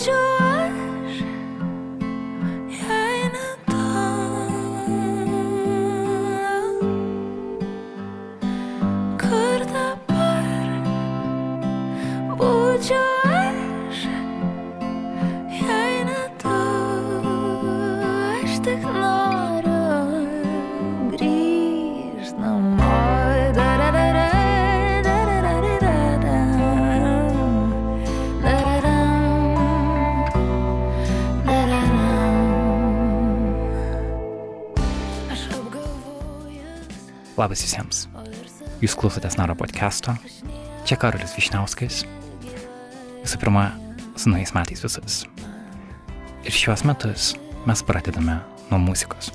būčiau 0.00 0.49
Labas 37.40 37.62
visiems. 37.64 38.02
Jūs 38.82 38.92
klausotės 39.00 39.38
Naro 39.38 39.54
podcast'o. 39.56 40.12
Čia 40.84 40.98
Karolis 41.00 41.32
Višniauskas. 41.38 42.02
Visų 43.22 43.40
pirma, 43.40 43.70
su 44.20 44.28
naujais 44.28 44.52
metais 44.52 44.84
visus. 44.84 45.22
Ir 46.44 46.52
šiuos 46.52 46.84
metus 46.84 47.32
mes 47.64 47.84
pradedame 47.88 48.36
nuo 48.68 48.82
muzikos. 48.84 49.32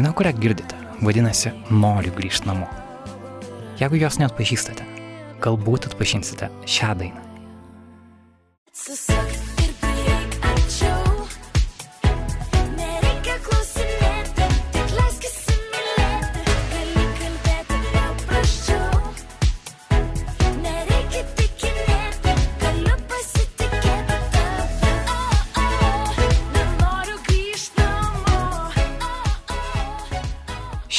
Daina, 0.00 0.12
kurią 0.16 0.30
girdite, 0.32 0.76
vadinasi 1.04 1.50
Noriu 1.70 2.14
grįžti 2.16 2.48
namo. 2.48 2.64
Jeigu 3.76 4.00
jos 4.00 4.16
net 4.22 4.32
pažįstate, 4.38 4.86
galbūt 5.44 5.90
atpažinsite 5.90 6.48
šią 6.64 6.94
dainą. 7.02 7.20
Susuk 8.72 9.19
ir 9.19 9.19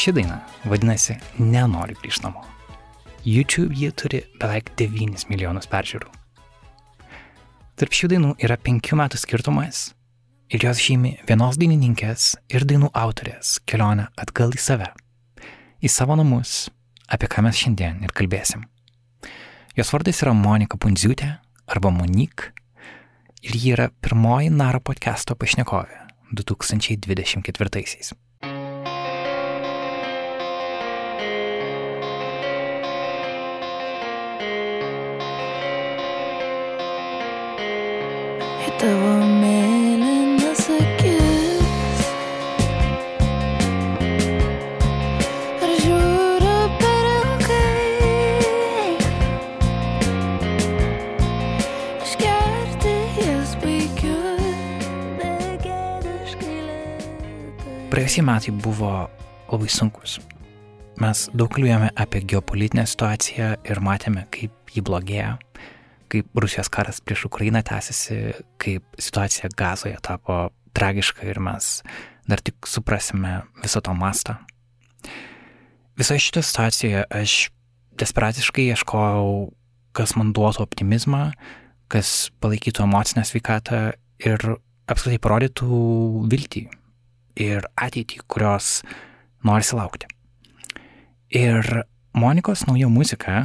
Ši 0.01 0.09
daina 0.17 0.39
vadinasi 0.65 1.13
Nenoriu 1.37 1.93
grįžti 2.01 2.23
namo. 2.25 2.39
YouTube 3.21 3.75
jie 3.77 3.91
turi 3.93 4.23
beveik 4.41 4.71
9 4.79 5.27
milijonus 5.29 5.67
peržiūrų. 5.69 6.07
Tarp 7.77 7.93
šių 7.93 8.09
dainų 8.15 8.31
yra 8.41 8.57
penkių 8.57 8.97
metų 8.97 9.19
skirtumas 9.21 9.81
ir 10.49 10.65
jos 10.65 10.81
žymi 10.81 11.11
vienos 11.29 11.59
dainininkės 11.61 12.31
ir 12.49 12.65
dainų 12.65 12.89
autorės 12.97 13.59
kelionę 13.69 14.07
atgal 14.17 14.57
į 14.57 14.63
save, 14.63 14.89
į 15.85 15.93
savo 15.93 16.17
namus, 16.17 16.71
apie 17.05 17.29
ką 17.29 17.45
mes 17.45 17.61
šiandien 17.61 18.01
ir 18.01 18.15
kalbėsim. 18.17 18.65
Jos 19.77 19.93
vardas 19.93 20.23
yra 20.25 20.33
Monika 20.33 20.81
Pundziutė 20.81 21.29
arba 21.69 21.93
Monik 21.93 22.47
ir 23.45 23.53
ji 23.53 23.77
yra 23.77 23.91
pirmoji 24.01 24.49
Naro 24.49 24.81
podcast'o 24.81 25.37
pašnekovė 25.37 26.01
2024-aisiais. 26.41 28.15
Į 28.17 28.30
tavo 38.81 39.09
mėlynas 39.37 40.63
akis 40.73 41.99
Ar 45.61 45.73
žiūriu 45.83 46.55
per 46.79 47.09
ilgai? 47.11 48.95
Išgerti 52.07 52.95
jas 53.19 53.53
baigiu 53.61 54.17
Begėdiškai 55.19 56.57
lėtai. 56.71 57.77
Praėjusie 57.93 58.25
metai 58.25 58.55
buvo 58.65 58.89
labai 59.51 59.69
sunkus. 59.69 60.17
Mes 61.01 61.27
daug 61.37 61.53
kalbėjome 61.53 61.93
apie 62.01 62.25
geopolitinę 62.33 62.89
situaciją 62.89 63.53
ir 63.61 63.85
matėme, 63.85 64.25
kaip 64.33 64.73
ji 64.73 64.81
blogėja, 64.89 65.35
kaip 66.11 66.27
Rusijos 66.35 66.69
karas 66.71 66.99
prieš 67.03 67.25
Ukrainą 67.29 67.61
tęsiasi, 67.63 68.33
kaip 68.61 68.83
situacija 68.99 69.51
gazoje 69.57 69.97
tapo 70.03 70.49
tragiška 70.75 71.27
ir 71.27 71.39
mes 71.39 71.79
dar 72.27 72.41
tik 72.43 72.67
suprasime 72.67 73.41
viso 73.63 73.81
to 73.81 73.93
mastą. 73.97 74.35
Visoje 75.99 76.19
šitoje 76.19 76.43
situacijoje 76.47 77.03
aš 77.09 77.33
desperatiškai 77.99 78.69
ieškojau, 78.71 79.51
kas 79.95 80.15
man 80.15 80.31
duotų 80.35 80.63
optimizmą, 80.63 81.31
kas 81.91 82.31
palaikytų 82.43 82.85
emocinę 82.87 83.25
sveikatą 83.27 83.81
ir 84.23 84.45
apskritai 84.91 85.19
parodytų 85.21 85.81
viltį 86.31 86.63
ir 87.43 87.67
ateitį, 87.75 88.23
kurios 88.27 88.81
norisi 89.47 89.75
laukti. 89.77 90.07
Ir 91.31 91.83
Monikos 92.11 92.65
nauja 92.67 92.89
muzika 92.91 93.35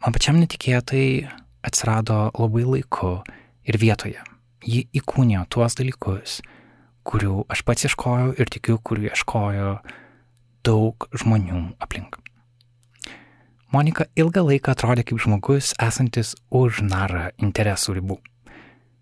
man 0.00 0.14
pačiam 0.14 0.38
netikėtai 0.40 1.28
atsirado 1.64 2.28
labai 2.38 2.64
laiku 2.68 3.16
ir 3.64 3.78
vietoje. 3.80 4.20
Ji 4.64 4.86
įkūnėjo 4.96 5.44
tuos 5.52 5.76
dalykus, 5.76 6.38
kurių 7.04 7.44
aš 7.52 7.64
pats 7.68 7.88
ieškojau 7.88 8.34
ir 8.40 8.52
tikiu, 8.52 8.78
kurių 8.80 9.10
ieškojo 9.10 9.72
daug 10.64 11.08
žmonių 11.12 11.64
aplink. 11.84 12.20
Monika 13.74 14.06
ilgą 14.14 14.44
laiką 14.46 14.72
atrodė 14.72 15.02
kaip 15.02 15.18
žmogus 15.18 15.72
esantis 15.82 16.36
už 16.54 16.84
narą 16.86 17.32
interesų 17.42 17.96
ribų. 17.98 18.20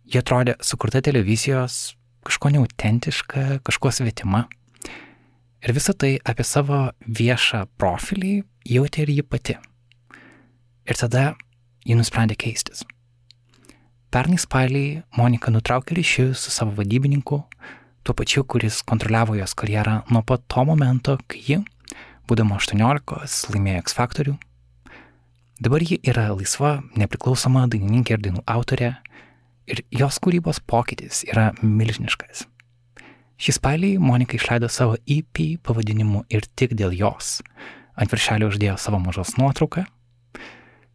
Ji 0.08 0.20
atrodė 0.22 0.56
sukurta 0.64 1.02
televizijos, 1.04 1.94
kažko 2.24 2.54
neautentiška, 2.54 3.60
kažko 3.66 3.92
svetima. 3.92 4.46
Ir 5.62 5.74
visą 5.76 5.94
tai 5.94 6.16
apie 6.24 6.46
savo 6.46 6.80
viešą 7.04 7.66
profilį 7.78 8.32
jautė 8.66 9.04
ir 9.04 9.12
ji 9.18 9.26
pati. 9.28 9.58
Ir 10.88 10.98
tada 10.98 11.34
ji 11.86 11.96
nusprendė 11.98 12.36
keistis. 12.38 12.84
Pernai 14.12 14.38
spalį 14.40 14.84
Monika 15.16 15.52
nutraukė 15.54 15.96
ryšius 15.96 16.42
su 16.44 16.52
savo 16.52 16.74
vadybininku, 16.76 17.38
tuo 18.04 18.14
pačiu, 18.18 18.44
kuris 18.44 18.82
kontroliavo 18.84 19.38
jos 19.38 19.54
karjerą 19.56 20.02
nuo 20.12 20.20
pat 20.26 20.44
to 20.52 20.64
momento, 20.68 21.16
kai 21.26 21.40
ji, 21.46 21.58
būdama 22.28 22.58
18, 22.60 23.54
laimėjo 23.54 23.84
X 23.86 23.96
Factorių. 23.96 24.36
Dabar 25.62 25.84
ji 25.86 26.00
yra 26.02 26.28
laisva, 26.34 26.80
nepriklausoma 26.98 27.68
dainininkė 27.70 28.16
ir 28.16 28.24
dainų 28.26 28.44
autorė, 28.50 28.94
ir 29.70 29.84
jos 29.94 30.18
kūrybos 30.22 30.60
pokytis 30.66 31.22
yra 31.28 31.52
milžiniškas. 31.62 32.46
Šį 33.42 33.56
spalį 33.56 33.90
Monika 33.98 34.36
išleido 34.38 34.68
savo 34.70 34.98
EP 35.10 35.58
pavadinimu 35.66 36.26
ir 36.30 36.44
tik 36.54 36.76
dėl 36.78 36.92
jos. 36.94 37.40
Ant 37.98 38.12
viršelio 38.12 38.52
uždėjo 38.52 38.76
savo 38.78 39.00
mažos 39.02 39.34
nuotrauką. 39.38 39.86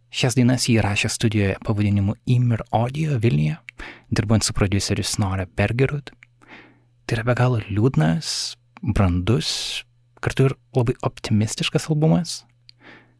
Šias 0.07 0.38
dainas 0.38 0.69
jį 0.69 0.80
rašė 0.83 1.09
studijoje 1.12 1.57
pavadinimu 1.68 2.15
Imir 2.31 2.63
Audio 2.71 3.18
Vilniuje, 3.19 3.57
dirbant 4.09 4.45
su 4.45 4.54
prodiuseriu 4.56 5.04
Snore 5.04 5.45
Bergerud. 5.45 6.13
Tai 7.07 7.18
yra 7.18 7.25
be 7.27 7.36
galo 7.36 7.59
liūdnas, 7.68 8.30
brandus, 8.81 9.50
kartu 10.24 10.48
ir 10.48 10.56
labai 10.75 10.95
optimistiškas 11.04 11.89
albumas. 11.92 12.42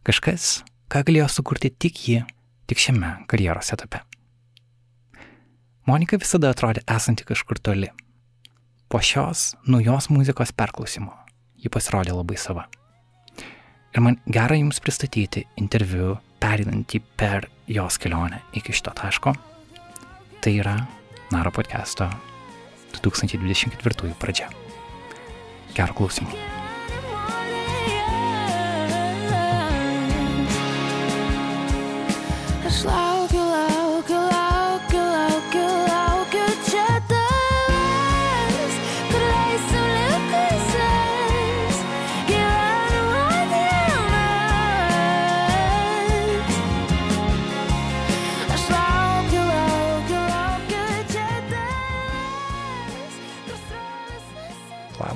Kažkas, 0.08 0.62
ką 0.88 1.04
galėjo 1.10 1.28
sukurti 1.32 1.74
tik 1.76 2.00
ji, 2.08 2.22
tik 2.72 2.80
šiame 2.80 3.14
karjeros 3.28 3.74
etape. 3.76 4.00
Monika 5.88 6.20
visada 6.20 6.52
atrodė 6.52 6.86
esanti 6.88 7.28
kažkur 7.28 7.60
toli. 7.64 7.92
Po 8.88 9.00
šios 9.04 9.58
naujos 9.68 10.08
muzikos 10.12 10.56
perklausimo 10.56 11.12
ji 11.60 11.72
pasirodė 11.72 12.16
labai 12.16 12.40
sava. 12.40 12.68
Ir 13.92 14.04
man 14.04 14.20
gera 14.32 14.56
jums 14.56 14.80
pristatyti 14.84 15.44
interviu 15.60 16.16
perinantį 16.48 17.02
per 17.20 17.50
jos 17.68 17.98
kelionę 18.00 18.40
iki 18.56 18.76
šito 18.76 18.94
taško. 18.96 19.34
Tai 20.40 20.54
yra 20.56 20.78
Naro 21.34 21.52
podcast'o 21.52 22.08
2024 23.02 24.16
pradžia. 24.22 24.48
Gero 25.76 25.98
klausimų. 25.98 26.67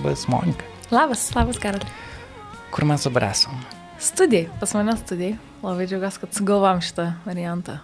Labas 0.01 0.27
Monika. 0.27 0.65
Labas, 0.91 1.35
labas, 1.35 1.57
Karol. 1.59 1.81
Kur 2.71 2.85
mes 2.85 3.03
dabar 3.03 3.23
esam? 3.29 3.53
Studijai, 3.99 4.47
pas 4.59 4.73
mane 4.73 4.95
studijai. 4.97 5.35
Labai 5.61 5.85
džiaugiuosi, 5.85 6.19
kad 6.23 6.33
sugalvom 6.33 6.79
šitą 6.81 7.05
variantą. 7.25 7.77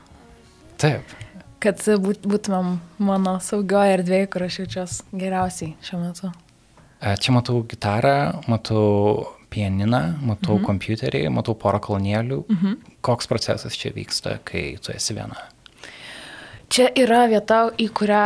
Taip. 0.82 1.14
Kad 1.62 1.84
būt, 2.02 2.26
būtumėm 2.26 2.80
mano 3.06 3.36
saugioje 3.44 4.00
erdvėje, 4.00 4.30
kur 4.34 4.48
aš 4.48 4.58
jaučiuosi 4.64 5.20
geriausiai 5.22 5.76
šiuo 5.86 6.00
metu. 6.02 6.32
E, 6.98 7.14
Čia 7.22 7.36
matau 7.38 7.62
gitarą, 7.70 8.16
matau 8.50 9.28
pianiną, 9.54 10.02
matau 10.18 10.58
mhm. 10.58 10.66
kompiuterį, 10.66 11.22
matau 11.38 11.54
porą 11.54 11.84
kolonėlių. 11.86 12.42
Mhm. 12.50 12.76
Koks 13.06 13.30
procesas 13.30 13.78
čia 13.78 13.94
vyksta, 13.94 14.40
kai 14.48 14.72
tu 14.82 14.96
esi 14.96 15.14
viena? 15.14 15.38
Čia 16.74 16.90
yra 16.98 17.28
vieta, 17.30 17.68
į 17.78 17.92
kurią 17.94 18.26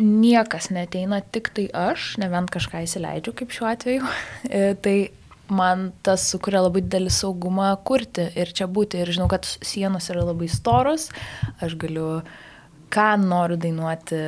niekas 0.00 0.70
neteina, 0.74 1.20
tik 1.20 1.52
tai 1.56 1.68
aš, 1.76 2.14
nebent 2.20 2.50
kažką 2.52 2.84
įsileidžiu, 2.86 3.34
kaip 3.36 3.54
šiuo 3.54 3.70
atveju. 3.70 4.12
E, 4.50 4.74
tai 4.74 4.96
man 5.50 5.90
tas 6.06 6.24
sukuria 6.30 6.62
labai 6.64 6.82
didelį 6.84 7.12
saugumą 7.12 7.70
kurti 7.86 8.28
ir 8.38 8.52
čia 8.56 8.68
būti. 8.70 9.02
Ir 9.02 9.12
žinau, 9.14 9.28
kad 9.30 9.46
sienos 9.46 10.08
yra 10.12 10.24
labai 10.24 10.48
storos, 10.50 11.08
aš 11.62 11.76
galiu 11.80 12.22
ką 12.90 13.10
noriu 13.22 13.58
dainuoti, 13.60 14.20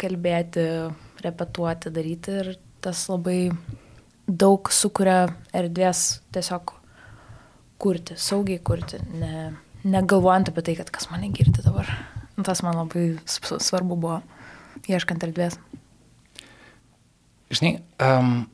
kalbėti, 0.00 0.66
repetuoti, 1.22 1.92
daryti 1.94 2.36
ir 2.42 2.52
tas 2.82 3.04
labai 3.10 3.50
daug 4.26 4.70
sukuria 4.72 5.26
erdvės 5.56 6.20
tiesiog 6.34 6.74
kurti, 7.80 8.16
saugiai 8.20 8.60
kurti, 8.62 9.00
ne, 9.16 9.50
negalvojant 9.84 10.50
apie 10.52 10.64
tai, 10.66 10.78
kad 10.80 10.90
kas 10.94 11.10
mane 11.12 11.30
girdi 11.34 11.64
dabar. 11.64 11.88
Tas 12.46 12.62
man 12.66 12.78
labai 12.78 13.06
svarbu 13.28 13.98
buvo, 14.00 14.20
ieškant 14.88 15.26
erdvės. 15.26 15.58
Žinai, 17.50 17.80
um, 18.06 18.44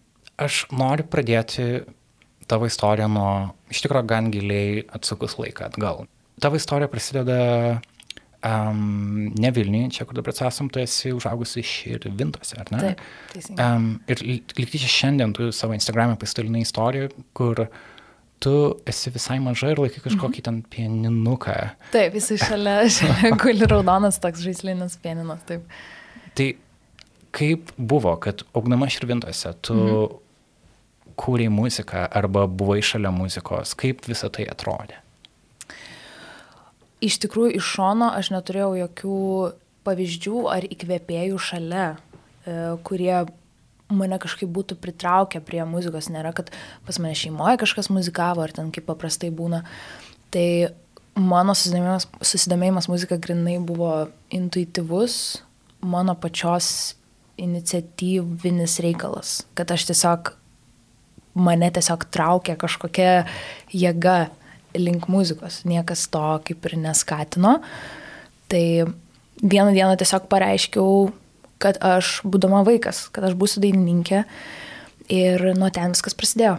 aš 0.40 0.64
noriu 0.72 1.04
pradėti 1.12 1.84
tavo 2.48 2.68
istoriją 2.70 3.08
nuo, 3.12 3.30
iš 3.72 3.82
tikrųjų, 3.84 4.08
gan 4.08 4.30
giliai 4.32 4.84
atsukus 4.94 5.36
laiką 5.40 5.68
atgal. 5.68 6.06
Tavo 6.40 6.58
istorija 6.58 6.88
prasideda 6.92 7.38
um, 8.46 9.32
ne 9.36 9.50
Vilniuje, 9.50 9.90
čia 9.98 10.06
kur 10.06 10.16
dabar 10.18 10.36
esam, 10.48 10.70
tu 10.72 10.80
esi 10.82 11.12
užaugusi 11.16 11.64
Širvintose, 11.66 12.58
ar 12.60 12.72
ne? 12.74 12.82
Taip, 12.84 13.04
teisingai. 13.32 13.66
Um, 13.66 13.90
ir 14.10 14.22
likti 14.26 14.80
čia 14.82 14.92
šiandien 14.92 15.34
tu 15.36 15.50
savo 15.54 15.76
Instagram'e 15.76 16.18
pasidalinai 16.20 16.64
istoriją, 16.66 17.10
kur 17.36 17.66
tu 18.42 18.52
esi 18.88 19.10
visai 19.14 19.38
maža 19.42 19.72
ir 19.72 19.80
laikai 19.80 20.02
kažkokį 20.04 20.44
ten 20.44 20.60
pianinuką. 20.72 21.56
Taip, 21.94 22.16
jisai 22.18 22.38
šalia, 22.42 22.76
šalia 22.98 23.32
guli 23.40 23.68
raudonas 23.70 24.20
toks 24.22 24.44
žaislinis 24.44 24.98
pianinas, 25.02 25.42
taip. 25.48 25.64
Tai 26.36 26.50
kaip 27.36 27.72
buvo, 27.76 28.14
kad 28.20 28.44
augdama 28.56 28.88
Širvintose 28.92 29.52
tu 29.64 29.76
mhm. 29.76 30.20
kūrei 31.20 31.48
muziką 31.52 32.06
arba 32.20 32.46
buvai 32.48 32.82
šalia 32.84 33.12
muzikos, 33.14 33.74
kaip 33.78 34.04
visa 34.08 34.30
tai 34.32 34.48
atrodė? 34.52 35.00
Iš 37.04 37.18
tikrųjų, 37.24 37.58
iš 37.58 37.72
šono 37.76 38.08
aš 38.16 38.32
neturėjau 38.32 38.72
jokių 38.80 39.16
pavyzdžių 39.86 40.44
ar 40.50 40.64
įkvėpėjų 40.66 41.40
šalia, 41.40 41.88
e, 41.92 42.54
kurie 42.88 43.18
mane 43.92 44.18
kažkaip 44.22 44.50
būtų 44.50 44.78
pritraukę 44.82 45.40
prie 45.44 45.62
muzikos. 45.68 46.10
Nėra, 46.12 46.32
kad 46.36 46.50
pas 46.86 46.98
mane 47.02 47.14
šeimoje 47.18 47.60
kažkas 47.62 47.90
muzikavo, 47.92 48.44
ar 48.44 48.54
ten 48.54 48.72
kaip 48.74 48.88
paprastai 48.88 49.30
būna. 49.34 49.62
Tai 50.34 50.46
mano 51.16 51.54
susidomėjimas, 51.56 52.08
susidomėjimas 52.20 52.90
muzika 52.92 53.18
grinai 53.22 53.58
buvo 53.62 54.08
intuityvus, 54.34 55.42
mano 55.86 56.16
pačios 56.18 56.96
iniciatyvinis 57.40 58.78
reikalas, 58.84 59.42
kad 59.56 59.70
aš 59.72 59.90
tiesiog, 59.90 60.32
mane 61.36 61.68
tiesiog 61.72 62.06
traukia 62.12 62.56
kažkokia 62.60 63.26
jėga 63.72 64.26
link 64.76 65.08
muzikos, 65.12 65.62
niekas 65.68 66.06
to 66.12 66.24
kaip 66.48 66.68
ir 66.68 66.76
neskatino. 66.80 67.58
Tai 68.50 68.64
vieną 69.42 69.72
dieną 69.76 69.96
tiesiog 70.00 70.28
pareiškiau, 70.32 71.10
kad 71.62 71.78
aš, 71.84 72.20
būdama 72.26 72.62
vaikas, 72.66 73.06
kad 73.14 73.26
aš 73.28 73.36
būsiu 73.38 73.62
dainininkė 73.64 74.24
ir 75.12 75.44
nuo 75.56 75.70
ten 75.72 75.94
viskas 75.94 76.16
prasidėjo. 76.18 76.58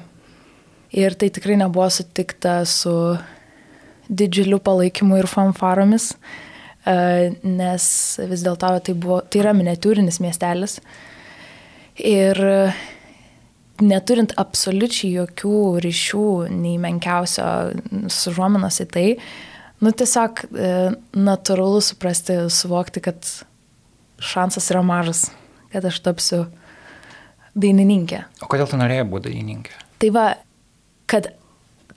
Ir 0.98 1.18
tai 1.20 1.30
tikrai 1.34 1.58
nebuvo 1.60 1.90
sutikta 1.92 2.62
su 2.66 2.94
didžiuliu 4.08 4.60
palaikymu 4.64 5.18
ir 5.20 5.28
fanfaromis, 5.28 6.14
e, 6.88 7.34
nes 7.44 7.88
vis 8.30 8.46
dėlto 8.46 8.72
tai, 8.88 8.96
buvo, 8.96 9.20
tai 9.22 9.44
yra 9.44 9.54
miniatūrinis 9.58 10.22
miestelis. 10.24 10.78
Ir 11.98 12.40
neturint 13.84 14.34
absoliučiai 14.40 15.12
jokių 15.20 15.60
ryšių, 15.84 16.30
nei 16.54 16.78
menkiausio 16.82 17.48
sužuominos 18.14 18.80
į 18.82 18.88
tai, 18.94 19.06
nu 19.84 19.92
tiesiog 19.94 20.44
e, 20.48 20.72
natūralu 21.18 21.84
suprasti, 21.86 22.40
suvokti, 22.54 23.04
kad 23.06 23.28
šansas 24.20 24.72
yra 24.74 24.84
mažas, 24.86 25.28
kad 25.74 25.86
aš 25.86 26.00
tapsiu 26.06 26.46
dainininkė. 27.58 28.24
O 28.44 28.50
kodėl 28.52 28.70
tu 28.70 28.80
norėjai 28.80 29.08
būti 29.10 29.32
dainininkė? 29.32 29.76
Tai 30.02 30.14
va, 30.14 30.28
kad 31.10 31.32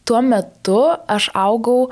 tuo 0.08 0.22
metu 0.24 0.80
aš 1.10 1.30
augau 1.36 1.90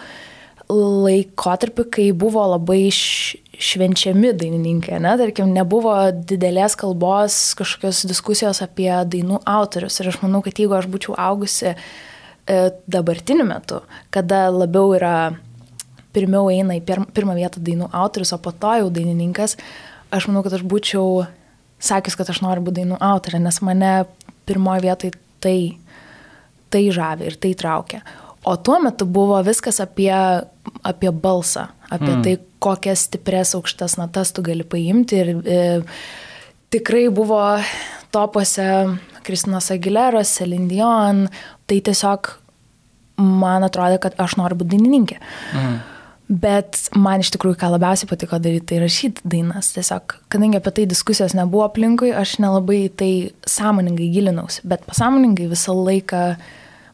laikotarpį, 0.69 1.85
kai 1.93 2.07
buvo 2.17 2.43
labai 2.45 2.91
švenčiami 2.93 4.35
dainininkai, 4.37 4.99
ne, 5.01 5.15
tarkim, 5.21 5.49
nebuvo 5.57 5.95
didelės 6.13 6.77
kalbos 6.79 7.39
kažkokios 7.59 8.05
diskusijos 8.11 8.61
apie 8.65 8.91
dainų 9.15 9.41
autorius. 9.49 9.97
Ir 10.01 10.13
aš 10.13 10.21
manau, 10.25 10.43
kad 10.45 10.61
jeigu 10.61 10.77
aš 10.77 10.91
būčiau 10.93 11.17
augusi 11.17 11.73
e, 11.73 11.77
dabartiniu 12.85 13.49
metu, 13.49 13.81
kada 14.15 14.47
labiau 14.53 14.93
yra, 14.99 15.15
pirmiau 16.13 16.53
eina 16.53 16.77
į 16.77 16.85
pir, 16.85 17.01
pirmą 17.17 17.39
vietą 17.39 17.65
dainų 17.65 17.89
autorius, 17.97 18.35
o 18.37 18.41
po 18.43 18.53
to 18.53 18.77
jau 18.83 18.93
dainininkas, 18.93 19.57
aš 20.15 20.29
manau, 20.31 20.45
kad 20.47 20.57
aš 20.59 20.65
būčiau 20.69 21.27
sakęs, 21.83 22.17
kad 22.19 22.31
aš 22.33 22.43
noriu 22.45 22.65
būti 22.67 22.83
dainų 22.83 22.99
autorė, 23.05 23.41
nes 23.43 23.61
mane 23.65 23.93
pirmoje 24.49 24.85
vietoje 24.87 25.19
tai, 25.45 25.59
tai 26.73 26.89
žavi 26.95 27.29
ir 27.29 27.37
tai 27.41 27.53
traukia. 27.59 28.03
O 28.49 28.57
tuo 28.57 28.79
metu 28.83 29.07
buvo 29.07 29.39
viskas 29.45 29.81
apie, 29.83 30.13
apie 30.87 31.11
balsą, 31.13 31.69
apie 31.91 32.13
mm. 32.15 32.25
tai, 32.25 32.37
kokias 32.63 33.05
stipres 33.07 33.55
aukštas 33.55 33.99
natas 34.01 34.33
tu 34.35 34.43
gali 34.47 34.65
paimti. 34.67 35.21
Ir 35.21 35.29
e, 35.43 35.59
tikrai 36.75 37.07
buvo 37.15 37.41
topuose 38.15 38.67
Kristinos 39.27 39.71
Aguileros, 39.75 40.33
Celindion. 40.39 41.27
Tai 41.69 41.79
tiesiog 41.85 42.33
man 43.19 43.67
atrodė, 43.67 44.01
kad 44.03 44.19
aš 44.23 44.39
noriu 44.41 44.59
būti 44.59 44.77
dainininkė. 44.77 45.21
Mm. 45.55 45.79
Bet 46.29 46.91
man 46.93 47.23
iš 47.25 47.31
tikrųjų, 47.33 47.57
ką 47.57 47.71
labiausiai 47.73 48.09
patiko 48.11 48.37
daryti, 48.43 48.67
tai 48.69 48.83
rašyti 48.83 49.25
dainas. 49.25 49.71
Tiesiog, 49.73 50.19
kadangi 50.29 50.59
apie 50.61 50.75
tai 50.77 50.85
diskusijos 50.91 51.33
nebuvo 51.37 51.65
aplinkui, 51.65 52.11
aš 52.13 52.37
nelabai 52.45 52.83
tai 52.93 53.13
sąmoningai 53.49 54.11
gilinausi. 54.13 54.61
Bet 54.69 54.85
pasąmoningai 54.89 55.49
visą 55.49 55.73
laiką 55.79 56.23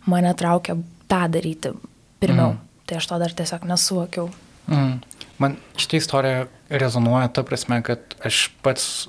mane 0.07 0.35
traukia 0.39 0.79
tą 1.11 1.25
daryti 1.35 1.75
pirmiau. 2.23 2.55
Mm. 2.55 2.63
Tai 2.87 3.01
aš 3.01 3.11
to 3.11 3.19
dar 3.25 3.35
tiesiog 3.35 3.67
nesuvokiau. 3.67 4.29
Mm. 4.71 5.01
Man 5.43 5.59
šitą 5.83 5.99
istoriją 5.99 6.47
rezonuoja 6.71 7.33
ta 7.35 7.43
prasme, 7.43 7.81
kad 7.83 8.15
aš 8.23 8.47
pats 8.63 9.09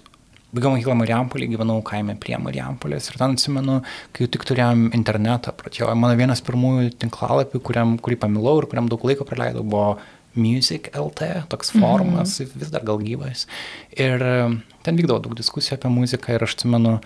baigiau 0.56 0.72
mokyklą 0.72 0.96
Marijampolį, 1.00 1.48
gyvenau 1.52 1.82
kaime 1.86 2.16
prie 2.20 2.38
Marijampolės 2.40 3.10
ir 3.10 3.18
ten 3.20 3.36
atsimenu, 3.36 3.82
kai 4.16 4.28
tik 4.32 4.46
turėjom 4.48 4.88
internetą, 4.96 5.52
pradėjo 5.58 5.92
mano 6.00 6.16
vienas 6.18 6.42
pirmųjų 6.46 6.94
tinklalapių, 7.02 7.62
kuriam, 7.66 7.96
kurį 8.00 8.20
pamilau 8.22 8.56
ir 8.62 8.70
kuriam 8.72 8.88
daug 8.92 9.04
laiko 9.08 9.28
praleidau, 9.28 9.66
buvo 9.68 9.98
Music 10.36 10.90
LT, 10.94 11.48
toks 11.50 11.72
forumas, 11.72 12.40
mm 12.40 12.46
-hmm. 12.46 12.60
vis 12.60 12.70
dar 12.70 12.84
gal 12.84 12.98
gyvas. 12.98 13.48
Ir 13.92 14.22
e, 14.22 14.58
ten 14.84 14.98
vykdavo 14.98 15.20
daug 15.20 15.36
diskusijų 15.36 15.78
apie 15.78 15.90
muziką 15.90 16.36
ir 16.36 16.44
aš 16.44 16.54
atsimenu, 16.54 17.00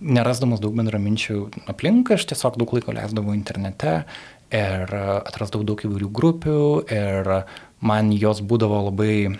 nerasdamas 0.00 0.60
daug 0.60 0.74
bendraminčių 0.76 1.66
aplink, 1.66 2.10
aš 2.10 2.26
tiesiog 2.26 2.58
daug 2.60 2.72
laiko 2.72 2.92
leisdavau 2.92 3.34
internete 3.34 4.04
ir 4.52 4.94
atrasdavau 5.26 5.64
daug 5.66 5.80
įvairių 5.80 6.10
grupių 6.12 6.60
ir 6.92 7.32
man 7.80 8.12
jos 8.12 8.40
būdavo 8.40 8.84
labai... 8.90 9.38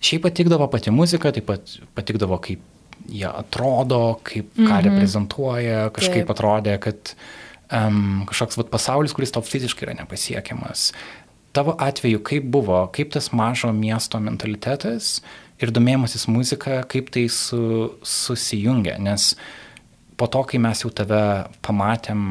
Šiaip 0.00 0.22
patikdavo 0.22 0.68
pati 0.70 0.90
muzika, 0.90 1.32
taip 1.32 1.46
pat 1.46 1.78
patikdavo, 1.94 2.38
kaip 2.38 2.60
jie 3.08 3.26
atrodo, 3.26 4.20
kaip 4.22 4.52
ką 4.54 4.62
mm 4.62 4.66
-hmm. 4.66 4.84
reprezentuoja, 4.84 5.90
kažkaip 5.90 6.26
taip. 6.26 6.30
atrodė, 6.30 6.78
kad 6.78 7.14
um, 7.72 8.24
kažkoks 8.26 8.56
vat, 8.56 8.70
pasaulis, 8.70 9.12
kuris 9.12 9.32
tau 9.32 9.42
fiziškai 9.42 9.88
yra 9.88 9.94
nepasiekiamas. 9.94 10.92
Tavo 11.56 11.76
atveju, 11.80 12.20
kaip 12.26 12.48
buvo, 12.52 12.82
kaip 12.92 13.14
tas 13.14 13.30
mažo 13.32 13.72
miesto 13.72 14.20
mentalitetas 14.20 15.20
ir 15.62 15.72
domėjimasis 15.72 16.26
muzika, 16.28 16.82
kaip 16.90 17.08
tai 17.14 17.26
su, 17.32 17.94
susijungia, 18.04 18.98
nes 19.00 19.34
po 20.16 20.28
to, 20.32 20.42
kai 20.48 20.60
mes 20.62 20.80
jau 20.84 20.90
tave 20.96 21.20
pamatėm 21.64 22.22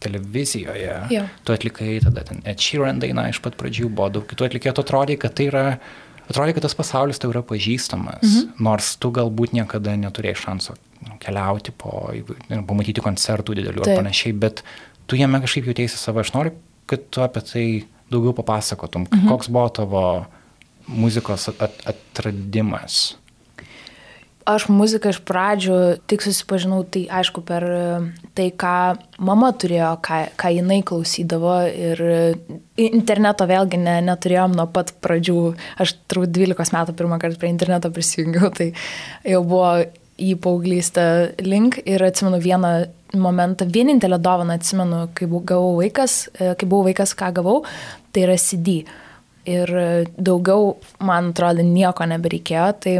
televizijoje, 0.00 0.96
jo. 1.12 1.24
tu 1.44 1.54
atlikai 1.56 1.98
tada 2.04 2.24
ten 2.28 2.40
Ed 2.48 2.60
Sheeran 2.60 3.00
dainą 3.00 3.26
iš 3.30 3.40
pat 3.44 3.56
pradžių, 3.60 3.88
buvo 3.88 4.10
daug 4.16 4.26
kitų 4.28 4.48
atlikėjų, 4.48 4.76
tu 4.76 4.84
atrodė, 4.84 5.16
kad 5.20 5.36
tai 5.36 5.48
yra 5.48 5.64
atrodo, 6.30 6.54
kad 6.56 6.64
tas 6.64 6.76
pasaulis 6.78 7.20
tau 7.20 7.32
yra 7.32 7.42
pažįstamas, 7.46 8.24
mhm. 8.24 8.52
nors 8.64 8.94
tu 9.00 9.12
galbūt 9.14 9.56
niekada 9.56 9.96
neturėjai 10.00 10.40
šanso 10.44 10.76
keliauti 11.20 11.72
po, 11.76 12.10
pamatyti 12.48 13.04
koncertų 13.04 13.56
didelių 13.60 13.84
ar 13.84 13.88
Taip. 13.88 14.00
panašiai, 14.02 14.36
bet 14.36 14.64
tu 15.08 15.18
jame 15.18 15.40
kažkaip 15.42 15.70
jautėsi 15.70 15.96
savo. 15.98 16.20
Aš 16.22 16.34
noriu, 16.36 16.52
kad 16.90 17.06
tu 17.12 17.24
apie 17.24 17.42
tai 17.46 17.64
daugiau 18.10 18.34
papasakotum. 18.36 19.06
Mhm. 19.08 19.28
Koks 19.30 19.48
buvo 19.48 19.68
tavo 19.68 20.04
muzikos 20.90 21.48
at- 21.48 21.62
at 21.62 21.74
atradimas? 21.86 23.16
Aš 24.48 24.66
muziką 24.72 25.12
iš 25.12 25.20
pradžių 25.28 25.76
tik 26.08 26.22
susipažinau, 26.24 26.80
tai 26.88 27.04
aišku, 27.12 27.42
per 27.44 27.62
e, 27.62 27.82
tai, 28.34 28.48
ką 28.50 28.96
mama 29.20 29.52
turėjo, 29.52 29.90
ką, 30.02 30.32
ką 30.40 30.50
jinai 30.56 30.80
klausydavo 30.82 31.52
ir 31.68 32.00
e, 32.02 32.20
interneto 32.88 33.46
vėlgi 33.46 33.78
ne, 33.78 33.98
neturėjom 34.08 34.56
nuo 34.56 34.66
pat 34.72 34.94
pradžių. 35.04 35.36
Aš 35.84 35.92
turbūt 36.10 36.32
12 36.32 36.74
metų 36.74 36.96
pirmą 36.98 37.20
kartą 37.22 37.38
prie 37.38 37.52
interneto 37.52 37.92
prisijungiau, 37.94 38.50
tai 38.56 38.72
jau 39.28 39.44
buvo 39.44 39.74
į 40.20 40.34
paauglystę 40.44 41.04
link 41.46 41.80
ir 41.84 42.02
atsimenu 42.04 42.40
vieną 42.42 42.72
momentą, 43.18 43.66
vienintelę 43.66 44.18
dovaną 44.22 44.54
atsimenu, 44.54 45.08
kai 45.14 45.26
bu- 45.26 45.44
gavau 45.44 45.76
vaikas, 45.80 46.28
e, 46.38 46.54
kai 46.54 46.68
buvau 46.68 46.84
vaikas, 46.90 47.14
ką 47.14 47.32
gavau, 47.34 47.64
tai 48.12 48.26
yra 48.26 48.36
CD. 48.38 48.84
Ir 49.46 49.72
e, 49.76 50.04
daugiau, 50.16 50.76
man 51.00 51.32
atrodo, 51.32 51.64
nieko 51.64 52.06
nebereikėjo, 52.06 52.68
tai 52.80 52.98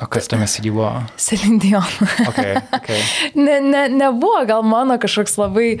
O 0.00 0.06
kas 0.08 0.24
tame 0.28 0.46
buvo? 0.72 1.02
Selindion. 1.20 1.84
Okay, 2.28 2.56
okay. 2.72 3.00
ne, 3.34 3.60
ne, 3.60 3.88
nebuvo 3.92 4.40
gal 4.48 4.62
mano 4.64 4.96
kažkoks 4.96 5.36
labai, 5.36 5.74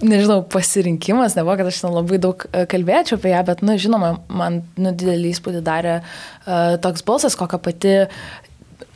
nežinau, 0.00 0.40
pasirinkimas, 0.48 1.36
nebuvo, 1.36 1.58
kad 1.60 1.68
aš 1.68 1.82
ten 1.84 1.92
labai 1.92 2.16
daug 2.22 2.46
e, 2.48 2.64
kalbėčiau 2.64 3.18
apie 3.20 3.34
ją, 3.34 3.42
bet, 3.50 3.60
na, 3.60 3.76
žinoma, 3.76 4.14
man 4.32 4.62
nu, 4.80 4.94
didelį 4.96 5.34
įspūdį 5.34 5.60
darė 5.66 5.98
uh, 6.00 6.78
toks 6.80 7.04
balsas, 7.04 7.36
kokią 7.36 7.60
pati 7.60 7.94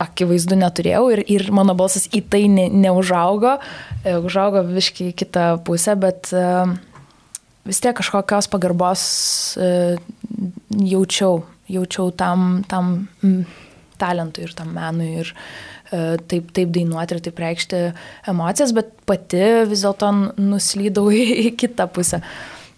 akivaizdu 0.02 0.58
neturėjau 0.60 1.04
ir, 1.14 1.22
ir 1.30 1.46
mano 1.54 1.74
balsas 1.78 2.06
į 2.14 2.22
tai 2.30 2.44
ne, 2.52 2.66
neužaugo, 2.72 3.56
e, 4.02 4.16
užaugo 4.20 4.62
viškai 4.68 5.12
kitą 5.16 5.46
pusę, 5.66 5.96
bet 6.00 6.32
uh, 6.36 6.74
vis 7.66 7.80
tiek 7.82 7.96
kažkokios 7.96 8.50
pagarbos 8.52 9.04
uh, 9.60 9.96
jaučiau, 10.76 11.40
jaučiau 11.72 12.12
tam, 12.16 12.60
tam 12.68 12.98
talentui 14.00 14.44
ir 14.44 14.52
tam 14.58 14.74
menui 14.76 15.08
ir 15.22 15.32
uh, 15.32 16.16
taip, 16.28 16.52
taip 16.56 16.74
dainuoti 16.76 17.16
ir 17.16 17.24
taip 17.24 17.40
reikšti 17.46 17.80
emocijas, 18.32 18.76
bet 18.76 18.92
pati 19.08 19.40
vis 19.70 19.86
dėlto 19.86 20.12
nuslydau 20.36 21.08
į, 21.16 21.54
kitą 21.56 21.88
pusę. 21.88 22.20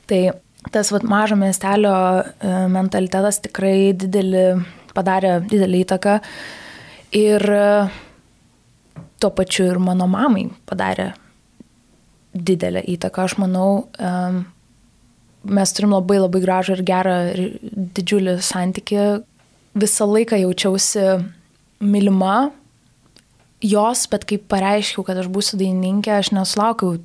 Tai 0.08 0.22
tas 0.70 0.94
vat, 0.94 1.02
mažo 1.02 1.34
miestelio 1.40 1.96
uh, 2.22 2.62
mentalitetas 2.70 3.42
tikrai 3.42 3.90
didelį, 3.98 4.46
padarė 4.94 5.40
didelį 5.50 5.84
įtaką 5.88 6.18
ir 7.16 7.44
uh, 7.52 7.90
tuo 9.18 9.30
pačiu 9.30 9.66
ir 9.72 9.80
mano 9.82 10.06
mamai 10.10 10.46
padarė 10.68 11.12
didelę 12.34 12.84
įtaką. 12.94 13.26
Aš 13.26 13.38
manau, 13.42 13.88
um, 13.98 14.44
mes 15.48 15.74
turim 15.74 15.94
labai 15.96 16.20
labai 16.20 16.42
gražų 16.44 16.78
ir 16.78 16.84
gerą 16.86 17.16
ir 17.32 17.42
didžiulį 17.96 18.38
santyki. 18.44 19.02
Visą 19.78 20.06
laiką 20.08 20.38
jaučiausi 20.42 21.04
mylima 21.80 22.50
jos, 23.62 24.06
bet 24.10 24.26
kai 24.28 24.38
pareiškiau, 24.38 25.04
kad 25.06 25.18
aš 25.18 25.30
būsiu 25.32 25.58
dainininkė, 25.58 26.14
aš 26.18 26.32
nesulaukiau 26.36 26.98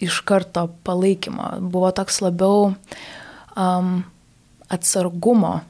iš 0.00 0.20
karto 0.26 0.68
palaikymo. 0.86 1.56
Buvo 1.72 1.90
toks 1.94 2.20
labiau 2.24 2.70
um, 3.56 3.90
atsargumo. 4.70 5.60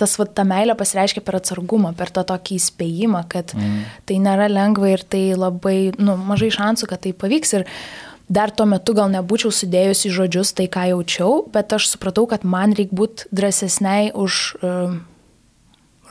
Tas, 0.00 0.14
va, 0.16 0.24
ta 0.24 0.46
meilė 0.48 0.76
pasireiškia 0.78 1.20
per 1.24 1.40
atsargumą, 1.40 1.92
per 1.98 2.12
tą 2.14 2.24
tokį 2.28 2.56
įspėjimą, 2.56 3.24
kad 3.32 3.52
mm. 3.56 3.82
tai 4.08 4.16
nėra 4.22 4.46
lengva 4.48 4.94
ir 4.94 5.04
tai 5.04 5.24
labai, 5.36 5.92
nu, 6.00 6.16
mažai 6.30 6.48
šansų, 6.54 6.88
kad 6.88 7.04
tai 7.04 7.12
pavyks. 7.12 7.52
Ir 7.58 7.66
dar 8.32 8.54
tuo 8.54 8.64
metu 8.70 8.94
gal 8.96 9.12
nebūčiau 9.12 9.52
sudėjusi 9.52 10.14
žodžius 10.14 10.54
tai, 10.56 10.70
ką 10.72 10.88
jaučiau, 10.94 11.44
bet 11.52 11.76
aš 11.76 11.90
supratau, 11.92 12.24
kad 12.30 12.46
man 12.48 12.72
reikia 12.78 12.96
būti 12.96 13.28
drąsesniai 13.34 14.12
už 14.16 14.40
uh, 14.62 14.98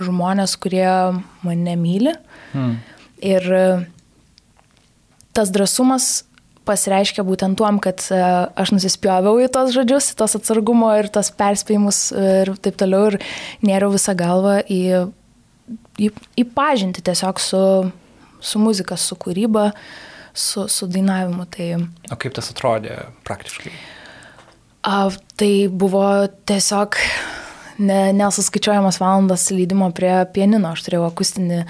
žmonės, 0.04 0.56
kurie 0.60 0.90
mane 1.46 1.76
myli. 1.80 2.14
Hmm. 2.54 2.80
Ir 3.20 3.44
e, 3.52 3.64
tas 5.36 5.52
drąsumas 5.52 6.24
pasireiškia 6.70 7.26
būtent 7.28 7.58
tuom, 7.60 7.82
kad 7.84 8.04
e, 8.14 8.20
aš 8.62 8.72
nusispjoviau 8.78 9.42
į 9.44 9.50
tos 9.56 9.74
žodžius, 9.76 10.12
į 10.14 10.20
tos 10.22 10.38
atsargumo 10.40 10.92
ir 11.02 11.10
tos 11.14 11.34
perspėjimus 11.36 12.04
ir 12.14 12.54
taip 12.62 12.78
toliau 12.80 13.10
ir 13.12 13.20
nėriau 13.66 13.92
visą 13.96 14.14
galvą 14.20 14.60
į, 14.70 14.82
į, 16.00 16.12
į 16.38 16.46
pažinti 16.56 17.04
tiesiog 17.10 17.42
su, 17.44 17.64
su 18.40 18.62
muzika, 18.62 18.98
su 18.98 19.18
kūryba, 19.20 19.72
su, 20.34 20.68
su 20.72 20.88
dainavimu. 20.90 21.50
Tai, 21.52 21.72
O 22.14 22.18
kaip 22.22 22.38
tas 22.38 22.54
atrodė 22.54 23.02
praktiškai? 23.28 23.74
a, 24.88 25.10
tai 25.36 25.54
buvo 25.68 26.06
tiesiog 26.48 26.96
ne, 27.80 28.00
nesuskaičiuojamas 28.14 29.00
valandas 29.02 29.48
leidimo 29.52 29.90
prie 29.96 30.12
pianino. 30.36 30.74
Aš 30.76 30.84
turėjau 30.88 31.08
akustinį 31.08 31.60
e, 31.64 31.66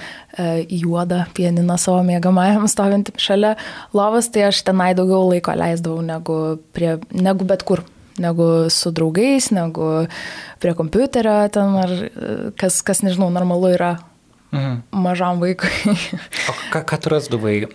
juodą 0.82 1.24
pianiną 1.38 1.78
savo 1.82 2.02
mėgamajam 2.08 2.68
stovintį 2.70 3.16
šalia 3.22 3.56
lovas, 3.96 4.30
tai 4.34 4.48
aš 4.50 4.64
tenai 4.68 4.92
daugiau 4.98 5.30
laiko 5.30 5.56
leisdavau 5.56 6.04
negu, 6.06 6.38
prie, 6.76 6.98
negu 7.16 7.48
bet 7.48 7.64
kur. 7.68 7.86
Negu 8.20 8.68
su 8.68 8.92
draugais, 8.92 9.46
negu 9.56 9.86
prie 10.60 10.74
kompiuterio, 10.76 11.38
ten 11.56 11.78
ar 11.80 11.94
e, 11.96 12.10
kas, 12.60 12.82
kas 12.84 13.00
nežinau, 13.06 13.32
normalu 13.32 13.76
yra 13.78 13.94
Mhm. 14.52 14.80
mažam 14.92 15.40
vaikui. 15.40 15.70
O 16.50 16.54
ką, 16.74 16.82
ką 16.82 16.98
tu 16.98 17.10
rasdavai 17.14 17.68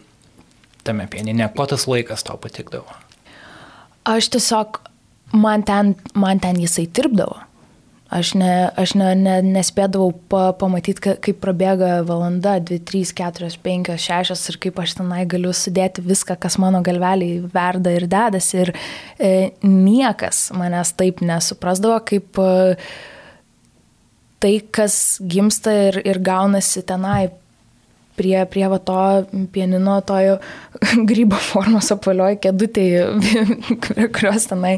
tame 0.83 1.07
pieninė? 1.07 1.47
Kuo 1.55 1.67
tas 1.71 1.87
laikas 1.87 2.27
tau 2.27 2.35
patikdavo? 2.37 2.91
Aš 4.05 4.27
tiesiog, 4.35 4.81
man 5.33 5.63
ten, 5.63 5.95
man 6.19 6.41
ten 6.43 6.59
jisai 6.61 6.89
tirpdavo. 6.91 7.39
Aš, 8.13 8.35
ne, 8.37 8.69
aš 8.77 8.93
ne, 9.01 9.07
ne, 9.17 9.39
nespėdavau 9.43 10.11
pa, 10.29 10.51
pamatyti, 10.61 11.01
ka- 11.01 11.15
kaip 11.25 11.39
prabėga 11.41 12.03
valanda, 12.05 12.59
2, 12.61 12.77
3, 12.85 13.15
4, 13.17 13.49
5, 13.65 13.95
6 13.97 14.51
ir 14.53 14.59
kaip 14.61 14.81
aš 14.83 14.93
tenai 14.99 15.23
galiu 15.27 15.55
sudėti 15.57 16.05
viską, 16.05 16.37
kas 16.39 16.59
mano 16.61 16.83
galveliai 16.85 17.41
verda 17.55 17.95
ir 17.97 18.05
dedasi. 18.13 18.59
Ir 18.61 18.73
e, 19.17 19.31
niekas 19.65 20.51
manęs 20.53 20.93
taip 21.01 21.23
nesuprasdavo, 21.25 21.97
kaip 22.05 22.39
e, 22.45 22.77
tai, 24.45 24.53
kas 24.69 25.17
gimsta 25.25 25.73
ir, 25.89 25.99
ir 26.05 26.21
gaunasi 26.21 26.85
tenai 26.85 27.31
prie, 28.21 28.37
prie 28.53 28.67
va 28.69 28.79
to 28.85 28.99
pianino, 29.55 29.97
tojo 30.07 30.37
grybo 31.09 31.41
formos 31.41 31.89
apvalioje 31.97 32.37
kėdutėje, 32.45 33.09
kurios 34.15 34.51
tenai 34.53 34.77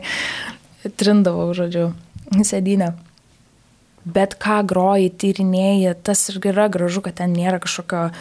trindavau, 0.95 1.51
žodžiu, 1.59 1.91
sėdynę. 2.47 2.95
Bet 4.07 4.37
ką 4.39 4.61
groji, 4.71 5.11
tyrinėjai, 5.19 5.95
tas 6.07 6.29
ir 6.31 6.39
yra 6.53 6.69
gražu, 6.71 7.01
kad 7.03 7.17
ten 7.19 7.33
nėra 7.35 7.59
kažkokio 7.59 8.13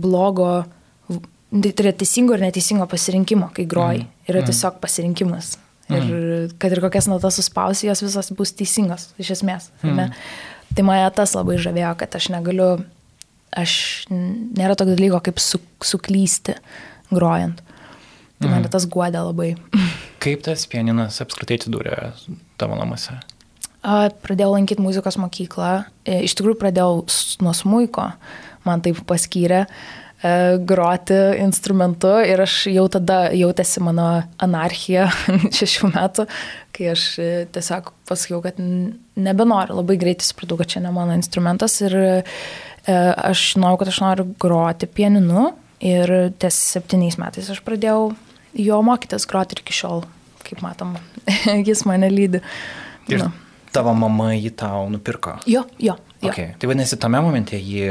blogo, 0.00 0.64
tai 1.52 1.72
yra 1.84 1.92
teisingo 1.92 2.32
ir 2.34 2.40
neteisingo 2.46 2.86
pasirinkimo, 2.88 3.50
kai 3.54 3.66
groji. 3.68 4.06
Mhm. 4.06 4.08
Yra 4.28 4.40
Mhm. 4.40 4.48
tiesiog 4.50 4.80
pasirinkimas. 4.80 5.56
Ir 5.90 6.48
kad 6.58 6.72
ir 6.72 6.80
kokias 6.80 7.06
natas 7.12 7.36
suspausi, 7.36 7.86
jos 7.90 8.00
visos 8.00 8.30
bus 8.32 8.52
teisingos, 8.52 9.10
iš 9.20 9.30
esmės. 9.36 9.68
ne? 9.82 10.10
Tai 10.74 10.82
mane 10.82 11.10
tas 11.14 11.34
labai 11.34 11.56
žavėjo, 11.60 11.96
kad 11.98 12.10
aš 12.16 12.28
negaliu, 12.32 12.82
aš 13.54 14.06
nėra 14.10 14.74
tokio 14.74 14.96
dalyko 14.96 15.20
kaip 15.22 15.38
su, 15.38 15.60
suklysti 15.80 16.56
grojant. 17.12 17.60
Tai 18.40 18.48
mane 18.48 18.68
tas 18.68 18.86
guodė 18.86 19.20
labai. 19.20 19.56
Kaip 20.20 20.42
tas 20.42 20.64
pianinas 20.66 21.20
apskritai 21.20 21.58
atsidūrė 21.60 22.12
tavo 22.58 22.74
namuose? 22.80 23.20
Pradėjau 23.84 24.54
lankyti 24.54 24.80
muzikos 24.80 25.18
mokyklą. 25.20 25.84
E, 26.08 26.22
Iš 26.24 26.38
tikrųjų 26.38 26.56
pradėjau 26.62 27.02
nuo 27.44 27.52
smuiko. 27.56 28.08
Man 28.64 28.80
taip 28.84 29.02
paskyrė 29.04 29.64
e, 29.64 29.68
groti 30.64 31.18
instrumentu 31.42 32.14
ir 32.24 32.40
aš 32.46 32.62
jau 32.72 32.86
tada 32.92 33.26
jautėsi 33.36 33.82
mano 33.84 34.06
anarchija 34.40 35.10
šešių 35.58 35.90
metų, 35.92 36.24
kai 36.72 36.88
aš 36.94 37.04
e, 37.20 37.28
tiesiog 37.52 37.92
pasakiau, 38.08 38.40
kad 38.46 38.60
nebenoriu. 38.60 39.76
Labai 39.82 39.98
greitai 40.00 40.30
supratau, 40.30 40.56
kad 40.62 40.72
čia 40.72 40.84
ne 40.86 40.94
mano 40.94 41.16
instrumentas 41.18 41.76
ir 41.84 41.98
aš 42.84 43.42
žinojau, 43.54 43.78
kad 43.80 43.88
aš 43.88 43.98
noriu 44.04 44.26
groti 44.40 44.88
pianinu 44.92 45.50
ir 45.84 46.10
ties 46.40 46.56
septyniais 46.74 47.16
metais 47.16 47.48
aš 47.48 47.62
pradėjau 47.64 48.10
jo 48.60 48.80
mokytis 48.84 49.24
groti 49.28 49.56
ir 49.56 49.62
iki 49.64 49.76
šiol, 49.76 50.04
kaip 50.44 50.60
matom, 50.64 50.96
jis 51.68 51.84
mane 51.88 52.12
lydi. 52.12 52.40
Ir 53.12 53.24
Nu. 53.24 53.32
Tavo 53.74 53.94
mama 53.98 54.32
jį 54.34 54.54
tau 54.58 54.86
nupirko. 54.92 55.38
Jo, 55.50 55.66
jo. 55.78 55.96
jo. 56.22 56.30
Okay. 56.30 56.54
Tai 56.58 56.70
vadinasi, 56.70 56.98
tame 57.00 57.20
momente 57.24 57.58
ji 57.60 57.84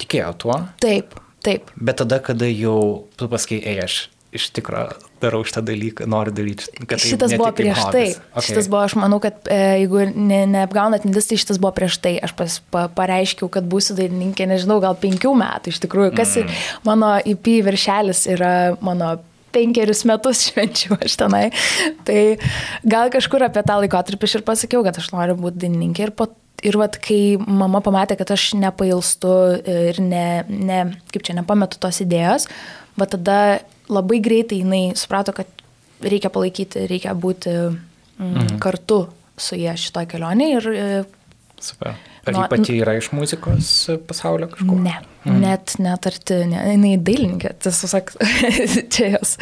tikėjo 0.00 0.32
tuo, 0.42 0.58
Taip, 0.82 1.16
taip. 1.44 1.72
bet 1.76 2.00
tada, 2.02 2.20
kada 2.24 2.48
jau 2.50 3.06
tu 3.16 3.28
pasakai, 3.32 3.60
ei, 3.62 3.80
aš 3.84 4.06
iš 4.36 4.50
tikrųjų 4.56 4.96
darau 5.22 5.40
šitą 5.46 5.62
dalyką, 5.64 6.06
noriu 6.10 6.34
daryti. 6.34 6.68
kad 6.82 7.00
tai 7.00 7.08
Šitas 7.08 7.34
buvo 7.38 7.50
prieš 7.56 7.78
tai. 7.78 7.86
hobis. 7.86 8.18
Okay. 8.18 8.46
Šitas 8.50 8.68
buvo, 8.68 8.82
aš 8.84 8.96
manau, 9.00 9.20
kad 9.22 9.48
e, 9.48 9.60
jeigu 9.80 10.02
ne, 10.12 10.42
neapgaunat 10.50 11.06
mintis, 11.06 11.28
tai 11.30 11.38
šitas 11.40 11.60
buvo 11.62 11.72
prieš 11.76 11.98
tai. 12.04 12.16
Aš 12.22 12.34
pas, 12.36 12.58
pa, 12.72 12.86
pareiškiau, 12.92 13.48
kad 13.52 13.64
būsiu 13.70 13.96
dainininkė, 13.98 14.48
nežinau, 14.50 14.76
gal 14.84 14.98
penkių 15.00 15.32
metų 15.40 15.72
iš 15.72 15.80
tikrųjų. 15.86 16.12
Kas 16.18 16.36
mm. 16.42 16.60
mano 16.88 17.14
IP 17.32 17.56
viršelis 17.66 18.26
yra 18.36 18.52
mano 18.84 19.16
penkerius 19.56 20.04
metus 20.08 20.44
švenčiu 20.50 20.98
aš 21.00 21.18
tenai. 21.20 21.46
Tai 22.06 22.20
gal 22.84 23.12
kažkur 23.14 23.46
apie 23.48 23.64
tą 23.66 23.80
laikotarpį 23.82 24.28
aš 24.28 24.38
ir 24.38 24.44
pasakiau, 24.46 24.84
kad 24.86 25.00
aš 25.00 25.10
noriu 25.14 25.38
būti 25.40 25.64
dainininkė. 25.64 26.08
Ir, 26.08 26.14
po, 26.16 26.28
ir 26.66 26.78
vat, 26.80 27.00
kai 27.02 27.36
mama 27.40 27.82
pamatė, 27.84 28.18
kad 28.20 28.34
aš 28.36 28.50
nepailstu 28.60 29.32
ir 29.64 30.00
ne, 30.04 30.28
ne, 30.48 30.80
kaip 31.12 31.26
čia 31.26 31.36
nepametu 31.38 31.80
tos 31.82 32.02
idėjos, 32.04 32.48
va 33.00 33.08
tada 33.10 33.40
labai 33.92 34.20
greitai 34.24 34.62
jinai 34.62 34.82
suprato, 34.98 35.34
kad 35.36 35.50
reikia 36.04 36.30
palaikyti, 36.32 36.86
reikia 36.90 37.14
būti 37.16 37.52
mm, 37.56 38.26
mhm. 38.26 38.58
kartu 38.62 39.06
su 39.36 39.58
jie 39.58 39.72
šitoje 39.78 40.10
kelionėje. 40.12 40.60
Ir, 40.60 40.68
e, 40.72 41.62
Super. 41.62 41.96
Ar 42.26 42.34
Nu, 42.34 42.40
ji 42.42 42.48
pati 42.50 42.76
yra 42.82 42.96
iš 42.98 43.12
muzikos 43.14 43.68
pasaulio 44.08 44.48
kažkur? 44.50 44.78
Ne, 44.82 44.96
mm. 45.24 45.36
net, 45.44 45.76
net 45.78 46.08
arti, 46.10 46.40
ne, 46.50 46.58
jinai 46.72 46.96
dailininkė, 46.98 47.52
tiesą 47.62 47.90
sakant, 47.92 48.18
čia 48.94 49.12
jos. 49.12 49.36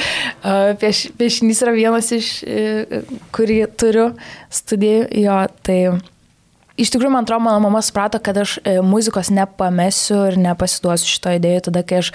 Pieš, 0.82 1.06
piešinys 1.16 1.62
yra 1.64 1.72
vienas 1.76 2.10
iš, 2.12 2.28
uh, 2.44 3.14
kurį 3.32 3.62
turiu 3.80 4.10
studijų, 4.52 5.06
jo, 5.24 5.38
tai 5.64 5.78
iš 6.76 6.92
tikrųjų, 6.92 7.14
man 7.16 7.24
atrodo, 7.24 7.46
mano 7.46 7.64
mama 7.64 7.80
suprato, 7.84 8.20
kad 8.20 8.42
aš 8.44 8.58
uh, 8.60 8.82
muzikos 8.84 9.32
nepamesiu 9.32 10.20
ir 10.28 10.36
nepasiduosiu 10.44 11.14
šito 11.14 11.32
idėjų, 11.40 11.64
tada 11.70 11.86
kai 11.88 12.02
aš 12.04 12.12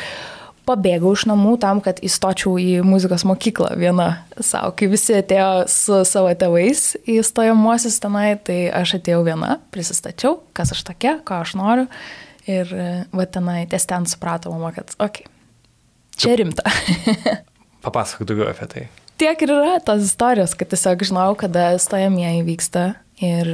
pabėgau 0.70 1.16
iš 1.18 1.26
namų 1.30 1.56
tam, 1.64 1.82
kad 1.84 2.00
įstočiau 2.06 2.56
į 2.62 2.80
muzikos 2.86 3.26
mokyklą 3.28 3.74
viena 3.80 4.10
savo. 4.38 4.72
Kai 4.78 4.90
visi 4.92 5.18
atėjo 5.18 5.66
su 5.72 6.00
savo 6.08 6.32
tėvais 6.38 6.94
į 7.10 7.20
stojamuosius 7.26 8.00
tenai, 8.04 8.32
tai 8.46 8.62
aš 8.76 9.00
atėjau 9.00 9.26
viena, 9.28 9.58
prisistačiau, 9.74 10.40
kas 10.58 10.74
aš 10.76 10.86
tokia, 10.92 11.18
ką 11.26 11.42
aš 11.46 11.56
noriu. 11.60 11.90
Ir 12.50 12.72
e, 12.74 12.88
va 13.14 13.26
tenai 13.30 13.66
ties 13.70 13.86
ten 13.90 14.08
suprato 14.10 14.54
mama, 14.54 14.72
kad, 14.74 14.96
okei, 14.98 15.28
okay, 15.28 16.18
čia 16.18 16.38
rimta. 16.40 16.66
Papasakok 17.86 18.30
daugiau 18.30 18.50
apie 18.50 18.70
tai. 18.72 18.88
Tiek 19.20 19.42
ir 19.44 19.52
yra 19.52 19.78
tos 19.84 20.06
istorijos, 20.08 20.56
kad 20.58 20.72
tiesiog 20.72 21.04
žinau, 21.10 21.28
kada 21.38 21.74
stojamieji 21.82 22.46
vyksta 22.48 22.86
ir, 23.20 23.52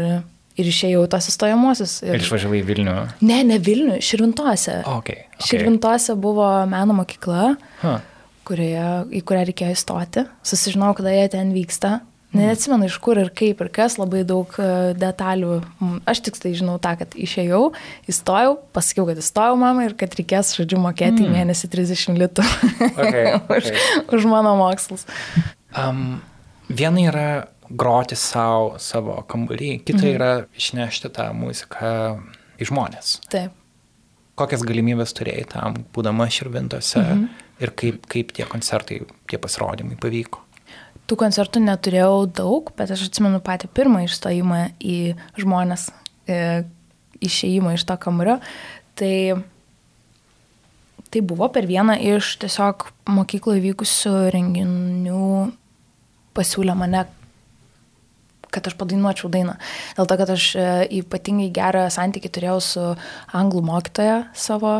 ir 0.55 0.71
išėjau 0.71 1.05
tos 1.11 1.29
įstojamuosius. 1.31 1.99
Ir 2.07 2.23
išvažiavai 2.23 2.61
į 2.61 2.65
Vilnių. 2.69 2.95
Ne, 3.27 3.39
ne 3.47 3.59
Vilnių, 3.61 3.99
Širvintose. 4.03 4.81
Okay, 4.97 5.27
okay. 5.27 5.47
Širvintose 5.51 6.17
buvo 6.19 6.47
meno 6.71 6.97
mokykla, 6.97 7.55
Huh. 7.83 8.01
kurioje, 8.47 8.89
į 9.15 9.23
kurią 9.27 9.45
reikėjo 9.51 9.75
įstoti. 9.75 10.27
Susižinau, 10.45 10.93
kada 10.97 11.13
jie 11.15 11.29
ten 11.37 11.55
vyksta. 11.55 11.99
Neatsimenu 12.35 12.89
iš 12.89 12.97
kur 13.03 13.19
ir 13.19 13.29
kaip 13.35 13.61
ir 13.63 13.69
kas, 13.71 13.95
labai 13.95 14.25
daug 14.27 14.51
e, 14.59 14.67
detalių. 14.99 15.59
Aš 16.09 16.21
tik 16.25 16.39
tai 16.41 16.51
žinau 16.57 16.75
tą, 16.83 16.95
kad 16.99 17.15
išėjau, 17.15 17.61
įstojau, 18.11 18.57
pasakiau, 18.75 19.07
kad 19.07 19.21
įstojau 19.21 19.55
mamai 19.61 19.87
ir 19.89 19.95
kad 19.99 20.15
reikės, 20.19 20.51
žodžiu, 20.59 20.81
mokėti 20.83 21.23
mm. 21.23 21.31
mėnesį 21.31 21.71
30 21.71 22.19
litų 22.19 22.45
Okay, 22.91 23.37
už, 23.55 23.71
okay. 23.71 24.05
už 24.19 24.27
mano 24.27 24.55
mokslus. 24.59 25.07
Um, 25.71 26.19
viena 26.67 27.07
yra 27.07 27.27
groti 27.69 28.17
savo, 28.19 28.75
savo 28.81 29.17
kambarį, 29.29 29.71
kita 29.85 30.01
mhm. 30.03 30.13
yra 30.15 30.31
išnešti 30.57 31.11
tą 31.15 31.29
muziką 31.37 31.91
į 32.61 32.69
žmonės. 32.71 33.19
Taip. 33.31 33.55
Kokias 34.35 34.65
galimybės 34.67 35.13
turėjai 35.15 35.45
tam, 35.53 35.77
būdama 35.95 36.27
širvintose 36.31 36.99
mhm. 36.99 37.27
ir 37.63 37.71
kaip, 37.79 38.03
kaip 38.11 38.33
tie 38.35 38.47
koncertai, 38.49 38.99
tie 39.31 39.39
pasirodymai 39.41 39.95
pavyko? 40.01 40.43
Tų 41.05 41.19
koncertų 41.21 41.61
neturėjau 41.61 42.25
daug, 42.33 42.71
bet 42.77 42.89
aš 42.91 43.07
atsimenu 43.07 43.37
patį 43.45 43.69
pirmą 43.77 44.01
išstojimą 44.07 44.61
į 44.81 44.97
žmonės, 45.37 45.91
e, 46.25 46.63
išėjimą 47.23 47.75
iš 47.75 47.83
to 47.85 47.97
kambario. 48.01 48.39
Tai, 48.97 49.17
tai 51.13 51.21
buvo 51.21 51.51
per 51.53 51.67
vieną 51.69 51.99
iš 52.15 52.35
tiesiog 52.41 52.87
mokykloje 53.13 53.61
vykusių 53.67 54.15
renginių 54.33 55.27
pasiūlė 56.35 56.75
mane 56.79 57.05
kad 58.55 58.69
aš 58.69 58.77
padainuočiau 58.79 59.31
dainą. 59.33 59.57
Dėl 59.97 60.09
to, 60.09 60.19
kad 60.21 60.33
aš 60.35 60.49
e, 60.55 60.67
ypatingai 61.01 61.51
gerą 61.55 61.87
santykį 61.93 62.31
turėjau 62.37 62.59
su 62.63 62.85
anglų 63.35 63.65
mokytoja 63.69 64.21
savo. 64.33 64.79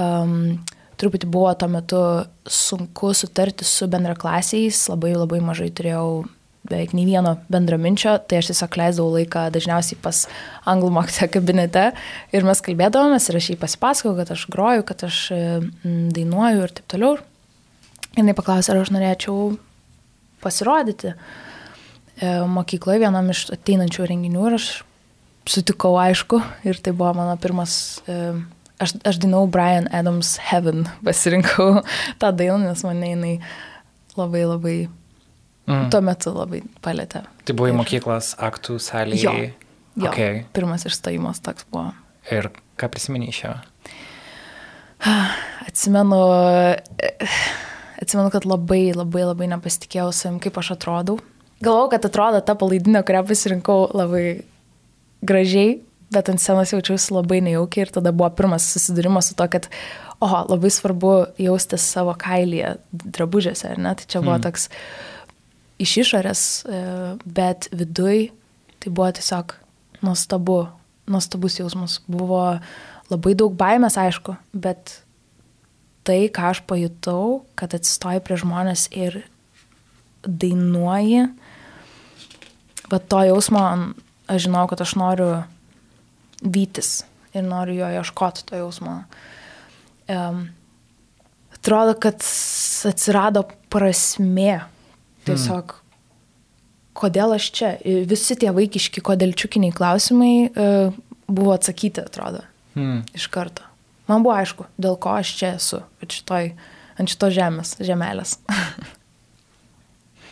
Um, 0.00 0.62
truputį 1.02 1.28
buvo 1.32 1.50
tuo 1.58 1.68
metu 1.72 2.02
sunku 2.46 3.12
sutarti 3.16 3.66
su 3.66 3.88
bendraklasiais, 3.90 4.86
labai 4.92 5.16
labai 5.16 5.42
mažai 5.44 5.68
turėjau 5.74 6.22
beveik 6.62 6.92
nei 6.94 7.06
vieno 7.08 7.34
bendraminčio, 7.50 8.14
tai 8.30 8.38
aš 8.38 8.52
tiesiog 8.52 8.76
leisdavau 8.78 9.16
laiką 9.16 9.48
dažniausiai 9.54 9.98
pas 10.02 10.22
anglų 10.70 10.92
mokytoją 10.94 11.30
kabinete 11.34 11.88
ir 12.34 12.46
mes 12.46 12.62
kalbėdavomės 12.62 13.26
ir 13.28 13.38
aš 13.40 13.50
jai 13.50 13.58
pasipasakau, 13.58 14.14
kad 14.20 14.30
aš 14.34 14.46
groju, 14.52 14.86
kad 14.86 15.02
aš 15.08 15.18
mm, 15.34 16.12
dainuoju 16.14 16.62
ir 16.62 16.74
taip 16.78 16.86
toliau. 16.94 17.16
Ir 18.12 18.22
jinai 18.22 18.36
paklausė, 18.38 18.74
ar 18.74 18.84
aš 18.84 18.92
norėčiau 18.94 19.56
pasirodyti 20.44 21.14
e, 21.14 21.16
mokykloje 22.22 23.02
vienam 23.02 23.30
iš 23.32 23.46
ateinančių 23.54 24.06
renginių 24.10 24.48
ir 24.50 24.56
aš 24.58 24.66
sutikau, 25.48 25.96
aišku, 25.98 26.40
ir 26.68 26.78
tai 26.82 26.94
buvo 26.94 27.12
mano 27.18 27.34
pirmas 27.40 27.74
e, 28.06 28.16
aš, 28.82 28.94
aš 29.08 29.18
dainau 29.22 29.46
Brian 29.50 29.88
Adams 29.94 30.36
Heaven, 30.50 30.86
pasirinkau 31.06 31.82
tą 32.22 32.32
dainą, 32.36 32.60
nes 32.68 32.84
mane 32.86 33.12
jinai 33.14 33.32
labai 34.18 34.44
labai, 34.46 34.76
mm. 35.66 35.88
tuo 35.90 36.02
metu 36.04 36.34
labai 36.36 36.62
palėtė. 36.84 37.24
Tai 37.48 37.56
buvo 37.58 37.70
į 37.70 37.74
Ir- 37.74 37.80
mokyklos 37.80 38.34
aktų 38.38 38.78
salėje. 38.82 39.26
Jo. 39.26 39.50
Jo, 39.92 40.08
Okay. 40.08 40.46
pirmas 40.56 40.86
išstojimas 40.88 41.42
toks 41.44 41.66
buvo. 41.68 41.90
Ir 42.32 42.46
ką 42.80 42.88
prisimeni 42.88 43.26
iš 43.28 43.42
jo? 43.44 43.50
Atsimenu, 45.68 46.20
atsimenu, 48.02 48.30
kad 48.32 48.46
labai 48.48 48.94
labai 48.96 49.26
labai 49.28 49.50
nepasitikėjau 49.52 50.08
savim, 50.16 50.38
kaip 50.40 50.56
aš 50.62 50.72
atrodau. 50.78 51.18
Galvojau, 51.62 51.90
kad 51.92 52.06
atrodo 52.08 52.40
ta 52.44 52.56
palaidinė, 52.58 53.04
kurią 53.06 53.22
pasirinkau 53.28 53.86
labai 53.94 54.42
gražiai, 55.22 55.76
bet 56.12 56.28
ant 56.28 56.42
scenos 56.42 56.72
jaučiausi 56.74 57.14
labai 57.14 57.40
nejaukiai 57.46 57.86
ir 57.86 57.92
tada 57.94 58.12
buvo 58.12 58.28
pirmas 58.36 58.66
susidūrimas 58.74 59.30
su 59.30 59.36
to, 59.38 59.46
kad, 59.52 59.68
oho, 60.22 60.42
labai 60.50 60.70
svarbu 60.74 61.12
jaustis 61.40 61.86
savo 61.94 62.14
kailyje, 62.18 62.74
drabužiuose, 62.92 63.72
ar 63.74 63.80
ne? 63.80 63.94
Tai 63.96 64.08
čia 64.10 64.20
buvo 64.24 64.36
Mm. 64.36 64.42
toks 64.42 64.68
iš 65.82 65.96
išorės, 66.04 66.42
e, 66.66 66.82
bet 67.24 67.68
viduj 67.72 68.30
tai 68.82 68.90
buvo 68.90 69.10
tiesiog 69.12 69.54
nuostabu, 70.02 70.68
nuostabus 71.06 71.58
jausmas. 71.60 72.00
Buvo 72.06 72.60
labai 73.10 73.34
daug 73.38 73.54
baimės, 73.54 73.96
aišku, 73.96 74.36
bet 74.52 75.02
tai, 76.04 76.28
ką 76.28 76.50
aš 76.50 76.62
pajutau, 76.66 77.44
kad 77.54 77.74
atsistoji 77.74 78.20
prie 78.24 78.36
žmonės 78.36 78.88
ir 78.90 79.22
dainuoji, 80.26 81.28
bet 82.92 83.08
to 83.08 83.22
jausmo 83.24 83.64
aš 84.30 84.46
žinau, 84.46 84.66
kad 84.70 84.80
aš 84.84 84.94
noriu 85.00 85.30
vytis 86.42 87.02
ir 87.34 87.44
noriu 87.46 87.80
jo 87.80 87.88
ieškoti 87.98 88.44
to 88.48 88.58
jausmo. 88.60 89.02
Um, 90.10 90.44
atrodo, 91.54 91.94
kad 91.96 92.20
atsirado 92.88 93.46
prasmė. 93.72 94.64
Tiesiog, 95.22 95.76
kodėl 96.98 97.36
aš 97.36 97.48
čia? 97.54 97.70
Visi 98.10 98.36
tie 98.36 98.50
vaikiški, 98.52 99.04
kodėl 99.04 99.32
čiukiniai 99.38 99.74
klausimai 99.76 100.34
uh, 100.50 100.96
buvo 101.30 101.54
atsakyti, 101.56 102.04
atrodo, 102.04 102.44
Hmm. 102.72 103.02
iš 103.12 103.26
karto. 103.28 103.62
Man 104.08 104.24
buvo 104.24 104.32
aišku, 104.34 104.64
dėl 104.80 104.96
ko 104.96 105.12
aš 105.20 105.34
čia 105.36 105.50
esu, 105.58 105.82
šitoj, 106.00 106.54
ant 106.98 107.12
šitos 107.12 107.34
žemės, 107.36 107.76
žemelės. 107.84 108.38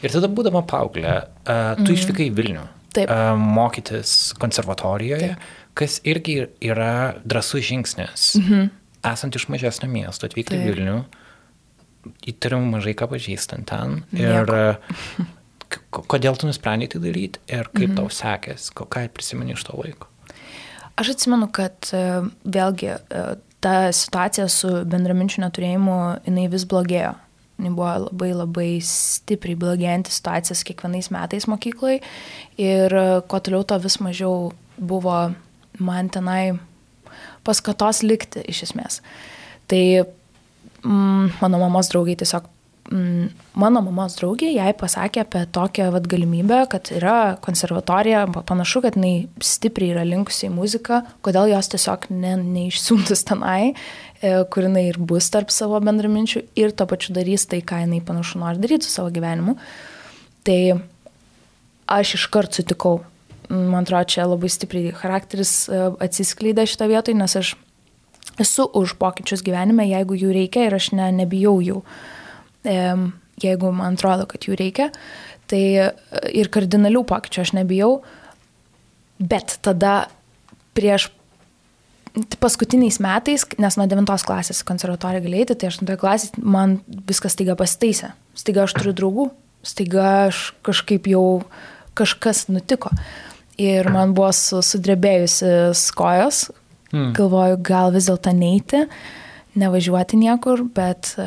Ir 0.01 0.13
tada 0.15 0.31
būdama 0.33 0.63
paauglė, 0.69 1.17
tu 1.45 1.87
mm. 1.89 1.97
išvykai 1.97 2.29
į 2.31 2.35
Vilnių. 2.39 2.67
Taip. 2.97 3.11
Mokytis 3.39 4.33
konservatorijoje, 4.41 5.35
Taip. 5.35 5.51
kas 5.79 6.01
irgi 6.09 6.41
yra 6.65 7.15
drasus 7.23 7.63
žingsnis. 7.69 8.33
Mhm. 8.41 8.71
Esant 9.07 9.37
iš 9.39 9.47
mažesnio 9.49 9.89
miesto, 9.93 10.27
atvykti 10.29 10.57
į 10.57 10.63
Taip. 10.63 10.71
Vilnių, 10.71 10.97
įtariam 12.33 12.67
mažai 12.73 12.97
ką 12.99 13.11
pažįstant 13.13 13.69
ten. 13.71 14.03
Nieko. 14.17 14.57
Ir 14.57 15.29
kodėl 15.95 16.39
tu 16.39 16.49
nusprendai 16.49 16.89
tai 16.91 17.01
daryti 17.03 17.39
ir 17.47 17.69
kaip 17.71 17.93
Mhm. 17.93 17.97
tau 18.01 18.09
sekės, 18.09 18.71
ką 18.75 19.09
prisimeni 19.15 19.53
iš 19.53 19.65
to 19.69 19.77
laiko. 19.79 20.09
Aš 20.97 21.15
atsimenu, 21.15 21.49
kad 21.53 21.73
e, 21.93 22.29
vėlgi 22.45 22.91
e, 22.93 23.37
ta 23.61 23.93
situacija 23.93 24.49
su 24.49 24.69
bendraminčių 24.85 25.45
neturėjimu, 25.47 25.97
jinai 26.27 26.49
vis 26.51 26.67
blogėjo. 26.69 27.15
Jinai 27.61 27.75
buvo 27.77 27.91
labai 28.07 28.31
labai 28.33 28.69
stipriai 28.85 29.59
blogėjanti 29.61 30.15
situacija 30.15 30.57
su 30.57 30.65
kiekvienais 30.71 31.11
metais 31.13 31.47
mokyklai 31.51 31.99
ir 32.57 32.95
e, 32.97 33.05
kuo 33.29 33.41
toliau, 33.45 33.67
to 33.69 33.77
vis 33.85 33.99
mažiau 34.01 34.53
buvo 34.81 35.19
man 35.81 36.09
tenai 36.09 36.57
paskatos 37.45 38.01
likti 38.07 38.43
iš 38.49 38.65
esmės. 38.71 39.01
Tai 39.69 39.83
mm, 40.01 41.37
mano 41.43 41.61
mamos 41.61 41.93
draugai 41.93 42.17
tiesiog 42.21 42.49
mano 42.91 43.81
mamos 43.87 44.17
draugė 44.19 44.49
jai 44.51 44.73
pasakė 44.75 45.23
apie 45.23 45.45
tokią 45.55 45.91
vat, 45.95 46.07
galimybę, 46.11 46.65
kad 46.73 46.91
yra 46.97 47.37
konservatorija, 47.43 48.25
pa- 48.35 48.43
panašu, 48.43 48.83
kad 48.83 48.99
jinai 48.99 49.29
stipriai 49.39 49.95
yra 49.95 50.03
linkusi 50.09 50.49
į 50.49 50.55
muziką, 50.57 50.99
kodėl 51.23 51.53
jos 51.53 51.71
tiesiog 51.71 52.09
ne, 52.11 52.35
neišsiuntus 52.41 53.23
tenai, 53.31 53.75
e, 54.19 54.35
kur 54.51 54.67
jinai 54.67 54.89
ir 54.89 54.99
bus 54.99 55.31
tarp 55.31 55.55
savo 55.55 55.79
bendraminčių 55.87 56.45
ir 56.59 56.75
to 56.75 56.89
pačiu 56.91 57.15
darys 57.15 57.47
tai, 57.47 57.63
ką 57.63 57.85
jinai 57.85 58.03
panašu 58.03 58.43
nori 58.43 58.59
daryti 58.59 58.89
su 58.89 58.97
savo 58.99 59.15
gyvenimu. 59.15 59.55
Tai 60.43 60.61
aš 61.87 62.17
iškart 62.19 62.59
sutikau. 62.59 63.05
Man 63.51 63.83
atrodo, 63.85 64.07
čia 64.11 64.27
labai 64.27 64.51
stipriai 64.51 64.95
charakteris 64.95 65.69
e, 65.71 65.91
atsiskleidė 66.03 66.67
šitą 66.67 66.91
vietą, 66.91 67.15
nes 67.15 67.39
aš 67.39 67.55
esu 68.43 68.67
už 68.67 68.99
pokyčius 68.99 69.47
gyvenime, 69.47 69.87
jeigu 69.87 70.19
jų 70.19 70.35
reikia 70.35 70.67
ir 70.67 70.75
aš 70.75 70.91
ne, 70.99 71.11
nebijau 71.23 71.61
jų. 71.63 71.83
Em, 71.83 72.19
Jeigu 72.65 73.71
man 73.73 73.97
atrodo, 73.97 74.27
kad 74.29 74.45
jų 74.45 74.59
reikia, 74.61 74.91
tai 75.49 75.63
e, 75.81 75.87
ir 76.37 76.51
kardinalių 76.53 77.01
pokyčių 77.09 77.41
aš 77.41 77.55
nebijau, 77.57 78.03
bet 79.17 79.57
tada 79.65 80.11
prieš 80.77 81.09
paskutiniais 82.43 82.99
metais, 83.01 83.47
nes 83.63 83.79
nuo 83.79 83.87
9 83.89 84.27
klasės 84.29 84.61
konservatoriją 84.67 85.25
galėjai, 85.25 85.49
tai 85.55 85.71
8 85.71 85.97
klasės 86.01 86.37
man 86.37 86.81
viskas 87.09 87.37
staiga 87.37 87.57
pasitaisė. 87.57 88.13
Staiga 88.37 88.67
aš 88.67 88.77
turiu 88.77 88.93
draugų, 88.99 89.27
staiga 89.65 90.07
aš 90.29 90.51
kažkaip 90.67 91.09
jau 91.09 91.25
kažkas 91.97 92.49
nutiko. 92.53 92.93
Ir 93.61 93.89
man 93.93 94.13
buvo 94.17 94.31
su, 94.37 94.61
sudrebėjusi 94.65 95.95
kojos, 95.97 96.49
Hmm. 96.91 97.13
galvoju, 97.15 97.61
gal 97.63 97.93
vis 97.95 98.09
dėlto 98.09 98.33
neiti, 98.35 98.83
nevažiuoti 99.61 100.19
niekur, 100.19 100.65
bet, 100.75 101.15
e, 101.23 101.27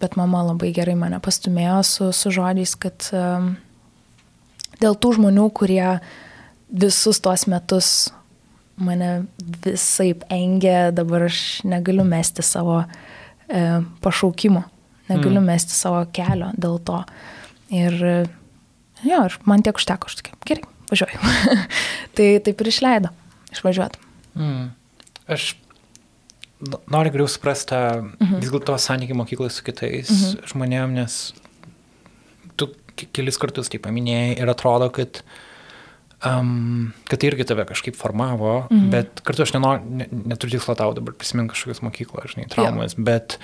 bet 0.00 0.16
mama 0.16 0.42
labai 0.48 0.72
gerai 0.76 0.96
mane 0.98 1.20
pastumėjo 1.22 1.80
su, 1.86 2.08
su 2.16 2.32
žodžiais, 2.34 2.74
kad 2.80 3.10
e, 3.12 3.24
dėl 4.80 4.96
tų 4.96 5.14
žmonių, 5.18 5.46
kurie 5.56 6.00
visus 6.70 7.20
tuos 7.22 7.46
metus 7.50 7.90
mane 8.80 9.26
visai 9.64 10.14
engė, 10.32 10.90
dabar 10.96 11.26
aš 11.28 11.60
negaliu 11.68 12.06
mesti 12.08 12.44
savo 12.46 12.80
e, 12.82 13.64
pašaukimo, 14.00 14.64
negaliu 15.10 15.40
Mm. 15.40 15.50
mesti 15.52 15.76
savo 15.76 16.04
kelio 16.16 16.52
dėl 16.56 16.78
to. 16.84 17.02
Ir 17.70 17.96
jo, 19.04 19.24
ir 19.24 19.38
man 19.44 19.62
tiek 19.62 19.76
užteko, 19.76 20.08
aš 20.08 20.20
tokia, 20.22 20.38
gerai, 20.48 20.64
važiuoju. 20.90 21.34
tai 22.16 22.28
taip 22.46 22.60
ir 22.60 22.72
išleido, 22.72 23.12
išvažiuoti. 23.52 24.00
Mm. 24.38 24.70
Aš 25.30 25.52
noriu 26.90 27.12
geriau 27.14 27.28
suprasti 27.30 27.70
tą 27.72 27.82
Mhm. 28.20 28.40
vis 28.40 28.50
dėlto 28.52 28.76
santykių 28.78 29.16
mokykloje 29.16 29.50
su 29.54 29.64
kitais 29.64 30.10
mhm. 30.10 30.50
žmonėm, 30.52 30.92
nes 30.98 31.32
tu 32.56 32.68
ke- 32.96 33.08
kelis 33.12 33.38
kartus 33.40 33.68
tai 33.72 33.78
paminėjai 33.78 34.38
ir 34.42 34.48
atrodo, 34.52 34.90
kad, 34.92 35.22
um, 36.26 36.92
kad 37.08 37.20
tai 37.20 37.30
irgi 37.30 37.46
tave 37.48 37.64
kažkaip 37.64 37.96
formavo, 37.96 38.66
mhm. 38.70 38.90
bet 38.92 39.22
kartu 39.24 39.42
aš 39.46 39.54
nenor, 39.56 39.80
ne, 39.84 40.06
neturiu 40.12 40.58
tikslo 40.58 40.76
tau 40.76 40.92
dabar 40.94 41.14
prisiminti 41.16 41.54
kažkokias 41.54 41.82
mokyklos, 41.86 42.34
žinai, 42.34 42.48
traumas, 42.52 42.94
yeah. 42.94 43.04
bet 43.04 43.38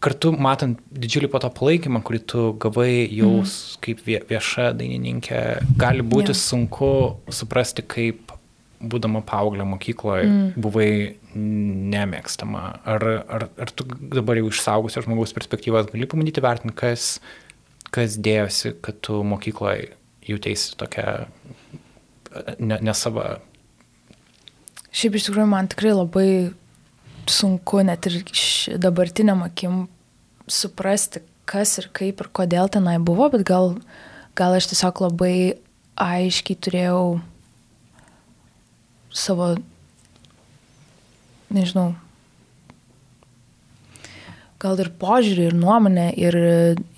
kartu 0.00 0.30
matant 0.38 0.78
didžiulį 0.94 1.28
po 1.32 1.40
to 1.42 1.50
palaikymą, 1.50 2.00
kurį 2.06 2.20
tu 2.30 2.42
gavai 2.62 3.08
jaus 3.10 3.76
mm. 3.76 3.80
kaip 3.82 4.02
vie- 4.06 4.22
vieša 4.30 4.70
dainininkė, 4.78 5.40
gali 5.76 6.02
būti 6.06 6.30
yeah. 6.32 6.38
sunku 6.40 6.90
suprasti, 7.34 7.82
kaip 7.82 8.27
būdama 8.78 9.22
paauglė 9.26 9.66
mokykloje 9.66 10.26
mm. 10.26 10.48
buvai 10.62 10.90
nemėgstama. 11.34 12.62
Ar, 12.88 13.06
ar, 13.26 13.48
ar 13.58 13.72
tu 13.74 13.86
dabar 13.88 14.38
jau 14.38 14.50
išsaugusio 14.52 15.02
žmogaus 15.04 15.34
perspektyvas 15.36 15.90
gali 15.92 16.08
pamatyti 16.10 16.44
vertinti, 16.44 16.76
kas, 16.78 17.08
kas 17.94 18.18
dėjosi, 18.22 18.76
kad 18.84 19.00
tu 19.04 19.20
mokykloje 19.26 19.92
jautėsi 20.28 20.76
tokia 20.78 21.26
ne, 22.58 22.78
nesava. 22.84 23.38
Šiaip 24.94 25.18
iš 25.18 25.28
tikrųjų 25.28 25.48
man 25.50 25.68
tikrai 25.70 25.94
labai 25.96 26.28
sunku 27.28 27.82
net 27.84 28.08
ir 28.08 28.20
dabartiniam 28.80 29.42
akim 29.44 29.86
suprasti, 30.48 31.22
kas 31.48 31.76
ir 31.80 31.90
kaip 31.96 32.22
ir 32.22 32.30
kodėl 32.32 32.70
tenai 32.72 32.96
buvo, 33.02 33.28
bet 33.32 33.44
gal, 33.48 33.76
gal 34.38 34.56
aš 34.56 34.70
tiesiog 34.72 35.02
labai 35.08 35.34
aiškiai 35.98 36.60
turėjau 36.62 37.02
savo, 39.18 39.52
nežinau, 41.54 41.92
gal 44.62 44.78
ir 44.82 44.90
požiūrį, 45.00 45.48
ir 45.50 45.56
nuomonę, 45.58 46.10
ir 46.18 46.36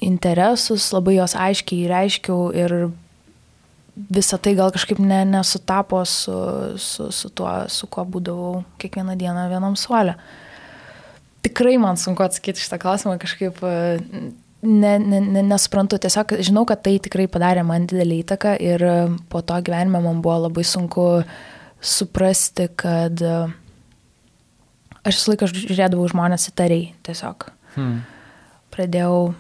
interesus 0.05 0.91
labai 0.95 1.19
jos 1.19 1.37
aiškiai 1.37 1.89
reiškiau 1.91 2.51
ir 2.57 2.77
visą 4.09 4.39
tai 4.41 4.55
gal 4.57 4.73
kažkaip 4.73 5.01
ne, 5.03 5.23
nesutapo 5.29 6.03
su, 6.09 6.37
su, 6.81 7.11
su 7.13 7.31
tuo, 7.37 7.51
su 7.69 7.89
kuo 7.91 8.07
būdavau 8.09 8.63
kiekvieną 8.81 9.17
dieną 9.21 9.49
vienam 9.51 9.77
suolė. 9.77 10.17
Tikrai 11.45 11.77
man 11.81 12.01
sunku 12.01 12.25
atsakyti 12.25 12.63
šitą 12.63 12.79
klausimą, 12.81 13.17
kažkaip 13.21 13.61
e, 13.65 13.75
ne, 14.63 14.95
ne, 14.99 15.21
ne, 15.21 15.45
nesuprantu, 15.45 15.99
tiesiog 16.01 16.37
žinau, 16.45 16.67
kad 16.69 16.83
tai 16.85 16.99
tikrai 17.03 17.29
padarė 17.33 17.65
man 17.67 17.89
didelį 17.91 18.21
įtaką 18.25 18.57
ir 18.61 18.85
po 19.33 19.45
to 19.45 19.61
gyvenime 19.67 20.03
man 20.05 20.21
buvo 20.25 20.47
labai 20.47 20.65
sunku 20.69 21.07
suprasti, 21.81 22.69
kad 22.77 23.23
e, 23.25 23.35
aš 25.05 25.19
visą 25.19 25.33
laiką 25.33 25.51
žiūrėdavau 25.53 26.09
žmonės 26.13 26.51
įtariai 26.53 26.93
tiesiog. 27.07 27.49
Hmm. 27.77 28.01
Pradėjau 28.75 29.33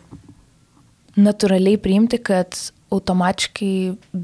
natūraliai 1.21 1.81
priimti, 1.83 2.21
kad 2.23 2.57
automatiškai 2.91 3.75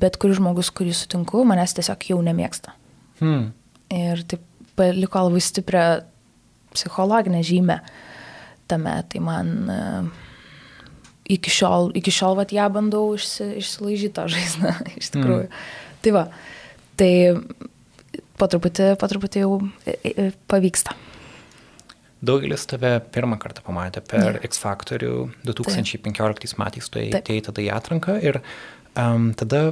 bet 0.03 0.19
kuris 0.21 0.41
žmogus, 0.41 0.73
kurį 0.75 0.95
sutinku, 0.97 1.45
manęs 1.47 1.77
tiesiog 1.77 2.09
jau 2.11 2.19
nemėgsta. 2.25 2.75
Hmm. 3.21 3.51
Ir 3.95 4.25
taip 4.27 4.43
paliko 4.77 5.27
labai 5.29 5.41
stiprią 5.41 5.87
psichologinę 6.75 7.43
žymę 7.45 7.81
tame. 8.67 9.05
Tai 9.09 9.21
man 9.21 9.71
e, 9.71 9.81
iki 11.37 11.51
šiol, 11.51 11.93
iki 11.97 12.13
šiol 12.13 12.37
vat, 12.39 12.53
ją 12.55 12.67
bandau 12.73 13.15
išsi, 13.17 13.57
išsilaižyti 13.63 14.15
tą 14.17 14.27
žaizdą, 14.33 14.75
iš 15.01 15.13
tikrųjų. 15.15 15.47
Mm. 15.47 15.65
Tai 16.05 16.15
va, 16.17 16.25
tai 17.01 17.13
po 18.39 18.49
truputį, 18.53 18.95
po 19.01 19.09
truputį 19.11 19.45
jau 19.45 19.53
e, 19.87 19.97
e, 20.11 20.31
pavyksta. 20.51 20.97
Daugelis 22.27 22.65
tave 22.69 22.97
pirmą 23.13 23.37
kartą 23.41 23.63
pamatė 23.67 24.01
per 24.09 24.39
Jo. 24.39 24.41
X 24.49 24.59
Factorių 24.63 25.13
2015 25.47 26.57
metais, 26.59 26.89
tu 26.89 26.99
Taip. 26.99 27.19
atėjai 27.21 27.45
tada 27.51 27.63
į 27.63 27.69
atranką 27.77 28.17
ir 28.25 28.41
um, 28.97 29.31
tada 29.37 29.69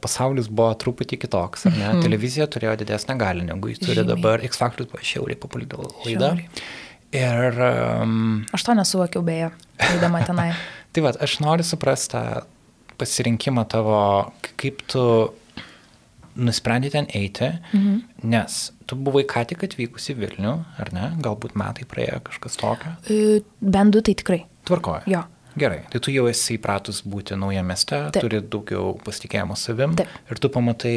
pasaulis 0.00 0.48
buvo 0.48 0.72
truputį 0.80 1.18
kitoks, 1.20 1.66
ne? 1.68 1.84
Mhm. 1.84 2.02
Televizija 2.04 2.46
turėjo 2.50 2.78
didesnę 2.80 3.16
galę 3.20 3.44
negu 3.44 3.68
jis 3.68 3.82
turi 3.82 3.98
Žymiai. 3.98 4.08
dabar. 4.08 4.44
X 4.46 4.56
Factorius 4.60 4.88
buvo 4.90 5.04
šiauriai 5.04 5.38
populiari 5.40 5.90
laida. 6.06 6.30
Žiauriai. 6.32 6.78
Ir 7.20 7.58
um, 7.66 8.46
Aš 8.54 8.64
to 8.68 8.74
nesuvokiau 8.78 9.22
beje, 9.26 9.50
eidama 9.90 10.22
tenai. 10.26 10.52
tai 10.94 11.02
va, 11.04 11.12
aš 11.18 11.40
noriu 11.42 11.66
suprasti 11.66 12.14
tą 12.14 12.22
pasirinkimą 13.00 13.64
tavo, 13.68 13.98
kaip 14.60 14.84
tu 14.90 15.02
nusprendė 16.38 16.92
ten 16.94 17.08
eiti, 17.16 17.50
mhm. 17.72 18.00
nes 18.30 18.60
tu 18.90 18.98
buvai 18.98 19.24
ką 19.28 19.44
tik 19.50 19.64
atvykusi 19.66 20.16
Vilnių, 20.18 20.54
ar 20.82 20.92
ne? 20.94 21.10
Galbūt 21.22 21.56
metai 21.58 21.86
praėjo 21.88 22.20
kažkas 22.30 22.58
tokio. 22.60 22.94
E, 23.10 23.40
Bent 23.60 23.94
du 23.94 24.02
tai 24.04 24.16
tikrai. 24.18 24.44
Tvarkoja. 24.68 25.04
Jo. 25.10 25.24
Gerai, 25.58 25.80
tai 25.90 25.98
tu 26.02 26.12
jau 26.14 26.28
esi 26.30 26.56
įpratus 26.56 27.02
būti 27.10 27.34
nauja 27.38 27.64
mieste, 27.66 27.96
Taip. 28.14 28.22
turi 28.22 28.38
daugiau 28.40 28.94
pasitikėjimo 29.02 29.56
savim 29.58 29.96
Taip. 29.98 30.12
ir 30.30 30.40
tu 30.42 30.50
pamatai 30.52 30.94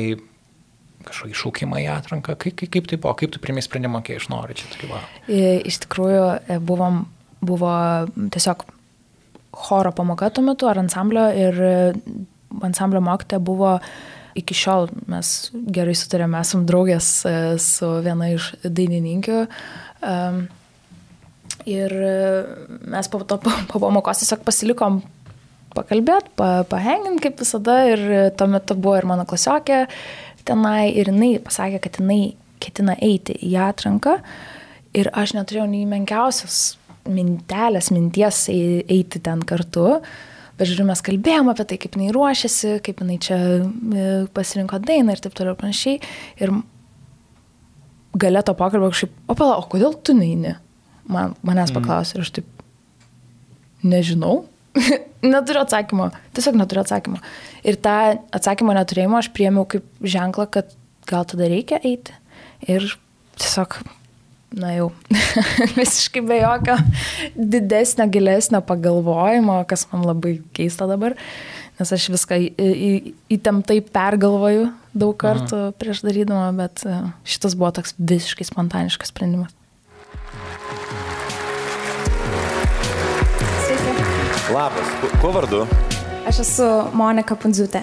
kažkokį 1.03 1.35
šaukimą 1.35 1.81
į 1.83 1.87
atranką. 1.97 2.37
Kaip, 2.39 2.55
kaip, 2.61 2.69
kaip 2.77 2.87
tai 2.87 2.99
buvo, 3.01 3.15
kaip 3.19 3.33
tu 3.33 3.41
primės 3.43 3.67
sprendimą, 3.67 4.03
kai 4.05 4.19
aš 4.21 4.29
noriu 4.31 4.55
čia 4.59 4.69
dalyvauti? 4.75 5.25
E, 5.27 5.57
Iš 5.67 5.81
tikrųjų, 5.87 6.23
e, 6.47 6.59
buvom, 6.63 7.03
buvo 7.43 7.73
tiesiog 8.31 8.63
choro 9.53 9.91
pamoka 9.93 10.29
tuo 10.33 10.45
metu 10.45 10.69
ar 10.69 10.79
ansamblio 10.81 11.27
ir 11.29 11.59
ansamblio 12.65 13.01
mokytoja 13.03 13.41
buvo 13.43 13.75
iki 14.39 14.55
šiol 14.57 14.89
mes 15.11 15.51
gerai 15.53 15.95
sutarėme, 15.97 16.39
esam 16.41 16.65
draugės 16.69 17.09
e, 17.29 17.33
su 17.61 17.89
viena 18.05 18.31
iš 18.33 18.53
dainininkių. 18.63 19.39
Ir 21.69 21.95
e, 21.95 22.15
mes 22.91 23.09
po, 23.11 23.21
to, 23.27 23.39
po 23.71 23.79
pamokos 23.79 24.23
tiesiog 24.23 24.43
pasilikom 24.47 25.01
pakalbėti, 25.73 26.33
pa, 26.37 26.49
pahengint 26.69 27.21
kaip 27.23 27.39
visada 27.41 27.79
ir 27.89 28.03
e, 28.03 28.23
tuo 28.37 28.49
metu 28.51 28.77
buvo 28.77 28.97
ir 28.99 29.07
mano 29.09 29.25
klasiokė 29.29 29.85
tenai 30.47 30.91
ir 30.91 31.09
jinai 31.11 31.37
pasakė, 31.43 31.79
kad 31.83 31.99
jinai 32.01 32.35
ketina 32.63 32.95
eiti 33.03 33.35
į 33.47 33.55
atranką 33.69 34.17
ir 34.95 35.09
aš 35.17 35.35
neturėjau 35.37 35.67
nei 35.71 35.87
menkiausios 35.89 36.77
mintelės, 37.09 37.89
minties 37.91 38.45
ei- 38.53 38.83
eiti 38.87 39.19
ten 39.23 39.41
kartu. 39.43 40.01
Bet 40.59 40.69
žiūrėjau, 40.69 40.87
mes 40.89 41.01
kalbėjome 41.05 41.53
apie 41.53 41.65
tai, 41.69 41.79
kaip 41.81 41.97
jinai 41.97 42.11
ruošiasi, 42.13 42.75
kaip 42.85 43.01
jinai 43.01 43.17
čia 43.25 43.37
e, 43.41 44.07
pasirinko 44.35 44.77
dainą 44.85 45.15
ir 45.15 45.23
taip 45.23 45.33
toliau 45.37 45.55
ir 45.55 45.61
panašiai. 45.61 46.01
Ir 46.45 46.53
gale 48.21 48.43
to 48.45 48.53
pokalbio 48.57 48.91
kažkaip, 48.93 49.15
o 49.25 49.37
pala, 49.37 49.57
o 49.57 49.65
kodėl 49.69 49.97
tu 50.05 50.13
neini? 50.17 50.57
Man, 51.09 51.33
manęs 51.43 51.73
Mm. 51.73 51.79
paklausė 51.81 52.19
ir 52.19 52.25
aš 52.27 52.35
taip, 52.37 52.65
nežinau. 53.83 54.43
neturiu 55.23 55.63
atsakymo. 55.63 56.09
Tiesiog 56.35 56.57
neturiu 56.59 56.83
atsakymo. 56.83 57.19
Ir 57.65 57.77
tą 57.81 57.97
atsakymo 58.35 58.75
neturėjimą 58.77 59.21
aš 59.21 59.29
priemiau 59.35 59.65
kaip 59.69 59.85
ženklą, 60.01 60.47
kad 60.51 60.73
gal 61.09 61.27
tada 61.29 61.49
reikia 61.51 61.79
eiti. 61.83 62.15
Ir 62.67 62.85
tiesiog, 63.39 63.79
na 64.53 64.73
jau, 64.75 64.91
visiškai 65.79 66.21
be 66.25 66.37
jokio 66.41 66.77
didesnio, 67.35 68.07
gilesnio 68.13 68.61
pagalvojimo, 68.65 69.57
kas 69.69 69.87
man 69.91 70.05
labai 70.05 70.37
keista 70.53 70.87
dabar, 70.89 71.15
nes 71.79 71.93
aš 71.95 72.09
viską 72.13 72.37
įtemptai 73.33 73.79
pergalvoju 73.93 74.69
daug 74.93 75.17
kartų 75.17 75.57
mhm. 75.57 75.77
prieš 75.81 76.03
darydama, 76.05 76.51
bet 76.57 76.85
e, 76.85 76.99
šitas 77.25 77.57
buvo 77.57 77.71
toks 77.79 77.95
visiškai 77.97 78.45
spontaniškas 78.51 79.13
sprendimas. 79.13 79.55
Labas, 84.53 84.85
Ku- 85.01 85.09
kuo 85.17 85.31
vardu? 85.33 85.63
Aš 86.29 86.43
esu 86.43 86.65
Monika 86.93 87.33
Pundziutė. 87.39 87.81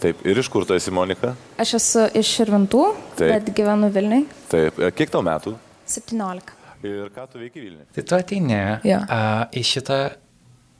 Taip, 0.00 0.20
ir 0.28 0.36
iš 0.40 0.48
kur 0.52 0.66
tu 0.68 0.76
esi 0.76 0.92
Monika? 0.92 1.32
Aš 1.60 1.74
esu 1.78 2.04
iš 2.16 2.28
Širvintų, 2.36 2.82
Taip. 3.16 3.30
bet 3.30 3.50
gyvenu 3.56 3.88
Vilniui. 3.94 4.26
Taip, 4.52 4.76
e, 4.80 4.92
kiek 4.96 5.12
tau 5.12 5.24
metų? 5.24 5.56
17. 5.90 6.56
Ir 6.86 7.12
ką 7.12 7.26
tu 7.28 7.40
veiki 7.42 7.60
Vilniuje? 7.60 7.86
Tai 7.96 8.04
tu 8.08 8.16
ateini 8.16 8.58
Jo. 8.88 9.02
a, 9.04 9.20
į 9.52 9.62
šitą 9.66 10.00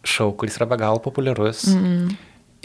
šou, 0.06 0.32
kuris 0.40 0.56
yra 0.56 0.68
be 0.70 0.78
galo 0.80 1.02
populiarus. 1.04 1.66
Mm. 1.74 2.14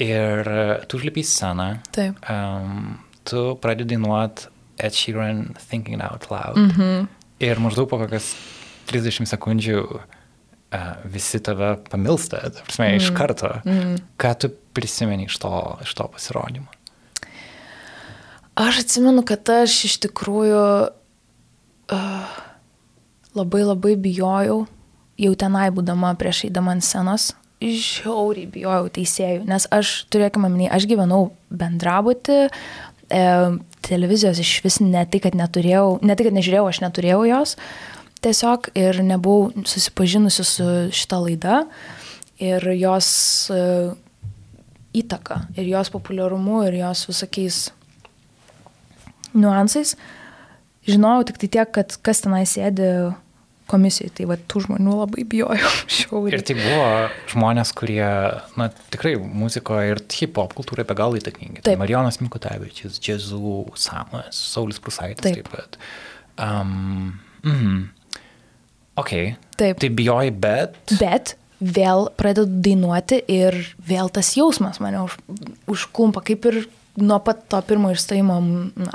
Ir 0.06 0.52
a, 0.52 0.68
tu 0.88 1.00
užlipi 1.00 1.24
į 1.24 1.28
sceną. 1.28 1.70
Taip. 1.96 2.22
Um, 2.32 3.00
tu 3.28 3.48
pradedi 3.64 3.96
dainuot 3.96 4.48
Ed 4.78 4.96
Sheeran 4.96 5.50
Thinking 5.60 6.04
Out 6.04 6.30
Loud. 6.32 6.58
Mm 6.58 6.70
-hmm. 6.70 7.08
Ir 7.40 7.60
maždaug 7.60 7.90
po 7.90 7.98
kokias 7.98 8.36
30 8.88 9.26
sekundžių 9.26 9.80
uh, 9.84 10.00
visi 11.04 11.40
tave 11.40 11.76
pamilsta, 11.90 12.38
ta 12.38 12.64
prasme, 12.64 12.92
mm. 12.92 12.96
iš 12.96 13.10
karto. 13.18 13.50
Mm. 13.66 13.96
Ką 14.18 14.36
tu 14.40 14.50
prisimeni 14.74 15.26
iš 15.26 15.38
to, 15.38 15.80
iš 15.84 15.94
to 15.94 16.08
pasirodymo? 16.08 16.68
Aš 18.56 18.80
atsimenu, 18.80 19.24
kad 19.28 19.50
aš 19.50 19.84
iš 19.86 19.98
tikrųjų 20.00 20.62
uh, 21.94 22.36
labai 23.36 23.64
labai 23.68 23.96
bijojau, 24.00 24.66
jau 25.20 25.34
tenai 25.40 25.70
būdama 25.76 26.14
prieš 26.20 26.46
eidama 26.48 26.76
ant 26.76 26.86
scenos, 26.86 27.34
žiauriai 27.64 28.50
bijojau 28.52 28.90
teisėjų, 28.96 29.44
nes 29.50 29.68
aš, 29.74 30.06
turėkime 30.14 30.50
minį, 30.52 30.70
aš 30.76 30.88
gyvenau 30.90 31.30
bendrabutį, 31.50 32.40
e, 33.10 33.22
televizijos 33.86 34.42
iš 34.44 34.58
vis 34.66 34.80
ne 34.84 35.06
tai, 35.08 35.22
kad 35.24 35.38
neturėjau, 35.38 36.00
ne 36.04 36.16
tai, 36.16 36.28
kad 36.28 36.36
nežiūrėjau, 36.36 36.66
aš 36.70 36.82
neturėjau 36.84 37.22
jos, 37.30 37.56
tiesiog 38.26 38.70
ir 38.78 39.00
nebuvau 39.06 39.66
susipažinusi 39.68 40.46
su 40.48 40.68
šita 40.96 41.22
laida 41.24 41.64
ir 42.44 42.68
jos 42.76 43.08
e, 43.54 43.64
įtaka, 44.96 45.46
ir 45.56 45.72
jos 45.72 45.92
populiarumu, 45.94 46.62
ir 46.68 46.80
jos 46.84 47.08
visokiais 47.10 47.64
niuansais. 49.36 49.96
Žinojau 50.86 51.28
tik 51.30 51.40
tai 51.42 51.52
tiek, 51.58 51.72
kad 51.74 51.96
kas 52.06 52.22
tenai 52.26 52.44
sėdi 52.50 52.90
komisijai, 53.70 54.12
tai 54.14 54.28
va 54.30 54.38
tų 54.38 54.62
žmonių 54.68 54.98
labai 55.00 55.26
bijojau 55.30 55.58
Ir 55.88 55.94
šiauriai. 55.98 56.42
tai 56.46 56.56
buvo 56.60 56.90
žmonės, 57.34 57.72
kurie, 57.78 58.06
na, 58.60 58.70
tikrai 58.94 59.16
muzikoje 59.18 59.96
ir 59.96 60.02
hip-hop 60.20 60.54
kultūrai 60.58 60.86
be 60.88 60.98
galo 60.98 61.18
įtakingi. 61.20 61.64
Tai. 61.66 61.78
Marijonas 61.82 62.22
Mikutavičius, 62.22 63.00
Džezų, 63.02 63.56
Samas, 63.80 64.38
Saulis 64.54 64.82
Prusaitis 64.84 65.26
taip, 65.26 65.50
Taip. 65.50 65.50
pat. 65.56 65.80
Um, 66.38 67.16
mm, 67.42 67.82
ok. 69.02 69.16
Taip. 69.58 69.82
Tai 69.82 69.92
bijoji, 69.98 70.38
bet... 70.46 70.78
Bet 71.02 71.36
vėl 71.66 72.10
pradedu 72.20 72.62
dainuoti 72.62 73.22
ir 73.32 73.56
vėl 73.88 74.12
tas 74.14 74.34
jausmas 74.38 74.82
mane 74.84 75.06
už, 75.08 75.16
užklumpa, 75.72 76.22
kaip 76.28 76.46
ir 76.52 76.66
nuo 76.98 77.20
pat 77.20 77.44
to 77.52 77.60
pirmo 77.68 77.92
išstojimo 77.94 78.38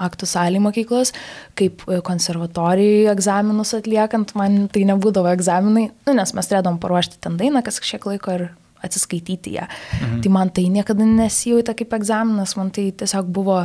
aktų 0.01 0.29
salį 0.29 0.63
mokyklos, 0.65 1.13
kaip 1.59 1.85
e, 1.87 2.01
konservatorijai 2.05 3.11
egzaminus 3.13 3.75
atliekant, 3.77 4.35
man 4.39 4.65
tai 4.73 4.87
nebūdavo 4.89 5.31
egzaminai, 5.35 5.91
nu, 6.09 6.17
nes 6.17 6.35
mes 6.37 6.51
turėdom 6.51 6.81
paruošti 6.81 7.21
ten 7.25 7.37
dainą, 7.41 7.65
kas 7.67 7.81
kažkiek 7.83 8.07
laiko 8.13 8.37
ir 8.39 8.47
atsiskaityti 8.85 9.57
ją. 9.59 9.67
Mhm. 9.69 10.21
Tai 10.25 10.33
man 10.33 10.53
tai 10.57 10.69
niekada 10.73 11.05
nesijauta 11.05 11.77
kaip 11.77 11.93
egzaminas, 11.99 12.57
man 12.57 12.73
tai 12.73 12.89
tiesiog 12.93 13.29
buvo 13.29 13.65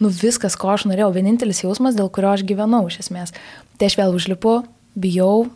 nu, 0.00 0.08
viskas, 0.08 0.56
ko 0.56 0.72
aš 0.74 0.86
norėjau, 0.88 1.12
vienintelis 1.16 1.62
jausmas, 1.64 1.96
dėl 1.96 2.08
kurio 2.12 2.34
aš 2.34 2.44
gyvenau 2.48 2.86
iš 2.88 3.02
esmės. 3.04 3.32
Tai 3.80 3.88
aš 3.88 3.96
vėl 4.00 4.16
užlipu, 4.16 4.60
bijau, 4.96 5.48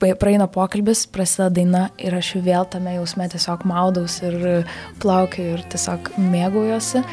praeina 0.00 0.46
pokalbis, 0.48 1.04
prasideda 1.12 1.50
daina 1.60 1.82
ir 2.00 2.16
aš 2.16 2.34
vėl 2.44 2.64
tame 2.72 2.96
jausme 2.96 3.28
tiesiog 3.32 3.66
maudaus 3.68 4.20
ir 4.24 4.64
plaukiu 5.02 5.44
ir 5.56 5.64
tiesiog 5.72 6.12
mėgaujuosi 6.16 7.04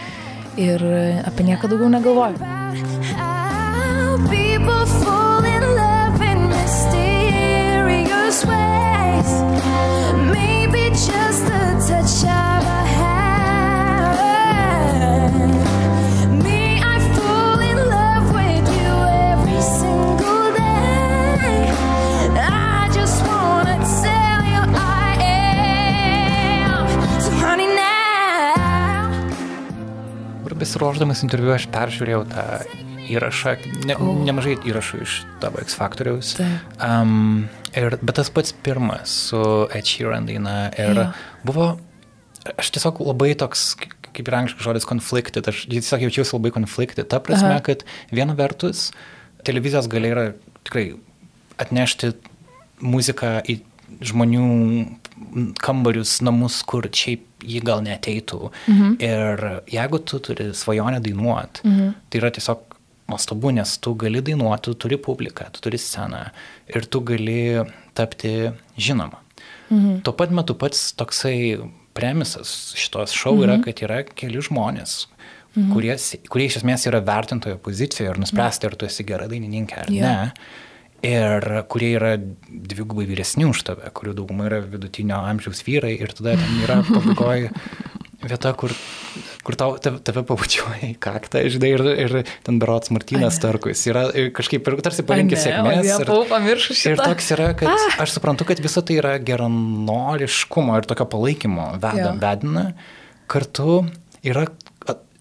ir 0.58 0.84
apie 1.26 1.46
nieką 1.46 1.70
daugiau 1.72 1.90
negalvoju. 1.90 2.38
People 4.30 4.86
fall 5.00 5.47
Ir 30.68 30.74
besiruošdamas 30.74 31.22
interviu 31.24 31.54
aš 31.56 31.66
peržiūrėjau 31.72 32.26
tą 32.28 32.44
įrašą, 33.08 33.54
ne, 33.88 33.96
nemažai 34.28 34.58
įrašų 34.68 34.98
iš 35.06 35.14
tavo 35.40 35.62
X 35.64 35.78
Factoriaus. 35.80 36.34
Taip. 36.36 36.82
Um, 36.84 37.46
ir, 37.72 37.96
bet 38.02 38.18
tas 38.20 38.28
pats 38.34 38.52
pirmas 38.66 39.14
su 39.30 39.40
Ed 39.72 39.88
Sheeran 39.88 40.28
daina 40.28 40.58
ir 40.76 41.00
Jo. 41.00 41.06
buvo, 41.48 41.70
aš 42.60 42.74
tiesiog 42.76 43.00
labai 43.08 43.32
toks, 43.40 43.78
kaip 43.80 44.28
ir 44.28 44.38
angliškas 44.42 44.68
žodis, 44.68 44.90
conflicted, 44.90 45.48
aš 45.48 45.64
tiesiog 45.72 46.04
jaučiausi 46.10 46.36
labai 46.36 46.52
conflicted, 46.58 47.08
ta 47.08 47.22
prasme, 47.24 47.56
Aha. 47.56 47.64
kad 47.64 47.88
viena 48.12 48.36
vertus 48.36 48.90
televizijos 49.48 49.88
galia 49.88 50.12
yra 50.18 50.28
tikrai 50.68 50.90
atnešti 51.64 52.12
muziką 52.84 53.38
į 53.48 53.62
žmonių 54.04 54.48
kambarius, 55.64 56.20
namus, 56.26 56.62
kur 56.68 56.88
šiaip 56.94 57.46
jį 57.48 57.62
gal 57.66 57.84
neteitų. 57.86 58.52
Mhm. 58.68 58.96
Ir 59.04 59.46
jeigu 59.72 60.02
tu 60.06 60.20
turi 60.24 60.52
svajonę 60.58 61.02
dainuoti, 61.04 61.66
mhm. 61.68 61.94
tai 62.10 62.22
yra 62.22 62.32
tiesiog 62.34 62.78
nuostabu, 63.08 63.52
nes 63.56 63.78
tu 63.80 63.94
gali 63.96 64.22
dainuoti, 64.22 64.68
tu 64.68 64.74
turi 64.86 65.00
publiką, 65.00 65.48
tu 65.56 65.64
turi 65.64 65.80
sceną 65.80 66.28
ir 66.74 66.86
tu 66.86 67.02
gali 67.08 67.64
tapti 67.98 68.52
žinoma. 68.78 69.22
Mhm. 69.70 70.02
Tuo 70.04 70.14
pat 70.16 70.32
metu 70.32 70.56
pats 70.56 70.92
toksai 70.98 71.58
premisas 71.98 72.74
šitos 72.78 73.16
šou 73.16 73.36
mhm. 73.36 73.44
yra, 73.46 73.58
kad 73.66 73.84
yra 73.84 74.02
keli 74.08 74.44
žmonės, 74.44 75.08
mhm. 75.56 75.74
kurie, 75.74 75.98
kurie 76.32 76.48
iš 76.52 76.62
esmės 76.62 76.88
yra 76.90 77.02
vertintojo 77.06 77.60
pozicijoje 77.64 78.14
ir 78.14 78.22
nuspręsti, 78.22 78.70
ar 78.70 78.78
tu 78.78 78.88
esi 78.90 79.06
gera 79.08 79.28
dainininkė 79.32 79.84
ar 79.84 79.94
Jo. 79.94 80.06
ne. 80.06 80.32
Ir 81.06 81.46
kurie 81.70 81.92
yra 81.94 82.16
dvigubai 82.18 83.06
vyresni 83.06 83.46
už 83.46 83.62
tave, 83.68 83.92
kurių 83.94 84.16
dauguma 84.18 84.48
yra 84.50 84.64
vidutinio 84.66 85.20
amžiaus 85.30 85.62
vyrai 85.68 85.94
ir 85.94 86.16
tada 86.18 86.34
ten 86.40 86.64
yra 86.66 86.80
pabaigoje 86.88 87.52
vieta, 88.26 88.52
kur, 88.58 88.74
kur 89.46 89.58
tau, 89.60 89.76
tave, 89.82 90.00
tave 90.06 90.24
pabučiuoja 90.28 90.90
į 90.90 90.96
kaktą, 91.02 91.44
žinai, 91.54 91.70
ir, 91.76 91.84
ir 92.06 92.16
ten 92.46 92.58
berots 92.62 92.92
Martynas 92.94 93.38
Tarkus. 93.42 93.84
Yra 93.90 94.08
ir 94.18 94.32
kažkaip 94.36 94.68
ir 94.68 94.78
tarsi 94.86 95.06
palinkė 95.08 95.38
sėkmės. 95.40 95.86
Ir, 95.86 96.94
ir 96.94 97.02
toks 97.02 97.32
yra, 97.36 97.52
kad 97.60 97.72
ah. 97.72 97.88
aš 98.04 98.18
suprantu, 98.18 98.48
kad 98.50 98.62
visa 98.64 98.84
tai 98.86 99.00
yra 99.02 99.16
geranoriškumo 99.22 100.78
ir 100.82 100.90
tokio 100.90 101.08
palaikymo 101.14 101.70
veda, 101.84 102.12
vedina. 102.22 102.68
Kartu 103.30 103.82
yra, 104.26 104.48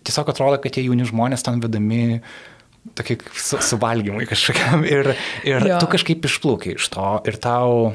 tiesiog 0.07 0.33
atrodo, 0.33 0.61
kad 0.63 0.77
tie 0.77 0.87
jauni 0.87 1.09
žmonės 1.09 1.45
ten 1.47 1.61
vedami 1.63 2.21
tokie 2.21 2.56
kaip 2.95 3.23
su, 3.35 3.59
suvalgymai 3.63 4.27
kažkokiam 4.29 4.85
ir, 4.87 5.15
ir 5.47 5.67
Jo. 5.73 5.79
tu 5.83 5.89
kažkaip 5.91 6.25
išplaukai 6.29 6.77
iš 6.77 6.89
to 6.95 7.07
ir 7.29 7.39
tau 7.43 7.95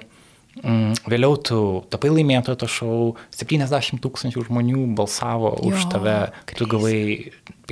mm, 0.64 1.04
vėliau 1.12 1.38
tu 1.40 1.60
tapai 1.94 2.12
laimėtojo 2.12 2.60
to 2.64 2.70
šou, 2.70 2.98
70 3.38 4.02
tūkstančių 4.04 4.46
žmonių 4.50 4.86
balsavo 4.98 5.54
jo, 5.56 5.72
už 5.72 5.88
tave, 5.94 6.18
kai 6.50 6.60
tu 6.60 6.68
gavai 6.72 6.98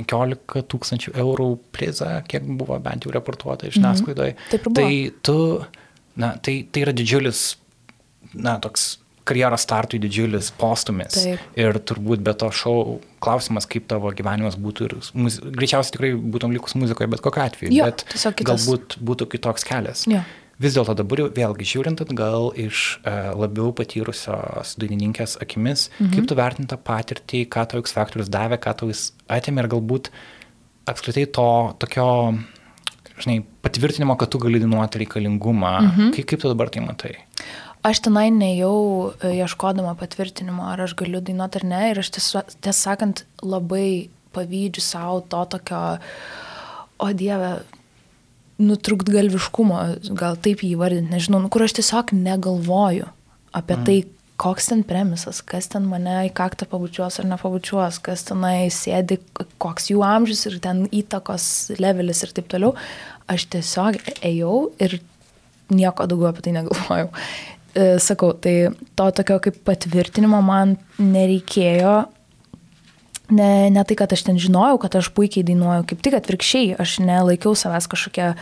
15 0.00 0.64
tūkstančių 0.70 1.14
eurų 1.20 1.50
prizą, 1.74 2.20
kiek 2.30 2.46
buvo 2.46 2.78
bent 2.82 3.04
jau 3.04 3.12
reportuota 3.14 3.68
iš 3.68 3.78
žiniasklaidoje. 3.78 4.36
Buvo. 4.54 4.74
Tai 4.78 4.90
tu, 5.26 5.38
na, 6.20 6.34
tai, 6.40 6.62
tai 6.72 6.86
yra 6.86 6.96
didžiulis, 6.96 7.44
na, 8.34 8.56
toks 8.62 8.99
karjeros 9.30 9.64
startui 9.66 10.00
didžiulis 10.02 10.50
postumis. 10.58 11.14
Taip. 11.14 11.46
Ir 11.58 11.78
turbūt 11.86 12.24
be 12.26 12.34
to 12.38 12.50
šou 12.54 12.76
klausimas, 13.22 13.68
kaip 13.70 13.86
tavo 13.90 14.10
gyvenimas 14.16 14.58
būtų 14.60 14.88
ir 14.88 14.96
muzi... 15.14 15.42
greičiausiai 15.56 15.96
tikrai 15.96 16.12
būtum 16.18 16.54
likus 16.56 16.76
muzikoje, 16.78 17.10
bet 17.14 17.24
kokiu 17.24 17.44
atveju. 17.46 17.72
Jo, 17.76 17.88
bet 17.90 18.04
galbūt 18.46 18.98
būtų 19.04 19.30
kitoks 19.36 19.66
kelias. 19.68 20.06
Jo. 20.10 20.24
vis 20.60 20.76
dėlto 20.76 20.92
dabar 20.98 21.22
jau 21.22 21.28
vėlgi 21.36 21.68
žiūrint 21.70 22.02
atgal 22.04 22.50
iš 22.60 23.00
e, 23.00 23.14
labiau 23.40 23.70
patyrusios 23.76 24.74
dainininkės 24.80 25.38
akimis, 25.40 25.88
mhm. 25.98 26.12
kaip 26.16 26.28
tu 26.28 26.36
vertinti 26.36 26.72
tą 26.74 26.80
patirtį, 26.90 27.46
ką 27.52 27.64
tau 27.70 27.80
X 27.84 27.96
faktorius 27.96 28.28
davė, 28.32 28.60
ką 28.60 28.76
tau 28.82 28.90
jis 28.92 29.10
atėmė 29.32 29.64
ir 29.64 29.70
galbūt 29.76 30.12
apskritai 30.90 31.24
to 31.32 31.48
tokio, 31.80 32.10
žinai, 33.20 33.40
patvirtinimo, 33.64 34.16
kad 34.20 34.32
tu 34.32 34.40
gali 34.42 34.60
dainuoti 34.60 35.04
reikalingumą. 35.04 35.74
Mhm. 35.86 36.14
Kaip, 36.16 36.28
kaip 36.32 36.44
tu 36.44 36.52
dabar 36.52 36.72
tai 36.72 36.84
matai? 36.84 37.14
Aš 37.86 38.02
tenai 38.04 38.28
nejau 38.34 39.12
e, 39.24 39.32
ieškodama 39.40 39.94
patvirtinimo, 39.96 40.66
ar 40.68 40.82
aš 40.84 40.94
galiu 41.00 41.22
dainuoti 41.24 41.62
ar 41.62 41.66
ne. 41.70 41.82
Ir 41.92 42.02
aš 42.02 42.12
tiesą 42.18 42.76
sakant 42.76 43.24
labai 43.40 44.10
pavydžiu 44.36 44.84
savo 44.84 45.20
to 45.32 45.40
tokio, 45.56 45.82
o 47.00 47.08
Dieve, 47.16 47.54
nutrukt 48.60 49.08
galviškumo, 49.10 49.80
gal 50.20 50.36
taip 50.44 50.64
jį 50.64 50.74
vardinti, 50.80 51.12
nežinau, 51.14 51.40
nu, 51.42 51.48
kur 51.52 51.64
aš 51.64 51.78
tiesiog 51.80 52.12
negalvoju 52.14 53.08
apie 53.56 53.76
mm. 53.76 53.86
tai, 53.88 53.98
koks 54.40 54.70
ten 54.70 54.82
premisas, 54.88 55.42
kas 55.44 55.68
ten 55.72 55.84
mane 55.88 56.14
į 56.28 56.32
kaktą 56.36 56.68
pabučiuos 56.68 57.18
ar 57.20 57.28
nepabučiuos, 57.28 57.98
kas 58.04 58.24
tenai 58.28 58.70
sėdi, 58.72 59.18
koks 59.60 59.90
jų 59.92 60.04
amžius 60.06 60.46
ir 60.48 60.56
ten 60.64 60.86
įtakos 60.96 61.44
levelis 61.80 62.22
ir 62.24 62.32
taip 62.36 62.48
toliau. 62.52 62.72
Aš 63.30 63.50
tiesiog 63.52 63.98
ėjau 64.24 64.70
ir 64.80 64.96
nieko 65.72 66.08
daugiau 66.08 66.30
apie 66.30 66.46
tai 66.46 66.54
negalvojau. 66.56 67.10
Sakau, 67.74 68.32
tai 68.42 68.70
to 68.98 69.10
tokio 69.14 69.38
kaip 69.44 69.60
patvirtinimo 69.66 70.40
man 70.42 70.76
nereikėjo, 70.98 71.94
ne, 73.30 73.70
ne 73.70 73.84
tai, 73.86 73.96
kad 73.98 74.12
aš 74.12 74.24
ten 74.26 74.38
žinojau, 74.40 74.78
kad 74.82 74.96
aš 74.98 75.10
puikiai 75.16 75.46
dainuoju, 75.46 75.86
kaip 75.90 76.02
tik 76.04 76.16
atvirkščiai, 76.18 76.74
aš 76.82 76.98
nelaikiau 77.04 77.54
savęs 77.58 77.88
kažkokia 77.90 78.32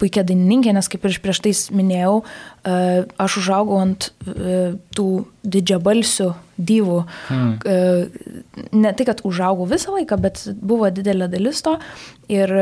puikia 0.00 0.24
dainininkė, 0.26 0.74
nes 0.76 0.90
kaip 0.90 1.06
ir 1.06 1.18
prieš 1.22 1.42
tai 1.44 1.54
minėjau, 1.76 2.20
e, 2.22 2.76
aš 3.20 3.38
užaugau 3.42 3.80
ant 3.82 4.10
e, 4.26 4.58
tų 4.96 5.08
didžiabalsių 5.48 6.28
dyvų. 6.58 7.00
Hmm. 7.28 7.56
E, 7.62 8.66
ne 8.74 8.92
tai, 8.92 9.08
kad 9.08 9.22
užaugau 9.28 9.68
visą 9.70 9.94
laiką, 9.94 10.20
bet 10.20 10.44
buvo 10.58 10.90
didelė 10.90 11.30
dalis 11.30 11.62
to 11.64 11.78
ir 12.32 12.52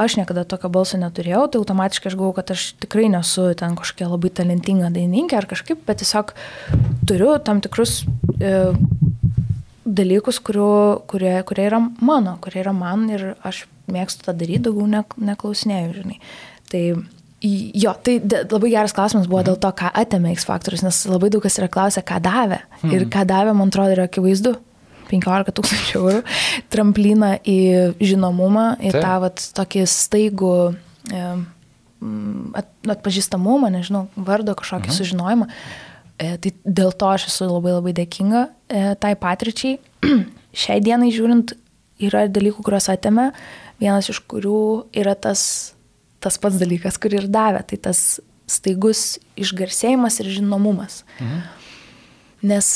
aš 0.00 0.16
niekada 0.16 0.46
tokio 0.48 0.70
balso 0.72 1.00
neturėjau, 1.00 1.46
tai 1.50 1.60
automatiškai 1.60 2.10
aš 2.10 2.16
galvoju, 2.16 2.36
kad 2.38 2.54
aš 2.54 2.66
tikrai 2.80 3.10
nesu 3.12 3.50
ten 3.58 3.76
kažkokia 3.76 4.08
labai 4.08 4.30
talentinga 4.32 4.92
dainininkė 4.94 5.36
ar 5.40 5.48
kažkaip, 5.50 5.82
bet 5.88 6.00
tiesiog 6.04 6.32
turiu 7.10 7.34
tam 7.44 7.60
tikrus 7.64 8.00
dalykus, 9.84 10.40
kurių, 10.44 10.72
kurie, 11.10 11.34
kurie 11.48 11.68
yra 11.70 11.80
mano, 12.00 12.36
kurie 12.44 12.60
yra 12.64 12.74
man 12.76 13.08
ir 13.12 13.32
aš 13.46 13.64
mėgstu 13.90 14.26
tą 14.26 14.34
daryti, 14.36 14.64
daugiau 14.68 14.88
ne, 14.90 15.02
neklausinėjau, 15.30 15.94
žinai. 15.96 16.18
Tai 16.70 16.82
jo, 17.40 17.94
tai 18.04 18.18
labai 18.20 18.72
geras 18.72 18.94
klausimas 18.96 19.28
buvo 19.30 19.42
dėl 19.46 19.58
to, 19.60 19.70
ką 19.76 19.90
atėmė 20.02 20.34
X 20.36 20.46
faktorius, 20.48 20.84
nes 20.86 20.98
labai 21.08 21.30
daug 21.32 21.44
kas 21.44 21.56
yra 21.60 21.70
klausę, 21.72 22.04
ką 22.06 22.20
davė. 22.24 22.60
Hmm. 22.82 22.92
Ir 22.96 23.06
ką 23.12 23.24
davė, 23.28 23.54
man 23.56 23.72
atrodo, 23.72 23.96
yra 23.96 24.08
akivaizdu. 24.10 24.56
15 25.10 25.54
tūkstančių 25.56 25.98
eurų, 25.98 26.20
trampliną 26.72 27.32
į 27.42 27.58
žinomumą, 27.98 28.66
į 28.78 28.92
Taip. 28.94 29.02
tą 29.02 29.14
vat, 29.24 29.46
tokį 29.58 29.82
staigų 29.90 30.54
at, 32.54 32.68
atpažįstamumą, 32.94 33.72
nežinau, 33.74 34.04
vardo 34.14 34.54
kažkokį 34.58 34.92
mhm. 34.92 34.98
sužinojimą. 35.00 35.48
E, 36.20 36.36
tai 36.36 36.52
dėl 36.64 36.92
to 36.92 37.08
aš 37.08 37.30
esu 37.30 37.48
labai 37.48 37.72
labai 37.78 37.94
dėkinga 37.96 38.44
e, 38.44 38.84
tai 39.00 39.14
patirčiai. 39.18 39.78
Šiai 40.62 40.82
dienai 40.84 41.08
žiūrint, 41.14 41.54
yra 42.02 42.26
dalykų, 42.28 42.64
kuriuos 42.66 42.90
atėmė, 42.92 43.30
vienas 43.80 44.10
iš 44.12 44.20
kurių 44.28 44.90
yra 45.00 45.14
tas, 45.16 45.42
tas 46.20 46.36
pats 46.42 46.60
dalykas, 46.60 46.98
kurį 47.00 47.22
ir 47.22 47.28
davė, 47.32 47.64
tai 47.70 47.78
tas 47.88 48.20
staigus 48.50 49.18
išgarsėjimas 49.40 50.20
ir 50.20 50.32
žinomumas. 50.36 51.04
Mhm. 51.20 51.42
Nes 52.50 52.70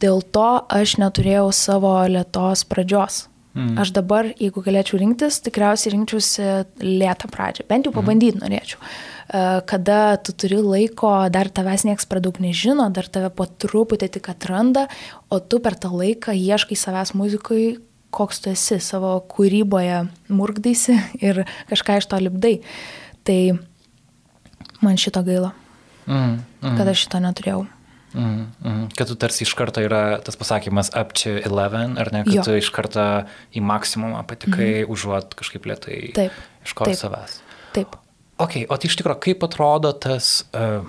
dėl 0.00 0.22
to 0.34 0.48
aš 0.70 0.96
neturėjau 1.02 1.50
savo 1.54 1.92
lietos 2.08 2.64
pradžios. 2.66 3.26
Mhm. 3.50 3.78
Aš 3.82 3.90
dabar, 3.94 4.28
jeigu 4.38 4.62
galėčiau 4.62 5.00
rinktis, 5.00 5.40
tikriausiai 5.42 5.96
rinkčiausi 5.96 6.44
lėtą 6.82 7.30
pradžią. 7.32 7.66
Bent 7.70 7.88
jau 7.88 7.94
pabandyti 7.94 8.38
mhm. 8.38 8.44
norėčiau. 8.46 8.78
E, 8.80 9.19
kada 9.30 10.16
tu 10.18 10.34
turi 10.34 10.58
laiko, 10.58 11.12
dar 11.30 11.50
tavęs 11.54 11.84
niekas 11.86 12.08
per 12.10 12.18
daug 12.24 12.40
nežino, 12.42 12.88
dar 12.90 13.06
tave 13.06 13.30
po 13.30 13.46
truputį 13.46 14.08
tik 14.16 14.30
atranda, 14.32 14.88
o 15.30 15.38
tu 15.38 15.60
per 15.62 15.76
tą 15.78 15.92
laiką 15.94 16.34
ieškai 16.34 16.78
savęs 16.78 17.14
muzikoje, 17.14 17.76
koks 18.10 18.42
tu 18.42 18.50
esi 18.50 18.80
savo 18.82 19.12
kūryboje, 19.30 20.02
murgdaisi 20.34 20.98
ir 21.26 21.44
kažką 21.70 22.00
iš 22.00 22.10
to 22.10 22.18
lipdai. 22.18 22.56
Tai 23.26 23.38
man 24.82 24.98
šito 24.98 25.22
gaila, 25.22 25.52
mm, 26.08 26.40
mm. 26.64 26.74
kad 26.80 26.90
aš 26.90 27.06
šito 27.06 27.22
neturėjau. 27.22 27.68
Mm, 28.10 28.44
mm. 28.66 28.84
Kad 28.98 29.12
tu 29.12 29.14
tarsi 29.14 29.44
iš 29.46 29.54
karto 29.54 29.84
yra 29.86 30.18
tas 30.26 30.34
pasakymas 30.34 30.90
up 30.98 31.14
to 31.14 31.36
11, 31.38 31.94
ar 32.02 32.10
ne, 32.10 32.24
kad 32.26 32.34
jo. 32.40 32.46
tu 32.48 32.58
iš 32.58 32.72
karto 32.74 33.06
į 33.54 33.62
maksimumą 33.62 34.24
patikai, 34.26 34.82
mm. 34.82 34.90
užuot 34.90 35.38
kažkaip 35.38 35.70
lietai 35.70 36.00
iš 36.18 36.74
ko 36.74 36.90
savęs. 36.90 37.38
Taip. 37.76 37.94
Ok, 38.40 38.62
o 38.72 38.76
tai 38.80 38.88
iš 38.88 38.96
tikrųjų, 38.96 39.20
kaip 39.20 39.42
atrodo 39.44 39.92
tas, 40.00 40.30
uh, 40.56 40.86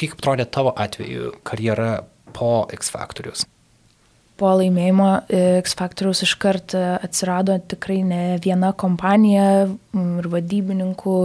kaip 0.00 0.16
atrodė 0.16 0.46
tavo 0.48 0.72
atveju 0.72 1.34
karjera 1.44 1.98
po 2.32 2.64
X 2.72 2.88
Factorius? 2.94 3.44
Po 4.34 4.50
laimėjimo 4.58 5.08
e, 5.30 5.42
X 5.60 5.76
Factorius 5.78 6.24
iškart 6.26 6.74
e, 6.74 6.80
atsirado 7.06 7.54
tikrai 7.70 8.00
ne 8.02 8.22
viena 8.42 8.72
kompanija 8.74 9.44
ir 9.68 10.26
vadybininkų 10.32 11.18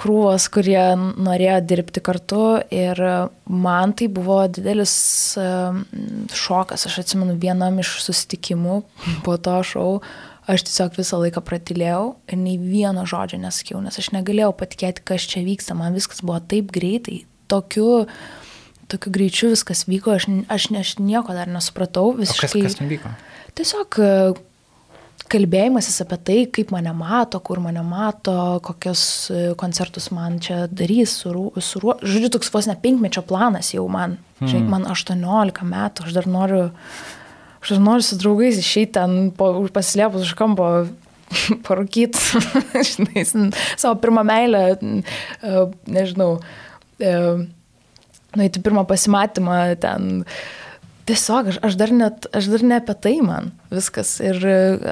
krūvos, 0.00 0.46
kurie 0.54 0.84
norėjo 0.96 1.56
dirbti 1.68 2.00
kartu 2.00 2.44
ir 2.72 3.02
man 3.44 3.92
tai 3.92 4.06
buvo 4.08 4.38
didelis 4.48 4.94
šokas. 5.36 6.86
Aš 6.88 7.02
atsimenu 7.02 7.34
vienam 7.42 7.82
iš 7.82 7.98
susitikimų 8.06 8.78
po 9.26 9.36
to 9.36 9.58
šau, 9.66 9.90
aš 10.50 10.66
tiesiog 10.68 10.98
visą 10.98 11.20
laiką 11.22 11.42
pratilėjau 11.46 12.04
ir 12.30 12.40
nei 12.40 12.58
vieno 12.60 13.06
žodžio 13.08 13.40
nesakiau, 13.42 13.80
nes 13.84 13.96
aš 14.00 14.10
negalėjau 14.16 14.52
patikėti, 14.60 15.04
kas 15.06 15.26
čia 15.30 15.44
vyksta, 15.46 15.76
man 15.78 15.96
viskas 15.96 16.22
buvo 16.24 16.40
taip 16.52 16.72
greitai, 16.74 17.22
tokiu, 17.50 18.06
tokiu 18.90 19.14
greičiu 19.14 19.54
viskas 19.54 19.86
vyko, 19.88 20.18
aš, 20.18 20.28
aš, 20.52 20.70
aš 20.82 20.94
nieko 21.00 21.36
dar 21.36 21.50
nesupratau 21.50 22.12
visiškai. 22.18 22.64
O 22.64 22.68
kas, 22.68 22.78
kas 22.78 22.92
vyko? 22.92 23.12
Tiesiog 23.58 24.00
kalbėjimasis 25.30 26.02
apie 26.04 26.18
tai, 26.26 26.38
kaip 26.50 26.72
mane 26.74 26.92
mato, 26.96 27.40
kur 27.44 27.60
mane 27.62 27.82
mato, 27.86 28.34
kokius 28.66 29.02
e, 29.30 29.42
koncertus 29.58 30.10
man 30.14 30.40
čia 30.42 30.64
darys, 30.66 31.14
su, 31.22 31.46
su, 31.62 31.82
žodžiu, 31.82 32.32
toks 32.34 32.50
vos 32.54 32.68
ne 32.70 32.76
penkmečio 32.80 33.22
planas 33.28 33.72
jau 33.74 33.86
man, 33.92 34.18
hmm. 34.40 34.50
žinai, 34.50 34.66
man 34.74 34.88
18 34.90 35.66
metų, 35.70 36.08
aš 36.08 36.16
dar 36.16 36.28
noriu 36.30 36.64
aš 37.60 37.76
noriu 37.82 38.04
su 38.04 38.18
draugais 38.20 38.58
išeiti 38.60 38.96
ten, 38.96 39.30
po, 39.36 39.52
paslėpus 39.74 40.28
už 40.28 40.34
kampo, 40.38 40.70
parūkyti, 41.66 42.42
žinai, 42.90 43.26
savo 43.76 43.96
pirmą 44.02 44.24
meilę, 44.26 44.64
e, 44.76 45.66
nežinau, 45.90 46.32
e, 47.00 47.14
nueiti 48.36 48.64
pirmą 48.64 48.86
pasimatymą 48.88 49.60
ten. 49.82 50.24
Tiesiog 51.08 51.48
aš, 51.50 51.56
aš, 51.66 51.74
dar 51.80 51.90
net, 51.96 52.26
aš 52.36 52.46
dar 52.52 52.62
ne 52.62 52.76
apie 52.78 52.94
tai 53.02 53.16
man 53.24 53.48
viskas. 53.72 54.12
Ir 54.22 54.36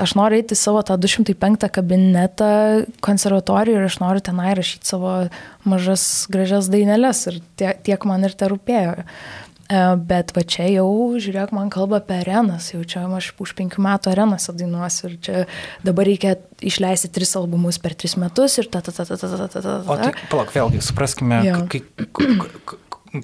aš 0.02 0.16
noriu 0.18 0.40
eiti 0.40 0.57
savo 0.59 0.81
tą 0.83 0.96
205 0.98 1.68
kabinetą 1.70 2.48
konservatoriją 3.04 3.78
ir 3.78 3.86
aš 3.86 3.99
noriu 4.03 4.22
tenai 4.26 4.57
rašyti 4.59 4.88
savo 4.88 5.12
mažas 5.68 6.26
gražias 6.32 6.70
dainelės 6.72 7.22
ir 7.30 7.38
tiek, 7.61 7.84
tiek 7.86 8.09
man 8.09 8.26
ir 8.26 8.34
te 8.34 8.49
rūpėjo. 8.51 8.97
E, 8.99 9.07
E, 9.68 9.80
bet 10.10 10.32
va 10.32 10.42
čia 10.48 10.64
jau, 10.72 10.88
žiūrėk, 11.20 11.52
man 11.52 11.68
kalba 11.68 11.98
apie 12.00 12.16
arenas, 12.22 12.70
jau 12.72 12.80
čia 12.88 13.02
aš 13.18 13.34
už 13.36 13.52
penkių 13.58 13.82
metų 13.84 14.14
arenose 14.14 14.54
dainuosiu 14.56 15.10
ir 15.10 15.16
čia 15.20 15.42
dabar 15.84 16.08
reikia 16.08 16.38
išleisti 16.64 17.10
tris 17.12 17.34
albumus 17.36 17.76
per 17.82 17.92
tris 17.92 18.16
metus 18.16 18.56
ir 18.62 18.70
ta, 18.72 18.80
ta, 18.80 18.94
ta, 18.96 19.04
ta, 19.04 19.18
ta, 19.20 19.28
ta, 19.28 19.48
ta. 19.52 19.60
ta. 19.60 19.74
O 19.84 19.98
tai, 20.00 20.14
palauk, 20.32 20.54
vėlgi, 20.56 20.80
supraskime, 20.88 21.42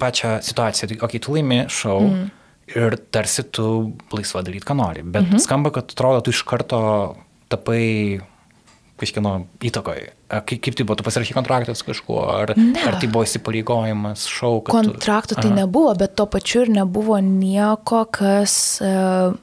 pačią 0.05 0.37
situaciją, 0.45 0.91
tai, 0.91 0.99
okei, 1.09 1.23
tu 1.25 1.33
laimi 1.33 1.63
šau. 1.71 1.99
Mm. 2.05 2.33
Ir 2.75 2.95
tarsi 3.13 3.43
tu 3.53 3.65
laisva 4.09 4.41
daryti, 4.41 4.65
ką 4.65 4.73
nori, 4.73 5.03
bet 5.03 5.21
mm 5.21 5.35
-hmm. 5.35 5.41
skamba, 5.43 5.69
kad 5.69 5.91
atrodo, 5.93 6.23
tu 6.25 6.31
iš 6.33 6.41
karto 6.49 6.79
tapai 7.47 8.21
kažkieno 8.99 9.33
įtakoje. 9.65 10.11
Kaip, 10.29 10.59
kaip 10.63 10.77
tai 10.77 10.85
buvo, 10.87 10.97
tu 10.99 11.05
pasirašy 11.05 11.35
kontraktą 11.35 11.75
su 11.75 11.85
kažkuo, 11.87 12.19
ar, 12.31 12.53
ne. 12.57 12.79
ar 12.87 12.97
tai 13.01 13.09
buvo 13.11 13.25
įsipareigojimas, 13.27 14.25
šau? 14.31 14.61
Kontrakto 14.67 15.35
tu... 15.35 15.43
tai 15.43 15.51
nebuvo, 15.53 15.93
bet 15.99 16.15
tuo 16.17 16.27
pačiu 16.31 16.63
ir 16.65 16.73
nebuvo 16.77 17.19
nieko, 17.23 18.05
kas 18.15 18.55
uh, 18.83 19.35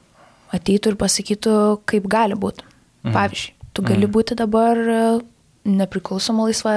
ateitų 0.53 0.93
ir 0.93 0.99
pasakytų, 1.01 1.57
kaip 1.89 2.09
gali 2.11 2.37
būti. 2.39 2.65
Mhm. 3.03 3.13
Pavyzdžiui, 3.15 3.53
tu 3.73 3.85
gali 3.85 4.07
mhm. 4.07 4.15
būti 4.17 4.39
dabar 4.39 4.81
uh, 4.83 5.21
nepriklausoma 5.69 6.49
laisva 6.49 6.75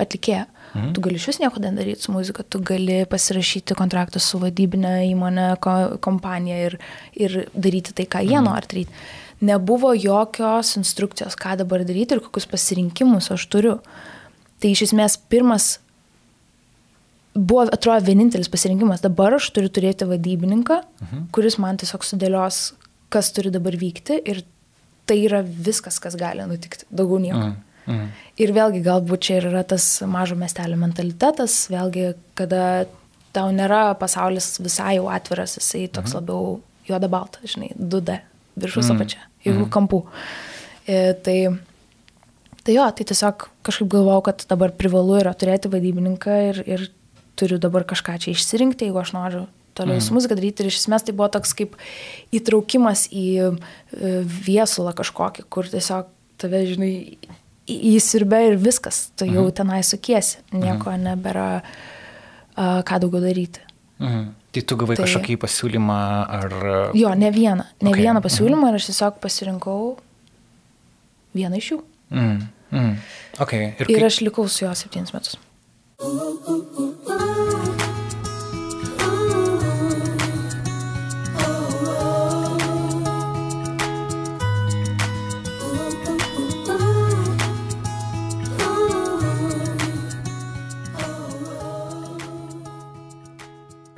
atlikėja. 0.00 0.46
Mhm. 0.76 0.94
Tu 0.94 1.02
gali 1.04 1.18
iš 1.18 1.28
vis 1.32 1.42
nieko 1.42 1.60
nedaryti 1.62 2.06
su 2.06 2.14
muzika, 2.14 2.44
tu 2.46 2.62
gali 2.64 3.02
pasirašyti 3.10 3.76
kontraktą 3.78 4.22
su 4.22 4.38
vadybinė 4.42 4.98
įmonė, 5.10 5.52
ko, 5.62 5.76
kompanija 6.04 6.66
ir, 6.70 6.80
ir 7.18 7.38
daryti 7.54 7.96
tai, 7.96 8.06
ką 8.06 8.22
jie 8.22 8.38
mhm. 8.38 8.50
nori 8.50 8.74
daryti 8.74 9.06
nebuvo 9.40 9.92
jokios 9.94 10.76
instrukcijos, 10.80 11.36
ką 11.36 11.56
dabar 11.60 11.84
daryti 11.84 12.16
ir 12.16 12.22
kokius 12.24 12.48
pasirinkimus 12.48 13.30
aš 13.34 13.46
turiu. 13.52 13.78
Tai 14.60 14.70
iš 14.72 14.86
esmės 14.88 15.18
pirmas 15.28 15.76
buvo, 17.36 17.66
atrodo, 17.68 18.00
vienintelis 18.06 18.48
pasirinkimas. 18.52 19.04
Dabar 19.04 19.36
aš 19.36 19.50
turiu 19.54 19.70
turėti 19.72 20.08
vadybininką, 20.08 20.80
mhm. 21.04 21.28
kuris 21.36 21.58
man 21.62 21.80
tiesiog 21.80 22.06
sudėlios, 22.06 22.70
kas 23.12 23.30
turi 23.36 23.52
dabar 23.54 23.76
vykti 23.78 24.18
ir 24.24 24.42
tai 25.06 25.20
yra 25.28 25.42
viskas, 25.44 26.00
kas 26.02 26.16
gali 26.18 26.46
nutikti, 26.48 26.88
daugiau 26.90 27.20
nieko. 27.22 27.44
Mhm. 27.44 27.62
Mhm. 27.86 28.06
Ir 28.42 28.50
vėlgi, 28.50 28.80
galbūt 28.82 29.28
čia 29.28 29.36
yra 29.38 29.62
tas 29.62 29.84
mažo 30.10 30.34
miestelio 30.38 30.78
mentalitetas, 30.80 31.68
vėlgi, 31.70 32.14
kada 32.38 32.86
tau 33.36 33.52
nėra 33.54 33.92
pasaulis 34.00 34.56
visai 34.58 34.96
jau 34.96 35.06
atviras, 35.12 35.54
jisai 35.60 35.84
toks 35.86 36.14
mhm. 36.14 36.18
labiau 36.18 36.56
juoda 36.88 37.10
balta, 37.10 37.42
žinai, 37.46 37.70
2D, 37.78 38.18
viršus 38.56 38.88
Mhm. 38.88 38.96
apačia, 38.96 39.18
jeigu 39.44 39.66
kampų. 39.70 40.02
E, 40.86 41.14
tai, 41.14 41.38
tai 42.64 42.74
jo, 42.74 42.90
tai 42.90 43.04
tiesiog 43.04 43.48
kažkaip 43.66 43.88
galvojau, 43.88 44.22
kad 44.22 44.46
dabar 44.48 44.70
privalu 44.72 45.20
yra 45.20 45.34
turėti 45.34 45.68
vadybininką 45.70 46.36
ir, 46.50 46.62
ir 46.66 46.88
turiu 47.36 47.58
dabar 47.58 47.84
kažką 47.84 48.18
čia 48.18 48.32
išsirinkti, 48.32 48.86
jeigu 48.88 49.00
aš 49.02 49.12
noriu 49.12 49.46
toliau 49.76 50.00
su 50.00 50.14
muzika 50.14 50.34
daryti. 50.34 50.62
Ir 50.64 50.70
iš 50.70 50.78
esmės 50.86 51.04
tai 51.04 51.12
buvo 51.12 51.28
toks 51.28 51.52
kaip 51.52 51.76
įtraukimas 52.32 53.08
į 53.12 53.26
e, 53.44 53.50
viesulą 54.24 54.94
kažkokį, 54.96 55.44
kur 55.52 55.68
tiesiog 55.68 56.08
tave, 56.40 56.62
žinai, 56.66 57.18
įsirbė 57.66 58.52
ir 58.52 58.56
viskas, 58.56 59.10
tu 59.18 59.26
jau 59.26 59.50
tenai 59.50 59.82
sukiesi, 59.84 60.38
nieko 60.54 60.92
nebėra 60.96 61.62
a, 62.56 62.82
ką 62.86 63.00
daugiau 63.02 63.20
daryti. 63.20 63.60
Mhm. 63.98 64.34
Tai 64.56 64.62
tu 64.64 64.76
gavai 64.80 64.94
Tai- 64.96 65.04
kažkokį 65.04 65.34
pasiūlymą 65.42 65.96
ar... 66.32 66.52
Jo, 66.96 67.10
ne 67.12 67.28
vieną, 67.34 67.66
ne 67.84 67.90
Okay, 67.90 68.06
vieną 68.06 68.22
pasiūlymą 68.24 68.70
ir 68.72 68.78
aš 68.78 68.86
tiesiog 68.88 69.18
pasirinkau 69.20 69.98
vieną 71.36 71.60
iš 71.60 71.68
jų. 71.74 71.80
Mm. 72.16 72.38
Mm. 72.72 72.94
Okay. 73.44 73.74
Ir, 73.76 73.84
Ir 73.84 73.98
kaip- 73.98 74.06
aš 74.08 74.22
likau 74.24 74.48
su 74.48 74.64
juo 74.64 74.72
septynis 74.72 75.12
metus. 75.12 75.36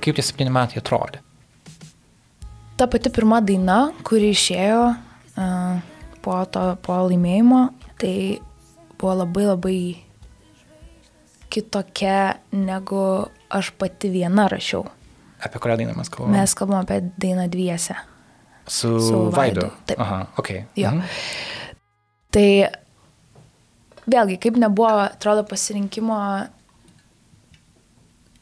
Kaip 0.09 0.18
tie 0.18 0.26
septyni 0.26 0.52
metai 0.54 0.80
atrodė? 0.80 1.22
Ta 2.78 2.86
pati 2.90 3.11
pirma 3.11 3.40
daina, 3.42 3.78
kuri 4.06 4.32
išėjo 4.34 4.82
uh, 4.90 5.80
po, 6.22 6.36
to, 6.52 6.66
po 6.84 6.98
laimėjimo, 7.09 7.62
tai 7.98 8.12
buvo 8.98 9.14
labai 9.22 9.48
labai 9.48 9.80
kitokia, 11.48 12.38
negu 12.54 13.02
aš 13.50 13.72
pati 13.80 14.11
viena 14.12 14.46
rašiau. 14.52 14.84
Apie 15.42 15.61
kurią 15.62 15.78
dainą 15.80 15.94
mes 15.96 16.11
kalbame? 16.12 16.34
Mes 16.36 16.54
kalbam 16.59 16.82
apie 16.82 17.00
dainą 17.18 17.46
dviese. 17.50 17.96
Su, 18.68 18.98
su 19.00 19.20
Vaidu. 19.32 19.32
Vaidu, 19.36 19.68
taip. 19.88 20.00
Aha, 20.02 20.20
ok. 20.36 20.50
Jo. 20.76 20.92
Mhm. 20.92 21.02
Tai 22.34 22.48
vėlgi, 24.12 24.36
kaip 24.42 24.59
nebuvo, 24.61 24.90
atrodo, 25.06 25.44
pasirinkimo, 25.48 26.18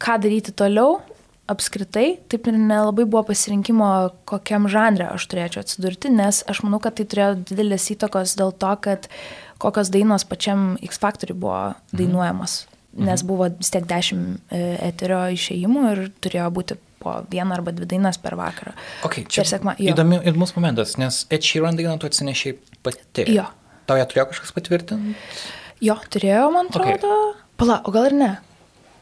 ką 0.02 0.16
daryti 0.22 0.54
toliau, 0.56 0.98
apskritai, 1.50 2.18
taip 2.30 2.48
ir 2.50 2.56
nelabai 2.58 3.04
buvo 3.06 3.22
pasirinkimo, 3.30 3.88
kokiam 4.28 4.66
žanre 4.70 5.08
aš 5.12 5.26
turėčiau 5.30 5.62
atsidurti, 5.64 6.10
nes 6.10 6.42
aš 6.50 6.62
manau, 6.66 6.80
kad 6.82 6.96
tai 6.98 7.06
turėjo 7.08 7.36
didelės 7.52 7.86
įtakos 7.94 8.34
dėl 8.38 8.54
to, 8.58 8.72
kad 8.82 9.06
kokios 9.62 9.92
dainos 9.94 10.26
pačiam 10.28 10.74
X 10.84 10.98
Factoriui 11.02 11.38
buvo 11.38 11.60
dainuojamos. 11.96 12.64
Nes 12.96 13.20
buvo 13.28 13.50
vis 13.52 13.68
tiek 13.70 13.84
dešimt 13.84 14.48
e, 14.56 14.60
eterio 14.88 15.18
išėjimų 15.36 15.80
ir 15.90 15.98
turėjo 16.24 16.46
būti 16.56 16.78
po 17.02 17.18
vieną 17.28 17.58
arba 17.58 17.74
dvi 17.76 17.84
dainas 17.90 18.16
per 18.18 18.38
vakarą. 18.40 18.72
Ok, 19.04 19.18
čia 19.28 19.44
sekma- 19.44 19.74
įdomi, 19.76 20.22
įdomus 20.24 20.54
momentas, 20.56 20.96
nes 20.96 21.26
Ed 21.30 21.44
Sheeran 21.44 21.76
dainą 21.76 21.98
tu 22.00 22.08
atsinešiai 22.08 22.56
pati. 22.82 23.26
Jo. 23.34 23.44
Tau 23.86 24.00
ją 24.00 24.06
turėjo 24.08 24.30
kažkas 24.32 24.54
patvirtinti? 24.56 25.12
Jo, 25.84 25.98
turėjo, 26.10 26.48
man 26.54 26.72
atrodo. 26.72 27.12
Okay. 27.12 27.44
Pala, 27.60 27.82
o 27.84 27.92
gal 27.92 28.08
ir 28.08 28.16
ne? 28.16 28.30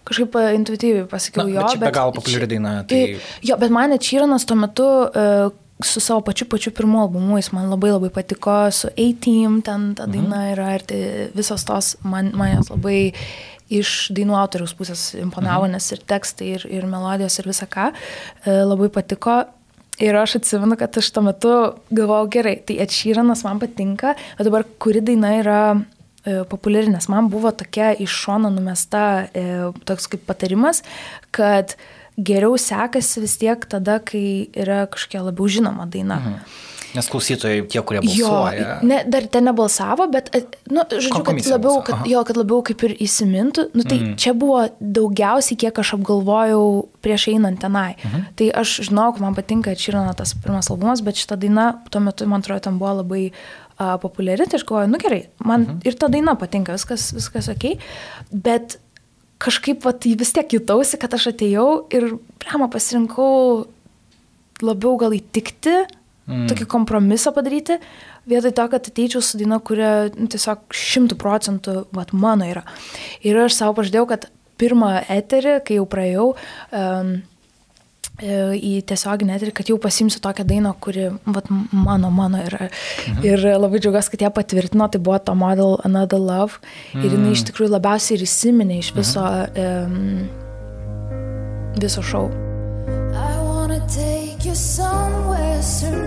Kažkaip 0.04 0.36
e, 0.36 0.46
intuityviai 0.58 1.06
pasakiau 1.08 1.46
Na, 1.46 1.52
jo. 1.54 1.60
bet 1.62 1.74
čia 1.74 1.80
be 1.80 1.92
galo 1.96 2.12
populiari 2.12 2.48
daina, 2.50 2.74
tai- 2.84 3.16
Jo, 3.42 3.56
bet 3.60 3.70
man 3.72 3.94
Čyranas 3.98 4.44
tuo 4.44 4.56
metu 4.56 4.84
uh, 4.84 5.48
su 5.82 6.00
savo 6.00 6.20
pačiu 6.20 6.46
pačiu 6.46 6.72
pirmu 6.76 7.00
albumu, 7.06 7.38
jis 7.38 7.50
man 7.52 7.70
labai 7.70 7.90
labai 7.94 8.10
patiko, 8.10 8.70
su 8.70 8.88
A-Team, 8.88 9.62
ten 9.62 9.94
ta 9.94 10.06
daina 10.06 10.44
yra 10.52 10.74
ir 10.76 10.84
tai 10.86 11.00
visos 11.34 11.64
tos, 11.64 11.96
man, 12.02 12.30
man 12.36 12.56
jos 12.58 12.70
labai 12.70 13.12
iš 13.72 14.12
dainų 14.14 14.36
autoriaus 14.36 14.74
pusės 14.76 15.14
imponavo, 15.18 15.66
nes 15.72 15.86
ir 15.92 16.04
tekstai, 16.06 16.52
ir, 16.58 16.66
ir 16.68 16.86
melodijos, 16.86 17.38
ir 17.40 17.48
visa 17.48 17.66
ką 17.66 17.90
uh, 17.90 18.64
labai 18.68 18.90
patiko. 18.92 19.44
Ir 20.02 20.16
aš 20.18 20.40
atsimenu, 20.40 20.74
kad 20.76 20.96
aš 20.98 21.06
tuo 21.14 21.22
metu 21.22 21.50
galvojau 21.94 22.26
gerai, 22.34 22.56
tai 22.66 22.80
atšyranas 22.82 23.44
man 23.46 23.60
patinka, 23.62 24.16
bet 24.38 24.48
dabar 24.48 24.64
kuri 24.82 25.00
daina 25.06 25.30
yra 25.38 25.58
e, 25.78 25.84
populiari, 26.48 26.92
nes 26.92 27.08
man 27.12 27.28
buvo 27.32 27.52
tokia 27.52 27.92
iš 27.92 28.14
šono 28.24 28.50
numesta 28.52 29.26
e, 29.34 29.44
toks 29.84 30.08
kaip 30.12 30.24
patarimas, 30.28 30.82
kad 31.34 31.76
geriau 32.16 32.56
sekasi 32.60 33.24
vis 33.24 33.36
tiek 33.40 33.66
tada, 33.68 33.98
kai 34.00 34.48
yra 34.54 34.84
kažkokia 34.90 35.26
labiau 35.26 35.50
žinoma 35.50 35.88
daina. 35.90 36.20
Mhm. 36.22 36.62
Nes 36.94 37.08
klausytojai, 37.10 37.64
tie, 37.66 37.80
kurie 37.82 38.00
Jo, 38.06 38.28
balsuoja. 38.30 38.74
ne, 38.86 39.00
dar 39.10 39.24
ten 39.26 39.48
nebalsavo, 39.48 40.06
bet, 40.12 40.28
e, 40.30 40.44
nu, 40.70 40.84
žodžiu, 40.86 41.24
kad 41.26 41.40
labiau, 41.50 41.80
kad, 41.82 42.04
jo, 42.06 42.20
kad 42.22 42.38
labiau 42.38 42.62
kaip 42.62 42.84
ir 42.86 42.94
įsimintų, 43.02 43.64
nu, 43.74 43.82
tai 43.82 43.98
mm. 43.98 44.12
čia 44.22 44.30
buvo 44.38 44.60
daugiausiai, 44.78 45.58
kiek 45.58 45.80
aš 45.82 45.96
apgalvojau 45.98 46.68
prieš 47.02 47.26
einant 47.34 47.58
tenai. 47.58 47.96
Mm. 47.98 48.28
Tai 48.38 48.50
aš 48.62 48.76
žinau, 48.86 49.08
kad 49.10 49.26
man 49.26 49.34
patinka 49.34 49.74
Čirano 49.74 50.14
tas 50.14 50.36
pirmas 50.38 50.70
albumas, 50.70 51.02
bet 51.02 51.18
šita 51.18 51.34
daina 51.42 51.72
tuo 51.90 52.04
metu, 52.04 52.30
man 52.30 52.46
atrodo, 52.46 52.62
ten 52.68 52.78
buvo 52.78 52.94
labai 53.02 53.24
uh, 53.32 53.63
populiari, 53.78 54.46
tai 54.46 54.60
aš 54.60 54.66
galvoju, 54.68 54.90
nu 54.92 55.00
gerai, 55.02 55.24
man 55.42 55.66
mm. 55.66 55.82
ir 55.88 55.98
ta 55.98 56.08
daina 56.12 56.36
patinka, 56.38 56.76
viskas, 56.76 57.08
viskas 57.16 57.50
ok, 57.50 57.74
bet 58.30 58.78
kažkaip 59.42 59.84
vat, 59.84 60.06
vis 60.06 60.32
tiek 60.34 60.56
jutausi, 60.56 60.98
kad 61.00 61.14
aš 61.16 61.32
atėjau 61.32 61.68
ir, 61.94 62.14
blema, 62.44 62.70
pasirinkau 62.72 63.66
labiau 64.64 64.94
gal 65.00 65.16
įtikti, 65.16 65.74
mm. 66.28 66.46
tokį 66.52 66.68
kompromisą 66.70 67.34
padaryti, 67.36 67.80
vietoj 68.30 68.54
to, 68.56 68.68
kad 68.72 68.88
ateičiau 68.92 69.24
su 69.24 69.40
daina, 69.40 69.58
kuria 69.60 69.92
nu, 70.14 70.28
tiesiog 70.32 70.64
šimtų 70.74 71.18
procentų 71.20 71.76
vat, 71.94 72.14
mano 72.16 72.48
yra. 72.48 72.64
Ir 73.26 73.42
aš 73.44 73.58
savo 73.58 73.76
pažadėjau, 73.80 74.08
kad 74.14 74.30
pirmą 74.60 74.96
eterį, 75.10 75.58
kai 75.66 75.80
jau 75.80 75.86
praėjau 75.90 76.28
um, 76.34 77.16
į 78.22 78.82
tiesioginį 78.86 79.34
eterį, 79.34 79.52
kad 79.58 79.70
jau 79.72 79.78
pasimsiu 79.82 80.20
tokią 80.22 80.44
dainą, 80.46 80.74
kuri 80.80 81.08
vat, 81.26 81.50
mano, 81.72 82.10
mano 82.14 82.38
yra. 82.46 82.68
Mhm. 83.08 83.24
Ir 83.26 83.38
labai 83.58 83.80
džiaugiuosi, 83.82 84.10
kad 84.14 84.22
ją 84.22 84.30
patvirtino, 84.30 84.88
tai 84.88 85.00
buvo 85.00 85.18
to 85.18 85.34
model 85.34 85.80
Another 85.84 86.18
Love. 86.18 86.60
Mhm. 86.94 87.04
Ir 87.04 87.10
jinai 87.18 87.32
iš 87.34 87.44
tikrųjų 87.50 87.74
labiausiai 87.74 88.18
ir 88.18 88.26
įsiminė 88.28 88.78
iš 88.78 88.94
viso, 88.94 89.24
mhm. 89.24 89.58
um, 89.58 90.28
viso 91.80 92.02
šou. 92.02 92.30
I 93.14 93.78
take 93.88 94.46
you 94.46 94.54
somewhere, 94.54 95.60
so 95.62 96.04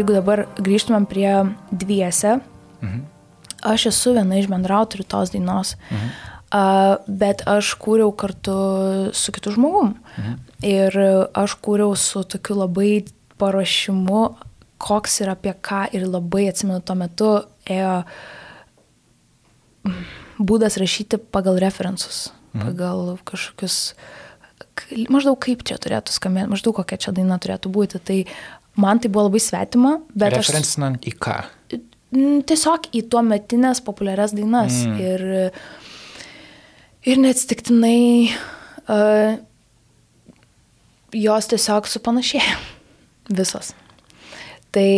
jeigu 0.00 0.16
dabar 0.16 0.46
grįžtumėm 0.58 1.06
prie 1.10 1.30
dviese, 1.70 2.38
mhm. 2.80 3.06
aš 3.68 3.90
esu 3.92 4.16
viena 4.16 4.40
iš 4.40 4.50
bendrautorių 4.50 5.06
tos 5.08 5.32
dainos. 5.34 5.76
Mhm. 5.90 6.10
a, 6.50 6.98
bet 7.06 7.44
aš 7.46 7.76
kūriau 7.78 8.10
kartu 8.10 8.54
su 9.14 9.32
kitu 9.32 9.52
žmogum. 9.54 9.94
Mhm. 10.18 10.38
Ir 10.66 10.96
aš 11.38 11.54
kūriau 11.62 11.94
su 11.96 12.24
tokiu 12.24 12.58
labai 12.58 13.04
paruošimu, 13.40 14.22
koks 14.80 15.20
ir 15.22 15.30
apie 15.32 15.52
ką, 15.52 15.86
ir 15.96 16.08
labai 16.08 16.48
atsimenu, 16.50 16.80
tuo 16.84 16.96
metu 16.98 17.30
ėjo 17.68 18.00
būdas 20.40 20.76
rašyti 20.80 21.20
pagal 21.32 21.60
referensus, 21.60 22.30
mhm. 22.52 22.64
pagal 22.64 23.14
kažkokius, 23.28 23.78
maždaug 25.12 25.38
kaip 25.40 25.64
čia 25.68 25.76
turėtų 25.80 26.14
skambėti, 26.16 26.52
maždaug 26.52 26.80
kokia 26.80 27.00
čia 27.00 27.14
daina 27.16 27.38
turėtų 27.40 27.72
būti. 27.72 28.00
Tai 28.00 28.18
man 28.80 29.00
tai 29.02 29.10
buvo 29.12 29.28
labai 29.28 29.42
svetima, 29.42 29.96
bet... 30.14 30.34
Referencinant 30.36 31.00
aš... 31.00 31.10
į 31.10 31.14
ką? 31.26 31.36
Tiesiog 32.50 32.88
į 32.96 33.04
tuo 33.12 33.22
metinės 33.22 33.82
populiarias 33.86 34.34
dainas. 34.34 34.80
Mm. 34.86 34.96
Ir, 35.04 35.20
ir 37.06 37.20
neatsitiktinai 37.22 38.00
uh, 38.30 39.36
jos 41.14 41.50
tiesiog 41.52 41.86
supanašėjo. 41.90 42.58
Visos. 43.38 43.74
Tai 44.74 44.88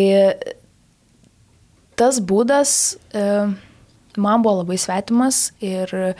tas 2.00 2.16
būdas 2.24 2.72
uh, 3.12 3.52
man 4.16 4.42
buvo 4.42 4.62
labai 4.62 4.78
svetimas 4.80 5.50
ir 5.60 6.14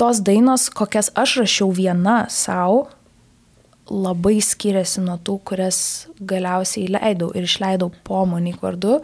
tos 0.00 0.20
dainos, 0.24 0.68
kokias 0.74 1.10
aš 1.14 1.38
rašiau 1.42 1.70
viena 1.74 2.24
savo, 2.30 2.88
labai 3.90 4.38
skiriasi 4.44 5.02
nuo 5.04 5.16
tų, 5.20 5.38
kurias 5.50 5.78
galiausiai 6.20 6.88
leidau 6.92 7.30
ir 7.36 7.48
išleidau 7.48 7.90
po 8.06 8.24
Monik 8.28 8.62
vardu. 8.64 9.00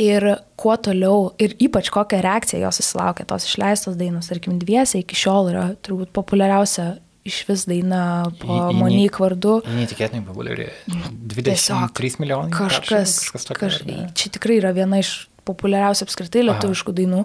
Ir 0.00 0.24
kuo 0.60 0.76
toliau, 0.80 1.32
ir 1.42 1.56
ypač 1.60 1.90
kokią 1.92 2.20
reakciją 2.24 2.62
jos 2.62 2.78
susilaukė, 2.80 3.26
tos 3.28 3.48
išleistos 3.48 3.98
dainos, 4.00 4.30
tarkim, 4.30 4.56
dviese 4.62 5.02
iki 5.02 5.18
šiol 5.18 5.50
yra 5.50 5.64
turbūt 5.84 6.12
populiariausia 6.16 6.94
iš 7.26 7.42
vis 7.48 7.66
daina 7.68 8.02
po 8.40 8.60
Monik 8.76 9.18
vardu. 9.20 9.58
Neįtikėtinai 9.68 10.22
populiari. 10.24 10.70
23 10.88 12.22
milijonai. 12.22 12.54
Kažkas, 12.54 13.18
kažkas 13.26 13.50
tokio, 13.50 13.66
kaž, 13.66 13.82
čia 14.16 14.32
tikrai 14.32 14.60
yra 14.62 14.72
viena 14.76 15.02
iš 15.02 15.26
populiariausių 15.48 16.06
apskritai 16.06 16.46
lietuviškų 16.46 16.94
Aha. 16.94 16.98
dainų. 17.02 17.24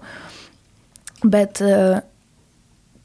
Bet 1.32 1.62
uh, 1.64 2.02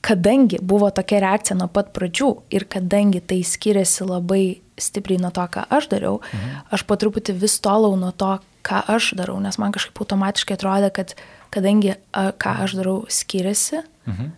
kadangi 0.00 0.58
buvo 0.62 0.90
tokia 0.90 1.20
reakcija 1.24 1.56
nuo 1.58 1.68
pat 1.72 1.92
pradžių 1.96 2.30
ir 2.54 2.66
kadangi 2.72 3.20
tai 3.20 3.42
skiriasi 3.46 4.06
labai 4.08 4.44
stipriai 4.80 5.20
nuo 5.20 5.32
to, 5.34 5.44
ką 5.44 5.66
aš 5.68 5.90
dariau, 5.92 6.20
mhm. 6.24 6.64
aš 6.72 6.86
po 6.88 6.96
truputį 6.96 7.36
vis 7.42 7.58
tolau 7.60 7.92
nuo 8.00 8.12
to, 8.16 8.38
ką 8.66 8.82
aš 8.96 9.12
darau, 9.18 9.38
nes 9.40 9.56
man 9.60 9.72
kažkaip 9.72 10.00
automatiškai 10.00 10.56
atrodė, 10.56 10.90
kad 10.94 11.14
kadangi 11.52 11.94
a, 11.96 12.30
ką 12.32 12.56
aš 12.64 12.76
darau 12.80 12.96
skiriasi, 13.12 13.82
mhm. 14.08 14.32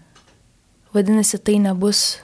vadinasi, 0.96 1.38
tai 1.38 1.58
nebus, 1.62 2.22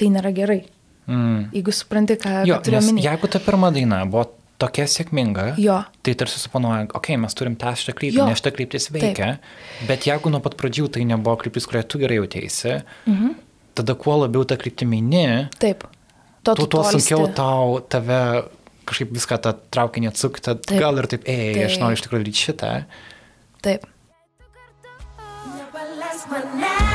tai 0.00 0.12
nėra 0.12 0.32
gerai. 0.34 0.62
Mm. 1.02 1.50
Jeigu 1.50 1.72
supranti, 1.74 2.14
ką, 2.20 2.44
jo, 2.46 2.56
turiu 2.62 2.78
omeny. 2.78 3.02
Jeigu 3.02 3.28
ta 3.30 3.40
pirma 3.42 3.72
daina 3.74 4.04
buvo 4.06 4.28
tokia 4.62 4.86
sėkminga, 4.90 5.46
jo. 5.60 5.78
tai 6.06 6.14
tarsi 6.18 6.40
suponuoja, 6.40 6.86
okei, 6.88 6.98
okay, 7.00 7.20
mes 7.20 7.38
turim 7.38 7.56
tą 7.60 7.74
šitą 7.78 7.94
kryptį, 7.98 8.22
nes 8.28 8.40
šitą 8.40 8.52
kryptis 8.56 8.88
veikia, 8.94 9.32
Taip. 9.36 9.86
bet 9.90 10.06
jeigu 10.08 10.32
nuo 10.32 10.42
pat 10.44 10.56
pradžių 10.60 10.88
tai 10.96 11.06
nebuvo 11.08 11.36
kryptis, 11.42 11.66
kurią 11.70 11.84
tu 11.88 12.00
gerai 12.02 12.20
jautėsi, 12.20 12.78
mhm. 13.10 13.34
tada 13.78 13.96
kuo 13.98 14.20
labiau 14.22 14.46
tą 14.48 14.58
kryptimį 14.60 15.02
ne, 15.08 15.26
Taip. 15.62 15.86
To, 16.42 16.56
tuo, 16.58 16.66
tuo 16.66 16.82
sunkiau 16.90 17.28
tau 17.36 17.78
tave 17.86 18.18
kažkaip 18.88 19.12
viską 19.14 19.38
tą 19.44 19.52
traukinį 19.74 20.10
atsukti, 20.10 20.56
gal 20.74 20.98
ir 20.98 21.10
taip, 21.12 21.26
ei, 21.30 21.52
taip. 21.54 21.68
aš 21.68 21.78
noriu 21.82 21.98
iš 21.98 22.06
tikrųjų 22.06 22.24
daryti 22.24 22.46
šitą. 22.48 22.72
Taip. 23.62 23.86
Nepaleisk 25.54 26.34
manęs. 26.34 26.91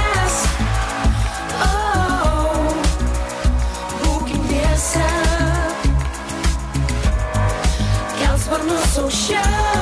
So 8.97 9.07
shine. 9.09 9.76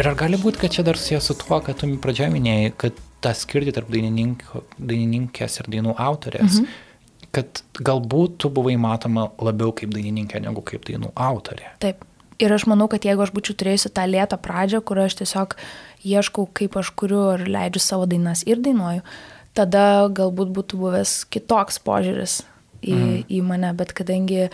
Ir 0.00 0.08
ar 0.08 0.16
gali 0.16 0.38
būti, 0.40 0.62
kad 0.62 0.72
čia 0.72 0.84
dar 0.86 0.96
susijęs 0.96 1.26
su 1.28 1.34
tuo, 1.36 1.58
kad 1.60 1.76
tu 1.76 1.88
pradžioje 2.00 2.30
minėjai, 2.32 2.70
kad 2.80 3.00
tą 3.20 3.34
skirtį 3.36 3.74
tarp 3.76 3.90
dainininkės 3.92 5.58
ir 5.60 5.68
dainų 5.74 5.92
autorės, 6.00 6.62
mhm. 6.62 6.78
kad 7.36 7.60
galbūt 7.84 8.38
tu 8.40 8.48
buvai 8.54 8.78
matoma 8.80 9.28
labiau 9.36 9.74
kaip 9.76 9.92
dainininkė 9.92 10.40
negu 10.46 10.64
kaip 10.64 10.88
dainų 10.88 11.12
autorė. 11.12 11.74
Taip. 11.84 12.06
Ir 12.40 12.54
aš 12.56 12.64
manau, 12.70 12.86
kad 12.88 13.04
jeigu 13.04 13.20
aš 13.20 13.34
būčiau 13.36 13.52
turėjusi 13.60 13.90
tą 13.92 14.06
lėtą 14.08 14.38
pradžią, 14.40 14.78
kur 14.88 15.02
aš 15.02 15.18
tiesiog 15.18 15.58
ieškau, 16.08 16.46
kaip 16.56 16.78
aš 16.80 16.94
kuriu 16.96 17.26
ir 17.34 17.44
leidžiu 17.52 17.82
savo 17.84 18.06
dainas 18.08 18.40
ir 18.48 18.62
dainuoju, 18.64 19.04
tada 19.52 19.82
galbūt 20.16 20.54
būtų 20.56 20.80
buvęs 20.80 21.12
kitoks 21.28 21.76
požiūris 21.84 22.38
į, 22.80 22.94
mm. 22.96 23.18
į 23.28 23.42
mane, 23.44 23.74
bet 23.76 23.92
kadangi 23.92 24.48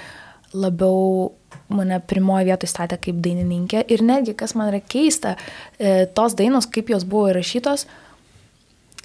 labiau 0.54 1.32
mane 1.72 1.98
pirmoje 2.06 2.46
vietoje 2.50 2.70
statė 2.70 2.98
kaip 3.08 3.18
dainininkė 3.24 3.84
ir 3.90 4.02
netgi, 4.06 4.36
kas 4.38 4.54
man 4.58 4.70
yra 4.70 4.80
keista, 4.80 5.36
e, 5.78 6.06
tos 6.06 6.36
dainos, 6.38 6.68
kaip 6.70 6.92
jos 6.92 7.06
buvo 7.08 7.30
įrašytos, 7.32 7.86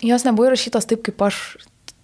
jos 0.05 0.25
nebuvo 0.27 0.51
įrašytos 0.51 0.89
taip, 0.89 1.03
kaip 1.07 1.21
aš 1.25 1.41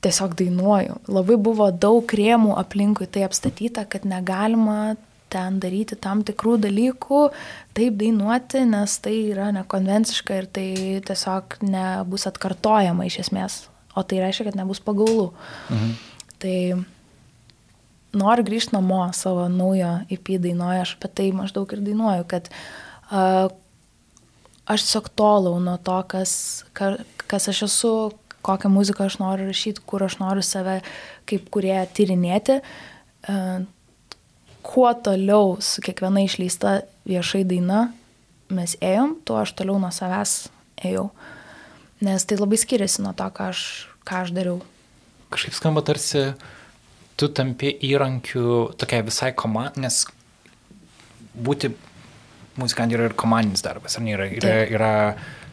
tiesiog 0.06 0.38
dainuoju. 0.38 1.02
Labai 1.10 1.38
buvo 1.42 1.70
daug 1.72 2.06
rėmų 2.06 2.56
aplinkui 2.58 3.10
tai 3.10 3.26
apstatyta, 3.28 3.86
kad 3.90 4.06
negalima 4.06 4.96
ten 5.34 5.60
daryti 5.60 5.98
tam 6.00 6.22
tikrų 6.28 6.56
dalykų, 6.64 7.22
taip 7.76 7.98
dainuoti, 8.00 8.64
nes 8.70 8.94
tai 9.04 9.16
yra 9.34 9.50
nekonvenciška 9.56 10.38
ir 10.42 10.52
tai 10.56 10.68
tiesiog 11.08 11.58
nebus 11.68 12.28
atkartojama 12.30 13.08
iš 13.10 13.20
esmės. 13.26 13.58
O 13.98 14.06
tai 14.08 14.22
reiškia, 14.22 14.52
kad 14.52 14.60
nebus 14.60 14.80
pagaulų. 14.86 15.32
Mhm. 15.74 15.92
Tai 16.38 16.58
noriu 18.16 18.46
grįžti 18.48 18.76
namo 18.76 19.02
savo 19.14 19.48
naujo 19.52 19.94
IP 20.14 20.38
dainuoju, 20.44 20.84
aš 20.84 20.96
apie 20.98 21.10
tai 21.20 21.32
maždaug 21.36 21.74
ir 21.74 21.84
dainuoju, 21.86 22.28
kad 22.30 22.50
uh, 22.52 23.48
aš 24.68 24.86
tiesiog 24.86 25.10
tolau 25.16 25.58
nuo 25.64 25.78
to, 25.78 25.98
kas, 26.12 26.32
kas 26.74 27.50
aš 27.52 27.64
esu, 27.68 27.94
kokią 28.48 28.72
muziką 28.72 29.08
aš 29.08 29.18
noriu 29.22 29.48
rašyti, 29.50 29.84
kur 29.88 30.04
aš 30.04 30.20
noriu 30.22 30.44
save 30.46 30.82
kaip 31.28 31.50
kurie 31.52 31.78
tyrinėti. 31.96 32.60
E, 32.62 33.38
kuo 34.68 34.92
toliau 35.04 35.58
su 35.64 35.84
kiekviena 35.84 36.24
išleista 36.24 36.82
viešai 37.08 37.44
daina 37.48 37.88
mes 38.54 38.78
ėjom, 38.84 39.18
tuo 39.28 39.42
aš 39.42 39.56
toliau 39.58 39.80
nuo 39.84 39.92
savęs 39.92 40.48
ėjau. 40.88 41.10
Nes 42.04 42.28
tai 42.30 42.38
labai 42.40 42.60
skiriasi 42.62 43.04
nuo 43.04 43.16
to, 43.18 43.28
ką 43.36 43.50
aš, 43.52 43.62
ką 44.08 44.24
aš 44.24 44.36
dariau. 44.36 44.62
Kažkaip 45.34 45.56
skamba 45.58 45.84
tarsi 45.84 46.30
tu 47.18 47.28
tampi 47.34 47.74
įrankiu 47.88 48.74
tokiai 48.78 49.06
visai 49.06 49.34
komandai, 49.34 49.88
nes 49.88 50.06
būti 51.34 51.74
muzikant 52.58 52.94
yra 52.94 53.10
ir 53.10 53.18
komandinis 53.18 53.66
darbas, 53.66 53.98
ar 53.98 54.06
ne? 54.06 54.16
Yra, 54.16 54.30
yra, 54.38 54.56
yra 54.74 54.94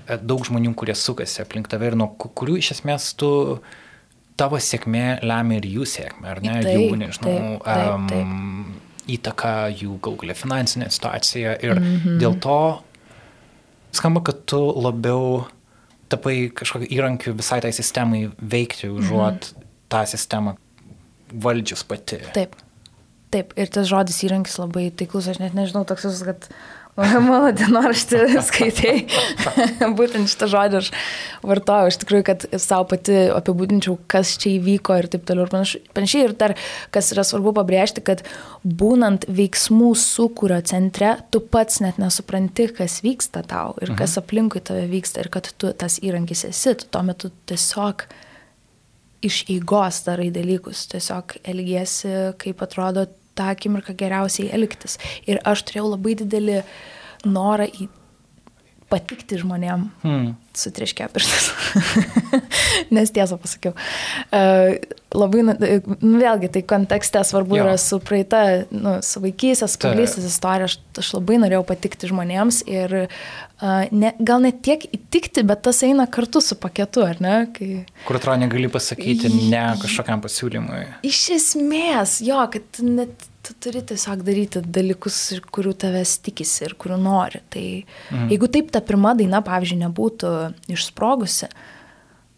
E, 0.05 0.19
daug 0.21 0.45
žmonių, 0.45 0.75
kurie 0.77 0.95
sukasi 0.99 1.41
aplink 1.45 1.69
tave 1.73 1.89
ir 1.89 1.97
nuo 1.97 2.11
kurių 2.21 2.59
iš 2.61 2.75
esmės 2.77 3.13
tu, 3.21 3.31
tavo 4.41 4.59
sėkmė 4.61 5.21
lemia 5.25 5.61
ir 5.61 5.69
jų 5.71 5.89
sėkmė, 5.89 6.29
ar 6.35 6.43
ne? 6.45 6.57
Taip, 6.67 6.75
jų, 6.75 6.99
nežinau, 7.01 7.33
taip, 7.33 7.69
taip, 7.69 8.09
taip. 8.11 8.19
Um, 8.21 9.07
įtaka, 9.15 9.55
jų 9.73 9.99
gal 10.05 10.19
galia 10.21 10.37
finansinė 10.37 10.91
situacija 10.93 11.57
ir 11.61 11.77
mm 11.77 11.89
-hmm. 11.89 12.21
dėl 12.21 12.39
to 12.41 12.59
skamba, 13.93 14.25
kad 14.25 14.45
tu 14.49 14.61
labiau 14.81 15.45
tapai 16.09 16.51
kažkokį 16.53 16.89
įrankių 16.91 17.35
visai 17.37 17.61
tai 17.61 17.73
sistemai 17.73 18.31
veikti, 18.41 18.89
užuot 18.89 19.41
mm 19.41 19.61
-hmm. 19.61 19.67
tą 19.89 20.07
sistemą 20.07 20.57
valdžius 21.43 21.85
pati. 21.89 22.21
Taip. 22.37 22.57
Taip, 23.35 23.51
ir 23.59 23.71
tas 23.75 23.89
žodis 23.91 24.21
įrankis 24.23 24.61
labai 24.61 24.93
taiklus, 24.95 25.27
aš 25.27 25.41
net 25.43 25.57
nežinau, 25.59 25.83
toks, 25.89 26.07
kad 26.23 26.47
Mano 26.95 27.49
dienoraštį 27.51 28.19
skaitai. 28.47 28.93
Būtent 29.99 30.31
šitą 30.31 30.47
žodį 30.53 30.79
aš 30.79 30.91
vartoju. 31.43 31.91
Iš 31.91 31.97
tikrųjų, 32.05 32.25
kad 32.29 32.45
savo 32.63 32.87
pati 32.93 33.17
apibūdinčiau, 33.35 33.97
kas 34.11 34.37
čia 34.39 34.53
įvyko 34.61 35.01
ir 35.01 35.09
taip 35.11 35.25
toliau. 35.27 35.49
Panašiai 35.51 36.29
ir 36.29 36.37
dar, 36.39 36.55
kas 36.95 37.11
yra 37.17 37.25
svarbu 37.27 37.51
pabrėžti, 37.59 38.05
kad 38.07 38.23
būnant 38.63 39.27
veiksmų 39.27 39.91
sukūrio 39.99 40.61
centre, 40.71 41.17
tu 41.35 41.43
pats 41.43 41.83
net 41.83 41.99
nesupranti, 41.99 42.69
kas 42.79 43.01
vyksta 43.03 43.43
tau 43.51 43.75
ir 43.83 43.97
kas 43.99 44.15
mhm. 44.15 44.23
aplinkui 44.23 44.63
tave 44.63 44.87
vyksta 44.93 45.25
ir 45.25 45.33
kad 45.35 45.51
tu 45.59 45.75
tas 45.75 45.99
įrankis 45.99 46.47
esi. 46.53 46.77
Tu 46.79 46.87
tuo 46.95 47.03
metu 47.11 47.35
tiesiog 47.51 48.07
iš 49.25 49.43
eigos 49.53 50.03
darai 50.07 50.31
dalykus, 50.35 50.87
tiesiog 50.93 51.39
elgiesi, 51.51 52.13
kaip 52.41 52.63
atrodo 52.65 53.07
tą 53.35 53.51
akimirką 53.55 53.97
geriausiai 53.99 54.53
elgtis. 54.55 54.99
Ir 55.27 55.41
aš 55.49 55.65
turėjau 55.69 55.95
labai 55.95 56.17
didelį 56.23 56.61
norą 57.27 57.67
į 57.69 57.89
patikti 58.95 59.43
žmonėm. 59.43 59.89
Hmm. 60.05 60.33
Sutrieškė 60.55 61.09
pirštas. 61.11 61.49
Nes 62.95 63.11
tiesą 63.15 63.39
pasakiau. 63.43 63.73
Uh, 64.31 64.77
labai, 65.11 65.43
nu, 65.49 65.55
nu, 65.59 66.13
vėlgi, 66.21 66.53
tai 66.55 66.63
kontekste 66.71 67.25
svarbu 67.27 67.59
Jo. 67.59 67.65
yra 67.67 67.75
su 67.83 67.99
praeita, 68.03 68.45
nu, 68.71 69.01
su 69.03 69.23
vaikysės, 69.25 69.75
paauglystės 69.83 70.29
istorija. 70.31 70.71
Aš, 70.71 70.79
aš 71.03 71.11
labai 71.17 71.41
norėjau 71.43 71.65
patikti 71.67 72.11
žmonėms 72.13 72.63
ir 72.71 72.97
uh, 73.03 73.83
ne, 73.91 74.15
gal 74.23 74.47
net 74.47 74.63
tiek 74.67 74.87
įtikti, 74.87 75.43
bet 75.49 75.65
tas 75.67 75.83
eina 75.87 76.07
kartu 76.07 76.43
su 76.45 76.59
paketu, 76.61 77.03
ar 77.09 77.23
ne? 77.25 77.37
Kai... 77.57 77.71
Kur 78.07 78.21
atrodo 78.21 78.39
negali 78.45 78.71
pasakyti 78.71 79.33
ne 79.51 79.67
kažkokiam 79.83 80.23
pasiūlymui. 80.23 80.85
Iš 81.11 81.23
esmės, 81.41 82.21
jo, 82.25 82.39
kad 82.55 82.85
net 82.87 83.27
tu 83.45 83.55
turi 83.61 83.83
tiesiog 83.85 84.25
daryti 84.25 84.63
dalykus, 84.65 85.19
kurių 85.53 85.75
tavęs 85.85 86.17
tikisi 86.25 86.65
ir 86.67 86.75
kurių 86.81 86.99
nori. 87.01 87.43
Tai 87.53 87.65
mm. 87.85 88.27
jeigu 88.33 88.49
taip 88.53 88.73
ta 88.75 88.83
pirma 88.85 89.15
daina, 89.19 89.43
pavyzdžiui, 89.45 89.81
nebūtų 89.85 90.33
išsprogusi, 90.75 91.51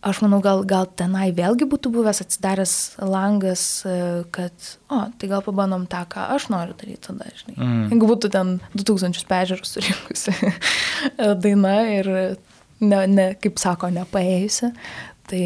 aš 0.07 0.21
manau, 0.23 0.39
gal, 0.45 0.63
gal 0.69 0.89
tenai 0.99 1.29
vėlgi 1.35 1.67
būtų 1.71 1.91
buvęs 1.95 2.23
atsidaręs 2.23 2.75
langas, 3.03 3.63
e, 3.89 3.97
kad, 4.35 4.69
o, 4.93 5.05
tai 5.19 5.31
gal 5.31 5.43
pabandom 5.47 5.87
tą, 5.91 6.05
ką 6.11 6.29
aš 6.37 6.49
noriu 6.55 6.77
daryti 6.79 7.09
tada, 7.09 7.31
žinai. 7.41 7.57
Mm. 7.57 7.87
Jeigu 7.95 8.11
būtų 8.13 8.31
ten 8.35 8.57
2000 8.77 9.27
peržiūrų 9.31 9.71
surinkusi 9.71 10.37
daina 11.45 11.77
ir, 11.97 12.13
ne, 12.83 13.01
ne, 13.11 13.29
kaip 13.43 13.63
sako, 13.63 13.91
nepaėjusi, 13.95 14.71
tai, 15.31 15.45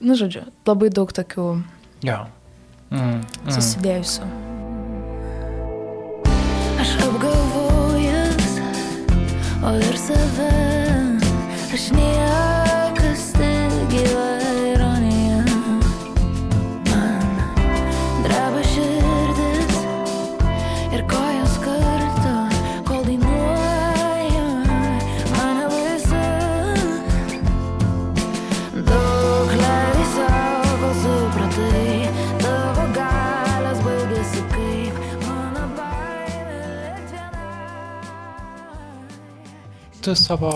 nu, 0.00 0.16
žodžiu, 0.16 0.46
labai 0.68 0.92
daug 0.92 1.12
tokių 1.16 1.50
Jo. 2.04 2.26
Mm. 2.90 3.20
Mm. 3.20 3.54
susidėjusių. 3.56 4.28
Aš 6.82 6.92
apgalvojęs, 7.06 8.52
o 9.62 9.74
ir 9.80 9.98
save, 10.06 10.52
aš 11.74 11.90
niekas 11.96 12.55
Tu 40.06 40.14
savo 40.14 40.50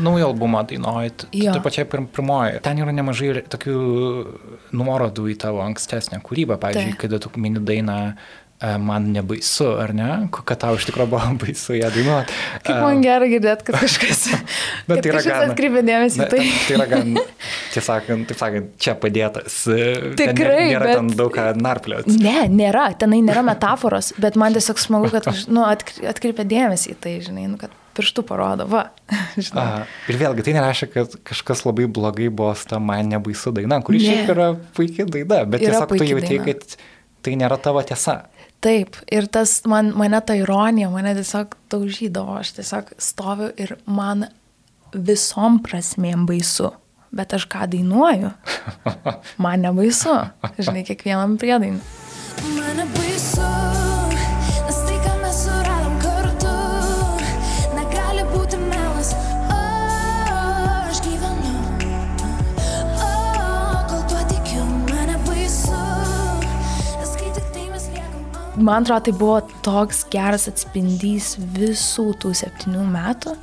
naują 0.00 0.30
albumą 0.32 0.62
dainuoji, 0.70 1.10
tu, 1.20 1.60
pačiai 1.66 1.84
pir, 1.84 2.06
pirmoji. 2.16 2.62
Ten 2.64 2.80
yra 2.80 2.94
nemažai 2.96 3.28
ir 3.34 3.42
tokių 3.52 3.76
nuorodų 4.76 5.28
į 5.34 5.36
tavo 5.44 5.60
ankstesnę 5.66 6.22
kūrybą. 6.24 6.56
Pavyzdžiui, 6.62 6.94
Taip. 6.96 7.00
kada 7.04 7.18
tu 7.20 7.30
mini 7.36 7.60
dainą 7.60 7.96
e, 8.56 8.70
Man 8.80 9.10
nebaisu, 9.12 9.66
ar 9.82 9.92
ne? 9.92 10.06
Ko- 10.32 10.40
Kad 10.48 10.62
tau 10.64 10.78
iš 10.78 10.86
tikrųjų 10.88 11.10
buvo 11.12 11.34
baisu 11.42 11.76
ją 11.76 11.90
dainuoti. 11.92 12.32
Kaip 12.64 12.80
man 12.86 13.02
gerai 13.04 13.28
girdėti, 13.34 13.66
kad 13.68 13.76
kažkas, 13.84 14.22
Bet 14.88 15.02
kad 15.02 15.04
tai 15.04 15.12
yra 15.12 15.22
gan- 15.26 15.52
atkreipė 15.52 15.82
dėmesį 15.90 16.22
į 16.24 16.28
tai. 16.32 16.42
tai 16.64 16.76
yra 16.78 16.86
gan, 16.94 17.12
tiesąkant, 17.76 18.28
taip 18.32 18.40
sakant, 18.40 18.72
čia 18.80 18.96
padėtas. 19.02 19.58
Ten 19.68 20.16
Tikrai, 20.32 20.70
nė- 20.70 20.72
Nėra 20.72 20.92
ten 20.96 21.12
bet- 21.12 21.20
daug 21.20 21.36
ką 21.36 21.50
narpliot. 21.60 22.08
Ne, 22.16 22.38
nėra, 22.48 22.88
tenai 22.96 23.20
nėra 23.28 23.44
metaforos, 23.44 24.14
bet 24.24 24.40
man 24.40 24.56
tiesiog 24.56 24.80
smagu, 24.80 25.12
kad 25.12 25.28
nu, 25.52 25.66
atkreipia 25.68 26.48
dėmesį 26.48 26.96
į 26.96 27.02
tai, 27.04 27.18
žinai, 27.28 27.44
nu, 27.52 27.60
kad 27.60 27.76
pirštų 27.96 28.24
parodo, 28.28 28.66
va. 28.70 28.84
Aha. 29.56 29.82
Ir 30.12 30.18
vėlgi, 30.20 30.44
tai 30.46 30.54
nereiškia, 30.58 30.88
kad 30.94 31.16
kažkas 31.26 31.64
labai 31.66 31.88
blogai 31.88 32.28
buvo 32.30 32.52
su 32.58 32.68
ta 32.70 32.78
man 32.82 33.08
nebaisu 33.12 33.52
daina, 33.56 33.80
kuri 33.84 34.00
Ne. 34.02 34.06
šiaip 34.06 34.32
yra 34.36 34.48
puikia 34.76 35.08
daina, 35.08 35.42
bet 35.48 35.64
Yra 35.64 35.80
tiesiog 35.82 35.96
tu 35.96 36.08
jauti, 36.12 36.40
kad 36.46 36.76
tai 37.26 37.36
nėra 37.40 37.58
tavo 37.62 37.82
tiesa. 37.82 38.20
Taip, 38.64 38.96
ir 39.12 39.26
tas 39.28 39.58
man, 39.68 39.90
mane 39.98 40.20
ta 40.24 40.34
ironija, 40.38 40.88
mane 40.90 41.12
tiesiog 41.18 41.56
daužydavo, 41.72 42.38
aš 42.40 42.54
tiesiog 42.56 42.94
stoviu 43.02 43.50
ir 43.60 43.74
man 43.86 44.28
visom 44.96 45.58
prasmėm 45.64 46.24
baisu. 46.28 46.72
Bet 47.16 47.32
aš 47.36 47.44
ką 47.48 47.66
dainuoju, 47.72 48.30
man 49.44 49.62
nebaisu. 49.64 50.16
Žinai, 50.58 50.82
kiekvienam 50.88 51.36
priedainui. 51.40 51.80
Man 52.56 52.82
baisu, 52.96 53.44
Man 68.56 68.82
atrodo, 68.82 69.00
tai 69.04 69.12
buvo 69.12 69.40
toks 69.64 70.06
geras 70.08 70.46
atspindys 70.48 71.34
visų 71.56 72.14
tų 72.22 72.32
septynių 72.38 72.84
metų, 72.88 73.34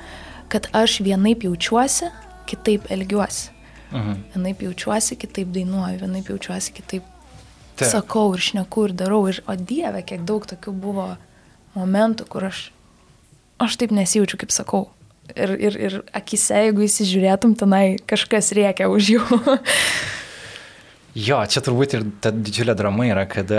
kad 0.50 0.70
aš 0.74 1.04
vienaip 1.06 1.46
jaučiuosi, 1.46 2.10
kitaip 2.50 2.90
elgiuosi. 2.94 3.52
Mhm. 3.94 4.24
Vienaip 4.34 4.64
jaučiuosi, 4.66 5.18
kitaip 5.22 5.52
dainuoju, 5.54 6.00
vienaip 6.02 6.32
jaučiuosi, 6.34 6.74
kitaip 6.74 7.06
Taip. 7.78 7.92
sakau 7.92 8.34
ir 8.34 8.42
šneku 8.42 8.88
ir 8.88 8.96
darau. 8.98 9.22
Ir, 9.30 9.44
o 9.46 9.56
Dieve, 9.56 10.02
kiek 10.02 10.26
daug 10.26 10.48
tokių 10.50 10.74
buvo 10.82 11.08
momentų, 11.78 12.26
kur 12.30 12.50
aš, 12.50 12.66
aš 13.62 13.78
taip 13.82 13.94
nesijaučiu, 13.94 14.42
kaip 14.42 14.54
sakau. 14.54 14.88
Ir, 15.38 15.54
ir, 15.56 15.78
ir 15.78 16.02
akise, 16.14 16.58
jeigu 16.68 16.88
įsižiūrėtum, 16.88 17.54
tenai 17.58 18.00
kažkas 18.10 18.50
rėkia 18.58 18.90
už 18.90 19.14
jų. 19.14 19.24
Jo, 21.14 21.44
čia 21.46 21.62
turbūt 21.62 21.94
ir 21.94 22.06
ta 22.26 22.32
didžiulė 22.34 22.74
drama 22.74 23.06
yra, 23.06 23.28
kad 23.30 23.52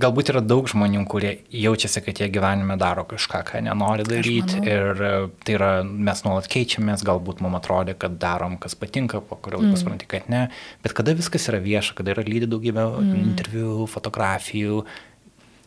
galbūt 0.00 0.28
yra 0.30 0.42
daug 0.44 0.68
žmonių, 0.70 1.00
kurie 1.10 1.32
jaučiasi, 1.50 1.98
kad 2.06 2.20
jie 2.22 2.28
gyvenime 2.30 2.76
daro 2.78 3.02
kažką, 3.10 3.40
ką 3.48 3.62
nenori 3.66 4.06
daryti. 4.06 4.60
Ir 4.62 5.02
e, 5.02 5.10
tai 5.42 5.56
yra, 5.56 5.70
mes 5.82 6.22
nuolat 6.22 6.46
keičiamės, 6.52 7.02
galbūt 7.06 7.42
mums 7.42 7.58
atrodė, 7.58 7.96
kad 7.98 8.20
darom, 8.22 8.54
kas 8.62 8.78
patinka, 8.78 9.18
po 9.18 9.34
kurio 9.34 9.58
laiko 9.58 9.72
mm. 9.72 9.80
supranti, 9.82 10.08
kad 10.14 10.30
ne. 10.30 10.44
Bet 10.86 10.94
kada 10.94 11.16
viskas 11.18 11.48
yra 11.50 11.58
vieša, 11.64 11.98
kada 11.98 12.14
yra 12.14 12.22
lydi 12.28 12.46
daugybė 12.52 12.86
mm. 12.86 13.18
interviu, 13.24 13.74
fotografijų, 13.90 14.84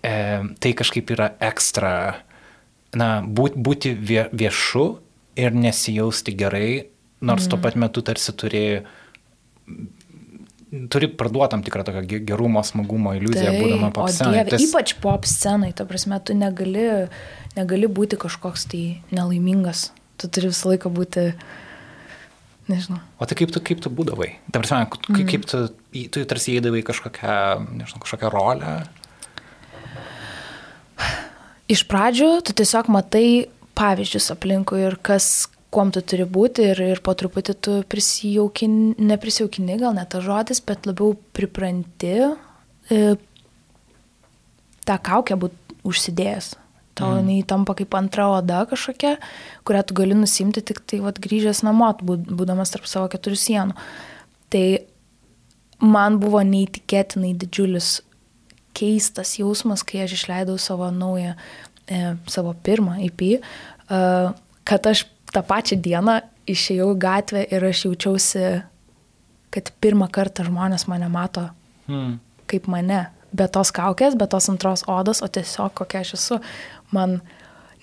e, 0.07 0.17
tai 0.63 0.75
kažkaip 0.79 1.15
yra 1.17 1.33
ekstra, 1.43 1.93
na, 2.95 3.09
būt, 3.27 3.59
būti 3.59 3.91
vie, 3.91 4.21
viešu 4.31 4.87
ir 5.35 5.63
nesijausti 5.67 6.31
gerai, 6.39 6.69
nors 7.19 7.43
mm. 7.43 7.51
tuo 7.51 7.59
pat 7.67 7.75
metu 7.75 8.07
tarsi 8.07 8.39
turi 8.39 8.67
turi 10.91 11.09
parduoti 11.11 11.53
tam 11.53 11.63
tikrą 11.65 11.83
tokią 11.87 12.03
ge- 12.09 12.21
gerumo, 12.27 12.63
smagumo 12.63 13.13
iliuziją, 13.17 13.51
tai, 13.51 13.61
būdama 13.61 13.91
pop 13.95 14.09
scenai. 14.13 14.43
dieve, 14.45 14.59
ypač 14.67 14.95
pop 15.01 15.27
scenai, 15.29 15.71
ta 15.75 15.85
prasme, 15.89 16.19
tu 16.23 16.35
negali, 16.37 16.87
negali 17.57 17.89
būti 17.91 18.19
kažkoks 18.21 18.67
tai 18.71 18.83
nelaimingas. 19.15 19.89
Tu 20.21 20.29
turi 20.31 20.51
visą 20.51 20.71
laiką 20.73 20.91
būti, 20.95 21.25
nežinau. 22.71 23.01
O 23.19 23.27
tai 23.27 23.37
kaip 23.39 23.51
tu, 23.55 23.63
kaip 23.63 23.81
tu 23.83 23.91
būdavai? 23.91 24.31
Ta 24.51 24.61
prasme, 24.61 24.83
kaip, 24.93 25.09
mm. 25.11 25.25
kaip 25.31 25.49
tu, 25.49 25.65
tu 26.13 26.25
tarsi 26.29 26.59
įdavai 26.59 26.83
kažkokią, 26.87 27.39
nežinau, 27.81 28.03
kažkokią 28.05 28.31
rolę. 28.33 28.77
Iš 31.71 31.81
pradžių 31.89 32.29
tu 32.45 32.53
tiesiog 32.53 32.91
matai 32.93 33.49
pavyzdžius 33.75 34.31
aplinkui 34.35 34.83
ir 34.85 34.97
kas, 35.03 35.47
kuom 35.75 35.91
tu 35.91 36.01
turi 36.01 36.25
būti 36.27 36.69
ir, 36.71 36.81
ir 36.95 37.01
po 37.03 37.13
truputį 37.17 37.55
tu 37.59 37.77
prisijaukini, 37.91 38.95
neprisijaukini, 39.11 39.77
gal 39.81 39.95
ne 39.97 40.05
tas 40.09 40.23
žodis, 40.23 40.61
bet 40.63 40.87
labiau 40.87 41.17
pripranti 41.35 42.13
e, 42.23 43.01
tą 44.87 44.97
kaukę 45.09 45.37
būti 45.41 45.79
užsidėjęs. 45.85 46.53
Tau 46.95 47.11
mm. 47.11 47.21
jinai 47.21 47.47
tampa 47.47 47.75
kaip 47.75 47.95
antra 47.99 48.29
oda 48.37 48.63
kažkokia, 48.69 49.17
kurią 49.67 49.83
tu 49.83 49.97
gali 49.97 50.15
nusimti 50.15 50.63
tik 50.63 50.79
tai 50.87 51.01
vat, 51.03 51.19
grįžęs 51.19 51.65
namo, 51.67 51.91
būd- 51.99 52.31
būdamas 52.39 52.71
tarp 52.71 52.87
savo 52.87 53.09
keturių 53.11 53.39
sienų. 53.41 53.75
Tai 54.53 54.65
man 55.83 56.21
buvo 56.21 56.39
neįtikėtinai 56.47 57.33
didžiulis 57.41 57.97
keistas 58.75 59.35
jausmas, 59.39 59.83
kai 59.87 60.05
aš 60.05 60.15
išleidau 60.19 60.55
savo 60.61 60.87
naują, 60.91 61.35
e, 61.87 62.15
savo 62.31 62.55
pirmą 62.63 63.01
IP, 63.09 63.21
e, 63.35 63.99
kad 64.65 64.87
aš 64.87 65.05
tą 65.35 65.43
pačią 65.45 65.77
dieną 65.83 66.21
išėjau 66.49 66.93
į 66.95 67.01
gatvę 67.03 67.43
ir 67.51 67.67
aš 67.67 67.85
jaučiausi, 67.89 68.45
kad 69.53 69.71
pirmą 69.83 70.07
kartą 70.13 70.47
žmonės 70.47 70.87
mane 70.91 71.09
mato 71.11 71.49
Hmm. 71.85 72.17
kaip 72.49 72.65
mane, 72.69 73.11
be 73.33 73.45
tos 73.51 73.69
kaukės, 73.73 74.15
be 74.17 74.25
tos 74.29 74.49
antros 74.49 74.83
odos, 74.89 75.21
o 75.21 75.29
tiesiog 75.29 75.73
kokia 75.77 76.01
aš 76.01 76.15
esu. 76.17 76.39
Man, 76.93 77.19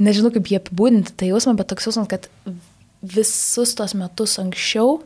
nežinau 0.02 0.32
kaip 0.34 0.50
jie 0.50 0.58
apibūdinti 0.58 1.14
tą 1.18 1.28
jausmą, 1.30 1.54
bet 1.58 1.70
toks 1.70 1.86
jausmas, 1.86 2.08
kad 2.10 2.26
visus 3.02 3.74
tos 3.78 3.94
metus 3.98 4.38
anksčiau 4.42 5.00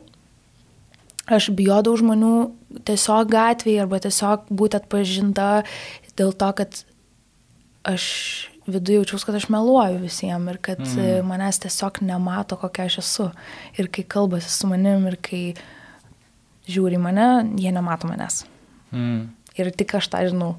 aš 1.27 1.49
bijodavau 1.57 1.97
žmonių 1.99 2.33
tiesiog 2.87 3.29
gatvėje 3.33 3.83
arba 3.83 3.99
tiesiog 4.01 4.47
būti 4.49 4.79
atpažinta 4.79 5.47
dėl 6.17 6.31
to, 6.33 6.51
kad 6.61 6.83
aš 7.85 8.05
viduje 8.67 8.99
jaučiaus, 8.99 9.25
kad 9.27 9.37
aš 9.37 9.47
meluoju 9.53 10.01
visiems 10.01 10.51
ir 10.51 10.59
kad 10.63 10.83
mm. 10.83 11.25
manęs 11.27 11.61
tiesiog 11.63 12.01
nemato, 12.05 12.57
kokia 12.59 12.87
aš 12.89 12.99
esu. 13.03 13.29
Ir 13.79 13.89
kai 13.93 14.03
kalbasi 14.03 14.51
su 14.51 14.69
manim 14.69 15.07
ir 15.09 15.17
kai 15.23 15.41
žiūri 16.67 16.99
mane, 17.01 17.27
jie 17.59 17.71
nemato 17.75 18.09
manęs. 18.09 18.43
Mm. 18.91 19.27
Ir 19.57 19.71
tik 19.73 19.97
aš 19.97 20.11
tą 20.13 20.23
žinau. 20.29 20.55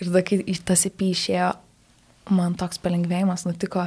Ir 0.00 0.08
tada, 0.08 0.24
kai 0.26 0.40
į 0.42 0.58
tas 0.66 0.86
įpy 0.88 1.12
išėjo, 1.14 1.52
man 2.34 2.56
toks 2.58 2.80
palengvėjimas 2.82 3.46
nutiko. 3.46 3.86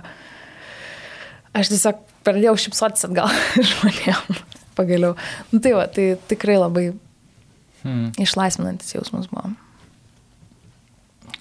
Aš 1.54 1.74
tiesiog 1.74 2.02
pradėjau 2.26 2.56
šipsotis 2.66 3.10
atgal 3.10 3.34
žmonėm. 3.72 4.44
Pagaliau. 4.74 5.18
Nu, 5.52 5.60
tai 5.62 5.76
va, 5.78 5.86
tai 5.92 6.14
tikrai 6.30 6.56
labai 6.58 6.92
Mm. 7.84 8.12
išlaisvinantis 8.18 8.96
jausmas 8.96 9.28
buvo. 9.28 9.52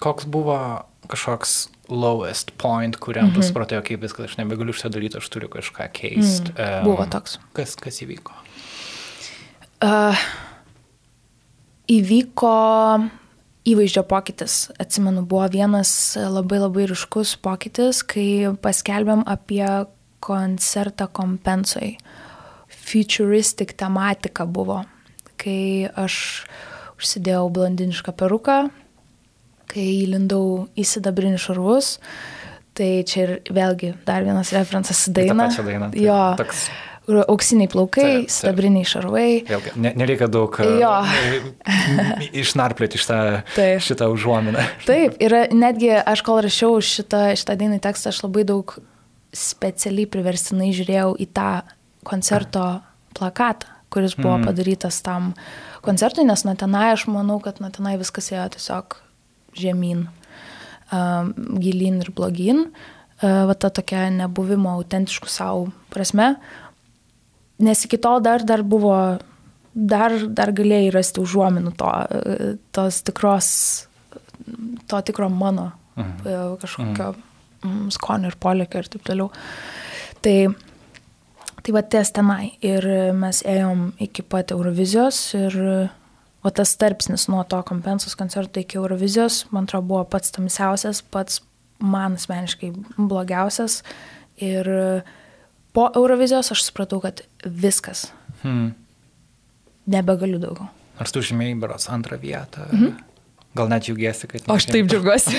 Koks 0.03 0.25
buvo 0.27 0.83
kažkoks 1.07 1.69
lowest 1.89 2.51
point, 2.57 2.95
kuriam 2.99 3.27
Mhm. 3.31 3.41
supratai, 3.41 3.81
kaip 3.83 4.01
viskas, 4.01 4.29
aš 4.31 4.37
nebegaliu 4.37 4.73
šitą 4.73 4.89
daryti, 4.89 5.17
aš 5.17 5.29
turiu 5.29 5.49
kažką 5.49 5.89
keisti. 5.91 6.53
Mm. 6.55 6.83
Buvo 6.83 7.05
toks. 7.05 7.37
Kas, 7.53 7.75
kas 7.75 7.99
įvyko? 8.01 8.31
Uh, 9.83 10.15
įvyko 11.91 12.53
įvaizdžio 13.67 14.03
pokytis. 14.07 14.71
Atsimenu, 14.79 15.25
buvo 15.27 15.47
vienas 15.51 16.15
labai 16.15 16.59
labai 16.59 16.87
ryškus 16.91 17.35
pokytis, 17.43 18.03
kai 18.03 18.55
paskelbėm 18.63 19.23
apie 19.27 19.67
koncertą 20.23 21.07
kompensoj. 21.11 21.97
Futuristic 22.83 23.73
tematika 23.79 24.45
buvo, 24.45 24.83
kai 25.39 25.89
aš 25.95 26.45
užsidėjau 26.99 27.49
blondinišką 27.51 28.13
peruką, 28.15 28.57
kai 29.71 29.85
įlindau 30.03 30.67
į 30.77 30.85
sidabrinius 30.87 31.47
šarvus. 31.49 31.97
Tai 32.73 32.89
čia 33.05 33.19
ir 33.21 33.35
vėlgi 33.53 33.91
dar 34.07 34.25
vienas 34.25 34.49
referencas 34.55 35.03
į 35.09 35.13
dainą. 35.19 35.45
pačią 35.45 35.65
dainą, 35.67 35.91
taip. 35.93 36.01
Jo, 36.01 36.21
Toks- 36.39 36.69
auksiniai 37.27 37.67
plaukai, 37.67 38.01
Taip, 38.03 38.23
taip. 38.23 38.31
sidabriniai 38.31 38.87
šarvai. 38.87 39.27
Vėlgi, 39.49 39.73
ne, 39.75 39.91
nereikia 39.99 40.29
daug 40.31 40.55
e, 40.59 40.69
Jo. 40.81 40.93
išnarplioti 42.41 42.97
šitą, 42.97 43.19
Taip. 43.55 43.83
šitą 43.83 44.07
užuominą. 44.13 44.63
Taip, 44.87 45.19
ir 45.21 45.35
netgi 45.53 45.91
aš 45.99 46.23
kol 46.25 46.41
rašiau 46.45 46.79
šitą, 46.81 47.33
šitą 47.39 47.57
dainą 47.59 47.79
tekstą, 47.83 48.13
aš 48.13 48.23
labai 48.23 48.45
daug 48.47 48.77
specialiai 49.33 50.07
priverstinai 50.07 50.71
žiūrėjau 50.73 51.13
į 51.19 51.27
tą 51.33 51.51
koncerto 52.07 52.81
plakatą, 53.17 53.67
kuris 53.93 54.15
buvo 54.17 54.37
mm. 54.39 54.47
padarytas 54.49 55.01
tam 55.05 55.33
koncertui, 55.85 56.25
nes 56.25 56.45
nuo 56.47 56.55
tenai 56.57 56.93
aš 56.93 57.07
manau, 57.11 57.39
kad 57.43 57.59
nuo 57.61 57.69
tenai 57.73 57.97
viskas 58.01 58.31
ėjo 58.33 58.47
tiesiog 58.55 59.02
žemyn, 59.57 60.07
gilyn 61.63 62.01
ir 62.03 62.11
blogyn. 62.13 62.67
Uh, 62.67 62.91
va 63.23 63.55
ta 63.55 63.69
tokia 63.73 64.07
nebuvimo 64.13 64.73
autentiškų 64.77 65.29
savo 65.31 65.67
prasme. 65.93 66.33
Nes 67.63 67.85
iki 67.85 67.99
tol 68.01 68.19
dar, 68.23 68.43
dar 68.43 68.63
buvo, 68.67 68.97
dar, 69.73 70.15
dar 70.27 70.51
galėjai 70.55 70.91
rasti 70.91 71.21
užuominų 71.21 71.71
to, 71.79 71.91
e, 72.09 72.49
tos 72.75 72.99
tikros, 73.07 73.47
to 74.89 74.99
tikro 75.05 75.29
mano 75.31 75.69
mhm. 75.95 76.57
kažkokio 76.59 77.13
mhm. 77.13 77.87
skonio 77.93 78.33
ir 78.33 78.39
polėkio 78.41 78.83
ir 78.83 78.91
taip 78.95 79.05
toliau. 79.07 79.29
Tai, 80.23 80.37
tai 81.61 81.75
va 81.77 81.83
ties 81.85 82.11
tenai. 82.15 82.55
Ir 82.65 82.87
mes 83.15 83.43
ėjom 83.47 83.91
iki 84.03 84.25
pat 84.27 84.51
Eurovizijos 84.55 85.21
ir 85.39 85.59
o 86.43 86.51
tas 86.51 86.75
tarpsnis 86.77 87.27
nuo 87.31 87.43
to 87.47 87.61
kompensos 87.63 88.15
koncerto 88.19 88.59
iki 88.59 88.77
Eurovizijos, 88.77 89.45
man 89.51 89.67
atrodo, 89.67 89.87
buvo 89.87 90.03
pats 90.11 90.33
tamsiausias, 90.35 91.01
pats 91.01 91.41
man 91.79 92.17
asmeniškai 92.19 92.71
blogiausias. 92.97 93.81
Ir 94.43 94.67
po 95.73 95.89
Eurovizijos 95.95 96.51
aš 96.51 96.65
supratau, 96.67 97.01
kad 97.03 97.23
viskas. 97.45 98.07
Hmm. 98.43 98.73
Nebegaliu 99.87 100.39
daugiau. 100.41 100.69
Ar 100.99 101.09
tu 101.09 101.23
žymėjai 101.25 101.57
beros 101.59 101.89
antrą 101.91 102.19
vietą? 102.21 102.67
Mhm. 102.71 103.12
Gal 103.53 103.69
net 103.69 103.85
džiaugiesi, 103.85 104.27
kad... 104.27 104.41
O 104.49 104.55
aš 104.57 104.65
taip 104.65 104.87
džiaugiuosi. 104.89 105.37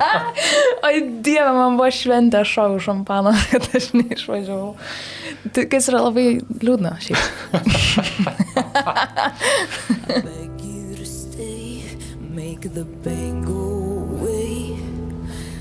Oi, 0.86 0.96
Dieve, 1.24 1.52
man 1.56 1.78
buvo 1.78 1.88
šventė, 1.96 2.42
aš 2.44 2.50
šau 2.58 2.76
šampaną, 2.88 3.32
kad 3.52 3.64
aš 3.78 3.86
neišvažiavau. 3.96 4.74
Tai 5.56 5.64
kas 5.72 5.88
yra 5.88 6.00
labai 6.04 6.26
liūdna 6.60 6.92
šiaip. 7.00 7.22
you 10.62 12.28
make 12.30 12.62
the 12.74 12.84
pain 13.02 13.42
go 13.42 13.52
away. 13.52 14.76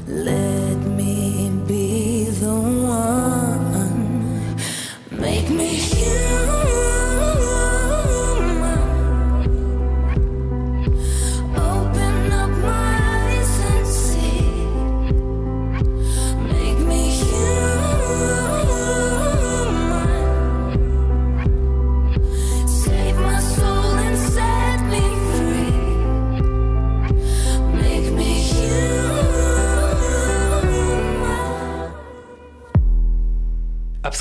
Let 0.08 0.78
me 1.00 1.50
be 1.68 2.26
the 2.26 2.54
one, 2.92 4.02
make 5.12 5.50
me 5.50 5.68
human. 5.68 6.61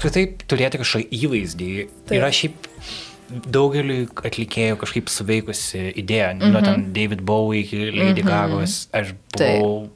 Apskritai 0.00 0.22
turėti 0.48 0.78
kažkokį 0.80 1.18
įvaizdį 1.26 1.70
Taip. 2.08 2.12
yra 2.16 2.30
šiaip 2.32 2.68
daugeliu 3.52 4.06
atlikėjų 4.26 4.78
kažkaip 4.80 5.10
suveikusi 5.12 5.82
idėja. 6.00 6.32
Mm 6.34 6.40
-hmm. 6.40 6.52
Nuo 6.54 6.62
ten 6.64 6.86
David 6.96 7.20
Bowie 7.20 7.60
iki 7.60 7.90
Lady 7.90 8.22
mm 8.22 8.28
-hmm. 8.28 8.30
Gagos. 8.30 8.88
Aš 8.92 9.12
buvau 9.36 9.88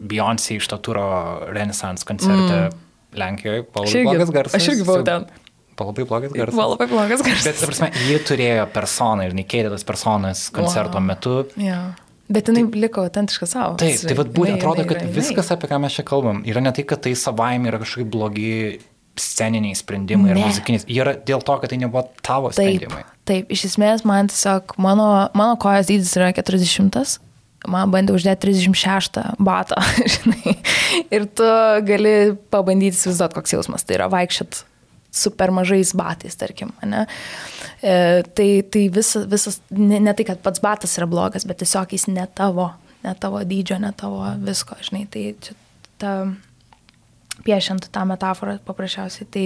Beyoncé 0.00 0.56
iš 0.56 0.68
to 0.68 0.76
turo 0.76 1.40
Renaissance 1.52 2.04
koncerte 2.04 2.68
mm. 2.68 2.70
Lenkijoje. 3.16 3.62
Irgi- 3.62 4.02
Blogas 4.04 4.30
garsas. 4.30 4.54
aš 4.54 4.68
irgi 4.68 4.84
buvau 4.84 5.02
ten. 5.04 5.24
Labai 5.80 6.04
blogas 6.04 6.32
garsas. 6.32 6.54
Buvo 6.54 6.68
labai 6.68 6.86
blogas 6.86 7.22
Bet, 7.22 7.26
garsas. 7.32 7.60
ta 7.60 7.66
prasme, 7.66 7.90
ji 8.08 8.18
turėjo 8.18 8.66
personą 8.66 9.24
ir 9.26 9.32
nekeitė 9.34 9.70
tas 9.70 9.84
personas 9.84 10.50
koncerto 10.50 10.98
Wow. 10.98 11.06
metu. 11.06 11.46
Ja. 11.56 11.94
Bet 12.28 12.46
jinai 12.48 12.70
liko 12.74 13.00
autentiška 13.00 13.46
savo. 13.46 13.76
Taip, 13.76 13.96
tai 14.06 14.14
vad 14.14 14.28
būtent 14.28 14.56
atrodo, 14.60 14.84
kad 14.86 15.00
jinai. 15.00 15.14
viskas, 15.14 15.50
apie 15.50 15.68
ką 15.68 15.80
mes 15.80 15.92
čia 15.92 16.02
kalbam, 16.04 16.42
yra 16.44 16.60
ne 16.60 16.72
tai, 16.72 16.84
kad 16.84 17.00
tai 17.02 17.14
savaime 17.14 17.68
yra 17.68 17.78
kažkokie 17.78 18.04
blogi 18.10 18.78
sceniniai 19.18 19.74
sprendimai 19.76 20.30
ir 20.30 20.36
Ne. 20.38 20.44
muzikiniai. 20.46 20.84
Jie 20.86 21.00
yra 21.02 21.14
dėl 21.16 21.42
to, 21.44 21.56
kad 21.60 21.70
tai 21.72 21.78
nebuvo 21.80 22.04
tavo 22.22 22.50
Taip, 22.52 22.76
sprendimai. 22.78 23.02
taip, 23.28 23.50
iš 23.52 23.64
esmės 23.72 24.04
man 24.08 24.28
tiesiog, 24.30 24.76
mano, 24.78 25.28
mano 25.34 25.56
kojos 25.60 25.86
dydis 25.90 26.14
yra 26.16 26.30
40, 26.36 27.18
man 27.68 27.90
bandė 27.92 28.14
uždėti 28.16 28.48
36 28.48 29.20
batą, 29.38 29.76
žinai. 30.14 30.56
Ir 31.12 31.26
tu 31.36 31.44
gali 31.84 32.14
pabandyti 32.50 32.96
įsivaizduoti, 32.96 33.36
koks 33.36 33.52
jausmas 33.58 33.84
tai 33.84 33.98
yra 33.98 34.08
vaikščiot 34.12 34.62
su 35.12 35.32
per 35.34 35.50
mažais 35.50 35.90
batais, 35.98 36.36
tarkim, 36.38 36.70
ne? 36.86 37.02
E, 37.82 38.22
tai 38.36 38.62
tai 38.70 38.84
visas, 38.94 39.26
visas 39.26 39.56
ne, 39.74 39.98
ne 39.98 40.12
tai, 40.14 40.24
kad 40.28 40.38
pats 40.44 40.62
batas 40.62 40.94
yra 41.00 41.08
blogas, 41.10 41.44
bet 41.44 41.58
tiesiog 41.64 41.90
jis 41.96 42.06
ne 42.08 42.28
tavo, 42.38 42.68
ne 43.02 43.14
tavo 43.18 43.40
dydžio, 43.42 43.80
ne 43.82 43.90
tavo 43.98 44.22
visko, 44.46 44.76
žinai. 44.86 45.08
Tai 45.10 45.24
čia 45.42 45.56
ta, 45.98 46.12
piešiant 47.46 47.88
tą 47.92 48.04
metaforą 48.08 48.58
paprasčiausiai, 48.66 49.26
tai, 49.32 49.44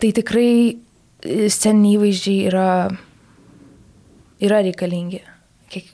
tai 0.00 0.12
tikrai 0.16 0.52
e, 0.70 1.48
sceniniai 1.52 1.98
įvaizdžiai 1.98 2.46
yra, 2.50 2.70
yra 4.42 4.62
reikalingi. 4.66 5.22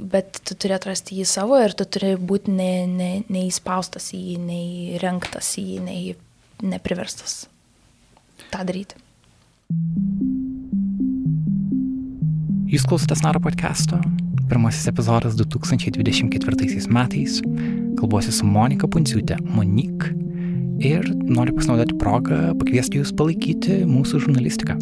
Bet 0.01 0.41
tu 0.49 0.57
turi 0.57 0.73
atrasti 0.73 1.19
jį 1.19 1.27
savo 1.29 1.59
ir 1.61 1.75
tu 1.77 1.85
turi 1.85 2.14
būti 2.17 2.55
ne, 2.55 2.87
ne, 2.89 3.11
neįspaustas 3.29 4.09
į 4.17 4.23
jį, 4.23 4.37
neįrengtas 4.47 5.51
į 5.61 5.67
jį, 5.67 5.81
nei, 5.85 6.14
nepriverstas 6.64 7.43
tą 8.53 8.64
daryti. 8.64 8.97
Jūs 12.67 12.87
klausotės 12.89 13.23
Naro 13.23 13.39
podcast'o. 13.45 14.01
Pirmasis 14.51 14.89
epizodas 14.91 15.37
2024 15.39 16.87
metais. 16.95 17.41
Kalbuosi 17.99 18.35
su 18.35 18.47
Monika 18.47 18.89
Pundziūtė, 18.91 19.41
Monik. 19.43 20.07
Ir 20.85 21.07
noriu 21.24 21.55
pasinaudoti 21.57 21.97
progą 22.01 22.41
pakviesti 22.61 23.01
jūs 23.01 23.14
palaikyti 23.16 23.81
mūsų 23.89 24.20
žurnalistiką. 24.27 24.77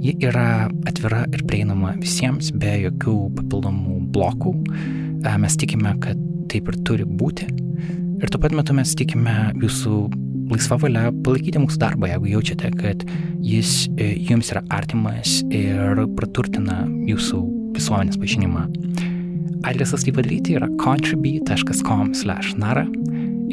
Ji 0.00 0.14
yra 0.24 0.68
atvira 0.88 1.24
ir 1.34 1.42
prieinama 1.48 1.92
visiems 1.98 2.52
be 2.56 2.76
jokių 2.84 3.16
papildomų 3.36 3.98
blokų. 4.14 4.54
Mes 5.42 5.58
tikime, 5.58 5.92
kad 6.00 6.20
taip 6.48 6.70
ir 6.70 6.78
turi 6.86 7.04
būti. 7.04 7.48
Ir 8.18 8.32
tuo 8.32 8.40
pat 8.40 8.54
metu 8.56 8.74
mes 8.74 8.94
tikime 8.98 9.52
jūsų 9.60 9.98
laisva 10.48 10.78
valia 10.80 11.10
palaikyti 11.26 11.60
mūsų 11.60 11.80
darbą, 11.82 12.08
jeigu 12.08 12.32
jaučiate, 12.32 12.70
kad 12.80 13.04
jis 13.44 13.84
e, 14.00 14.14
jums 14.30 14.48
yra 14.54 14.62
artimas 14.74 15.42
ir 15.54 16.02
praturtina 16.16 16.80
jūsų 17.08 17.42
visuomenės 17.76 18.18
pažinimą. 18.20 18.64
Adresas 19.68 20.06
tai 20.06 20.14
padaryti 20.16 20.56
yra 20.56 20.70
contribui.com 20.80 22.14
slash 22.16 22.56
nara 22.56 22.86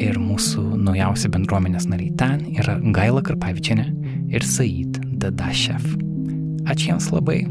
ir 0.00 0.18
mūsų 0.20 0.62
naujausi 0.86 1.30
bendruomenės 1.32 1.88
nariai 1.90 2.12
ten 2.20 2.44
yra 2.56 2.76
Gaila 2.96 3.22
Karpavičiane 3.24 3.86
ir 4.34 4.44
Said 4.44 5.00
Dadashev. 5.20 5.84
Ačiū 6.66 6.92
jiems 6.92 7.08
labai. 7.14 7.44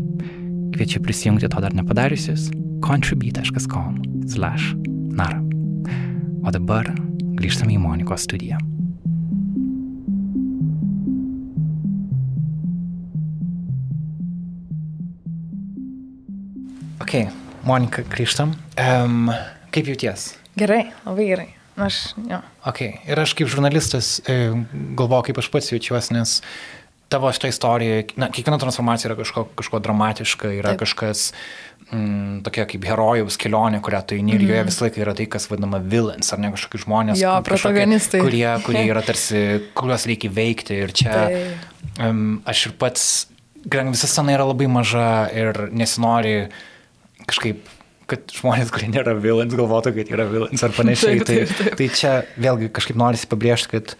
Kviečiu 0.75 1.01
prisijungti 1.03 1.49
to 1.49 1.61
dar 1.63 1.75
nepadariusius 1.75 2.49
contribui.com 2.85 4.01
slash 4.29 4.73
nara. 5.15 5.41
O 6.45 6.53
dabar 6.53 6.91
grįžtame 7.39 7.77
į 7.77 7.81
Monikos 7.81 8.27
studiją. 8.27 8.59
Ok, 17.01 17.27
Monika, 17.65 18.05
grįžtam. 18.09 18.55
Um, 18.81 19.29
kaip 19.73 19.89
jauties? 19.91 20.33
Gerai, 20.57 20.87
labai 21.05 21.29
gerai. 21.33 21.51
Aš, 21.75 22.15
jo. 22.29 22.39
Ok, 22.65 22.81
ir 23.03 23.19
aš 23.19 23.35
kaip 23.35 23.51
žurnalistas 23.51 24.17
e, 24.31 24.53
galvoju, 24.95 25.29
kaip 25.29 25.39
aš 25.41 25.51
pats 25.51 25.73
jaučiuosi, 25.73 26.15
nes 26.15 26.39
tavo 27.11 27.29
šitą 27.35 27.51
istoriją, 27.51 28.01
na, 28.17 28.29
kiekviena 28.33 28.57
transformacija 28.61 29.11
yra 29.11 29.17
kažko, 29.19 29.45
kažko 29.59 29.79
dramatiška, 29.83 30.49
yra 30.55 30.73
Taip. 30.73 30.81
kažkas 30.85 31.25
mm, 31.91 32.39
tokia 32.47 32.65
kaip 32.69 32.87
herojaus 32.89 33.37
kelionė, 33.41 33.81
kurią 33.85 34.01
tu 34.07 34.17
eini 34.17 34.37
ir 34.37 34.47
joje 34.47 34.63
visą 34.71 34.87
laiką 34.87 35.03
yra 35.03 35.13
tai, 35.17 35.27
kas 35.35 35.49
vadinama 35.51 35.81
villains, 35.83 36.31
ar 36.33 36.41
ne 36.41 36.51
kažkokie 36.55 36.81
žmonės, 36.85 37.21
Jo, 37.21 37.35
kažkokie, 37.45 37.85
kurie, 38.15 38.47
kurie 38.65 38.83
yra 38.87 39.03
tarsi, 39.09 39.43
kuriuos 39.77 40.07
reikia 40.09 40.33
veikti 40.33 40.81
ir 40.87 40.95
čia 40.95 41.15
um, 41.99 42.39
aš 42.47 42.69
ir 42.71 42.77
pats, 42.81 43.07
kadangi 43.67 43.97
visa 43.97 44.09
scena 44.09 44.33
yra 44.37 44.47
labai 44.49 44.71
maža 44.71 45.09
ir 45.35 45.67
nesinori 45.75 46.37
kažkaip 47.27 47.67
kad 48.09 48.35
žmonės, 48.35 48.71
kurie 48.73 48.89
nėra 48.91 49.15
villains, 49.17 49.55
galvotų, 49.57 49.93
kad 49.95 50.11
yra 50.13 50.27
villains 50.29 50.63
ar 50.65 50.73
panašiai. 50.75 51.21
Taip, 51.21 51.49
taip, 51.49 51.55
tai, 51.57 51.73
tai 51.79 51.87
čia 51.93 52.13
vėlgi 52.41 52.69
kažkaip 52.75 52.99
norisi 52.99 53.29
pabrėžti, 53.31 53.71
kad 53.73 53.95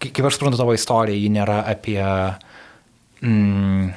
kai- 0.00 0.12
kaip 0.16 0.28
aš 0.28 0.38
suprantu 0.38 0.60
tavo 0.60 0.76
istoriją, 0.76 1.18
ji 1.18 1.32
nėra 1.34 1.60
apie... 1.70 2.00
Mm, 3.20 3.90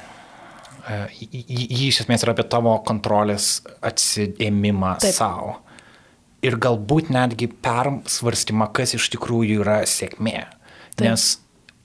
e, 0.88 0.98
ji 1.30 1.86
iš 1.88 2.02
esmės 2.04 2.26
yra 2.26 2.34
apie 2.36 2.46
tavo 2.50 2.74
kontrolės 2.86 3.62
atsiemimą 3.84 4.98
Taip. 5.04 5.16
savo. 5.16 5.54
Ir 6.44 6.58
galbūt 6.60 7.08
netgi 7.14 7.48
persvarstymą, 7.48 8.68
kas 8.76 8.98
iš 8.98 9.08
tikrųjų 9.14 9.62
yra 9.62 9.80
sėkmė. 9.88 10.44
Taip. 10.94 11.06
Nes 11.08 11.30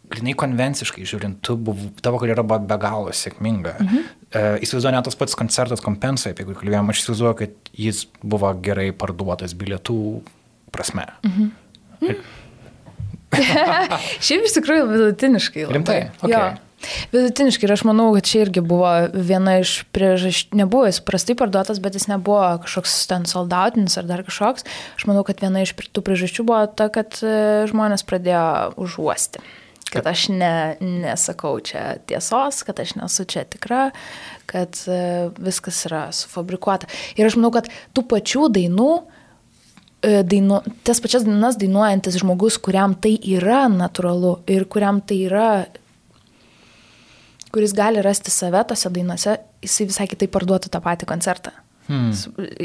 grinai 0.09 0.35
konvenciškai 0.37 1.05
žiūrint, 1.07 1.39
tu 1.45 1.55
buvo, 1.59 1.91
tavo 2.03 2.19
karjera 2.21 2.43
buvo 2.45 2.59
be 2.69 2.77
galo 2.81 3.13
sėkminga. 3.15 3.75
Mhm. 3.83 4.07
E, 4.29 4.43
įsivaizduoju, 4.65 4.95
net 4.95 5.07
tas 5.09 5.17
pats 5.19 5.37
koncertas 5.37 5.83
kompensai, 5.85 6.33
apie 6.35 6.47
kurį 6.47 6.61
kalbėjome, 6.63 6.93
aš 6.93 7.03
įsivaizduoju, 7.03 7.39
kad 7.43 7.73
jis 7.87 8.03
buvo 8.21 8.51
gerai 8.65 8.89
parduotas 8.95 9.55
bilietų 9.57 9.99
prasme. 10.73 11.07
Mhm. 11.27 11.51
Šiaip 14.25 14.47
iš 14.47 14.57
tikrųjų 14.57 14.89
vidutiniškai. 14.89 15.67
Labai. 15.67 15.77
Rimtai? 15.77 16.01
Ok. 16.23 16.33
Jo. 16.33 16.47
Vidutiniškai 17.11 17.67
ir 17.67 17.73
aš 17.75 17.83
manau, 17.87 18.07
kad 18.15 18.27
čia 18.27 18.45
irgi 18.45 18.61
buvo 18.63 18.87
viena 19.11 19.57
iš 19.59 19.81
priežasčių, 19.95 20.55
nebuvo 20.61 20.87
jis 20.87 21.01
prastai 21.03 21.35
parduotas, 21.37 21.81
bet 21.83 21.97
jis 21.97 22.07
nebuvo 22.11 22.41
kažkoks 22.63 22.93
ten 23.11 23.27
soldautinis 23.29 23.97
ar 23.99 24.07
dar 24.07 24.23
kažkoks. 24.27 24.65
Aš 24.95 25.07
manau, 25.09 25.25
kad 25.27 25.43
viena 25.43 25.65
iš 25.65 25.75
tų 25.75 26.03
priežasčių 26.07 26.45
buvo 26.47 26.63
ta, 26.71 26.87
kad 26.93 27.19
e, 27.19 27.67
žmonės 27.69 28.05
pradėjo 28.07 28.45
užuosti. 28.79 29.43
Kad 29.89 30.07
aš 30.07 30.27
ne, 30.29 30.77
nesakau 30.81 31.55
čia 31.65 31.97
tiesos, 32.05 32.61
kad 32.65 32.79
aš 32.81 32.93
nesu 32.99 33.25
čia 33.29 33.43
tikra, 33.49 33.89
kad 34.49 34.77
e, 34.85 35.29
viskas 35.41 35.81
yra 35.89 36.03
sufabrikuota. 36.13 36.89
Ir 37.17 37.25
aš 37.25 37.37
manau, 37.39 37.49
kad 37.55 37.71
tų 37.97 38.03
pačių 38.11 38.49
dainų, 38.53 38.89
e, 40.05 40.19
dainu, 40.29 40.59
tas 40.85 41.01
pačias 41.01 41.25
dainas 41.25 41.57
dainuojantis 41.61 42.19
žmogus, 42.21 42.59
kuriam 42.61 42.93
tai 43.01 43.15
yra 43.31 43.63
natūralu 43.73 44.35
ir 44.51 44.67
kuriam 44.69 45.01
tai 45.01 45.23
yra, 45.25 45.49
kuris 47.49 47.73
gali 47.77 48.03
rasti 48.05 48.33
save 48.33 48.61
tose 48.69 48.91
dainose, 48.93 49.39
jisai 49.65 49.89
visai 49.89 50.05
kitaip 50.11 50.33
parduotų 50.35 50.69
tą 50.69 50.83
patį 50.85 51.09
koncertą. 51.09 51.55
Hmm. 51.89 52.11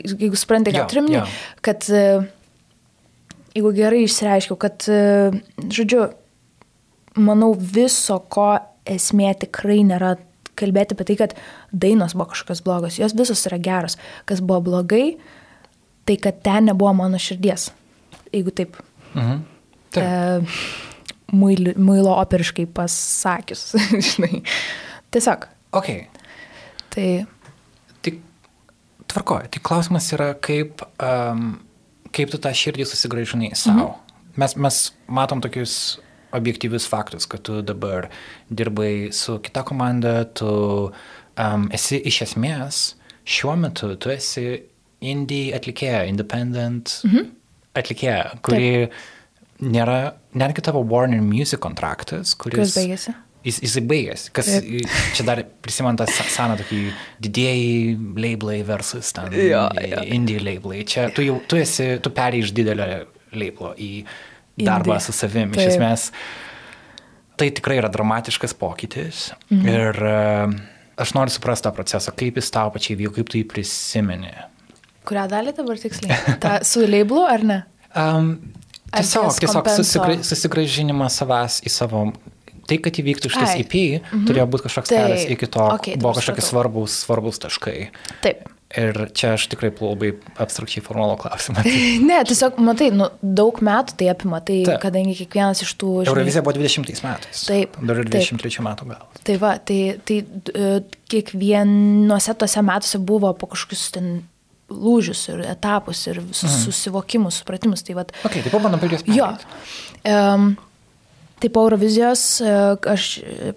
Jeigu 0.04 0.36
suprantate, 0.36 0.84
ką 0.84 1.06
jo. 1.08 1.24
kad 1.64 1.88
e, 1.88 2.04
jeigu 3.56 3.72
gerai 3.72 4.02
išsireiškiau, 4.04 4.60
kad, 4.60 4.84
žodžiu, 5.64 6.10
manau, 7.16 7.52
viso 7.54 8.18
ko 8.32 8.54
esmė 8.86 9.32
tikrai 9.44 9.80
nėra 9.86 10.14
kalbėti 10.58 10.94
apie 10.94 11.06
tai, 11.08 11.16
kad 11.18 11.34
dainos 11.72 12.14
buvo 12.14 12.28
kažkokios 12.32 12.62
blogos, 12.66 12.98
jos 13.00 13.14
visos 13.18 13.42
yra 13.48 13.58
geros. 13.58 13.96
Kas 14.28 14.40
buvo 14.44 14.60
blogai, 14.70 15.16
tai 16.06 16.16
kad 16.22 16.42
ten 16.46 16.68
nebuvo 16.70 16.92
mano 16.94 17.18
širdies. 17.18 17.70
Jeigu 18.32 18.50
taip. 18.54 18.76
Mhm. 19.14 19.42
Taip. 19.94 20.04
E, 20.04 21.32
muili- 21.34 21.76
muilo 21.78 22.14
operiškai 22.20 22.66
pasakius, 22.66 23.72
žinai. 24.10 24.42
Tiesiog. 25.14 25.46
Ok, 25.74 25.88
Tai 26.94 27.26
tik 28.06 28.20
tvarkoju. 29.10 29.48
Tik 29.50 29.62
klausimas 29.66 30.06
yra, 30.14 30.28
kaip, 30.38 30.82
um, 31.02 31.56
kaip 32.14 32.30
tu 32.30 32.38
tą 32.38 32.52
širdį 32.54 32.86
susigražinai 32.86 33.50
savo. 33.58 33.88
Mhm. 33.88 34.28
Mes, 34.38 34.54
mes 34.58 34.78
matom 35.10 35.42
tokius 35.42 35.98
objektyvius 36.34 36.86
faktus, 36.90 37.28
kad 37.30 37.44
tu 37.46 37.60
dabar 37.62 38.08
dirbai 38.50 39.10
su 39.14 39.38
kita 39.44 39.64
komanda, 39.66 40.24
tu 40.24 40.50
um, 40.90 41.66
esi 41.74 42.00
iš 42.10 42.22
esmės 42.28 42.84
šiuo 43.24 43.56
metu, 43.60 43.94
tu 43.96 44.12
esi 44.12 44.46
indie 45.04 45.52
atlikėja, 45.56 46.04
independent 46.08 47.00
mhm. 47.06 47.28
atlikėja, 47.76 48.38
kuri 48.44 48.70
Taip. 48.86 48.98
nėra, 49.74 49.98
netgi 50.36 50.64
tavo 50.64 50.84
Warner 50.88 51.22
Music 51.24 51.62
kontraktas, 51.64 52.36
kuris... 52.38 52.58
Kuris 52.60 52.76
baigėsi? 52.78 53.16
Jis, 53.44 53.58
jisai 53.60 53.82
baigėsi. 53.84 54.30
Kas 54.32 54.48
Taip. 54.48 54.92
čia 55.16 55.26
dar 55.28 55.42
prisimant 55.64 56.00
tą 56.00 56.06
se- 56.08 56.28
seną 56.32 56.56
tokį 56.62 56.78
didėjai 57.24 57.96
labelai 58.16 58.62
versus 58.64 59.12
ten 59.12 59.34
Jo, 59.36 59.66
jo. 59.84 60.04
indie 60.16 60.38
labelai. 60.40 60.84
Čia 60.88 61.10
tu 61.12 61.24
jau, 61.26 61.36
tu 61.48 61.60
esi, 61.60 61.90
tu 62.00 62.12
perėjai 62.14 62.46
iš 62.46 62.54
didelio 62.56 62.86
labelo 63.34 63.74
į 63.76 63.90
darbą 64.58 64.94
Indie. 64.94 65.04
su 65.06 65.12
savim. 65.12 65.52
Iš 65.52 65.60
Taip. 65.60 65.72
esmės, 65.72 66.08
tai 67.40 67.50
tikrai 67.50 67.78
yra 67.82 67.90
dramatiškas 67.92 68.54
pokytis. 68.58 69.32
Mhm. 69.50 69.68
Ir 69.68 70.02
uh, 70.06 70.56
aš 70.96 71.14
noriu 71.16 71.34
suprasti 71.34 71.68
tą 71.68 71.74
procesą, 71.74 72.14
kaip 72.16 72.38
jis 72.40 72.50
tau 72.54 72.72
pačiai 72.74 72.98
vyko, 72.98 73.16
kaip 73.18 73.30
tu 73.32 73.40
jį 73.40 73.46
prisimeni. 73.50 74.34
kurią 75.04 75.26
dalį 75.28 75.52
dabar 75.56 75.80
tiksliai? 75.80 76.36
Ta, 76.42 76.58
su 76.64 76.80
labelu 76.80 77.24
ar 77.28 77.42
ne? 77.44 77.58
Um, 77.94 78.30
tiesiog, 78.94 79.26
ties 79.28 79.42
tiesiog 79.44 79.68
susigra, 79.76 80.16
susigražinimas 80.24 81.20
savęs 81.20 81.60
į 81.66 81.72
savo... 81.72 82.06
Tai, 82.64 82.78
kad 82.80 82.96
įvyktų 82.96 83.28
šitas 83.28 83.50
Ai. 83.50 83.60
EP, 83.60 83.74
mm 83.76 84.04
-hmm. 84.08 84.20
turėjo 84.24 84.44
būti 84.48 84.64
kažkoks 84.64 84.88
kelias 84.88 85.26
iki 85.28 85.46
to, 85.52 85.66
Okei, 85.74 85.98
buvo 86.00 86.14
kažkokie 86.16 86.40
svarbus, 86.40 86.94
svarbus 87.04 87.36
taškai. 87.42 87.90
Taip. 88.24 88.48
Ir 88.74 88.96
čia 89.14 89.34
aš 89.36 89.46
tikrai 89.52 89.70
labai 89.70 90.10
abstrakčiai 90.42 90.82
formuolo 90.82 91.14
klausimą. 91.20 91.62
Ne, 92.08 92.18
tiesiog, 92.26 92.58
matai, 92.64 92.88
nu, 92.94 93.06
daug 93.22 93.60
metų 93.64 93.94
tai 94.00 94.08
apima, 94.10 94.40
tai 94.44 94.60
Taip. 94.66 94.80
kadangi 94.82 95.14
kiekvienas 95.20 95.62
iš 95.62 95.74
tų... 95.78 95.90
žinai, 96.02 96.10
Eurovizija 96.10 96.42
buvo 96.44 96.56
20 96.58 97.04
metais. 97.06 97.44
Taip, 97.46 97.78
Dar 97.78 98.02
ir 98.02 98.10
taip. 98.10 98.26
23 98.26 98.64
metų 98.66 98.88
gal. 98.90 99.06
Tai 99.28 99.36
va, 99.42 99.54
tai, 99.70 99.78
tai 100.06 100.20
e, 100.24 100.70
kiekvienuose 101.12 102.34
tose 102.40 102.64
metuose 102.66 103.00
buvo 103.06 103.30
po 103.38 103.50
kažkokius 103.54 103.86
ten 103.94 104.14
lūžius 104.74 105.26
ir 105.32 105.44
etapus 105.46 106.06
ir 106.10 106.20
sus, 106.32 106.48
mhm. 106.48 106.60
susivokimus, 106.66 107.42
supratimus. 107.42 107.84
Tai 107.86 107.98
va, 108.00 108.06
Ok, 108.26 108.40
tai 108.40 108.52
pabandom 108.52 108.82
per 108.82 108.94
juos. 108.96 109.04
jo. 109.06 109.28
Um, 110.08 110.54
tai 111.42 111.50
po 111.52 111.66
Eurovizijos 111.68 112.24
e, 112.42 112.56
aš 112.94 113.08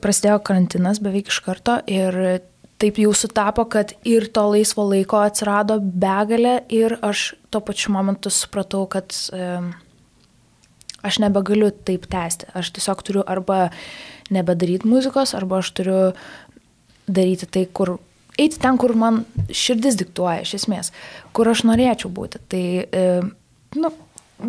prasidėjo 0.04 0.42
karantinas 0.46 1.02
beveik 1.04 1.32
iš 1.34 1.42
karto 1.46 1.80
ir 1.90 2.22
taip 2.82 3.00
jau 3.02 3.12
sutapo, 3.18 3.66
kad 3.66 3.94
ir 4.06 4.28
to 4.34 4.44
laisvo 4.52 4.86
laiko 4.88 5.22
atsirado 5.26 5.80
begalė 5.82 6.60
ir 6.74 6.98
aš 7.06 7.32
tuo 7.54 7.62
pačiu 7.66 7.94
momentu 7.96 8.32
supratau, 8.34 8.86
kad 8.92 9.16
um, 9.34 9.72
aš 11.06 11.22
nebegaliu 11.24 11.72
taip 11.72 12.06
tęsti. 12.12 12.52
Aš 12.58 12.74
tiesiog 12.78 13.04
turiu 13.06 13.24
arba 13.28 13.70
nebedaryti 14.34 14.90
muzikos, 14.90 15.34
arba 15.38 15.62
aš 15.64 15.72
turiu 15.80 16.02
daryti 17.08 17.50
tai, 17.50 17.66
kur 17.66 17.98
eiti 18.38 18.60
ten, 18.62 18.78
kur 18.78 18.94
man 18.98 19.24
širdis 19.50 19.98
diktuoja, 20.00 20.44
iš 20.46 20.58
esmės, 20.60 20.92
kur 21.36 21.50
aš 21.50 21.66
norėčiau 21.68 22.12
būti. 22.14 22.42
Tai, 22.52 22.66
e, 22.86 23.06
nu, 23.80 23.92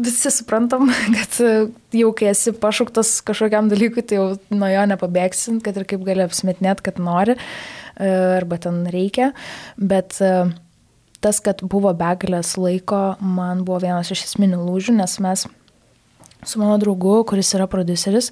visi 0.05 0.33
suprantam, 0.35 0.91
kad 1.17 1.39
e, 1.45 1.53
jau 1.97 2.13
kai 2.17 2.33
esi 2.35 2.53
pašauktas 2.53 3.19
kažkokiam 3.29 3.71
dalykui, 3.73 4.05
tai 4.05 4.21
jau 4.21 4.29
nuo 4.53 4.69
jo 4.73 4.85
nepabėgsi, 4.93 5.59
kad 5.65 5.79
ir 5.79 5.89
kaip 5.89 6.05
gali 6.07 6.27
apsmetinėti, 6.27 6.85
kad 6.91 7.01
nori, 7.03 7.39
e, 7.39 7.78
arba 7.99 8.59
ten 8.63 8.85
reikia. 8.91 9.33
Bet 9.77 10.21
e, 10.23 10.33
tas, 11.25 11.41
kad 11.45 11.63
buvo 11.67 11.93
begalės 11.99 12.55
laiko, 12.61 13.17
man 13.21 13.65
buvo 13.67 13.83
vienas 13.87 14.13
iš 14.15 14.29
esminių 14.31 14.61
lūžių, 14.63 14.99
nes 15.01 15.19
mes 15.25 15.49
su 16.47 16.61
mano 16.61 16.79
draugu, 16.79 17.25
kuris 17.27 17.51
yra 17.57 17.67
produceris, 17.71 18.31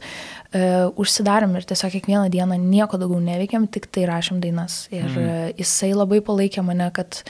e, 0.55 0.63
užsidarėm 0.99 1.57
ir 1.59 1.67
tiesiog 1.67 1.91
kiekvieną 1.97 2.29
dieną 2.31 2.59
nieko 2.63 3.01
daugiau 3.01 3.19
neveikėm, 3.23 3.67
tik 3.73 3.89
tai 3.91 4.07
rašėm 4.07 4.39
dainas. 4.43 4.85
Ir 4.95 5.09
mm. 5.09 5.57
jisai 5.59 5.91
labai 5.97 6.21
palaikė 6.25 6.63
mane, 6.67 6.87
kad, 6.95 7.25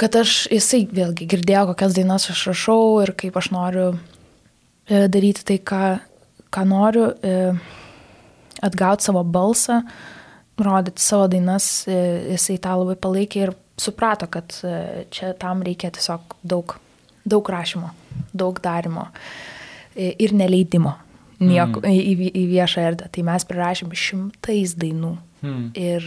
kad 0.00 0.16
aš, 0.22 0.46
jisai 0.52 0.84
vėlgi 0.88 1.28
girdėjo, 1.28 1.66
kokias 1.72 1.96
dainas 1.98 2.30
aš 2.32 2.46
rašau 2.52 2.80
ir 3.04 3.12
kaip 3.20 3.36
aš 3.40 3.52
noriu 3.52 3.86
e, 3.92 5.04
daryti 5.12 5.44
tai, 5.52 5.60
ką, 5.60 5.84
ką 6.54 6.66
noriu, 6.70 7.10
e, 7.20 7.52
atgauti 8.64 9.04
savo 9.04 9.20
balsą, 9.26 9.82
rodyti 10.58 11.02
savo 11.02 11.28
dainas, 11.28 11.88
e, 11.88 11.96
jisai 12.34 12.58
tą 12.62 12.76
labai 12.80 12.96
palaikė 13.00 13.42
ir 13.46 13.54
suprato, 13.80 14.28
kad 14.30 14.54
e, 14.62 15.04
čia 15.14 15.32
tam 15.38 15.64
reikia 15.66 15.90
tiesiog 15.94 16.36
daug, 16.46 16.76
daug 17.26 17.50
rašymo, 17.50 17.90
daug 18.36 18.60
darimo 18.62 19.08
e, 19.96 20.12
ir 20.18 20.34
neleidimo 20.36 20.94
nieko 21.44 21.82
mm. 21.82 21.90
į, 21.90 22.30
į 22.30 22.44
viešą 22.52 22.84
erdvę. 22.90 23.10
Tai 23.12 23.24
mes 23.26 23.46
prirašėm 23.48 23.94
šimtais 23.98 24.76
dainų. 24.78 25.16
Mm. 25.44 25.64
Ir 25.76 26.06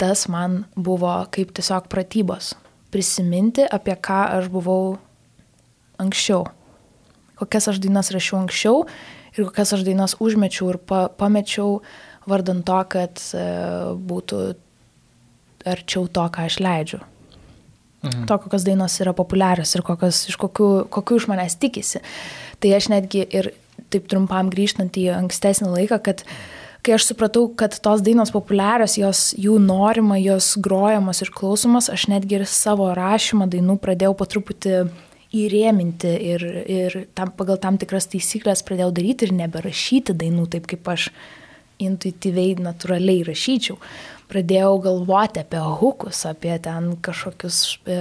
tas 0.00 0.24
man 0.32 0.64
buvo 0.74 1.12
kaip 1.34 1.52
tiesiog 1.54 1.90
pratybos. 1.92 2.54
Prisiminti, 2.94 3.66
apie 3.66 3.94
ką 3.94 4.20
aš 4.38 4.48
buvau 4.50 4.96
anksčiau. 6.00 6.48
Kokias 7.38 7.68
aš 7.70 7.80
dainas 7.82 8.10
rašiau 8.14 8.40
anksčiau 8.40 8.84
ir 9.34 9.48
kokias 9.48 9.74
aš 9.76 9.84
dainas 9.86 10.16
užmečiau 10.22 10.72
ir 10.72 10.78
pa, 10.78 11.06
pamečiau 11.10 11.80
vardant 12.30 12.64
to, 12.66 12.78
kad 12.90 13.20
e, 13.34 13.44
būtų 14.10 14.40
arčiau 15.64 16.08
to, 16.08 16.24
ką 16.32 16.46
aš 16.48 16.60
leidžiu. 16.64 17.00
Mhm. 18.04 18.26
To, 18.28 18.38
kokios 18.38 18.66
dainos 18.66 18.98
yra 19.00 19.14
populiarios 19.16 19.72
ir 19.76 19.84
kokios, 19.84 20.26
iš 20.28 20.36
kokių, 20.40 20.68
kokių 20.92 21.20
iš 21.20 21.28
manęs 21.30 21.56
tikisi. 21.60 22.02
Tai 22.60 22.74
aš 22.76 22.90
netgi 22.92 23.24
ir 23.24 23.54
taip 23.92 24.10
trumpam 24.10 24.50
grįžtant 24.52 24.96
į 25.00 25.08
ankstesnį 25.14 25.70
laiką, 25.72 26.00
kad 26.04 26.24
kai 26.84 26.98
aš 26.98 27.08
supratau, 27.08 27.46
kad 27.56 27.72
tos 27.80 28.02
dainos 28.04 28.32
populiarios, 28.34 28.98
jos 29.00 29.22
jų 29.40 29.56
norima, 29.62 30.18
jos 30.20 30.52
grojamos 30.60 31.22
ir 31.24 31.32
klausomos, 31.32 31.88
aš 31.88 32.10
netgi 32.12 32.42
ir 32.42 32.46
savo 32.50 32.90
rašymą 32.96 33.48
dainų 33.52 33.78
pradėjau 33.80 34.12
po 34.18 34.28
truputį 34.28 34.82
įrėminti 35.34 36.12
ir, 36.34 36.44
ir 36.70 36.98
tam, 37.16 37.32
pagal 37.34 37.58
tam 37.62 37.78
tikras 37.80 38.06
taisyklės 38.12 38.62
pradėjau 38.66 38.92
daryti 38.94 39.26
ir 39.26 39.34
neberašyti 39.40 40.14
dainų 40.20 40.46
taip, 40.52 40.68
kaip 40.70 40.92
aš 40.92 41.08
intuityviai, 41.82 42.56
natūraliai 42.62 43.24
rašyčiau. 43.26 43.78
Pradėjau 44.30 44.74
galvoti 44.84 45.42
apie 45.42 45.62
hukus, 45.80 46.24
apie 46.30 46.56
ten 46.62 46.94
kažkokius... 47.04 47.62
E, 47.86 48.00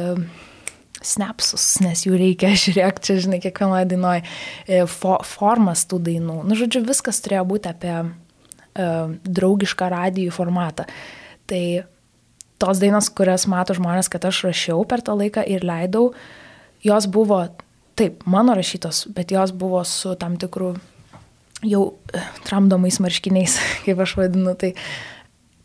snapsus, 1.03 1.81
nes 1.83 2.05
jų 2.05 2.17
reikia, 2.19 2.53
žiūrėk, 2.63 3.01
čia, 3.03 3.17
žinai, 3.25 3.41
kiekvienoje 3.43 3.89
dainoje 3.91 4.85
fo, 4.87 5.17
formas 5.27 5.85
tų 5.89 5.99
dainų. 6.07 6.37
Nu, 6.47 6.55
žodžiu, 6.55 6.83
viskas 6.87 7.19
turėjo 7.25 7.43
būti 7.49 7.71
apie 7.73 7.95
uh, 7.99 9.11
draugišką 9.23 9.89
radijų 9.93 10.31
formatą. 10.35 10.87
Tai 11.49 11.63
tos 12.61 12.79
dainos, 12.79 13.09
kurias 13.11 13.47
mato 13.51 13.75
žmonės, 13.75 14.09
kad 14.11 14.23
aš 14.29 14.45
rašiau 14.47 14.87
per 14.87 15.03
tą 15.03 15.17
laiką 15.19 15.43
ir 15.49 15.65
leidau, 15.67 16.13
jos 16.85 17.07
buvo, 17.11 17.43
taip, 17.99 18.23
mano 18.29 18.55
rašytos, 18.57 19.05
bet 19.15 19.35
jos 19.35 19.51
buvo 19.55 19.83
su 19.87 20.15
tam 20.19 20.39
tikru 20.39 20.73
jau 21.63 21.83
tramdomais 22.45 22.99
marškiniais, 23.03 23.57
kaip 23.85 24.03
aš 24.03 24.17
vadinu. 24.19 24.55
Tai 24.59 24.73
uh, 24.75 24.87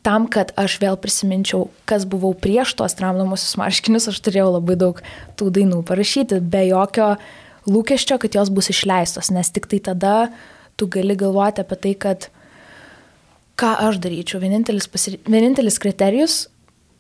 tam, 0.08 0.28
kad 0.30 0.54
aš 0.58 0.78
vėl 0.82 0.96
prisiminčiau, 1.00 1.68
kas 1.88 2.06
buvau 2.08 2.32
prieš 2.36 2.74
tuos 2.78 2.96
tramdomusius 2.98 3.58
marškinius, 3.60 4.08
aš 4.08 4.20
turėjau 4.24 4.52
labai 4.54 4.78
daug 4.80 5.02
tų 5.38 5.50
dainų 5.58 5.82
parašyti, 5.88 6.40
be 6.40 6.64
jokio 6.70 7.10
lūkesčio, 7.68 8.16
kad 8.22 8.38
jos 8.38 8.52
bus 8.54 8.70
išleistos, 8.72 9.28
nes 9.34 9.52
tik 9.52 9.68
tai 9.70 9.82
tada 9.90 10.14
tu 10.80 10.88
gali 10.88 11.16
galvoti 11.18 11.64
apie 11.64 11.80
tai, 11.82 11.94
kad 12.06 12.30
ką 13.58 13.74
aš 13.88 14.00
daryčiau. 14.00 14.40
Vienintelis, 14.40 14.88
pasir... 14.88 15.18
Vienintelis 15.28 15.76
kriterijus 15.82 16.40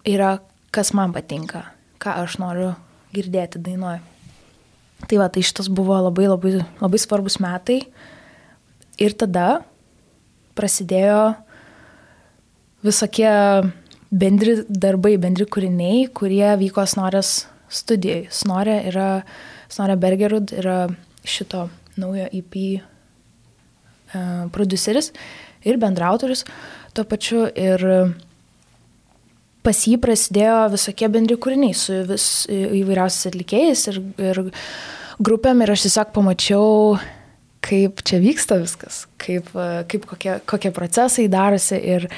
yra, 0.08 0.38
kas 0.74 0.92
man 0.96 1.14
patinka, 1.16 1.64
ką 2.02 2.18
aš 2.26 2.36
noriu 2.42 2.74
girdėti 3.14 3.62
dainoje. 3.62 4.02
Tai 5.08 5.20
va, 5.20 5.30
tai 5.30 5.44
šitas 5.46 5.70
buvo 5.70 5.94
labai 6.02 6.26
labai, 6.26 6.58
labai 6.82 6.98
svarbus 7.00 7.38
metai. 7.40 7.84
Ir 8.98 9.14
tada 9.14 9.62
prasidėjo 10.58 11.36
visokie 12.82 13.30
bendri 14.10 14.62
darbai, 14.68 15.16
bendri 15.20 15.46
kūriniai, 15.46 16.08
kurie 16.14 16.48
vyko 16.58 16.84
Snorės 16.88 17.46
studijai. 17.70 18.26
Snorė 18.32 18.80
yra, 18.90 19.08
Snorė 19.70 19.98
Bergerud 20.00 20.54
yra 20.56 20.78
šito 21.28 21.68
naujo 21.98 22.28
EP 22.32 22.56
e, 22.58 22.78
produceris 24.54 25.12
ir 25.66 25.78
bendrautorius 25.82 26.44
tuo 26.94 27.04
pačiu 27.04 27.44
ir 27.52 27.84
pas 29.66 29.80
jį 29.84 29.98
prasidėjo 30.00 30.60
visokie 30.72 31.10
bendri 31.12 31.36
kūriniai 31.36 31.76
su 31.76 32.00
vis 32.08 32.26
įvairiausiais 32.48 33.28
atlikėjais 33.30 33.84
ir, 33.92 34.00
ir 34.30 34.40
grupėm 35.22 35.62
ir 35.62 35.74
aš 35.74 35.88
tiesiog 35.88 36.14
pamačiau, 36.14 36.96
kaip 37.68 38.02
čia 38.06 38.20
vyksta 38.22 38.58
viskas, 38.62 39.02
kaip, 39.20 39.50
kaip 39.90 40.06
kokie, 40.08 40.38
kokie 40.48 40.72
procesai 40.74 41.26
darosi 41.32 41.76
ir 41.76 42.08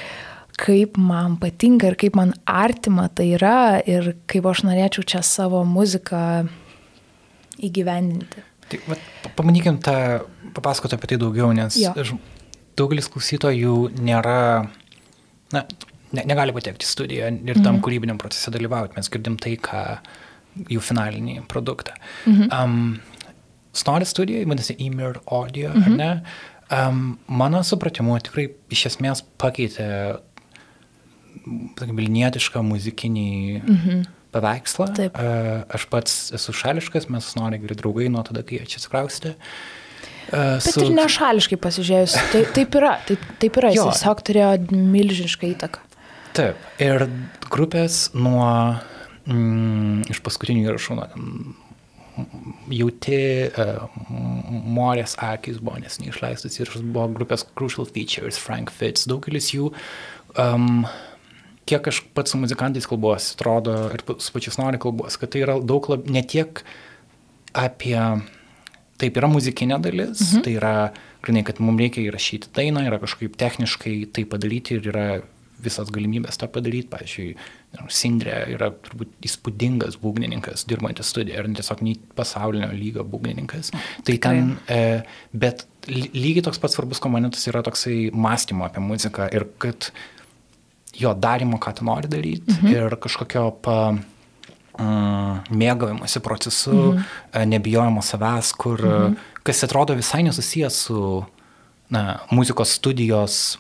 kaip 0.61 0.99
man 1.01 1.39
patinka 1.41 1.91
ir 1.91 1.97
kaip 1.99 2.19
man 2.19 2.35
artima 2.47 3.09
tai 3.09 3.31
yra 3.39 3.81
ir 3.89 4.13
kaip 4.31 4.47
aš 4.51 4.65
norėčiau 4.69 5.07
čia 5.15 5.23
savo 5.27 5.63
muziką 5.67 6.23
įgyvendinti. 7.61 8.45
Tai, 8.71 8.81
va, 8.87 8.99
pamanykim 9.39 9.81
tą, 9.83 9.95
papasakoti 10.55 10.97
apie 10.97 11.13
tai 11.13 11.21
daugiau, 11.21 11.51
nes 11.57 11.79
jo. 11.81 11.93
daugelis 12.79 13.11
klausytojų 13.11 13.77
nėra, 13.99 14.41
na, 15.55 15.65
ne, 16.15 16.25
negali 16.31 16.55
patekti 16.55 16.87
į 16.87 16.91
studiją 16.91 17.31
ir 17.41 17.59
tam 17.59 17.77
mhm. 17.77 17.85
kūrybiniam 17.87 18.21
procese 18.21 18.53
dalyvauti. 18.55 18.97
Mes 18.99 19.11
girdim 19.13 19.41
tai, 19.43 19.57
ką 19.61 19.85
jų 20.71 20.83
finalinį 20.83 21.41
produktą. 21.51 21.97
Mhm. 22.29 22.51
Um, 22.51 23.10
Snori 23.73 24.09
studija, 24.09 24.43
vadinasi, 24.47 24.77
Emir 24.83 25.21
Audio, 25.27 25.71
mhm. 25.75 25.83
ar 25.87 25.99
ne? 25.99 26.11
Um, 26.71 27.19
mano 27.27 27.63
supratimu, 27.67 28.15
tikrai 28.23 28.47
iš 28.71 28.87
esmės 28.93 29.25
pakeitė 29.43 29.89
vilnietišką 31.81 32.63
muzikinį 32.67 33.33
mhm. 33.61 34.01
paveikslą. 34.35 34.89
Taip. 34.97 35.19
Aš 35.75 35.87
pats 35.91 36.17
esu 36.37 36.55
šališkas, 36.55 37.09
mes 37.11 37.31
nori 37.39 37.61
geri 37.63 37.79
draugai 37.79 38.11
nuo 38.13 38.23
tada, 38.27 38.45
kai 38.47 38.63
čia 38.63 38.81
atsikraustė. 38.83 39.35
Bet 40.31 40.63
su... 40.63 40.85
ir 40.85 40.93
nešališkai 40.95 41.59
pasižiūrėjus, 41.59 42.17
taip, 42.35 42.53
taip 42.55 42.77
yra, 42.79 42.95
taip, 43.09 43.25
taip 43.43 43.57
yra, 43.59 43.73
jis 43.75 43.89
tiesiog 43.89 44.23
turėjo 44.27 44.53
milžinišką 44.71 45.51
įtaką. 45.57 45.83
Taip, 46.39 46.61
ir 46.79 47.09
grupės 47.51 48.05
nuo 48.15 48.47
mm, 49.27 50.07
iš 50.15 50.21
paskutinių 50.23 50.69
įrašų, 50.69 51.01
nuo 51.01 51.09
jauti 52.71 53.21
uh, 53.51 53.87
morės 54.71 55.17
akis 55.23 55.61
buvo 55.63 55.79
nesnei 55.83 56.11
išleistas 56.13 56.59
ir 56.61 56.73
buvo 56.81 57.09
grupės 57.19 57.47
Crucial 57.55 57.89
Features, 57.89 58.41
Frank 58.41 58.73
Fitz, 58.75 59.07
daugelis 59.11 59.53
jų 59.55 59.71
um, 60.39 60.85
kiek 61.71 61.89
aš 61.91 62.03
pats 62.17 62.35
su 62.35 62.41
muzikantais 62.41 62.89
kalbuosi, 62.91 63.35
atrodo, 63.37 63.77
ir 63.95 64.05
su 64.19 64.35
pačiais 64.35 64.59
nori 64.61 64.81
kalbuosi, 64.83 65.21
kad 65.21 65.33
tai 65.35 65.45
yra 65.45 65.59
daug 65.63 65.87
lab, 65.93 66.09
ne 66.11 66.23
tiek 66.27 66.63
apie, 67.57 67.99
taip 69.01 69.19
yra 69.21 69.31
muzikinė 69.31 69.81
dalis, 69.83 70.23
mhm. 70.27 70.45
tai 70.47 70.57
yra, 70.59 70.75
grinai, 71.25 71.45
kad 71.47 71.61
mums 71.63 71.83
reikia 71.83 72.07
įrašyti 72.07 72.53
dainą, 72.57 72.85
yra 72.89 73.01
kažkaip 73.03 73.37
techniškai 73.41 73.97
tai 74.15 74.27
padaryti 74.29 74.79
ir 74.79 74.91
yra 74.93 75.07
visas 75.63 75.91
galimybės 75.93 76.39
tą 76.41 76.49
padaryti. 76.53 76.89
Pavyzdžiui, 76.91 77.29
Sindrė 77.93 78.37
yra 78.55 78.71
turbūt 78.87 79.13
įspūdingas 79.27 79.99
būgnininkas, 80.03 80.67
dirbantis 80.71 81.11
studijoje 81.13 81.43
ir 81.43 81.51
tiesiog 81.61 81.83
pasaulinio 82.19 82.71
lygio 82.75 83.05
būgnininkas. 83.07 83.73
Tai 84.07 84.17
ten, 84.27 84.55
e, 84.69 85.03
bet 85.33 85.67
lygiai 85.89 86.45
toks 86.47 86.61
pats 86.63 86.77
svarbus 86.77 87.03
komponentas 87.03 87.47
yra 87.51 87.63
toksai 87.67 88.11
mąstymo 88.13 88.67
apie 88.67 88.83
muziką 88.85 89.31
ir 89.35 89.47
kad 89.63 89.91
jo 91.01 91.13
darimo, 91.15 91.59
ką 91.63 91.75
tu 91.79 91.87
nori 91.87 92.11
daryti 92.11 92.57
mhm. 92.57 92.73
ir 92.75 92.97
kažkokio 93.01 93.47
pa, 93.65 93.77
mėgavimosi 94.81 96.23
procesu, 96.25 96.73
mhm. 96.73 97.03
E, 97.33 97.45
nebijojimo 97.47 98.03
savęs, 98.03 98.55
kur, 98.57 98.81
mhm. 98.81 99.19
kas 99.47 99.65
atrodo 99.67 99.97
visai 99.99 100.23
nesusijęs 100.27 100.85
su 100.87 101.25
na, 101.91 102.21
muzikos 102.31 102.77
studijos 102.79 103.59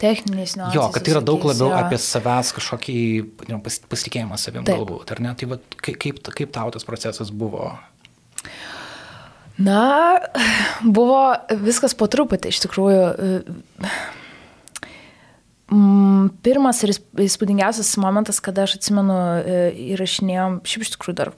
techniniais 0.00 0.56
niuansais. 0.56 0.76
Jo, 0.78 0.88
kad 0.94 1.04
tai 1.06 1.14
yra 1.14 1.24
daug 1.24 1.44
labiau 1.44 1.70
jo. 1.70 1.76
apie 1.76 2.00
savęs 2.00 2.54
kažkokį 2.56 2.98
nu, 3.52 3.60
pasitikėjimą 3.62 4.40
savim 4.40 4.64
Taip. 4.64 4.80
galbūt, 4.80 5.14
ar 5.14 5.22
ne? 5.24 5.34
Tai 5.38 5.52
va, 5.54 5.60
kaip, 5.84 6.22
kaip 6.24 6.54
tau 6.56 6.72
tas 6.74 6.86
procesas 6.88 7.32
buvo? 7.32 7.72
Na, 9.60 9.82
buvo 10.80 11.20
viskas 11.60 11.92
po 11.92 12.08
truputį, 12.08 12.54
iš 12.54 12.64
tikrųjų 12.64 13.04
Mm, 15.70 16.32
pirmas 16.42 16.80
ir 16.82 16.90
įspūdingiausias 17.22 17.92
momentas, 18.02 18.40
kada 18.42 18.64
aš 18.66 18.80
atsimenu, 18.80 19.14
e, 19.38 19.60
įrašinėjom, 19.92 20.58
šiaip 20.66 20.82
iš 20.82 20.90
tikrųjų 20.96 21.16
dar 21.20 21.30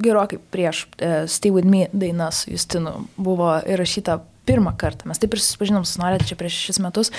gerokai 0.00 0.38
prieš 0.52 0.86
uh, 1.00 1.24
Stay 1.24 1.48
With 1.52 1.68
Me 1.68 1.86
dainas 1.96 2.42
Justinu 2.44 3.06
buvo 3.16 3.54
įrašyta 3.64 4.18
pirmą 4.46 4.76
kartą. 4.78 5.08
Mes 5.10 5.20
taip 5.22 5.34
ir 5.34 5.42
susipažinom 5.42 5.86
su 5.88 6.00
Norėt 6.02 6.26
čia 6.28 6.38
prieš 6.38 6.60
šešis 6.60 6.82
metus. 6.84 7.12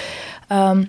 Um, 0.50 0.88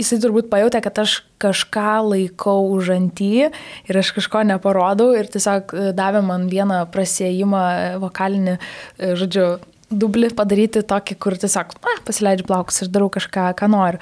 jisai 0.00 0.20
turbūt 0.22 0.48
pajutė, 0.52 0.80
kad 0.84 1.02
aš 1.02 1.20
kažką 1.42 1.96
laikau 2.08 2.70
už 2.74 2.94
antį 2.96 3.50
ir 3.50 4.00
aš 4.00 4.12
kažko 4.16 4.44
neparodau 4.48 5.12
ir 5.18 5.28
tiesiog 5.32 5.74
e, 5.74 5.90
davė 5.96 6.22
man 6.26 6.48
vieną 6.52 6.82
prasėjimą 6.94 7.64
e, 7.72 7.92
vokalinį, 8.02 8.56
e, 8.56 9.12
žodžiu, 9.20 9.46
dublį 9.90 10.30
padaryti 10.38 10.84
tokį, 10.86 11.16
kur 11.20 11.36
tiesiog 11.40 11.74
na, 11.82 11.96
pasileidžiu 12.06 12.46
plaukus 12.46 12.84
ir 12.84 12.92
darau 12.94 13.10
kažką, 13.12 13.50
ką 13.58 13.70
noriu. 13.72 13.98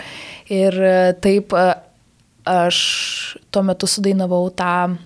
Ir 0.53 0.77
taip 1.25 1.55
aš 2.49 2.81
tuo 3.49 3.63
metu 3.65 3.89
sudainavau 3.89 4.51
tą 4.53 4.99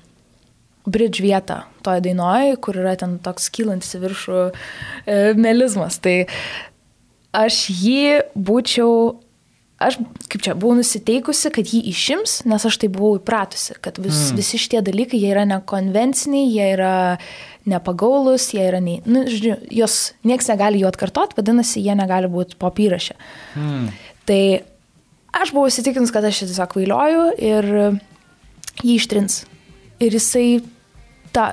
bridge 0.86 1.22
vietą 1.22 1.62
toje 1.86 2.02
dainoje, 2.04 2.56
kur 2.62 2.78
yra 2.82 2.96
ten 2.98 3.18
toks 3.22 3.50
kylantis 3.54 3.94
viršų 4.02 4.40
e, 4.48 4.52
melizmas. 5.38 6.00
Tai 6.02 6.16
aš 7.32 7.66
jį 7.70 8.22
būčiau 8.34 9.20
aš 9.82 9.98
kaip 10.30 10.42
čia 10.44 10.54
buvau 10.58 10.76
nusiteikusi, 10.78 11.50
kad 11.54 11.70
jį 11.74 11.82
išims, 11.92 12.42
nes 12.48 12.66
aš 12.68 12.78
tai 12.82 12.90
buvau 12.92 13.16
įpratusi, 13.18 13.76
kad 13.82 13.98
vis, 14.02 14.30
mm. 14.30 14.38
visi 14.38 14.60
šitie 14.60 14.82
dalykai, 14.84 15.20
jie 15.20 15.32
yra 15.34 15.44
nekonvenciniai, 15.48 16.50
jie 16.50 16.68
yra 16.76 16.94
nepagaulus, 17.68 18.48
jie 18.54 18.64
yra, 18.66 18.82
nei, 18.82 19.00
nu, 19.06 19.24
žodžiu, 19.30 19.56
jos 19.74 19.98
niekas 20.28 20.50
negali 20.52 20.82
jų 20.82 20.90
atkartot, 20.90 21.36
vadinasi, 21.38 21.82
jie 21.84 21.96
negali 21.98 22.30
būti 22.32 22.58
pop 22.60 22.78
įrašę. 22.82 23.16
Mm. 23.58 23.88
Tai 24.28 24.42
aš 25.42 25.54
buvau 25.54 25.70
įsitikinus, 25.70 26.14
kad 26.14 26.26
aš 26.26 26.44
tiesiog 26.44 26.78
vailioju 26.78 27.26
ir 27.42 27.72
jį 28.82 28.96
ištrins. 28.96 29.42
Ir 30.02 30.14
jisai 30.18 30.46
tą 31.32 31.50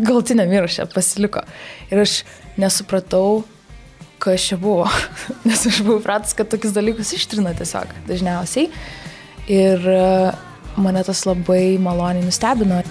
galtinę 0.00 0.46
įrašę 0.48 0.86
pasiliko. 0.94 1.42
Ir 1.90 2.02
aš 2.04 2.20
nesupratau, 2.60 3.42
kas 4.20 4.48
čia 4.50 4.58
buvo. 4.60 4.88
Nes 5.48 5.66
aš 5.66 5.82
buvau 5.86 6.00
pratus, 6.04 6.36
kad 6.36 6.50
tokius 6.52 6.74
dalykus 6.76 7.14
ištrina 7.16 7.54
tiesiog 7.58 7.92
dažniausiai. 8.08 8.70
Ir 9.50 9.86
e, 9.90 10.02
mane 10.80 11.04
tas 11.06 11.24
labai 11.28 11.78
maloniai 11.82 12.26
nustebino. 12.26 12.82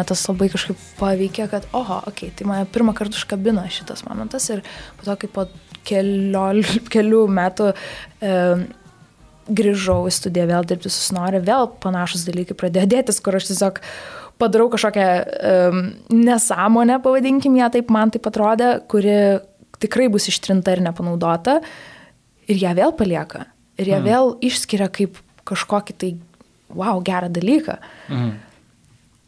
Mane 0.00 0.08
tas 0.08 0.22
labai 0.30 0.46
kažkaip 0.48 0.78
paveikė, 0.96 1.44
kad, 1.52 1.66
oho, 1.76 1.98
okei, 2.08 2.30
okay, 2.30 2.36
tai 2.38 2.46
mane 2.48 2.64
pirmą 2.72 2.94
kartą 2.96 3.18
užkabino 3.20 3.66
šitas 3.68 4.00
momentas 4.06 4.46
ir 4.48 4.62
po 4.96 5.04
to, 5.04 5.16
kai 5.20 5.28
po 5.28 5.44
keliol, 5.84 6.62
kelių 6.94 7.26
metų 7.28 7.66
e, 8.24 8.30
grįžau 9.60 9.98
į 10.08 10.14
studiją 10.16 10.46
vėl 10.48 10.70
dirbti 10.70 10.88
su 10.88 11.04
Snorė, 11.04 11.42
vėl 11.44 11.68
panašus 11.84 12.24
dalykai 12.24 12.56
pradėjo 12.56 12.88
dėtis, 12.94 13.20
kur 13.20 13.36
aš 13.36 13.50
tiesiog 13.50 13.82
padarau 14.40 14.70
kažkokią 14.72 15.06
um, 15.20 15.80
nesąmonę, 16.16 16.96
pavadinkim 17.04 17.60
ją 17.60 17.68
taip, 17.76 17.92
man 17.92 18.08
tai 18.14 18.24
atrodė, 18.24 18.72
kuri 18.88 19.16
tikrai 19.84 20.08
bus 20.08 20.30
ištrinta 20.32 20.72
ir 20.72 20.80
nepanaudota 20.86 21.60
ir 22.48 22.62
ją 22.62 22.72
vėl 22.78 22.96
palieka. 22.96 23.50
Ir 23.76 23.92
ją 23.92 24.00
mm. 24.00 24.08
vėl 24.08 24.32
išskiria 24.48 24.88
kaip 24.88 25.20
kažkokį 25.44 25.98
tai, 26.00 26.14
wow, 26.72 27.04
gerą 27.04 27.28
dalyką. 27.36 27.76
Mm. 28.08 28.38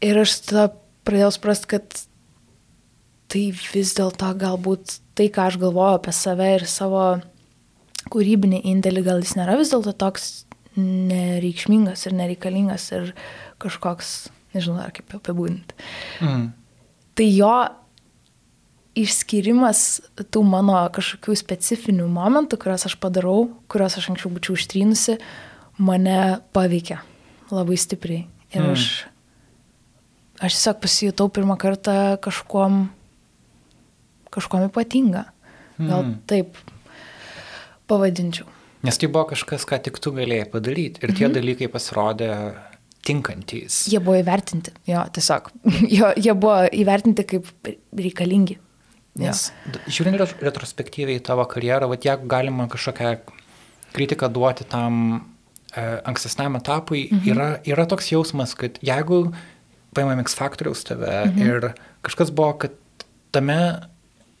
Ir 0.03 0.19
aš 0.19 0.37
tada 0.47 0.65
pradėjau 1.07 1.31
suprasti, 1.35 1.69
kad 1.75 2.01
tai 3.31 3.43
vis 3.55 3.93
dėlto 3.97 4.29
galbūt 4.39 4.97
tai, 5.17 5.29
ką 5.33 5.49
aš 5.49 5.59
galvoju 5.61 5.99
apie 5.99 6.13
save 6.15 6.49
ir 6.57 6.65
savo 6.69 7.05
kūrybinį 8.13 8.63
indėlį, 8.73 9.03
gal 9.05 9.21
jis 9.23 9.35
nėra 9.39 9.55
vis 9.59 9.71
dėlto 9.73 9.93
toks 9.95 10.31
nereikšmingas 10.77 12.07
ir 12.07 12.15
nereikalingas 12.17 12.89
ir 12.95 13.13
kažkoks, 13.61 14.11
nežinau, 14.55 14.81
ar 14.83 14.91
kaip 14.95 15.13
apibūdinti. 15.17 15.77
Mm. 16.25 16.49
Tai 17.13 17.27
jo 17.29 17.53
išskirimas 18.97 20.01
tų 20.33 20.43
mano 20.45 20.77
kažkokių 20.93 21.35
specifinių 21.39 22.05
momentų, 22.13 22.59
kuriuos 22.61 22.85
aš 22.89 22.97
padarau, 23.01 23.47
kuriuos 23.71 23.97
aš 24.01 24.11
anksčiau 24.11 24.33
būčiau 24.35 24.57
ištrynusi, 24.59 25.17
mane 25.81 26.19
paveikia 26.53 26.99
labai 27.53 27.77
stipriai. 27.81 28.27
Ir 28.53 28.61
Mm. 28.61 28.73
aš, 28.73 29.05
aš 30.43 30.57
tiesiog 30.57 30.81
pasijutau 30.83 31.29
pirmą 31.33 31.55
kartą 31.61 31.95
kažkuom, 32.23 32.83
kažkuom 34.33 34.67
ypatinga. 34.69 35.25
Gal 35.79 36.03
Mm. 36.03 36.17
taip 36.29 36.57
pavadinčiau. 37.89 38.45
Nes 38.83 38.97
tai 38.99 39.07
buvo 39.07 39.25
kažkas, 39.31 39.63
ką 39.65 39.79
tik 39.81 39.97
tu 40.03 40.11
galėjai 40.11 40.49
padaryti 40.51 41.01
ir 41.03 41.13
tie 41.15 41.29
dalykai 41.31 41.69
pasirodė 41.71 42.29
tinkantys. 43.03 43.83
Jie 43.91 43.99
buvo 44.03 44.17
įvertinti, 44.19 44.73
jo, 44.87 45.03
tiesiog. 45.15 45.49
Jo, 45.97 46.11
jie 46.19 46.33
buvo 46.35 46.67
įvertinti 46.71 47.25
kaip 47.27 47.47
reikalingi. 47.95 48.57
Jo. 49.13 49.29
Nes 49.29 49.51
žiūrint 49.87 50.17
ret- 50.19 50.39
retrospektyviai 50.41 51.19
į 51.19 51.23
tavo 51.25 51.45
karjerą, 51.49 51.87
va 51.91 51.97
jeigu 52.01 52.27
galima 52.27 52.67
kažkokią 52.71 53.17
kritiką 53.93 54.29
duoti 54.33 54.65
tam 54.65 54.95
e, 55.75 55.83
ankstesniam 56.09 56.55
etapui, 56.57 57.07
mhm. 57.11 57.27
yra, 57.29 57.49
yra 57.69 57.85
toks 57.89 58.09
jausmas, 58.11 58.55
kad 58.57 58.79
jeigu 58.81 59.27
paimam 59.95 60.21
X 60.23 60.37
faktoriaus 60.39 60.83
tave 60.87 61.13
mhm. 61.29 61.47
ir 61.47 61.69
kažkas 62.05 62.33
buvo, 62.35 62.53
kad 62.65 62.77
tame 63.35 63.59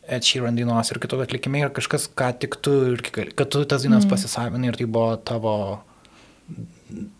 Ed 0.03 0.27
Sheeran 0.27 0.57
dainos 0.59 0.91
ir 0.91 0.99
kitų 0.99 1.21
atlikime 1.23 1.63
yra 1.63 1.71
kažkas, 1.73 2.09
ką 2.11 2.33
tik 2.41 2.59
tu 2.63 2.75
ir 2.91 3.03
kad 3.05 3.47
tu 3.47 3.63
tas 3.63 3.85
dainas 3.85 4.03
mhm. 4.03 4.11
pasisavinai 4.11 4.73
ir 4.73 4.79
tai 4.81 4.89
buvo 4.89 5.15
tavo 5.23 5.57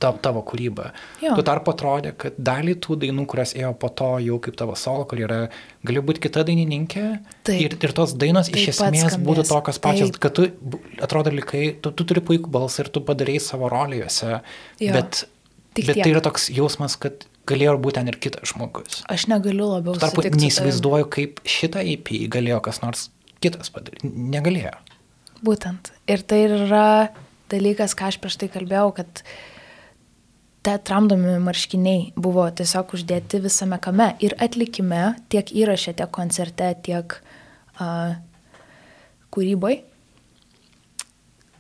tavo, 0.02 0.18
tavo 0.22 0.44
kūryba. 0.46 0.90
Jo. 1.24 1.34
Tuo 1.38 1.46
tarpu 1.48 1.74
atrodė, 1.74 2.14
kad 2.20 2.38
dalį 2.38 2.76
tų 2.84 2.98
dainų, 3.04 3.26
kurias 3.30 3.54
ėjo 3.58 3.72
po 3.80 3.90
to 3.96 4.10
jau 4.24 4.40
kaip 4.44 4.58
tavo 4.60 4.76
solo 4.80 5.08
karjera, 5.10 5.48
gali 5.86 6.04
būti 6.06 6.24
kita 6.28 6.46
dainininkė 6.48 7.06
Taip. 7.48 7.58
ir, 7.58 7.78
ir 7.80 7.96
tos 7.96 8.16
dainos 8.20 8.52
Taip 8.52 8.62
iš 8.62 8.74
esmės 8.76 9.18
būtų 9.24 9.48
tokios 9.50 9.82
pačios, 9.84 10.14
Taip. 10.14 10.22
kad 10.26 10.38
tu, 10.38 10.48
atrodo, 11.04 11.34
likai, 11.34 11.66
tu, 11.84 11.94
tu 11.96 12.08
turi 12.10 12.24
puikų 12.26 12.54
balsą 12.54 12.86
ir 12.86 12.94
tu 12.94 13.04
padarėjai 13.06 13.46
savo 13.48 13.72
rolę 13.74 14.04
juose, 14.04 14.42
Jo. 14.84 14.98
bet, 14.98 15.24
Tik 15.74 15.88
bet 15.88 15.98
tiek. 15.98 16.04
tai 16.06 16.12
yra 16.14 16.24
toks 16.26 16.52
jausmas, 16.54 16.98
kad 17.02 17.26
galėjo 17.50 17.76
būti 17.84 18.00
ten 18.00 18.12
ir 18.12 18.20
kitas 18.24 18.54
žmogus. 18.54 19.02
Aš 19.12 19.28
negaliu 19.32 19.68
labiau 19.72 19.98
tarpu 20.00 20.26
neįsivaizduoju, 20.28 21.10
kaip 21.14 21.42
šitą 21.48 21.84
EP 21.96 22.14
galėjo 22.32 22.62
kas 22.66 22.82
nors 22.84 23.10
kitas 23.44 23.72
padaryti. 23.74 24.08
Negalėjo. 24.08 24.76
Būtent. 25.44 25.92
Ir 26.08 26.24
tai 26.24 26.46
yra 26.48 26.86
dalykas, 27.52 27.96
ką 27.98 28.12
aš 28.12 28.20
prieš 28.24 28.40
tai 28.40 28.50
kalbėjau, 28.54 28.94
kad 28.96 29.24
te 30.64 30.76
tramdomi 30.88 31.36
marškiniai 31.44 32.14
buvo 32.16 32.46
tiesiog 32.56 32.96
uždėti 32.96 33.42
visame 33.44 33.80
kame. 33.84 34.14
Ir 34.24 34.38
atlikime, 34.42 35.18
tiek 35.34 35.52
įraše, 35.52 35.96
tiek 36.00 36.12
koncerte, 36.16 36.70
tiek 36.88 37.18
uh, 37.20 38.16
kūryboje. 39.36 39.84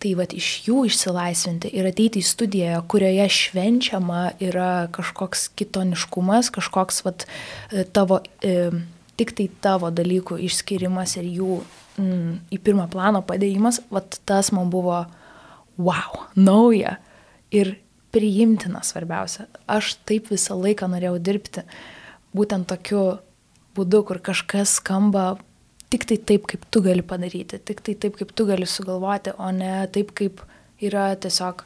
Tai 0.03 0.09
vad 0.19 0.33
iš 0.35 0.47
jų 0.65 0.81
išsilaisvinti 0.89 1.69
ir 1.79 1.87
ateiti 1.87 2.19
į 2.19 2.27
studiją, 2.27 2.81
kurioje 2.91 3.23
švenčiama 3.31 4.33
yra 4.43 4.89
kažkoks 4.91 5.45
kitoniškumas, 5.55 6.49
kažkoks 6.51 6.99
vat, 7.05 7.23
e, 7.71 7.85
tavo, 7.87 8.19
e, 8.43 8.67
tik 9.15 9.31
tai 9.37 9.47
tavo 9.63 9.93
dalykų 9.95 10.41
išskirimas 10.43 11.15
ir 11.21 11.29
jų 11.37 11.61
mm, 12.01 12.33
į 12.51 12.59
pirmą 12.65 12.89
planą 12.91 13.23
padėjimas, 13.23 13.79
vat 13.93 14.19
tas 14.27 14.51
man 14.51 14.73
buvo 14.73 15.05
wow, 15.79 16.25
nauja 16.35 16.97
ir 17.55 17.77
priimtina 18.11 18.83
svarbiausia. 18.83 19.47
Aš 19.71 19.95
taip 20.03 20.27
visą 20.33 20.59
laiką 20.59 20.91
norėjau 20.91 21.15
dirbti, 21.23 21.63
būtent 22.35 22.67
tokiu 22.69 23.05
būdu, 23.77 24.03
kur 24.09 24.19
kažkas 24.19 24.81
skamba 24.81 25.37
tik 25.93 26.07
tai 26.09 26.17
taip, 26.17 26.47
kaip 26.49 26.65
tu 26.73 26.81
gali 26.85 27.05
padaryti, 27.05 27.59
tik 27.61 27.83
tai 27.85 27.93
taip, 27.93 28.17
kaip 28.17 28.33
tu 28.33 28.47
gali 28.49 28.65
sugalvoti, 28.69 29.35
o 29.37 29.51
ne 29.53 29.85
taip, 29.93 30.13
kaip 30.17 30.41
yra 30.83 31.11
tiesiog 31.21 31.61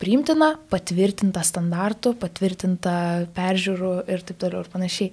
priimtina, 0.00 0.54
patvirtinta 0.72 1.42
standartų, 1.44 2.14
patvirtinta 2.22 2.94
peržiūrų 3.36 3.92
ir 4.08 4.24
taip 4.24 4.40
toliau 4.40 4.64
ir 4.64 4.72
panašiai. 4.72 5.12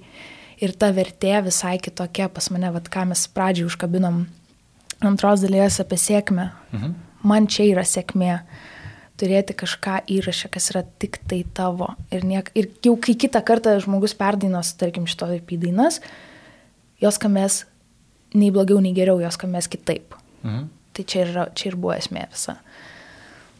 Ir 0.64 0.72
ta 0.72 0.88
vertė 0.96 1.34
visai 1.44 1.74
kitokia 1.84 2.30
pas 2.32 2.48
mane, 2.48 2.70
vad 2.72 2.88
ką 2.88 3.04
mes 3.10 3.26
pradžiai 3.28 3.66
užkabinom 3.68 4.22
antros 5.04 5.44
dalies 5.44 5.76
apie 5.82 5.98
sėkmę. 6.00 6.48
Mhm. 6.72 6.96
Man 7.26 7.48
čia 7.50 7.66
yra 7.68 7.84
sėkmė 7.84 8.38
turėti 9.20 9.56
kažką 9.56 10.02
įrašę, 10.12 10.48
kas 10.52 10.70
yra 10.72 10.84
tik 11.00 11.18
tai 11.28 11.42
tavo. 11.56 11.90
Ir, 12.12 12.24
niek, 12.24 12.48
ir 12.56 12.70
jau 12.84 12.94
kai 13.00 13.16
kitą 13.18 13.42
kartą 13.44 13.74
žmogus 13.82 14.14
perdainos, 14.16 14.74
tarkim, 14.80 15.08
šito 15.08 15.28
IP 15.36 15.56
dainas, 15.60 16.00
jos 17.02 17.18
skambės 17.18 17.64
nei 18.36 18.52
blogiau, 18.54 18.78
nei 18.84 18.94
geriau, 18.96 19.18
jos 19.22 19.38
skambės 19.38 19.68
kitaip. 19.72 20.14
Mhm. 20.44 20.68
Tai 20.96 21.04
čia 21.04 21.24
ir, 21.26 21.34
čia 21.56 21.70
ir 21.72 21.76
buvo 21.76 21.92
esmė 21.96 22.28
visa 22.32 22.56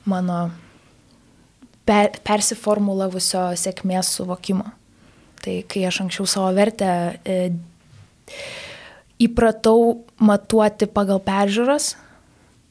mano 0.07 0.51
per, 1.87 2.15
persiformulavusio 2.25 3.51
sėkmės 3.59 4.15
suvokimo. 4.17 4.71
Tai 5.43 5.57
kai 5.71 5.85
aš 5.89 6.01
anksčiau 6.05 6.27
savo 6.31 6.53
vertę 6.57 6.89
e, 7.27 7.37
įpratau 9.23 10.03
matuoti 10.19 10.89
pagal 10.91 11.21
peržiūras, 11.25 11.95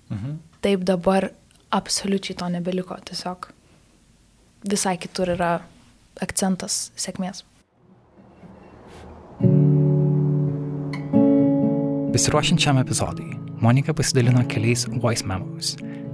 Mhm. 0.10 0.40
taip 0.62 0.84
dabar 0.86 1.32
absoliučiai 1.72 2.38
to 2.38 2.50
nebeliko. 2.50 2.96
Tiesiog 3.06 3.50
visai 4.70 4.98
kitur 4.98 5.34
yra 5.36 5.62
akcentas 6.22 6.92
sėkmės. 6.96 7.44
Besiruošiant 12.16 12.62
šiam 12.64 12.78
epizodui, 12.80 13.26
Monika 13.60 13.94
pasidalino 13.94 14.40
keliais 14.48 14.86
voice 15.04 15.26
memos, 15.28 15.74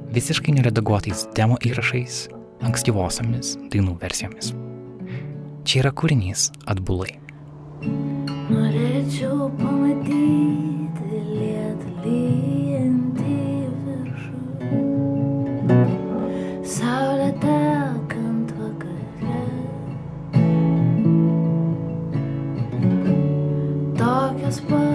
visiškai 0.09 0.55
neredaguotais 0.55 1.27
demo 1.37 1.59
įrašais, 1.61 2.23
ankstyvosiamis 2.65 3.51
dainų 3.69 3.93
versijomis. 4.01 4.49
Čia 5.61 5.83
yra 5.83 5.91
kūrinys 5.93 6.47
atbulai. 6.73 7.13
Norėčiau 7.85 9.51
pamatyti 9.59 11.21
lietų 11.37 11.93
lyjantį 12.07 13.37
viršų. 13.85 14.39
Saulė 16.77 17.29
tekant 17.45 18.49
vakare. 18.57 19.37
Tokios 24.01 24.57
paprastos 24.65 24.90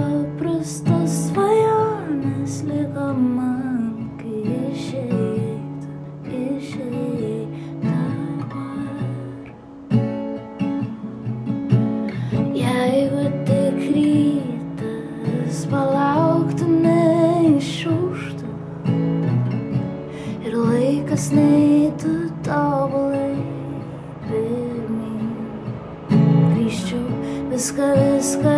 viską, 28.27 28.56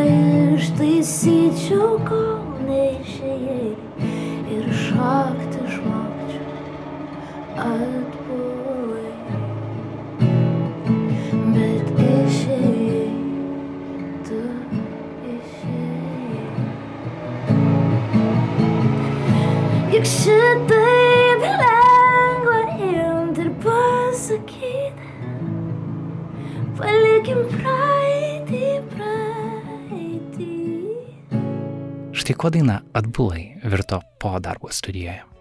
Štai 32.28 32.36
ko 32.36 32.50
daina 32.52 32.74
atbulai 32.92 33.56
virto 33.64 34.02
po 34.20 34.36
darbo 34.36 34.68
studijoje. 34.68 35.37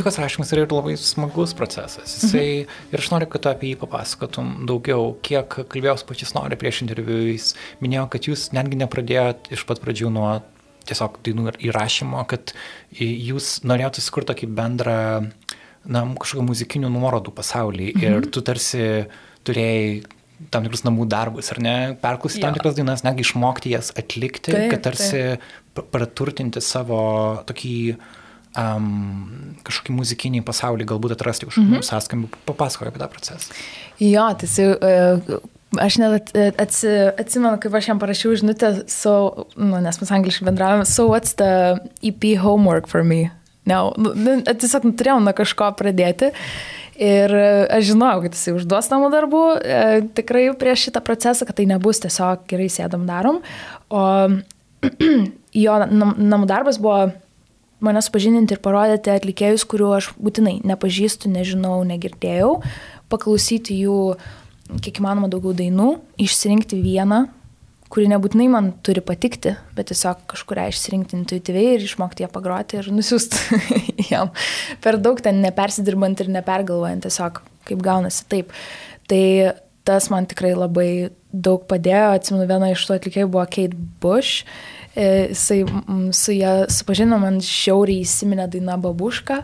Muzikos 0.00 0.16
rašymas 0.16 0.48
yra 0.54 0.62
ir 0.64 0.70
labai 0.72 0.94
smagus 0.96 1.50
procesas. 1.52 2.14
Jisai, 2.22 2.44
ir 2.88 3.02
aš 3.02 3.10
noriu, 3.12 3.26
kad 3.28 3.42
tu 3.44 3.50
apie 3.50 3.74
jį 3.74 3.80
papasakotum 3.82 4.62
daugiau. 4.64 5.10
Kiek 5.20 5.58
kalbėjau 5.68 5.98
su 6.00 6.06
pačiais 6.08 6.30
nori 6.32 6.56
prieš 6.56 6.78
interviu, 6.86 7.18
jis 7.28 7.50
minėjo, 7.84 8.06
kad 8.14 8.28
jūs 8.30 8.46
netgi 8.56 8.78
nepradėjot 8.80 9.50
iš 9.52 9.66
pat 9.68 9.82
pradžių 9.82 10.08
nuo 10.14 10.30
tiesiog 10.88 11.18
dainų 11.26 11.52
įrašymo, 11.68 12.22
kad 12.30 12.54
jūs 12.96 13.58
norėjote 13.68 14.00
sukurti 14.00 14.30
tokį 14.32 14.48
bendrą, 14.56 14.96
na, 15.84 16.02
kažkokį 16.22 16.46
muzikinių 16.48 16.92
nuorodų 16.94 17.34
pasaulį. 17.36 17.90
Mhm. 17.98 18.06
Ir 18.08 18.30
tu 18.32 18.40
tarsi 18.46 18.86
turėjai 19.44 20.00
tam 20.48 20.64
tikrus 20.64 20.86
namų 20.86 21.04
darbus, 21.12 21.52
ar 21.52 21.60
ne, 21.60 21.74
perklausyti 22.00 22.40
tam 22.46 22.56
tikras 22.56 22.78
dainas, 22.78 23.04
netgi 23.04 23.26
išmokti 23.26 23.74
jas 23.74 23.92
atlikti, 24.00 24.54
Taip, 24.56 24.70
kad 24.72 24.86
tarsi 24.88 25.20
pa- 25.76 25.84
praturtinti 25.92 26.64
savo 26.64 27.02
tokį 27.44 27.76
um, 28.58 29.54
kažkokį 29.66 29.94
muzikinį 29.94 30.42
pasaulį, 30.46 30.86
galbūt 30.90 31.14
atrasti 31.16 31.46
Mhm. 31.46 31.66
mm 31.66 31.74
-hmm. 31.78 31.88
sąskambių. 31.90 32.28
Papasakok 32.46 32.88
apie 32.88 32.98
tą 32.98 33.08
procesą. 33.08 33.52
Jo, 34.00 34.34
tai 34.34 34.48
e, 34.82 35.38
aš 35.78 35.98
net 35.98 36.12
at- 36.34 36.60
atsi, 36.60 36.88
atsimenu, 37.18 37.58
kaip 37.60 37.74
aš 37.74 37.88
jam 37.88 37.98
parašiau 37.98 38.34
žinutę, 38.34 38.88
so, 38.88 39.46
nu, 39.56 39.80
nes 39.80 40.00
mes 40.00 40.10
angliškai 40.10 40.44
bendravome, 40.44 40.84
so 40.84 41.08
what's 41.08 41.34
the 41.34 41.78
EP 42.02 42.38
homework 42.38 42.88
for 42.88 43.04
me? 43.04 43.30
Ne, 43.66 43.74
nu, 43.96 44.12
nu, 44.14 44.40
tiesiog 44.42 44.84
nu, 44.84 44.92
turėjau 44.92 45.20
nuo 45.20 45.32
kažko 45.32 45.72
pradėti. 45.76 46.32
Ir 47.00 47.32
e, 47.34 47.66
aš 47.70 47.84
žinojau, 47.84 48.22
kad 48.22 48.32
jisai 48.34 48.52
užduos 48.58 48.90
namų 48.90 49.10
darbų 49.14 49.42
e, 49.64 50.02
tikrai 50.14 50.50
prieš 50.58 50.88
šitą 50.88 51.00
procesą, 51.00 51.46
kad 51.46 51.56
tai 51.56 51.64
nebus 51.66 52.00
tiesiog 52.00 52.42
gerai 52.50 52.68
sėdam 52.68 53.06
darom. 53.06 53.38
O 53.88 54.02
jo 55.64 55.78
nam, 55.86 56.14
namų 56.18 56.46
darbas 56.50 56.78
buvo 56.78 57.12
mane 57.84 58.02
supažindinti 58.04 58.56
ir 58.56 58.62
parodyti 58.64 59.12
atlikėjus, 59.12 59.66
kuriuo 59.68 59.94
aš 59.96 60.12
būtinai 60.20 60.58
nepažįstu, 60.68 61.30
nežinau, 61.32 61.78
negirdėjau, 61.88 62.54
paklausyti 63.12 63.78
jų 63.82 63.98
kiek 64.84 65.00
įmanoma 65.02 65.30
daugiau 65.32 65.54
dainų, 65.56 65.90
išsirinkti 66.22 66.78
vieną, 66.82 67.24
kuri 67.90 68.06
nebūtinai 68.12 68.46
man 68.52 68.70
turi 68.86 69.02
patikti, 69.02 69.56
bet 69.74 69.90
tiesiog 69.90 70.22
kažkuria 70.30 70.68
išsirinkti 70.70 71.16
intuityviai 71.18 71.74
ir 71.74 71.86
išmokti 71.88 72.22
ją 72.22 72.30
pagroti 72.30 72.78
ir 72.78 72.90
nusiųsti 72.94 73.58
jam. 74.12 74.30
Per 74.84 75.00
daug 75.02 75.18
ten 75.24 75.42
nepersidirbant 75.42 76.22
ir 76.22 76.30
nepergalvojant, 76.36 77.08
tiesiog 77.08 77.42
kaip 77.66 77.82
gaunasi 77.82 78.28
taip. 78.30 78.54
Tai 79.10 79.24
tas 79.88 80.06
man 80.12 80.28
tikrai 80.30 80.52
labai 80.54 80.90
daug 81.32 81.64
padėjo. 81.70 82.14
Atsimenu, 82.14 82.46
viena 82.46 82.70
iš 82.70 82.84
tų 82.86 82.98
atlikėjų 82.98 83.30
buvo 83.32 83.46
Kate 83.50 83.78
Bush. 84.02 84.44
E, 84.96 85.28
Jisai 85.30 85.62
mm, 85.64 86.12
su 86.12 86.34
ją 86.34 86.54
supažino 86.72 87.18
man 87.22 87.38
šiauriai 87.44 88.02
įsiminę 88.02 88.48
daina 88.50 88.76
Babuška. 88.80 89.42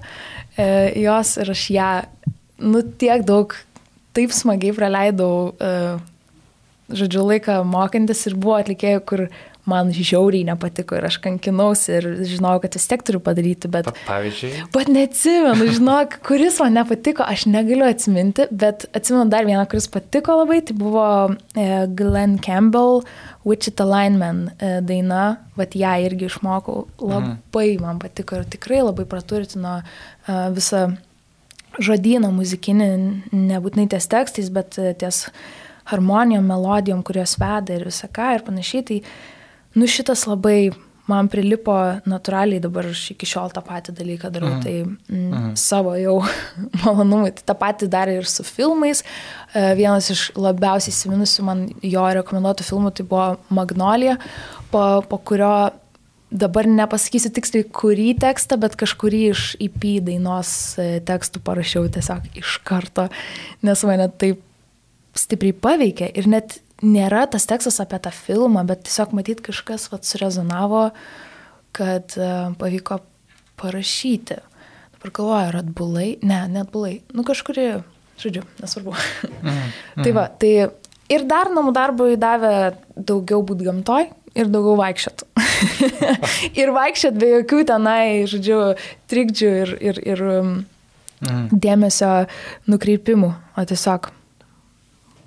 E, 0.59 0.67
Jos 1.05 1.37
ir 1.43 1.53
aš 1.55 1.65
ją, 1.71 1.91
nu, 2.67 2.83
tiek 2.99 3.23
daug, 3.27 3.55
taip 4.17 4.35
smagiai 4.35 4.75
praleidau, 4.75 5.53
e, 5.61 5.73
žodžiu, 6.91 7.27
laiką 7.31 7.61
mokantis 7.67 8.27
ir 8.27 8.39
buvo 8.39 8.59
atlikėjų, 8.59 9.05
kur 9.07 9.27
man 9.67 9.91
žiauriai 9.95 10.47
nepatiko 10.47 10.97
ir 10.99 11.07
aš 11.09 11.19
kankinausi 11.25 11.97
ir 11.99 12.07
žinojau, 12.31 12.63
kad 12.65 12.77
vis 12.79 12.87
tiek 12.91 13.03
turiu 13.07 13.21
padaryti, 13.23 13.71
bet... 13.73 13.89
Pavyzdžiui, 14.07 14.67
Bet 14.75 14.91
neatsimenu, 14.93 15.69
žinok, 15.79 16.19
kuris 16.29 16.61
man 16.63 16.79
nepatiko, 16.79 17.27
aš 17.27 17.47
negaliu 17.51 17.89
atsiminti, 17.89 18.47
bet 18.51 18.87
atsimenu 18.97 19.27
dar 19.33 19.49
vieną, 19.49 19.65
kuris 19.71 19.91
patiko 19.93 20.39
labai, 20.43 20.61
tai 20.67 20.79
buvo 20.79 21.09
e, 21.59 21.67
Glenn 21.99 22.39
Campbell, 22.45 23.03
Wichita 23.47 23.87
Lineman 23.87 24.47
e, 24.55 24.73
daina, 24.87 25.27
bet 25.59 25.75
ją 25.79 25.97
irgi 26.07 26.31
išmokau, 26.31 26.87
labai 27.03 27.69
mhm. 27.75 27.85
man 27.85 28.01
patiko 28.03 28.41
ir 28.41 28.49
tikrai 28.57 28.85
labai 28.87 29.07
praturtino 29.11 29.81
e, 29.83 30.41
visą 30.57 30.89
žodyną 31.83 32.31
muzikinį, 32.33 32.91
nebūtinai 33.35 33.91
ties 33.93 34.07
tekstais, 34.09 34.51
bet 34.53 34.79
ties 35.01 35.27
harmonijom, 35.91 36.47
melodijom, 36.49 37.03
kurios 37.07 37.37
veda 37.41 37.77
ir 37.77 37.85
visą 37.91 38.09
ką 38.11 38.33
ir 38.39 38.45
panašiai. 38.47 38.87
Tai, 38.87 39.01
nu 39.77 39.87
šitas 39.91 40.25
labai 40.27 40.73
man 41.07 41.29
prilipo 41.31 41.71
natūraliai, 42.11 42.59
dabar 42.59 42.89
aš 42.91 43.05
iki 43.13 43.29
šiol 43.31 43.53
tą 43.55 43.61
patį 43.63 43.93
dalyką 43.95 44.31
darau, 44.35 44.57
Mhm. 44.57 44.63
tai 44.65 45.15
mm, 45.15 45.53
savo 45.55 45.93
jau 45.95 46.17
malonumui. 46.83 47.31
Tai 47.37 47.45
tą 47.53 47.55
patį 47.61 47.89
darė 47.93 48.17
ir 48.19 48.27
su 48.27 48.43
filmais. 48.43 49.05
E, 49.55 49.69
Vienas 49.79 50.09
iš 50.11 50.25
labiausiai 50.35 50.91
įsiminusių 50.91 51.45
man 51.47 51.63
jo 51.87 52.03
rekomenduotų 52.19 52.67
filmų 52.67 52.91
tai 52.99 53.07
buvo 53.07 53.29
Magnolija, 53.55 54.17
po, 54.75 54.83
po 55.07 55.19
kurio 55.23 55.53
dabar 56.35 56.67
nepasakysiu 56.67 57.31
tiksliai 57.31 57.69
kurį 57.71 58.09
tekstą, 58.27 58.59
bet 58.59 58.75
kažkurį 58.77 59.21
iš 59.31 59.45
IP 59.63 59.87
dainos 60.09 60.51
e, 60.83 60.99
tekstų 61.07 61.39
parašiau 61.47 61.87
tiesiog 61.95 62.27
iš 62.43 62.57
karto, 62.67 63.07
nes 63.63 63.85
mane 63.87 64.11
taip 64.19 64.43
stipriai 65.17 65.55
paveikė 65.55 66.11
ir 66.19 66.27
net 66.29 66.59
nėra 66.85 67.25
tas 67.31 67.47
tekstas 67.49 67.81
apie 67.83 68.01
tą 68.03 68.13
filmą, 68.15 68.65
bet 68.69 68.85
tiesiog 68.89 69.15
matyt 69.17 69.43
kažkas 69.45 69.89
vat, 69.93 70.05
surezonavo, 70.09 70.91
kad 71.77 72.17
uh, 72.21 72.53
pavyko 72.61 73.01
parašyti. 73.61 74.41
Dabar 74.97 75.15
galvoju, 75.19 75.49
ar 75.51 75.61
atbulai, 75.63 76.09
ne, 76.27 76.43
net 76.53 76.73
bulai, 76.73 76.99
nu 77.17 77.25
kažkuri, 77.27 77.69
žodžiu, 78.21 78.45
nesvarbu. 78.63 78.97
Mhm. 79.41 79.73
tai 80.05 80.15
va, 80.17 80.29
tai 80.29 80.53
ir 81.13 81.27
dar 81.29 81.53
namų 81.55 81.75
darbui 81.77 82.21
davė 82.21 82.55
daugiau 82.97 83.45
būti 83.47 83.69
gamtoj 83.69 84.09
ir 84.37 84.53
daugiau 84.53 84.77
vaikščiot. 84.81 85.27
ir 86.61 86.73
vaikščiot 86.77 87.21
be 87.21 87.35
jokių 87.39 87.67
tenai, 87.73 88.25
žodžiu, 88.29 88.63
trikdžių 89.09 89.53
ir, 89.65 89.77
ir, 89.91 90.03
ir 90.15 90.25
Mhm. 91.25 91.59
dėmesio 91.65 92.11
nukreipimų, 92.69 93.31
o 93.57 93.65
tiesiog, 93.65 94.11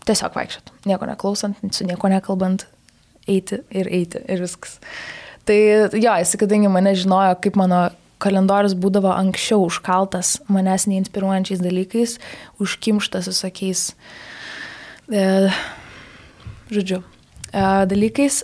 tiesiog 0.10 0.36
vaikščiot, 0.36 0.74
nieko 0.90 1.08
neklausant, 1.10 1.62
su 1.76 1.88
nieko 1.88 2.10
nekalbant, 2.12 2.66
eiti 3.30 3.62
ir 3.70 3.90
eiti 3.94 4.22
ir 4.26 4.44
viskas. 4.44 4.80
Tai 5.48 5.58
jo, 5.58 6.14
jis, 6.22 6.36
kadangi 6.42 6.70
mane 6.72 6.94
žinojo, 6.98 7.38
kaip 7.44 7.58
mano 7.60 7.88
kalendorius 8.20 8.76
būdavo 8.78 9.12
anksčiau 9.16 9.64
užkaltas 9.68 10.38
manęs 10.52 10.88
neinspiruojančiais 10.92 11.62
dalykais, 11.64 12.18
užkimštas 12.62 13.30
visokiais, 13.32 13.86
e, 15.08 15.24
žodžiu, 16.74 17.00
e, 17.54 17.64
dalykais, 17.90 18.44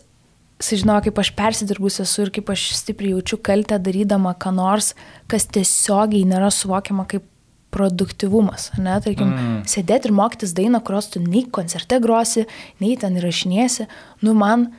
jis 0.64 0.82
žinojo, 0.82 1.10
kaip 1.10 1.22
aš 1.22 1.34
persidirbus 1.36 2.00
esu 2.06 2.26
ir 2.26 2.34
kaip 2.38 2.50
aš 2.56 2.70
stipriai 2.80 3.18
jaučiu 3.18 3.42
kaltę 3.44 3.80
darydama 3.84 4.34
ką 4.40 4.56
nors, 4.56 4.94
kas 5.28 5.50
tiesiogiai 5.52 6.24
nėra 6.30 6.50
suvokiama 6.54 7.08
kaip 7.12 7.28
produktivumas. 7.76 8.70
Ne? 8.80 8.96
Tarkim, 9.04 9.32
mm. 9.32 9.62
sėdėti 9.70 10.10
ir 10.10 10.16
mokytis 10.16 10.56
dainą, 10.58 10.82
kurios 10.86 11.12
tu 11.14 11.22
nei 11.24 11.44
koncerte 11.52 12.00
grosi, 12.04 12.46
nei 12.84 12.96
ten 13.00 13.20
įrašinėsi. 13.20 13.90
Nu, 14.24 14.36
man 14.38 14.70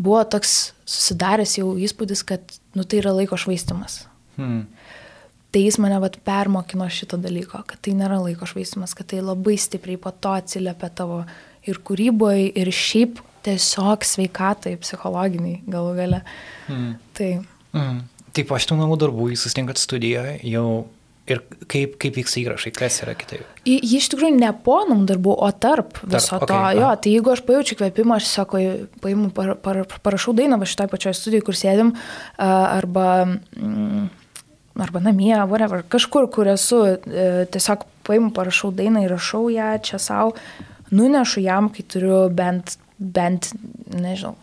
buvo 0.00 0.22
toks 0.28 0.72
susidaręs 0.88 1.58
jau 1.60 1.74
įspūdis, 1.80 2.24
kad 2.28 2.56
nu, 2.76 2.84
tai 2.84 3.02
yra 3.02 3.14
laiko 3.16 3.38
švaistimas. 3.40 4.04
Hmm. 4.36 4.66
Tai 5.54 5.62
jis 5.62 5.78
mane 5.80 5.96
vat, 6.02 6.18
permokino 6.26 6.84
šito 6.92 7.16
dalyko, 7.20 7.62
kad 7.64 7.80
tai 7.80 7.94
nėra 7.96 8.18
laiko 8.20 8.44
švaistimas, 8.48 8.92
kad 8.96 9.08
tai 9.08 9.22
labai 9.24 9.56
stipriai 9.60 9.96
po 10.00 10.12
to 10.12 10.34
atsiliepia 10.36 10.90
tavo 10.92 11.22
ir 11.64 11.80
kūryboje, 11.80 12.50
ir 12.60 12.68
šiaip 12.68 13.22
tiesiog 13.46 14.04
sveikatai, 14.04 14.74
psichologiniai 14.82 15.62
galų 15.70 15.94
gale. 15.96 16.20
Hmm. 16.68 16.96
Tai 17.16 17.30
Mm. 17.76 18.04
Tai 18.36 18.44
po 18.48 18.58
šitų 18.60 18.78
namų 18.80 18.98
darbų 19.00 19.30
jūs 19.32 19.46
susitinkat 19.46 19.80
studijoje 19.80 20.36
jau 20.48 20.86
ir 21.30 21.42
kaip, 21.70 21.96
kaip 22.02 22.18
vyksta 22.20 22.40
įrašai, 22.42 22.72
kas 22.74 23.00
yra 23.04 23.14
kitaip. 23.18 23.46
Ji 23.66 23.98
iš 23.98 24.08
tikrųjų 24.12 24.36
ne 24.38 24.50
po 24.66 24.78
namų 24.86 25.08
darbų, 25.10 25.34
o 25.42 25.48
tarp 25.50 25.98
viso 26.04 26.36
okei, 26.38 26.48
to. 26.50 26.58
aha. 26.58 26.74
Jo, 26.78 26.90
tai 27.02 27.14
jeigu 27.16 27.32
aš 27.32 27.42
pajaučiu 27.46 27.78
kvėpimą, 27.80 28.20
aš 28.20 28.28
sako, 28.30 28.62
paimu, 29.02 29.32
par, 29.34 29.56
par, 29.62 29.82
parašau 30.06 30.36
dainą 30.38 30.60
va 30.60 30.68
šitoje 30.68 30.92
pačioje 30.92 31.16
studijoje, 31.18 31.46
kur 31.48 31.58
sėdim, 31.58 31.92
arba, 32.38 33.08
mm, 33.58 34.06
arba 34.86 35.02
namie, 35.02 35.34
whatever, 35.50 35.82
kažkur, 35.96 36.30
kur 36.32 36.52
esu, 36.54 36.82
e, 36.94 37.28
tiesiog 37.52 37.86
paimu, 38.06 38.30
parašau 38.36 38.70
dainą, 38.76 39.02
įrašau 39.08 39.48
ją 39.50 39.72
čia 39.82 40.02
savo, 40.02 40.36
nunešu 40.94 41.42
jam, 41.42 41.72
kai 41.74 41.86
turiu 41.90 42.26
bent, 42.30 42.78
bent 42.98 43.50
nežinau, 43.90 44.36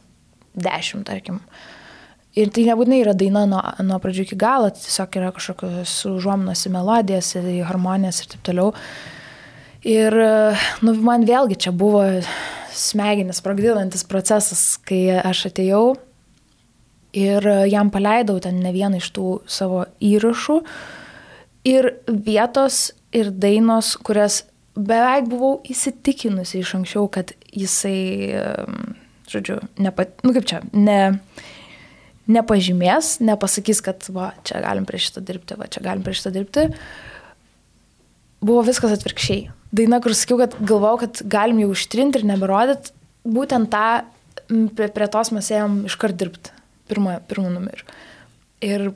dešimt, 0.60 1.08
tarkim. 1.08 1.40
Ir 2.34 2.50
tai 2.50 2.64
nebūtinai 2.66 3.02
yra 3.04 3.14
daina 3.14 3.44
nuo, 3.46 3.62
nuo 3.86 4.00
pradžių 4.02 4.24
iki 4.26 4.38
galo, 4.42 4.72
tai 4.74 4.82
tiesiog 4.82 5.18
yra 5.20 5.34
kažkokios 5.36 5.92
užuominos 6.10 6.64
į 6.66 6.72
melodijas, 6.74 7.36
į 7.38 7.60
harmonijas 7.68 8.24
ir 8.24 8.32
taip 8.32 8.48
toliau. 8.48 8.72
Ir 9.86 10.16
nu, 10.82 10.96
man 11.06 11.28
vėlgi 11.30 11.60
čia 11.66 11.74
buvo 11.76 12.02
smegenis 12.74 13.42
sprogdinantis 13.44 14.06
procesas, 14.10 14.64
kai 14.82 15.20
aš 15.20 15.46
atėjau 15.52 15.84
ir 17.14 17.46
jam 17.70 17.92
paleidau 17.94 18.40
ten 18.42 18.64
ne 18.64 18.74
vieną 18.74 18.98
iš 18.98 19.12
tų 19.14 19.28
savo 19.46 19.86
įrašų. 20.02 20.58
Ir 21.70 21.90
vietos, 22.10 22.90
ir 23.16 23.30
dainos, 23.30 23.94
kurias 24.02 24.42
beveik 24.76 25.30
buvau 25.30 25.60
įsitikinusi 25.70 26.64
iš 26.64 26.74
anksčiau, 26.80 27.06
kad 27.14 27.36
jisai, 27.54 28.34
žodžiu, 29.30 29.62
nepa, 29.78 30.10
nu 30.26 30.34
kaip 30.36 30.50
čia, 30.50 30.64
ne, 30.74 31.20
nepažymės, 32.32 33.18
nepasakys, 33.24 33.82
kad 33.84 34.06
va, 34.16 34.32
čia 34.48 34.62
galim 34.64 34.88
prie 34.88 35.02
šito 35.02 35.24
dirbti, 35.26 35.58
va, 35.60 35.68
čia 35.68 35.84
galim 35.84 36.06
prie 36.06 36.16
šito 36.16 36.32
dirbti. 36.36 36.68
Buvo 38.44 38.64
viskas 38.68 38.96
atvirkščiai. 38.98 39.52
Daina, 39.74 40.00
kur 40.04 40.16
sakiau, 40.16 40.38
kad 40.44 40.58
galvau, 40.62 40.98
kad 41.02 41.24
galim 41.28 41.62
jau 41.64 41.72
ištrinti 41.74 42.22
ir 42.22 42.28
neberodyti, 42.30 42.94
būtent 43.24 43.72
tą 43.74 44.04
prie, 44.48 44.90
prie 44.94 45.08
tos 45.12 45.32
mes 45.36 45.48
ėjom 45.52 45.86
iškart 45.90 46.20
dirbti, 46.20 46.52
pirmą, 46.92 47.18
pirmą 47.30 47.54
numerį. 47.56 47.88
Ir 48.64 48.92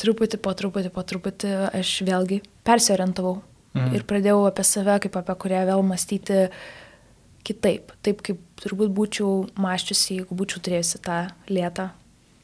truputį 0.00 0.40
po 0.44 0.52
truputį, 0.56 0.92
po 0.94 1.02
truputį 1.06 1.56
aš 1.80 1.96
vėlgi 2.06 2.42
persiorientavau 2.66 3.40
Mhm. 3.74 3.94
ir 3.94 4.04
pradėjau 4.06 4.46
apie 4.46 4.64
save, 4.64 5.00
kaip 5.02 5.16
apie 5.18 5.34
kurią 5.34 5.64
vėl 5.66 5.82
mąstyti 5.82 6.48
kitaip. 7.44 7.90
Taip 8.06 8.22
kaip 8.22 8.38
turbūt 8.62 8.94
būčiau 8.94 9.48
maščiusi, 9.58 10.20
jeigu 10.20 10.38
būčiau 10.38 10.62
turėjusi 10.62 11.00
tą 11.02 11.18
lėtą 11.50 11.90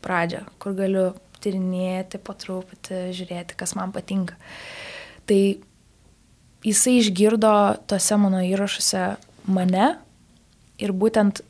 pradžią, 0.05 0.45
kur 0.63 0.77
galiu 0.79 1.11
tyrinėti 1.41 2.21
po 2.23 2.35
truputį, 2.37 3.11
žiūrėti, 3.17 3.57
kas 3.59 3.75
man 3.79 3.95
patinka. 3.95 4.37
Tai 5.29 5.41
jisai 6.67 6.99
išgirdo 7.01 7.53
tose 7.89 8.19
mano 8.21 8.43
įrašuose 8.45 9.05
mane 9.49 9.95
ir 10.81 10.93
būtent 10.97 11.43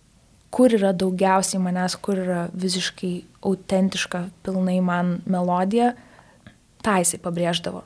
kur 0.50 0.74
yra 0.74 0.92
daugiausiai 0.96 1.62
manęs, 1.62 1.96
kur 2.02 2.18
yra 2.18 2.40
visiškai 2.52 3.12
autentiška, 3.46 4.24
pilnai 4.44 4.80
man 4.84 5.18
melodija, 5.30 5.92
tą 6.84 6.98
jisai 7.02 7.20
pabrėždavo. 7.22 7.84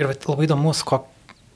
Ir 0.00 0.08
vat 0.10 0.26
labai 0.28 0.46
įdomus, 0.48 0.82
kok, 0.86 1.08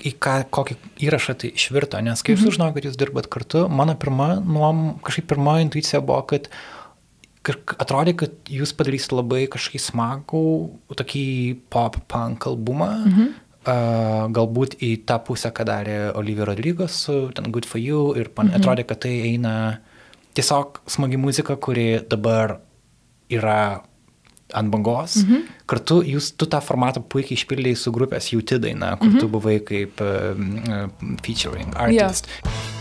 į 0.04 0.14
ką, 0.20 0.36
kokį 0.52 0.78
įrašą 1.06 1.36
tai 1.40 1.52
išvirto, 1.56 2.00
nes 2.04 2.24
kai 2.24 2.34
mhm. 2.34 2.44
sužinojau, 2.44 2.76
kad 2.76 2.88
jūs 2.88 2.98
dirbat 3.00 3.28
kartu, 3.32 3.66
mano 3.68 3.96
pirma, 4.00 4.34
nuom, 4.40 4.86
kažkaip 5.04 5.28
pirma 5.32 5.58
intuicija 5.64 6.02
buvo, 6.04 6.22
kad 6.32 6.48
atrodė, 7.52 8.14
kad 8.24 8.50
jūs 8.50 8.72
padarysit 8.76 9.12
labai 9.14 9.44
kažkokį 9.52 9.80
smagų, 9.82 10.44
tokį 10.96 11.24
pop-punk 11.72 12.48
albumą. 12.50 12.92
Mhm. 13.04 13.32
Uh, 13.64 14.26
galbūt 14.28 14.74
į 14.84 14.90
tą 15.08 15.16
pusę, 15.24 15.48
ką 15.56 15.64
darė 15.64 15.94
Olivia 16.20 16.44
Rodrigo 16.44 16.84
su 16.84 17.30
ten 17.32 17.46
Good 17.48 17.64
for 17.64 17.80
You 17.80 18.10
ir 18.12 18.28
pan, 18.28 18.50
mhm. 18.50 18.60
atrodė, 18.60 18.84
kad 18.84 19.00
tai 19.06 19.14
eina 19.30 19.54
tiesiog 20.36 20.82
smagi 20.84 21.16
muzika, 21.16 21.56
kuri 21.56 22.02
dabar 22.04 22.58
yra 23.32 23.80
ant 24.52 24.68
bangos. 24.68 25.16
Mhm. 25.22 25.48
Kartu 25.64 26.02
jūs, 26.04 26.34
tu 26.36 26.44
tą 26.44 26.60
formatą 26.60 27.00
puikiai 27.00 27.40
išpildėjai 27.40 27.80
su 27.86 27.94
grupės 27.96 28.28
Jauti 28.34 28.60
daina, 28.60 28.98
kur 29.00 29.14
mhm. 29.14 29.24
tu 29.24 29.32
buvai 29.32 29.58
kaip 29.64 30.04
uh, 30.04 30.36
featuring 31.24 31.72
artist. 31.72 32.28
Pamenu 32.44 32.73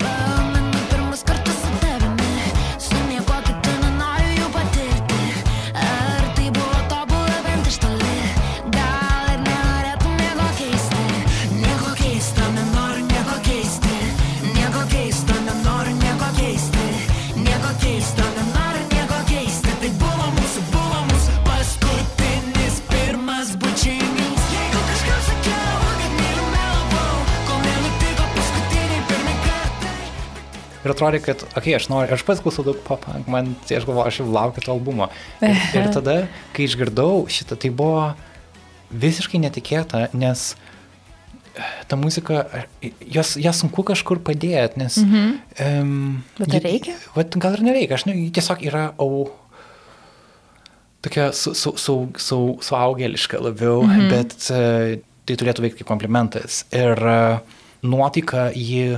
Ir 30.84 30.92
atrodė, 30.92 31.22
kad, 31.24 31.46
okei, 31.46 31.60
okay, 31.62 31.76
aš 31.78 31.88
noriu, 31.92 32.12
aš 32.16 32.26
pats 32.28 32.42
klausau 32.44 32.66
daug 32.68 32.80
pop-punk, 32.84 33.30
man, 33.32 33.54
tai 33.68 33.78
aš 33.80 33.88
galvoju, 33.88 34.10
aš 34.10 34.20
jau 34.20 34.28
laukiu 34.28 34.66
to 34.66 34.74
albumo. 34.74 35.08
Ir, 35.40 35.56
ir 35.80 35.88
tada, 35.96 36.18
kai 36.56 36.68
išgirdau 36.68 37.24
šitą, 37.32 37.56
tai 37.60 37.72
buvo 37.72 38.10
visiškai 38.92 39.40
netikėta, 39.46 40.10
nes 40.18 40.52
ta 41.88 41.96
muzika, 41.96 42.44
jos, 43.00 43.36
ją 43.38 43.54
sunku 43.56 43.86
kažkur 43.88 44.20
padėti, 44.26 44.82
nes... 44.82 44.98
Mhm. 45.04 45.32
Um, 45.64 45.96
Bet 46.40 46.58
ar 46.58 46.66
reikia? 46.66 46.98
Vat, 47.16 47.38
gal 47.40 47.58
ir 47.58 47.66
nereikia, 47.70 47.98
aš 48.00 48.08
ne, 48.10 48.18
tiesiog 48.34 48.64
yra, 48.66 48.86
au, 49.02 49.28
tokia 51.06 51.30
su, 51.38 51.54
su, 51.58 51.76
su, 51.78 51.98
su, 52.18 52.40
suaugėliška 52.66 53.42
labiau, 53.44 53.84
mhm. 53.86 54.08
bet 54.12 54.36
uh, 54.52 54.96
tai 55.24 55.40
turėtų 55.40 55.68
veikti 55.68 55.84
kaip 55.84 55.94
komplimentas. 55.94 56.64
Ir 56.76 57.00
uh, 57.00 57.60
nuotaika 57.86 58.50
ji 58.56 58.98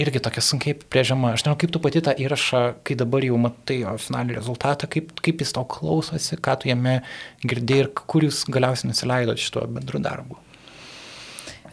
irgi 0.00 0.22
tokia 0.24 0.42
sunkiai 0.44 0.76
priežiama. 0.80 1.34
Aš 1.34 1.44
nežinau, 1.44 1.58
kaip 1.60 1.72
tu 1.74 1.82
pati 1.82 2.02
tą 2.04 2.14
įrašą, 2.18 2.62
kai 2.86 2.96
dabar 2.98 3.24
jau 3.26 3.38
matai 3.40 3.80
jo 3.82 3.94
finalinį 4.00 4.38
rezultatą, 4.38 4.88
kaip, 4.90 5.12
kaip 5.24 5.42
jis 5.44 5.54
tau 5.56 5.66
klausosi, 5.68 6.38
ką 6.40 6.58
tu 6.60 6.70
jame 6.70 7.00
girdėjai 7.44 7.86
ir 7.86 7.90
kur 7.94 8.26
jūs 8.26 8.44
galiausiai 8.50 8.92
nusileidot 8.92 9.40
šituo 9.40 9.66
bendru 9.70 10.02
darbu. 10.02 10.38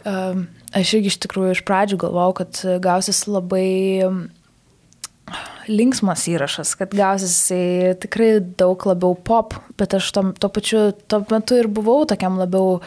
Um, 0.08 0.46
aš 0.76 0.94
irgi 0.98 1.10
iš 1.12 1.18
tikrųjų 1.24 1.56
iš 1.56 1.64
pradžių 1.68 1.98
galvojau, 2.04 2.36
kad 2.42 2.60
gausis 2.84 3.24
labai 3.28 3.68
linksmas 5.68 6.24
įrašas, 6.30 6.72
kad 6.80 6.94
gausis 6.96 7.36
tikrai 8.02 8.38
daug 8.40 8.82
labiau 8.88 9.16
pop, 9.16 9.56
bet 9.80 9.96
aš 9.98 10.10
to, 10.16 10.24
to 10.40 10.50
pačiu, 10.52 10.82
tuo 11.10 11.22
metu 11.32 11.58
ir 11.58 11.68
buvau 11.68 12.06
tokiam 12.08 12.38
labiau 12.40 12.78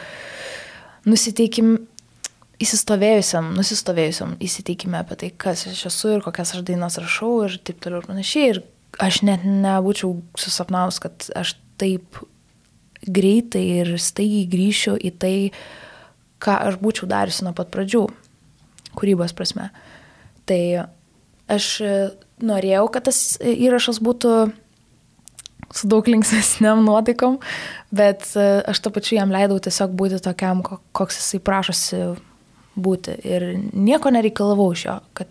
nusiteikim, 1.06 1.76
įsistovėjusiam, 2.62 3.52
nusistovėjusiam 3.56 4.36
įsitikinime 4.42 5.00
apie 5.02 5.18
tai, 5.20 5.30
kas 5.44 5.66
aš 5.70 5.86
esu 5.90 6.14
ir 6.16 6.24
kokias 6.24 6.54
aš 6.56 6.64
dainas 6.66 6.98
rašau 7.00 7.32
ir 7.46 7.58
taip 7.64 7.80
toliau 7.82 8.02
ir 8.02 8.08
panašiai. 8.08 8.52
Ir 8.52 8.62
aš 9.02 9.22
net 9.26 9.46
nebūčiau 9.46 10.16
susapnaus, 10.38 11.00
kad 11.02 11.28
aš 11.38 11.56
taip 11.80 12.20
greitai 13.02 13.64
ir 13.82 13.94
staigiai 13.98 14.48
grįšiu 14.50 14.96
į 15.00 15.12
tai, 15.22 15.36
ką 16.42 16.58
aš 16.70 16.78
būčiau 16.82 17.08
dariusi 17.10 17.46
nuo 17.46 17.54
pat 17.56 17.70
pradžių, 17.74 18.06
kūrybos 18.98 19.34
prasme. 19.34 19.70
Tai 20.46 20.62
aš 21.50 21.68
norėjau, 22.42 22.86
kad 22.94 23.08
tas 23.08 23.22
įrašas 23.42 24.02
būtų 24.02 24.34
su 25.72 25.88
daug 25.88 26.08
linksmėsniam 26.10 26.82
nuotaikom, 26.84 27.38
bet 27.94 28.28
aš 28.36 28.82
to 28.84 28.92
pačiu 28.92 29.16
jam 29.16 29.32
leidau 29.32 29.56
tiesiog 29.62 29.94
būti 29.96 30.20
tokiam, 30.22 30.60
koks 30.62 31.18
jisai 31.18 31.40
prašosi 31.42 32.02
būti. 32.76 33.16
Ir 33.28 33.46
nieko 33.72 34.12
nereikalavau 34.14 34.70
iš 34.74 34.86
jo, 34.86 34.96
kad 35.18 35.30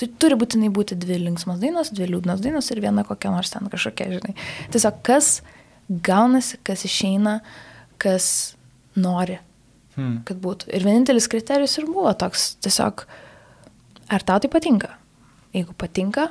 tu, 0.00 0.08
turi 0.20 0.38
būtinai 0.38 0.70
būti 0.74 0.98
dvi 1.00 1.18
linksmos 1.22 1.60
dainos, 1.62 1.92
dvi 1.94 2.10
liūdnos 2.12 2.42
dainos 2.44 2.70
ir 2.72 2.82
viena 2.84 3.04
kokia 3.06 3.32
nors 3.34 3.52
ten 3.54 3.70
kažkokia, 3.72 4.10
žinai. 4.18 4.36
Tiesiog 4.74 5.00
kas 5.06 5.38
gaunasi, 5.88 6.58
kas 6.66 6.84
išeina, 6.88 7.38
kas 8.02 8.26
nori, 8.98 9.38
hmm. 9.96 10.22
kad 10.28 10.40
būtų. 10.42 10.70
Ir 10.74 10.86
vienintelis 10.86 11.28
kriterijus 11.30 11.78
ir 11.80 11.88
buvo 11.90 12.12
toks, 12.18 12.54
tiesiog, 12.64 13.04
ar 14.12 14.26
tau 14.26 14.40
tai 14.42 14.50
patinka. 14.52 14.94
Jeigu 15.54 15.76
patinka, 15.78 16.30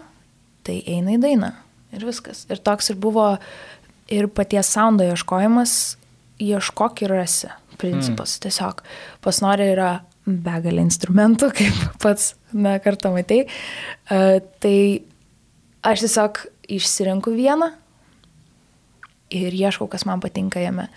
tai 0.68 0.82
eina 0.90 1.16
į 1.16 1.22
dainą. 1.24 1.54
Ir 1.94 2.08
viskas. 2.08 2.48
Ir 2.52 2.60
toks 2.64 2.90
ir 2.92 2.98
buvo 3.00 3.36
ir 4.12 4.28
paties 4.34 4.72
soundo 4.74 5.06
ieškojimas, 5.06 5.96
ieškok 6.44 7.04
ir 7.06 7.14
rasi 7.14 7.52
principas. 7.80 8.36
Hmm. 8.36 8.48
Tiesiog 8.48 8.82
pas 9.24 9.40
nori 9.44 9.70
yra 9.76 9.92
begalė 10.26 10.86
instrumentų, 10.88 11.52
kaip 11.58 11.84
pats 12.04 12.34
ne 12.54 12.78
kartą 12.84 13.14
matei. 13.16 13.46
Uh, 14.10 14.40
tai 14.64 14.78
aš 15.84 16.06
tiesiog 16.06 16.46
išsirinku 16.74 17.34
vieną 17.36 17.74
ir 19.34 19.56
ieškau, 19.58 19.90
kas 19.92 20.06
man 20.08 20.22
patinka 20.24 20.62
jame. 20.64 20.88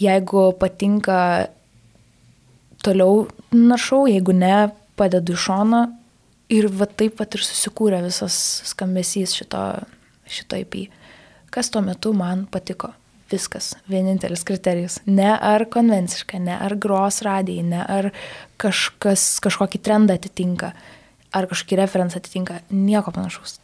Jeigu 0.00 0.50
patinka, 0.58 1.48
toliau 2.82 3.26
naršau, 3.54 4.04
jeigu 4.10 4.34
ne, 4.36 4.70
padedu 4.98 5.34
į 5.36 5.42
šoną 5.46 5.82
ir 6.52 6.68
va 6.68 6.88
taip 6.88 7.16
pat 7.20 7.36
ir 7.36 7.44
susikūrė 7.46 8.02
visas 8.04 8.36
skambesys 8.68 9.36
šito, 9.38 9.62
šito 10.28 10.58
IP. 10.60 10.84
Kas 11.52 11.70
tuo 11.72 11.82
metu 11.84 12.12
man 12.16 12.46
patiko. 12.50 12.92
Viskas, 13.32 13.70
vienintelis 13.88 14.42
kriterijus. 14.44 14.98
Ne 15.08 15.30
ar 15.32 15.64
konvenciška, 15.72 16.36
ne 16.36 16.52
ar 16.52 16.74
gros 16.76 17.22
radijai, 17.24 17.62
ne 17.64 17.78
ar 17.80 18.10
kažkas, 18.62 19.26
kažkokį 19.44 19.80
trendą 19.82 20.16
atitinka, 20.18 20.72
ar 21.34 21.48
kažkokį 21.50 21.80
referenciją 21.82 22.22
atitinka, 22.22 22.60
nieko 22.70 23.14
panašaus. 23.14 23.58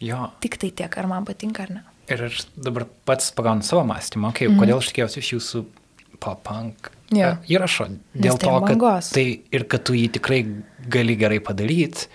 Jo. 0.00 0.30
Tik 0.40 0.56
tai 0.60 0.70
tiek, 0.72 0.96
ar 0.96 1.08
man 1.10 1.26
patinka 1.28 1.66
ar 1.66 1.74
ne. 1.74 1.82
Ir 2.10 2.24
aš 2.26 2.46
dabar 2.56 2.86
pats 3.06 3.30
pagaunu 3.36 3.62
savo 3.66 3.84
mąstymą, 3.86 4.32
okay, 4.32 4.48
mm 4.48 4.54
-hmm. 4.54 4.60
kodėl 4.64 4.80
aš 4.80 4.88
tikėjausi 4.90 5.20
iš 5.20 5.32
jūsų 5.36 5.64
pop-punk 6.20 6.90
ja. 7.16 7.36
įrašo. 7.50 7.88
Dėl 8.14 8.38
tai 8.38 8.48
to, 8.48 8.56
kad 8.64 8.76
bangos. 8.76 9.10
tai 9.14 9.24
ir 9.52 9.66
kad 9.70 9.84
tu 9.86 9.96
jį 9.96 10.08
tikrai 10.18 10.42
gali 10.88 11.16
gerai 11.16 11.40
padaryti. 11.40 12.08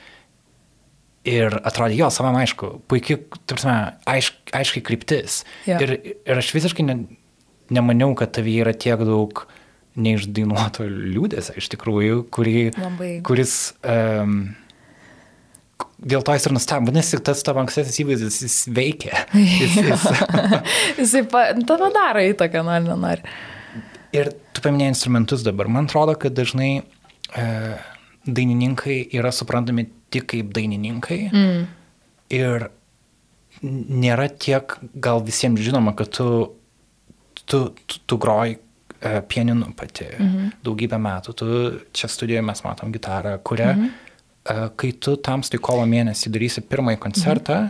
Ir 1.26 1.56
atrodė, 1.66 1.98
jo, 1.98 2.10
savam 2.14 2.36
aišku, 2.38 2.68
puikiai, 2.88 3.18
tarpsime, 3.50 3.96
aišk, 4.06 4.34
aiškiai 4.54 4.84
kryptis. 4.86 5.40
Jo. 5.66 5.80
Ir, 5.82 5.96
ir 6.22 6.42
aš 6.42 6.52
visiškai 6.54 6.86
ne, 6.86 7.00
nemaniau, 7.74 8.14
kad 8.18 8.36
tavy 8.38 8.60
yra 8.62 8.76
tiek 8.78 9.02
daug 9.02 9.48
neišdainuoto 9.96 10.86
liūdėsio 10.90 11.56
iš 11.60 11.72
tikrųjų, 11.76 12.22
kurį, 12.34 12.60
Labai. 12.80 13.16
kuris... 13.26 13.74
Um, 13.82 14.56
Dėl 15.96 16.22
to 16.28 16.34
jis 16.36 16.46
ir 16.48 16.54
nustebo, 16.54 16.90
vadinasi, 16.90 17.18
tas 17.24 17.40
tavo 17.44 17.62
ankstesnis 17.62 17.98
įvaizdis, 18.04 18.38
jis 18.44 18.56
veikia. 18.76 19.22
Jis, 19.62 19.78
jis... 19.80 20.04
Jisai 21.00 21.22
pa, 21.32 21.46
tavo 21.68 21.88
daro 21.96 22.22
įtaką, 22.22 22.62
nori, 22.68 22.84
nenori. 22.92 23.24
ir 24.16 24.30
tu 24.54 24.64
paminėjai 24.64 24.92
instrumentus 24.92 25.44
dabar. 25.48 25.72
Man 25.72 25.88
atrodo, 25.88 26.18
kad 26.20 26.36
dažnai 26.36 26.70
e, 26.84 27.46
dainininkai 28.28 29.00
yra 29.18 29.32
suprantami 29.36 29.88
tik 30.14 30.28
kaip 30.34 30.52
dainininkai. 30.56 31.20
Mm. 31.32 31.66
Ir 32.36 32.68
nėra 33.64 34.28
tiek 34.36 34.78
gal 35.00 35.24
visiems 35.26 35.64
žinoma, 35.64 35.96
kad 35.98 36.12
tu, 36.16 36.30
tu, 37.48 37.66
tu, 37.72 38.04
tu 38.04 38.20
groji 38.22 38.60
e, 39.02 39.22
pianinu 39.22 39.72
pati 39.76 40.06
-hmm. 40.06 40.52
daugybę 40.64 40.98
metų. 40.98 41.34
Tu 41.34 41.46
čia 41.94 42.08
studijoje 42.08 42.42
mes 42.42 42.64
matom 42.64 42.92
gitarą, 42.92 43.38
kurią, 43.44 43.66
-hmm. 43.74 43.90
e, 44.46 44.70
kai 44.76 44.94
tu 44.94 45.18
tamstai 45.18 45.60
kovo 45.60 45.86
mėnesį 45.86 46.30
darysi 46.30 46.62
pirmąjį 46.62 46.98
koncertą, 46.98 47.70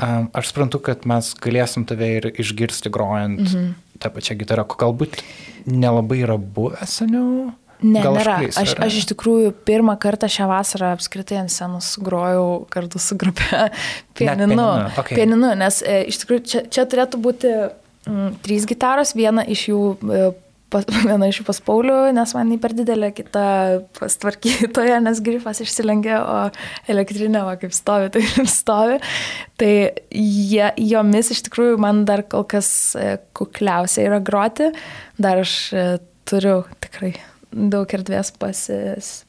e, 0.00 0.26
aš 0.32 0.46
suprantu, 0.46 0.78
kad 0.78 1.06
mes 1.06 1.34
galėsim 1.34 1.84
tave 1.86 2.08
ir 2.16 2.32
išgirsti 2.38 2.90
grojant 2.90 3.40
-hmm. 3.40 3.72
tą 3.98 4.10
pačią 4.10 4.34
gitarą, 4.34 4.64
ko 4.64 4.76
galbūt 4.86 5.22
nelabai 5.66 6.18
yra 6.18 6.36
buvę 6.38 6.86
seniau. 6.86 7.52
Ne, 7.80 8.02
Gal 8.04 8.18
aš 8.20 8.26
nėra. 8.28 8.48
Aš, 8.60 8.72
yra? 8.74 8.86
aš 8.86 8.96
iš 9.00 9.06
tikrųjų 9.14 9.52
pirmą 9.64 9.94
kartą 10.00 10.28
šią 10.28 10.48
vasarą 10.50 10.92
apskritai 10.96 11.38
ant 11.40 11.52
scenos 11.52 11.94
grojau 12.04 12.66
kartu 12.72 13.00
su 13.00 13.16
grupė 13.20 13.70
pianinu. 14.18 14.52
pianinu, 14.52 14.66
okei. 15.00 15.16
pianinu 15.16 15.54
nes 15.56 15.80
e, 15.80 16.02
iš 16.12 16.20
tikrųjų 16.22 16.44
čia, 16.52 16.62
čia 16.68 16.84
turėtų 16.90 17.20
būti 17.24 17.52
mm, 17.56 18.34
trys 18.44 18.66
gitaros, 18.68 19.14
viena 19.16 19.46
iš 19.48 19.64
jų, 19.70 19.80
e, 19.96 20.28
pas, 20.72 20.86
viena 21.08 21.28
iš 21.28 21.40
jų 21.40 21.46
pas 21.48 21.60
Paulių, 21.66 21.98
nes 22.16 22.34
man 22.36 22.52
jį 22.52 22.58
per 22.62 22.74
didelė, 22.76 23.10
kita 23.16 23.44
pas 23.98 24.16
tvarkytoja, 24.22 25.00
nes 25.04 25.22
grifas 25.24 25.62
išsilenkė, 25.64 26.14
o 26.20 26.38
elektrinė, 26.92 27.42
va, 27.46 27.56
kaip 27.60 27.74
stovi, 27.76 28.10
tai 28.14 28.24
kaip 28.26 28.50
stovi. 28.50 29.00
Tai 29.60 29.72
jie, 30.14 30.66
jomis 30.90 31.32
iš 31.34 31.44
tikrųjų 31.48 31.80
man 31.82 32.04
dar 32.08 32.24
kol 32.30 32.46
kas 32.50 32.70
e, 32.98 33.18
kukliausia 33.36 34.06
yra 34.08 34.22
groti, 34.24 34.70
dar 35.20 35.42
aš 35.44 35.58
e, 35.74 35.86
turiu 36.30 36.62
tikrai 36.82 37.14
daug 37.50 37.90
erdvės 37.90 38.30
pasi, 38.38 38.78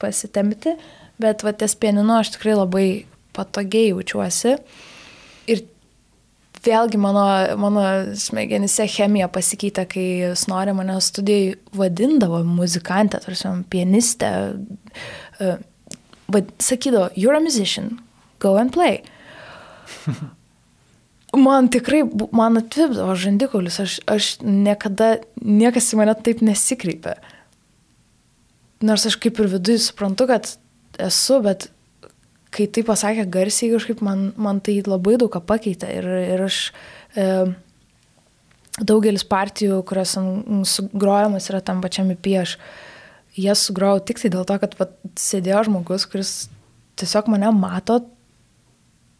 pasitempti, 0.02 0.76
bet 1.22 1.46
va 1.46 1.54
ties 1.58 1.74
pianinu 1.78 2.20
aš 2.20 2.36
tikrai 2.36 2.56
labai 2.60 2.88
patogiai 3.36 3.92
jaučiuosi. 3.92 4.58
Ir 4.58 4.91
vėlgi 6.66 7.00
mano, 7.02 7.24
mano 7.62 7.84
smegenyse 8.18 8.86
chemija 8.92 9.30
pasikeitė, 9.32 9.86
kai 9.90 10.06
Snorė 10.38 10.76
mane 10.78 10.98
studijai 11.02 11.56
vadindavo 11.78 12.44
muzikantę, 12.48 13.22
tarsi 13.24 13.52
pianistę. 13.72 14.32
Vad, 16.32 16.54
sakydavo, 16.64 17.10
you're 17.16 17.36
a 17.36 17.42
musician, 17.44 18.00
go 18.40 18.58
and 18.58 18.74
play. 18.74 19.02
Man 21.32 21.70
tikrai, 21.72 22.02
man 22.36 22.60
atvipdavo 22.60 23.14
žandikaulis, 23.16 23.78
aš, 23.80 23.94
aš 24.12 24.26
niekada, 24.44 25.14
niekas 25.40 25.94
į 25.94 26.02
mane 26.02 26.16
taip 26.28 26.42
nesikreipė. 26.44 27.14
Nors 28.84 29.06
aš 29.08 29.16
kaip 29.22 29.40
ir 29.40 29.48
viduje 29.54 29.80
suprantu, 29.80 30.28
kad 30.28 30.50
esu, 31.00 31.38
bet 31.46 31.70
kai 32.52 32.68
tai 32.68 32.84
pasakė 32.88 33.26
garsiai, 33.32 33.72
kažkaip 33.74 34.04
man, 34.06 34.30
man 34.40 34.62
tai 34.64 34.80
labai 34.86 35.18
daug 35.20 35.32
ką 35.32 35.42
pakeitė. 35.48 35.90
Ir, 36.02 36.08
ir 36.36 36.46
aš 36.46 36.62
e, 37.16 37.28
daugelis 38.80 39.26
partijų, 39.28 39.82
kurios 39.88 40.18
sugrojamas 40.70 41.50
yra 41.52 41.62
tam 41.64 41.84
pačiam 41.84 42.12
IP, 42.14 42.34
aš 42.42 42.58
jas 43.40 43.68
sugrojau 43.68 44.04
tik 44.06 44.20
tai 44.22 44.34
dėl 44.34 44.48
to, 44.48 44.58
kad 44.64 44.76
vat, 44.80 44.98
sėdėjo 45.20 45.66
žmogus, 45.70 46.08
kuris 46.12 46.34
tiesiog 47.00 47.32
mane 47.32 47.54
mato 47.56 48.02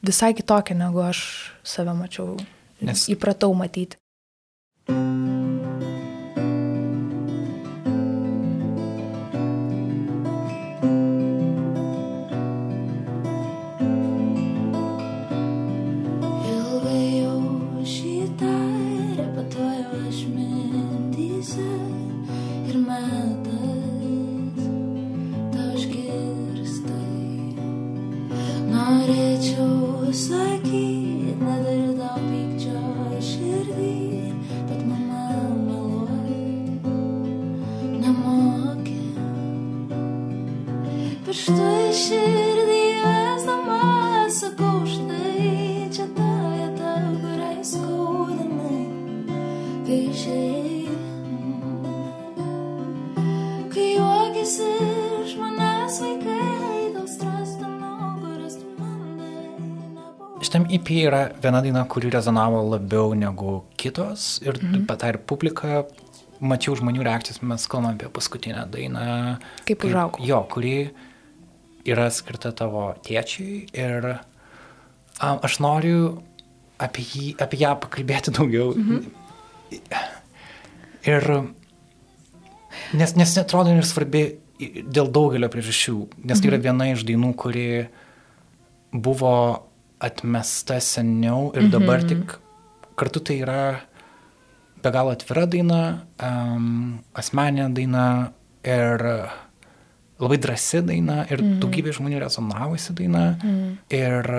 visai 0.06 0.34
kitokią, 0.38 0.76
negu 0.78 1.04
aš 1.06 1.24
save 1.64 1.96
mačiau. 1.96 2.36
Nes-. 2.82 3.08
Įpratau 3.14 3.54
matyti. 3.58 4.00
galėčiau 4.90 5.41
Į 41.42 41.94
širdį 41.98 42.82
vesdama, 43.02 43.78
sakau 44.30 44.84
štai, 44.86 45.88
čia 45.90 46.06
ta 46.14 46.28
vieta, 46.54 46.92
kuriai 47.18 47.64
skaudinai, 47.66 48.84
vėžiai. 49.88 50.94
Kai 53.74 53.88
juokiasi 53.96 54.70
iš 55.24 55.36
manęs 55.42 55.98
vaikai, 56.06 56.94
dėl 56.94 57.10
strasdano, 57.10 58.14
kurias 58.22 58.62
tu 58.62 58.78
mandai. 58.78 60.46
Šitam 60.46 60.70
EP 60.70 60.96
yra 61.02 61.26
viena 61.42 61.66
daina, 61.66 61.88
kuri 61.90 62.14
rezonavo 62.14 62.62
labiau 62.70 63.18
negu 63.18 63.64
kitos 63.82 64.36
ir 64.46 64.62
mhm. 64.62 64.86
pat 64.86 65.10
ir 65.10 65.24
publika, 65.26 65.88
mačiau 66.38 66.78
žmonių 66.78 67.02
reakcijas, 67.10 67.42
mes 67.42 67.66
kalbame 67.66 67.98
apie 67.98 68.14
paskutinę 68.14 68.70
dainą. 68.70 69.40
Kaip 69.66 69.90
užaugau. 69.90 70.22
Jo, 70.22 70.46
kuri 70.46 70.92
yra 71.88 72.10
skirta 72.14 72.52
tavo 72.56 72.92
tėčiui 73.06 73.66
ir 73.78 74.08
um, 75.22 75.40
aš 75.42 75.60
noriu 75.64 76.22
apie, 76.82 77.06
jį, 77.06 77.26
apie 77.42 77.62
ją 77.62 77.76
pakalbėti 77.82 78.34
daugiau. 78.36 78.74
Mhm. 78.76 79.04
Ir 81.10 81.28
nes, 82.98 83.16
nes 83.18 83.36
netrodo 83.40 83.74
ir 83.74 83.88
svarbi 83.88 84.26
dėl 84.62 85.10
daugelio 85.10 85.50
priežasčių, 85.50 85.96
nes 86.30 86.42
tai 86.42 86.52
yra 86.52 86.62
viena 86.62 86.92
iš 86.92 87.06
dainų, 87.08 87.32
kuri 87.40 87.68
buvo 88.92 89.34
atmesta 90.02 90.78
seniau 90.84 91.50
ir 91.58 91.70
dabar 91.74 92.04
tik 92.06 92.36
kartu 93.00 93.22
tai 93.26 93.40
yra 93.42 93.64
be 94.82 94.92
galo 94.94 95.14
atvira 95.14 95.46
daina, 95.50 95.82
um, 96.22 97.00
asmeninė 97.18 97.70
daina 97.78 98.06
ir 98.66 99.06
labai 100.22 100.40
drąsi 100.42 100.84
daina 100.86 101.22
ir 101.30 101.42
mm. 101.42 101.60
daugybė 101.64 101.94
žmonių 101.98 102.22
rezonavosi 102.24 102.96
daina. 102.98 103.24
Mm. 103.42 103.72
Ir 103.98 104.34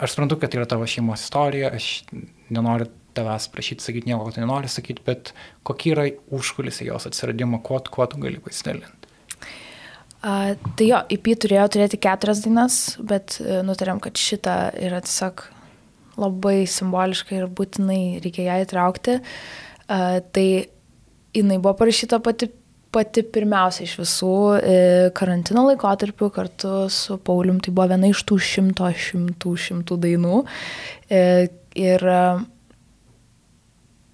aš 0.00 0.14
suprantu, 0.14 0.38
kad 0.40 0.52
tai 0.52 0.62
yra 0.62 0.68
tavo 0.70 0.88
šeimos 0.88 1.24
istorija, 1.26 1.72
aš 1.76 2.06
nenoriu 2.52 2.88
tavęs 3.16 3.48
prašyti 3.52 3.84
sakyti 3.84 4.10
nieko, 4.10 4.26
ko 4.26 4.34
tu 4.34 4.42
nenori 4.42 4.68
sakyti, 4.68 5.04
bet 5.06 5.32
kokie 5.66 5.94
yra 5.94 6.06
užkulisiai 6.36 6.90
jos 6.90 7.08
atsiradimo, 7.08 7.62
kuo, 7.64 7.80
kuo 7.92 8.06
tu 8.10 8.20
gali 8.20 8.40
pasidalinti. 8.42 9.12
A, 10.26 10.56
tai 10.78 10.88
jo, 10.90 11.00
IP 11.12 11.30
turėjo 11.44 11.66
turėti 11.76 12.00
keturias 12.02 12.42
dainas, 12.44 12.80
bet 12.98 13.38
e, 13.40 13.60
nutarėm, 13.66 14.00
kad 14.02 14.18
šitą 14.18 14.56
yra 14.82 15.02
tiesiog 15.04 15.44
labai 16.16 16.64
simboliška 16.70 17.36
ir 17.36 17.48
būtinai 17.52 18.18
reikia 18.24 18.48
ją 18.48 18.56
įtraukti. 18.64 19.18
A, 19.86 20.00
tai 20.34 20.46
jinai 21.36 21.60
buvo 21.60 21.76
parašyta 21.78 22.20
pati, 22.24 22.48
pati 22.96 23.20
pirmiausia 23.28 23.84
iš 23.84 23.94
visų 24.00 24.32
e, 24.56 24.76
karantino 25.16 25.66
laikotarpiu 25.68 26.30
kartu 26.32 26.86
su 26.92 27.18
Paulium. 27.20 27.60
Tai 27.60 27.74
buvo 27.76 27.90
viena 27.92 28.08
iš 28.08 28.22
tų 28.28 28.38
šimto, 28.40 28.88
šimtų, 29.06 29.52
šimtų 29.66 29.98
dainų. 30.06 30.40
E, 31.12 31.22
ir 31.76 32.06
e, 32.08 32.22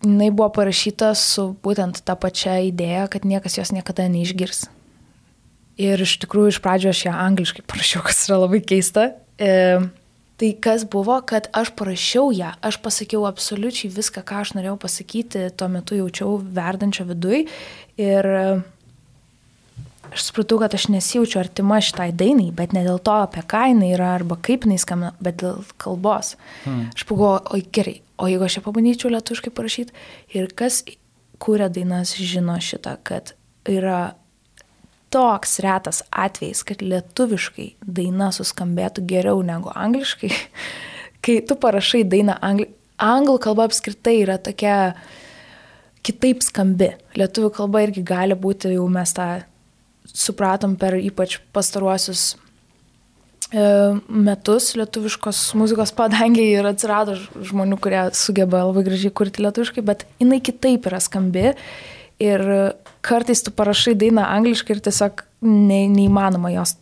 jinai 0.03 0.31
buvo 0.35 0.51
parašyta 0.59 1.13
su 1.19 1.53
būtent 1.63 2.03
ta 2.03 2.19
pačia 2.19 2.59
idėja, 2.67 3.07
kad 3.13 3.29
niekas 3.29 3.61
jos 3.61 3.75
niekada 3.75 4.09
neišgirs. 4.11 4.67
Ir 5.83 6.03
iš 6.03 6.19
tikrųjų 6.25 6.57
iš 6.57 6.61
pradžio 6.65 6.91
aš 6.93 7.07
ją 7.07 7.17
angliškai 7.31 7.65
parašiau, 7.71 8.03
kas 8.07 8.27
yra 8.27 8.43
labai 8.43 8.61
keista. 8.67 9.13
Tai 10.43 10.49
kas 10.59 10.83
buvo, 10.91 11.15
kad 11.23 11.47
aš 11.55 11.71
parašiau 11.79 12.33
ją, 12.35 12.51
aš 12.67 12.81
pasakiau 12.83 13.29
absoliučiai 13.29 13.93
viską, 13.95 14.25
ką 14.27 14.41
aš 14.43 14.57
norėjau 14.57 14.75
pasakyti, 14.83 15.47
tuo 15.55 15.69
metu 15.71 15.95
jaučiau 15.95 16.35
verdančio 16.43 17.07
viduj. 17.07 17.45
Ir 18.03 18.29
aš 20.13 20.29
supratau, 20.29 20.59
kad 20.63 20.75
aš 20.77 20.89
nesijaučiu 20.93 21.41
artima 21.41 21.81
šitai 21.83 22.11
dainai, 22.17 22.51
bet 22.55 22.75
ne 22.77 22.85
dėl 22.87 23.01
to, 23.03 23.15
apie 23.25 23.43
ką 23.49 23.65
jinai 23.73 23.93
yra 23.97 24.13
arba 24.17 24.37
kaip 24.41 24.67
jinai 24.67 24.79
skamba, 24.81 25.13
bet 25.25 25.41
dėl 25.43 25.63
kalbos. 25.83 26.35
Hmm. 26.65 26.89
Aš 26.93 27.07
pagalvojau, 27.09 27.45
oi 27.57 27.63
gerai, 27.75 27.99
o 28.21 28.31
jeigu 28.31 28.47
aš 28.47 28.59
ją 28.59 28.65
pabandyčiau 28.67 29.13
lietuviškai 29.15 29.55
parašyti 29.57 29.97
ir 30.39 30.51
kas 30.57 30.83
kūrė 31.43 31.71
dainas 31.73 32.15
žino 32.19 32.59
šitą, 32.63 32.99
kad 33.07 33.35
yra 33.69 34.15
toks 35.13 35.59
retas 35.65 36.03
atvejis, 36.11 36.63
kad 36.67 36.83
lietuviškai 36.85 37.69
daina 37.85 38.31
suskambėtų 38.33 39.05
geriau 39.09 39.43
negu 39.47 39.73
angliškai. 39.75 40.31
Kai 41.23 41.37
tu 41.47 41.55
parašai 41.61 42.03
dainą 42.09 42.35
angli... 42.43 42.67
anglų 42.99 43.39
kalba 43.45 43.69
apskritai 43.69 44.17
yra 44.25 44.39
tokia 44.43 44.95
kitaip 46.03 46.43
skambi. 46.43 46.91
Lietuvių 47.19 47.53
kalba 47.55 47.85
irgi 47.85 48.03
gali 48.07 48.35
būti, 48.35 48.73
jau 48.75 48.89
mes 48.91 49.13
tą 49.15 49.29
supratom 50.09 50.77
per 50.79 50.97
ypač 50.99 51.39
pastaruosius 51.55 52.35
e, 53.53 53.65
metus 54.09 54.73
lietuviškos 54.79 55.41
muzikos 55.59 55.95
padangiai 55.97 56.59
ir 56.59 56.69
atsirado 56.69 57.17
žmonių, 57.19 57.79
kurie 57.83 58.05
sugeba 58.17 58.65
labai 58.67 58.85
gražiai 58.89 59.15
kurti 59.15 59.45
lietuviškai, 59.45 59.85
bet 59.87 60.07
jinai 60.23 60.43
kitaip 60.45 60.91
yra 60.91 61.01
skambi 61.03 61.53
ir 62.23 62.47
kartais 63.03 63.43
tu 63.43 63.55
parašai 63.55 63.97
dainą 63.99 64.25
angliškai 64.37 64.77
ir 64.77 64.85
tiesiog 64.85 65.25
ne, 65.43 65.85
neįmanoma 65.91 66.53
jos 66.55 66.77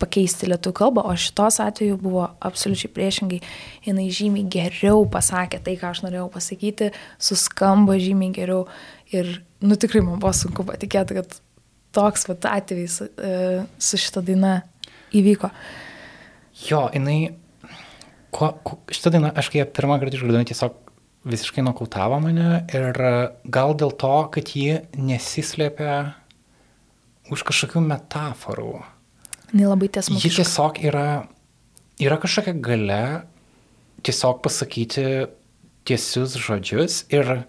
pakeisti 0.00 0.48
lietuvių 0.48 0.76
kalbą, 0.76 1.04
o 1.04 1.12
šitos 1.18 1.60
atveju 1.60 1.98
buvo 2.00 2.24
absoliučiai 2.40 2.92
priešingai. 2.94 3.40
Jinai 3.84 4.06
žymiai 4.16 4.48
geriau 4.48 5.04
pasakė 5.12 5.60
tai, 5.64 5.76
ką 5.80 5.92
aš 5.92 6.02
norėjau 6.06 6.30
pasakyti, 6.32 6.90
suskamba 7.20 7.98
žymiai 8.00 8.32
geriau 8.36 8.64
ir, 9.12 9.40
nu 9.60 9.76
tikrai 9.80 10.02
man 10.06 10.20
buvo 10.22 10.32
sunku 10.36 10.64
patikėti, 10.68 11.20
kad 11.20 11.36
toks 11.96 12.26
vat 12.28 12.46
atvejis 12.50 13.00
e, 13.02 13.32
su 13.78 14.00
šita 14.00 14.22
daina 14.26 14.60
įvyko. 15.16 15.50
Jo, 16.68 16.84
jinai, 16.94 17.32
kuo, 18.34 18.52
kuo, 18.66 18.78
šitą 18.92 19.14
dainą 19.16 19.32
aš 19.38 19.50
kai 19.52 19.64
pirmą 19.64 19.98
kartą 20.00 20.18
išgirdau, 20.18 20.44
tiesiog 20.50 20.78
visiškai 21.30 21.64
nokautavo 21.64 22.20
mane 22.22 22.62
ir 22.72 22.96
gal 23.44 23.74
dėl 23.76 23.92
to, 24.00 24.14
kad 24.34 24.54
ji 24.56 24.80
nesislėpia 24.96 25.98
už 27.30 27.44
kažkokių 27.46 27.82
metaforų. 27.84 28.78
Jis 29.50 29.66
labai 29.66 29.90
Ji 29.90 30.30
tiesiog 30.38 30.78
yra, 30.86 31.26
yra 32.00 32.16
kažkokia 32.22 32.54
gale 32.62 33.02
tiesiog 34.06 34.40
pasakyti 34.44 35.06
tiesius 35.88 36.36
žodžius 36.40 37.04
ir 37.12 37.42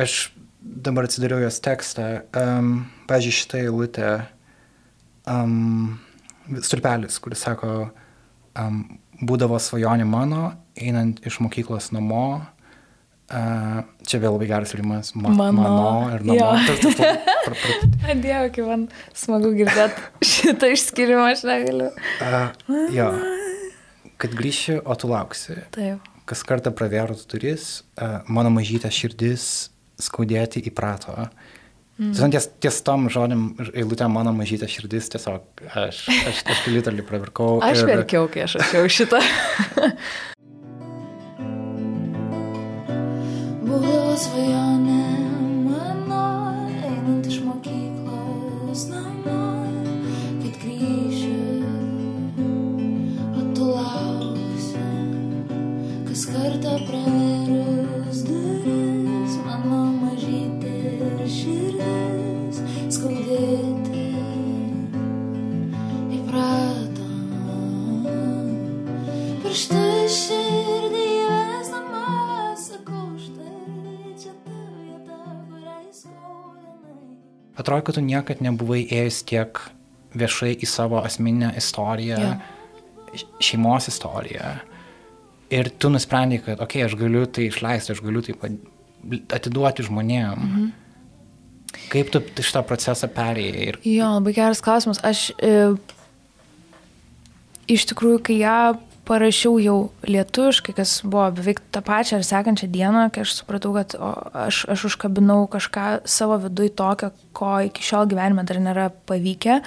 aš 0.00 0.30
dabar 0.60 1.08
atsidariau 1.08 1.40
jos 1.44 1.60
tekstą. 1.64 2.24
Um, 2.36 2.90
pavyzdžiui, 3.10 3.36
šitą 3.40 3.60
eilutę 3.64 4.10
um, 5.26 5.98
stulpelis, 6.62 7.18
kuris 7.22 7.42
sako, 7.44 7.90
um, 8.58 8.80
būdavo 9.20 9.58
svajonė 9.60 10.06
mano, 10.08 10.50
einant 10.78 11.20
iš 11.26 11.40
mokyklos 11.44 11.90
namo. 11.94 12.40
Uh, 13.30 13.84
čia 14.10 14.18
vėl 14.18 14.34
labai 14.34 14.48
geras 14.50 14.72
rimas. 14.74 15.12
Ma 15.14 15.30
Mano. 15.30 15.62
Mano 15.62 16.14
ir 16.16 16.24
namo. 16.26 16.48
Dieve, 18.24 18.48
kaip 18.50 18.66
man 18.66 18.88
smagu 19.14 19.52
girdėti 19.54 20.26
šitą 20.26 20.72
išskirimą, 20.74 21.28
aš 21.36 21.44
negaliu. 21.46 21.92
Uh, 22.18 22.88
jo. 22.90 23.10
Kad 24.20 24.34
grįši, 24.34 24.80
o 24.82 24.96
tu 24.98 25.12
lauksi. 25.12 25.60
Taip. 25.76 26.08
Kas 26.26 26.42
kartą 26.46 26.74
pravėrus 26.74 27.22
duris, 27.30 27.68
uh, 28.02 28.18
mano 28.26 28.50
mažytė 28.54 28.90
širdis 28.94 29.46
skaudėti 30.02 30.64
įprato. 30.66 31.14
Mm. 32.00 32.14
Tiesiog 32.16 32.32
ties, 32.32 32.46
ties 32.64 32.76
tom 32.86 33.02
žodėm, 33.12 33.42
eilutėm 33.76 34.14
mano 34.16 34.32
mažytė 34.32 34.64
širdis, 34.72 35.10
tiesiog 35.12 35.64
aš, 35.68 35.98
aš, 36.30 36.38
aš 36.48 36.62
literaliai 36.72 37.04
pravirkau. 37.04 37.58
Aš 37.66 37.82
ir- 37.84 37.90
verkiau, 37.92 38.24
kai 38.32 38.46
aš 38.46 38.56
rašiau 38.62 38.88
šitą. 38.88 39.20
Būdavo 43.68 44.14
svajonė 44.18 44.69
Atrodo, 77.70 77.86
kad 77.86 77.94
tu 78.00 78.02
niekad 78.02 78.40
nebuvai 78.42 78.80
ėjęs 78.90 79.20
tiek 79.30 79.60
viešai 80.18 80.56
į 80.58 80.66
savo 80.66 80.98
asmeninę 81.06 81.52
istoriją. 81.60 82.18
Jo. 82.18 82.32
šeimos 83.42 83.88
istorija. 83.90 84.56
Ir 85.50 85.70
tu 85.82 85.90
nusprendai, 85.90 86.38
kad, 86.42 86.60
okei, 86.62 86.82
okay, 86.82 86.86
aš 86.86 86.94
galiu 86.98 87.24
tai 87.26 87.48
išleisti, 87.48 87.94
aš 87.94 88.02
galiu 88.02 88.22
tai 88.22 88.34
atiduoti 89.34 89.86
žmonėm. 89.86 90.44
Mhm. 90.46 90.68
Kaip 91.90 92.10
tu 92.10 92.22
šitą 92.42 92.62
procesą 92.66 93.06
perėjai? 93.10 93.64
Ir... 93.70 93.78
Jo, 93.86 94.12
labai 94.18 94.34
geras 94.34 94.62
klausimas. 94.62 94.98
Aš 95.06 95.30
e, 95.38 95.72
iš 97.70 97.86
tikrųjų, 97.90 98.22
kai 98.26 98.40
ją 98.42 98.58
parašiau 99.08 99.58
jau 99.62 99.76
lietuviškai, 100.06 100.74
kas 100.76 101.00
buvo 101.04 101.26
beveik 101.34 101.60
tą 101.74 101.82
pačią 101.84 102.18
ar 102.18 102.26
sekančią 102.26 102.68
dieną, 102.72 103.06
kai 103.14 103.24
aš 103.24 103.34
supratau, 103.40 103.72
kad 103.76 103.94
o, 103.98 104.10
aš, 104.46 104.62
aš 104.70 104.86
užkabinau 104.90 105.44
kažką 105.50 105.86
savo 106.08 106.38
viduje 106.44 106.72
tokio, 106.78 107.10
ko 107.36 107.52
iki 107.66 107.84
šiol 107.84 108.10
gyvenime 108.10 108.44
dar 108.48 108.60
nėra 108.62 108.88
pavykę, 109.10 109.60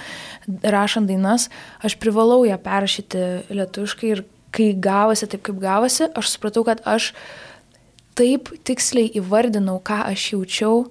rašant 0.62 1.10
dainas, 1.10 1.48
aš 1.84 1.98
privalau 2.02 2.44
ją 2.48 2.58
perrašyti 2.62 3.24
lietuviškai 3.52 4.12
ir 4.12 4.24
kai 4.54 4.70
gavosi 4.78 5.28
taip, 5.30 5.42
kaip 5.48 5.58
gavosi, 5.62 6.08
aš 6.14 6.36
supratau, 6.36 6.64
kad 6.66 6.84
aš 6.86 7.12
taip 8.18 8.52
tiksliai 8.66 9.10
įvardinau, 9.18 9.80
ką 9.82 10.04
aš 10.12 10.30
jaučiau, 10.36 10.84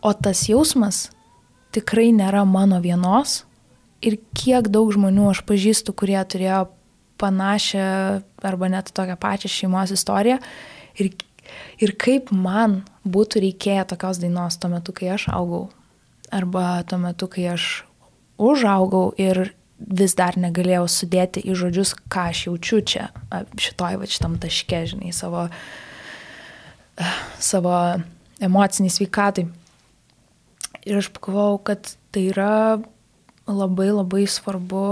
o 0.00 0.10
tas 0.16 0.48
jausmas 0.48 1.08
tikrai 1.74 2.10
nėra 2.16 2.42
mano 2.48 2.80
vienos 2.82 3.44
ir 4.02 4.16
kiek 4.36 4.68
daug 4.72 4.90
žmonių 4.94 5.30
aš 5.30 5.44
pažįstu, 5.46 5.94
kurie 5.94 6.18
turėjo 6.24 6.64
panašią 7.20 7.88
arba 8.42 8.70
net 8.72 8.92
tokią 8.96 9.16
pačią 9.20 9.50
šeimos 9.52 9.92
istoriją 9.94 10.38
ir, 11.00 11.12
ir 11.82 11.94
kaip 12.00 12.32
man 12.32 12.80
būtų 13.04 13.44
reikėję 13.46 13.86
tokios 13.92 14.20
dainos 14.22 14.58
tuo 14.60 14.72
metu, 14.72 14.94
kai 14.96 15.12
aš 15.16 15.28
augau 15.34 15.68
arba 16.32 16.82
tuo 16.88 17.00
metu, 17.02 17.28
kai 17.30 17.48
aš 17.54 17.70
užaugau 18.40 19.10
ir 19.20 19.50
vis 19.80 20.14
dar 20.16 20.36
negalėjau 20.36 20.84
sudėti 20.92 21.42
į 21.44 21.56
žodžius, 21.56 21.94
ką 22.12 22.26
aš 22.32 22.44
jaučiu 22.48 22.80
čia, 22.84 23.06
šitoj 23.56 24.00
va 24.00 24.08
šitam 24.08 24.36
taške, 24.40 24.82
žinai, 24.92 25.12
savo, 25.16 25.46
savo 27.40 27.76
emociniai 28.44 28.92
sveikatai. 28.92 29.46
Ir 30.88 31.00
aš 31.00 31.10
pagalvojau, 31.16 31.60
kad 31.64 31.94
tai 32.12 32.26
yra 32.32 32.80
labai 33.48 33.90
labai 33.92 34.26
svarbu 34.28 34.84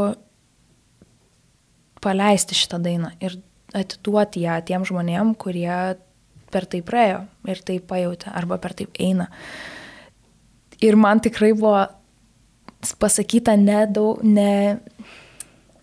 paleisti 2.09 2.56
šitą 2.56 2.80
dainą 2.82 3.12
ir 3.20 3.36
atiduoti 3.76 4.47
ją 4.47 4.56
tiem 4.64 4.86
žmonėm, 4.89 5.35
kurie 5.36 5.98
per 6.48 6.64
tai 6.64 6.80
praėjo 6.85 7.22
ir 7.48 7.60
tai 7.64 7.78
pajutė 7.85 8.32
arba 8.32 8.59
per 8.60 8.74
tai 8.76 8.89
eina. 8.98 9.28
Ir 10.80 10.97
man 10.97 11.20
tikrai 11.20 11.52
buvo 11.59 11.85
pasakyta 13.02 13.56
ne, 13.59 13.82
daug, 13.90 14.22
ne, 14.22 14.78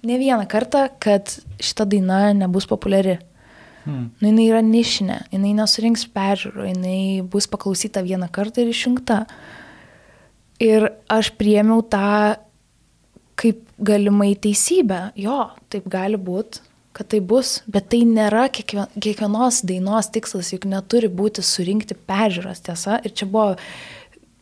ne 0.06 0.19
vieną 0.19 0.47
kartą, 0.49 0.88
kad 1.03 1.35
šita 1.60 1.88
daina 1.91 2.30
nebus 2.34 2.68
populiari. 2.69 3.19
Hmm. 3.85 4.10
Nu, 4.18 4.31
jinai 4.31 4.47
yra 4.47 4.64
nišinė, 4.65 5.19
jinai 5.35 5.52
nesurinks 5.60 6.07
peržiūrų, 6.15 6.69
jinai 6.72 7.02
bus 7.30 7.45
paklausyta 7.52 8.02
vieną 8.06 8.31
kartą 8.34 8.64
ir 8.64 8.72
išjungta. 8.72 9.26
Ir 10.64 10.88
aš 11.11 11.34
priemiau 11.38 11.84
tą 11.84 12.39
kaip 13.40 13.62
galimai 13.84 14.34
teisybę. 14.40 15.10
Jo, 15.20 15.49
taip 15.74 15.90
gali 15.91 16.20
būti, 16.22 16.64
kad 16.95 17.10
tai 17.12 17.20
bus, 17.20 17.57
bet 17.68 17.90
tai 17.91 18.03
nėra 18.07 18.48
kiekvien, 18.56 18.88
kiekvienos 19.03 19.62
dainos 19.68 20.10
tikslas, 20.16 20.53
juk 20.56 20.68
neturi 20.72 21.12
būti 21.12 21.44
surinkti 21.44 21.98
peržiūros, 22.07 22.64
tiesa. 22.66 23.02
Ir 23.03 23.16
čia 23.18 23.28
buvo... 23.28 23.56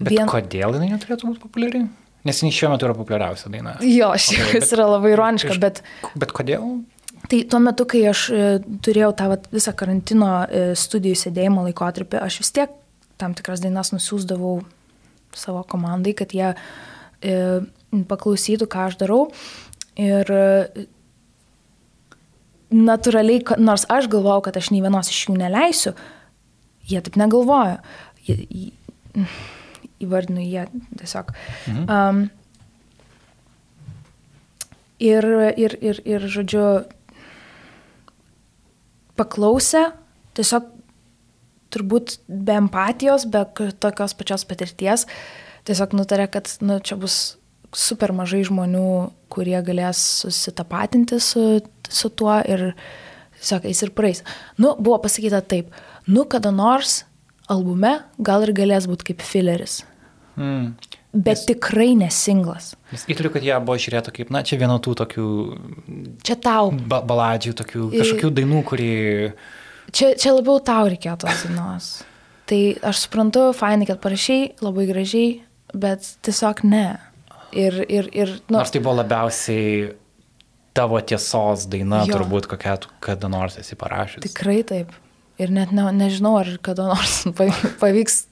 Bet 0.04 0.14
vien... 0.14 0.30
kodėl 0.30 0.78
jinai 0.78 0.92
neturėtų 0.94 1.32
būti 1.32 1.42
populiari? 1.42 1.86
Nes 2.24 2.40
jinai 2.40 2.54
šiuo 2.56 2.72
metu 2.72 2.88
yra 2.88 2.96
populiariausia 2.96 3.52
daina. 3.52 3.76
Jo, 3.84 4.14
šiaip 4.16 4.46
okay, 4.46 4.62
bet, 4.62 4.76
yra 4.78 4.88
labai 4.88 5.14
ironiška, 5.16 5.58
bet... 5.62 5.82
Bet 6.20 6.36
kodėl? 6.36 6.68
Tai 7.32 7.40
tuo 7.50 7.60
metu, 7.64 7.86
kai 7.90 8.04
aš 8.12 8.22
e, 8.30 8.46
turėjau 8.84 9.12
tą 9.18 9.30
vat, 9.32 9.46
visą 9.54 9.74
karantino 9.80 10.30
e, 10.46 10.64
studijų 10.78 11.20
sėdėjimo 11.24 11.64
laikotarpį, 11.70 12.20
aš 12.20 12.42
vis 12.44 12.52
tiek 12.56 12.74
tam 13.22 13.36
tikras 13.38 13.64
dainas 13.64 13.94
nusiųsdavau 13.96 14.58
savo 15.38 15.64
komandai, 15.70 16.14
kad 16.20 16.36
jie 16.36 16.52
e, 16.52 17.36
paklausytų, 18.10 18.68
ką 18.72 18.90
aš 18.90 18.98
darau. 19.02 19.22
Ir 20.00 20.30
natūraliai, 22.74 23.44
nors 23.62 23.86
aš 23.92 24.10
galvojau, 24.12 24.48
kad 24.48 24.58
aš 24.58 24.72
nei 24.74 24.82
vienos 24.84 25.12
iš 25.12 25.28
jų 25.28 25.38
neleisiu, 25.38 25.94
jie 26.90 27.02
taip 27.06 27.18
negalvojo. 27.20 27.78
Įvardinu 30.04 30.44
jie 30.44 30.66
tiesiog. 31.00 31.34
Mhm. 31.70 31.84
Um, 31.88 32.24
ir, 35.04 35.28
ir, 35.60 35.78
ir, 35.82 36.02
ir, 36.08 36.28
žodžiu, 36.34 36.66
paklausę, 39.20 39.92
tiesiog 40.38 40.72
turbūt 41.74 42.18
be 42.28 42.58
empatijos, 42.58 43.26
be 43.30 43.46
tokios 43.82 44.14
pačios 44.18 44.46
patirties, 44.50 45.08
tiesiog 45.68 45.96
nutarė, 45.98 46.28
kad 46.32 46.50
nu, 46.66 46.78
čia 46.86 46.98
bus 47.02 47.38
super 47.74 48.14
mažai 48.16 48.44
žmonių, 48.48 48.90
kurie 49.34 49.58
galės 49.66 50.02
susitapatinti 50.24 51.20
su, 51.24 51.62
su 51.90 52.12
tuo 52.14 52.36
ir 52.46 52.72
tiesiog 53.40 53.66
eis 53.70 53.82
ir 53.84 53.94
praeis. 53.98 54.24
Nu, 54.62 54.76
buvo 54.80 55.00
pasakyta 55.04 55.42
taip, 55.42 55.74
nu 56.08 56.26
kada 56.30 56.54
nors 56.54 57.02
albume 57.52 57.98
gal 58.24 58.46
ir 58.46 58.54
galės 58.56 58.88
būti 58.90 59.12
kaip 59.12 59.26
fileris. 59.26 59.82
Mm. 60.40 60.74
Bet 61.14 61.38
nes, 61.38 61.46
tikrai 61.46 61.92
nesinglas. 61.98 62.72
Nes 62.90 63.04
įtariu, 63.12 63.30
kad 63.36 63.44
jie 63.46 63.54
buvo 63.62 63.78
žiūrėta 63.78 64.14
kaip, 64.16 64.32
na, 64.34 64.42
čia 64.42 64.58
viena 64.58 64.80
tų 64.82 64.96
tokių... 65.04 65.28
Čia 66.26 66.40
tau. 66.42 66.72
Ba 66.90 67.04
baladžių, 67.06 67.54
tokių 67.60 67.90
kažkokių 67.94 68.32
dainų, 68.40 68.64
kurį... 68.72 68.94
Čia, 69.94 70.16
čia 70.18 70.34
labiau 70.34 70.58
tau 70.66 70.88
reikėjo 70.90 71.20
tos 71.22 71.44
dainos. 71.46 71.92
tai 72.50 72.62
aš 72.82 73.06
suprantu, 73.06 73.52
fainai, 73.54 73.86
kad 73.86 74.02
parašiai, 74.02 74.56
labai 74.66 74.88
gražiai, 74.90 75.36
bet 75.78 76.08
tiesiog 76.26 76.64
ne. 76.66 76.88
Ir, 77.54 77.80
ir, 77.86 78.10
ir, 78.16 78.32
nu, 78.50 78.58
Nors 78.58 78.74
tai 78.74 78.82
buvo 78.82 78.98
labiausiai 78.98 79.94
tavo 80.74 80.98
tiesos 81.06 81.68
daina, 81.70 82.02
jo. 82.08 82.18
turbūt 82.18 82.50
kokią 82.50 82.76
tu 82.82 82.92
kada 83.04 83.30
nors 83.30 83.60
esi 83.62 83.78
parašęs. 83.78 84.26
Tikrai 84.26 84.62
taip. 84.66 84.94
Ir 85.42 85.54
net 85.54 85.74
ne, 85.74 85.86
nežinau, 85.94 86.36
ar 86.42 86.50
kada 86.66 86.88
nors 86.90 87.24
pavyks 87.82 88.24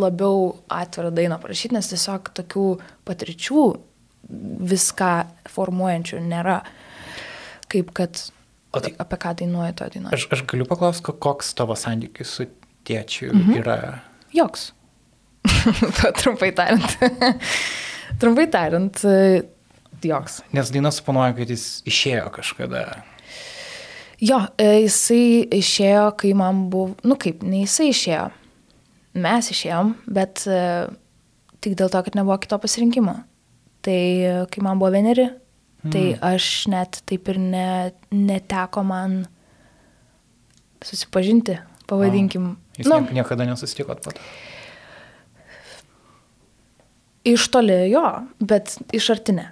labiau 0.00 0.54
atvirą 0.72 1.10
dainą 1.14 1.40
parašyti, 1.42 1.74
nes 1.76 1.90
tiesiog 1.92 2.32
tokių 2.40 2.66
patirčių 3.08 3.64
viską 4.70 5.12
formuojančių 5.50 6.20
nėra. 6.24 6.60
Kaip 7.70 7.92
kad 7.96 8.22
o 8.72 8.82
tai, 8.82 8.94
apie 9.02 9.18
ką 9.20 9.34
dainuoja 9.42 9.74
to 9.78 9.88
daina. 9.94 10.12
Aš, 10.14 10.28
aš 10.34 10.44
galiu 10.50 10.66
paklausti, 10.70 11.04
koks 11.10 11.54
tavo 11.58 11.76
santykis 11.78 12.36
su 12.38 12.48
tėčiu 12.88 13.32
mhm. 13.34 13.60
yra? 13.60 13.78
Joks. 14.34 14.70
Trumpai 16.20 16.52
tariant. 16.56 17.00
Trumpai 18.18 18.48
tariant, 18.50 19.04
joks. 20.02 20.40
Nes 20.56 20.72
daina 20.72 20.90
suponuoja, 20.94 21.34
kad 21.36 21.50
jis 21.50 21.80
išėjo 21.88 22.26
kažkada. 22.34 22.84
Jo, 24.20 24.42
e, 24.60 24.82
jisai 24.84 25.48
išėjo, 25.56 26.10
kai 26.20 26.34
man 26.36 26.66
buvo, 26.72 26.92
nu 27.08 27.16
kaip, 27.20 27.40
ne 27.46 27.62
jisai 27.62 27.88
išėjo, 27.94 28.26
mes 29.24 29.48
išėjom, 29.54 29.94
bet 30.12 30.44
e, 30.44 30.60
tik 31.64 31.76
dėl 31.80 31.88
to, 31.92 32.02
kad 32.04 32.18
nebuvo 32.18 32.36
kito 32.42 32.58
pasirinkimo. 32.60 33.16
Tai 33.80 33.96
e, 33.96 34.34
kai 34.52 34.64
man 34.64 34.80
buvo 34.82 34.92
vieneri, 34.92 35.24
mm. 35.30 35.88
tai 35.88 36.04
hmm. 36.10 36.20
aš 36.34 36.50
net 36.72 37.00
taip 37.08 37.32
ir 37.32 37.40
ne, 37.40 37.66
neteko 38.12 38.84
man 38.84 39.22
susipažinti, 40.84 41.56
pavadinkim. 41.88 42.52
O, 42.60 42.76
jūs 42.76 42.92
nu, 42.92 43.00
niekada 43.16 43.48
nesusitikot 43.48 44.04
pat? 44.04 44.20
Iš 47.28 47.48
toli 47.52 47.76
jo, 47.90 48.04
bet 48.40 48.78
iš 48.96 49.10
artinė. 49.12 49.50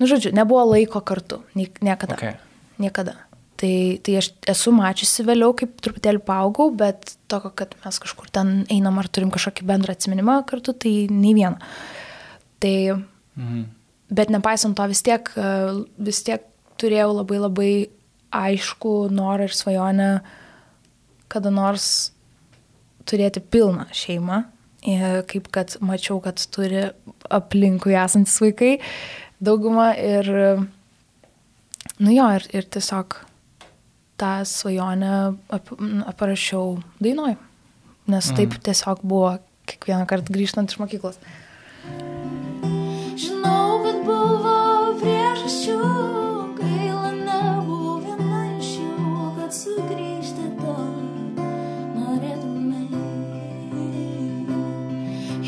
Nu, 0.00 0.08
žodžiu, 0.08 0.32
nebuvo 0.36 0.62
laiko 0.72 1.00
kartu, 1.04 1.42
niekada. 1.56 2.16
Okay. 2.16 2.36
Niekada. 2.80 3.16
Tai, 3.56 3.72
tai 4.04 4.16
aš 4.20 4.30
esu 4.52 4.72
mačiusi 4.76 5.24
vėliau, 5.24 5.54
kaip 5.56 5.78
truputėlį 5.84 6.20
paaugau, 6.26 6.68
bet 6.76 7.14
tokio, 7.32 7.54
kad 7.56 7.72
mes 7.84 8.00
kažkur 8.04 8.28
ten 8.32 8.58
einam 8.72 9.00
ar 9.00 9.08
turim 9.08 9.30
kažkokį 9.32 9.64
bendrą 9.68 9.96
atsiminimą 9.96 10.42
kartu, 10.48 10.74
tai 10.76 10.92
nei 11.12 11.32
vieno. 11.36 11.56
Tai, 12.60 12.76
mhm. 13.40 13.62
bet 14.12 14.32
nepaisant 14.32 14.76
to 14.76 14.88
vis 14.92 15.00
tiek, 15.04 15.30
vis 15.96 16.20
tiek 16.26 16.44
turėjau 16.80 17.14
labai 17.22 17.40
labai 17.40 17.70
aišku 18.36 19.06
norą 19.14 19.48
ir 19.48 19.56
svajonę 19.56 20.10
kada 21.32 21.50
nors 21.50 22.12
turėti 23.06 23.40
pilną 23.40 23.86
šeimą, 23.94 24.42
kaip 25.30 25.50
kad 25.54 25.76
mačiau, 25.82 26.20
kad 26.22 26.40
turi 26.54 26.86
aplinkui 27.34 27.96
esantis 27.98 28.38
vaikai 28.42 28.76
daugumą 29.42 29.90
ir, 29.98 30.30
nu 31.98 32.14
jo, 32.14 32.28
ir, 32.38 32.46
ir 32.54 32.68
tiesiog 32.76 33.18
tą 34.16 34.32
svajonę 34.48 35.12
ap, 35.52 35.72
aprašiau 36.06 36.78
dainoj. 37.02 37.36
Nes 38.06 38.30
taip 38.30 38.54
mm. 38.54 38.62
tiesiog 38.68 39.02
buvo 39.02 39.34
kiekvieną 39.66 40.06
kartą 40.08 40.34
grįžtant 40.34 40.70
iš 40.70 40.78
mokyklos. 40.80 41.18
Žinau, 43.18 43.82
kad 43.82 43.98
buvo 44.06 44.54
priežasčių, 45.02 45.80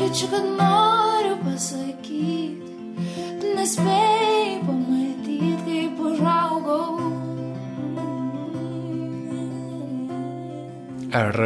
kad 0.09 0.45
noriu 0.57 1.35
pasakyti, 1.43 2.69
tu 3.41 3.51
nespėjai 3.53 4.55
pamatyti, 4.65 5.51
kaip 5.67 5.99
užaugau. 6.01 6.95
Ar 11.13 11.37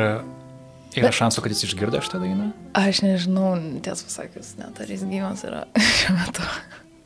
yra 0.95 1.11
šansų, 1.11 1.44
kad 1.44 1.56
jis 1.56 1.65
išgirdo 1.68 1.99
šitą 2.06 2.22
dainą? 2.23 2.53
Aš 2.80 3.03
nežinau, 3.03 3.52
tiesą 3.84 4.07
pasakius, 4.07 4.56
net 4.61 4.80
ar 4.80 4.95
jis 4.95 5.03
gyvas 5.11 5.44
yra 5.44 5.65
šiuo 5.99 6.15
metu. 6.22 6.48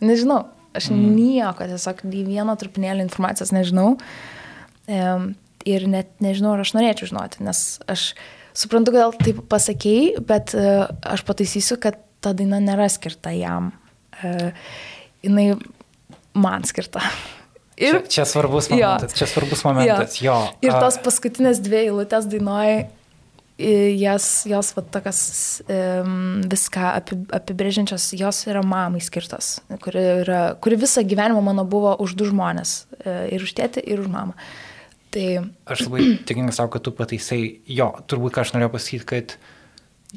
Nežinau, 0.06 0.44
aš 0.78 0.92
mm. 0.94 1.12
nieko, 1.18 1.72
tiesiog 1.74 2.06
nei 2.06 2.22
vieno 2.28 2.54
trupinėlio 2.54 3.02
informacijos 3.08 3.56
nežinau. 3.56 3.96
Um, 4.86 5.32
ir 5.66 5.90
net 5.90 6.14
nežinau, 6.22 6.54
ar 6.54 6.68
aš 6.68 6.78
norėčiau 6.78 7.16
žinoti, 7.16 7.42
nes 7.50 7.66
aš 7.90 8.12
suprantu, 8.58 8.94
gal 8.96 9.16
taip 9.22 9.44
pasakėjai, 9.52 10.26
bet 10.28 10.54
uh, 10.58 10.88
aš 11.06 11.24
pataisysiu, 11.28 11.80
kad 11.82 12.00
ta 12.24 12.34
daina 12.38 12.60
nėra 12.64 12.90
skirta 12.92 13.34
jam. 13.36 13.72
Uh, 14.18 14.52
jinai 15.26 15.52
man 16.38 16.68
skirta. 16.68 17.04
Ir, 17.78 18.00
čia, 18.10 18.24
čia 18.24 18.24
svarbus 18.26 18.72
momentas, 18.72 19.12
jo, 19.14 19.18
čia 19.20 19.26
svarbus 19.30 19.60
momentas, 19.62 20.16
jo. 20.18 20.34
jo. 20.34 20.54
Ir 20.66 20.74
tos 20.82 20.96
paskutinės 21.06 21.60
dvi 21.62 21.84
eilutės 21.84 22.26
dainuoja, 22.26 22.88
jas, 23.98 24.46
jos 24.46 24.72
va, 24.78 24.84
tokias 24.94 25.20
um, 25.66 26.42
viską 26.50 26.92
apibrėžiančios, 27.38 28.12
jos 28.18 28.44
yra 28.50 28.62
mamai 28.66 29.02
skirtos, 29.02 29.58
kuri, 29.82 30.04
yra, 30.24 30.42
kuri 30.62 30.78
visą 30.78 31.02
gyvenimą 31.08 31.42
mano 31.42 31.66
buvo 31.66 31.96
už 32.02 32.14
du 32.18 32.28
žmonės. 32.30 32.86
E, 33.02 33.16
ir 33.34 33.46
už 33.46 33.56
tėtį, 33.58 33.82
ir 33.82 34.04
už 34.04 34.12
mamą. 34.14 34.38
Tai... 35.18 35.28
Aš 35.74 35.86
labai 35.88 36.08
tikingai 36.30 36.56
savo, 36.56 36.72
kad 36.76 36.86
tu 36.86 36.94
pataisai, 36.96 37.42
jo, 37.80 37.90
turbūt 38.10 38.36
ką 38.36 38.46
aš 38.46 38.54
norėjau 38.56 38.74
pasakyti, 38.76 39.08
kad 39.10 39.38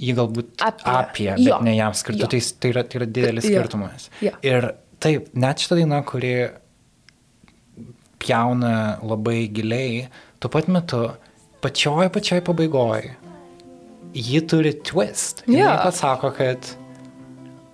jį 0.00 0.16
galbūt 0.20 0.64
apie, 0.66 0.90
apie 0.92 1.30
bet 1.32 1.46
jo. 1.48 1.60
ne 1.66 1.74
jam 1.74 1.96
skirtų, 1.96 2.28
tai, 2.30 2.42
tai, 2.62 2.74
yra, 2.74 2.84
tai 2.86 3.00
yra 3.00 3.08
didelis 3.10 3.48
jo. 3.48 3.54
skirtumas. 3.56 4.10
Jo. 4.22 4.36
Ir 4.46 4.68
taip, 5.02 5.32
net 5.34 5.64
šitą 5.64 5.80
dainą, 5.80 6.02
kuri 6.06 6.34
pjauna 8.20 9.00
labai 9.00 9.40
giliai, 9.50 10.04
tuo 10.38 10.52
pat 10.52 10.68
metu 10.70 11.06
pačioj 11.64 12.12
pačioj 12.12 12.44
pabaigoj 12.44 13.08
ji 14.14 14.40
turi 14.46 14.72
twist. 14.82 15.42
Ir 15.46 15.54
yeah. 15.54 15.78
ji 15.78 15.84
pasako, 15.84 16.30
kad 16.30 16.58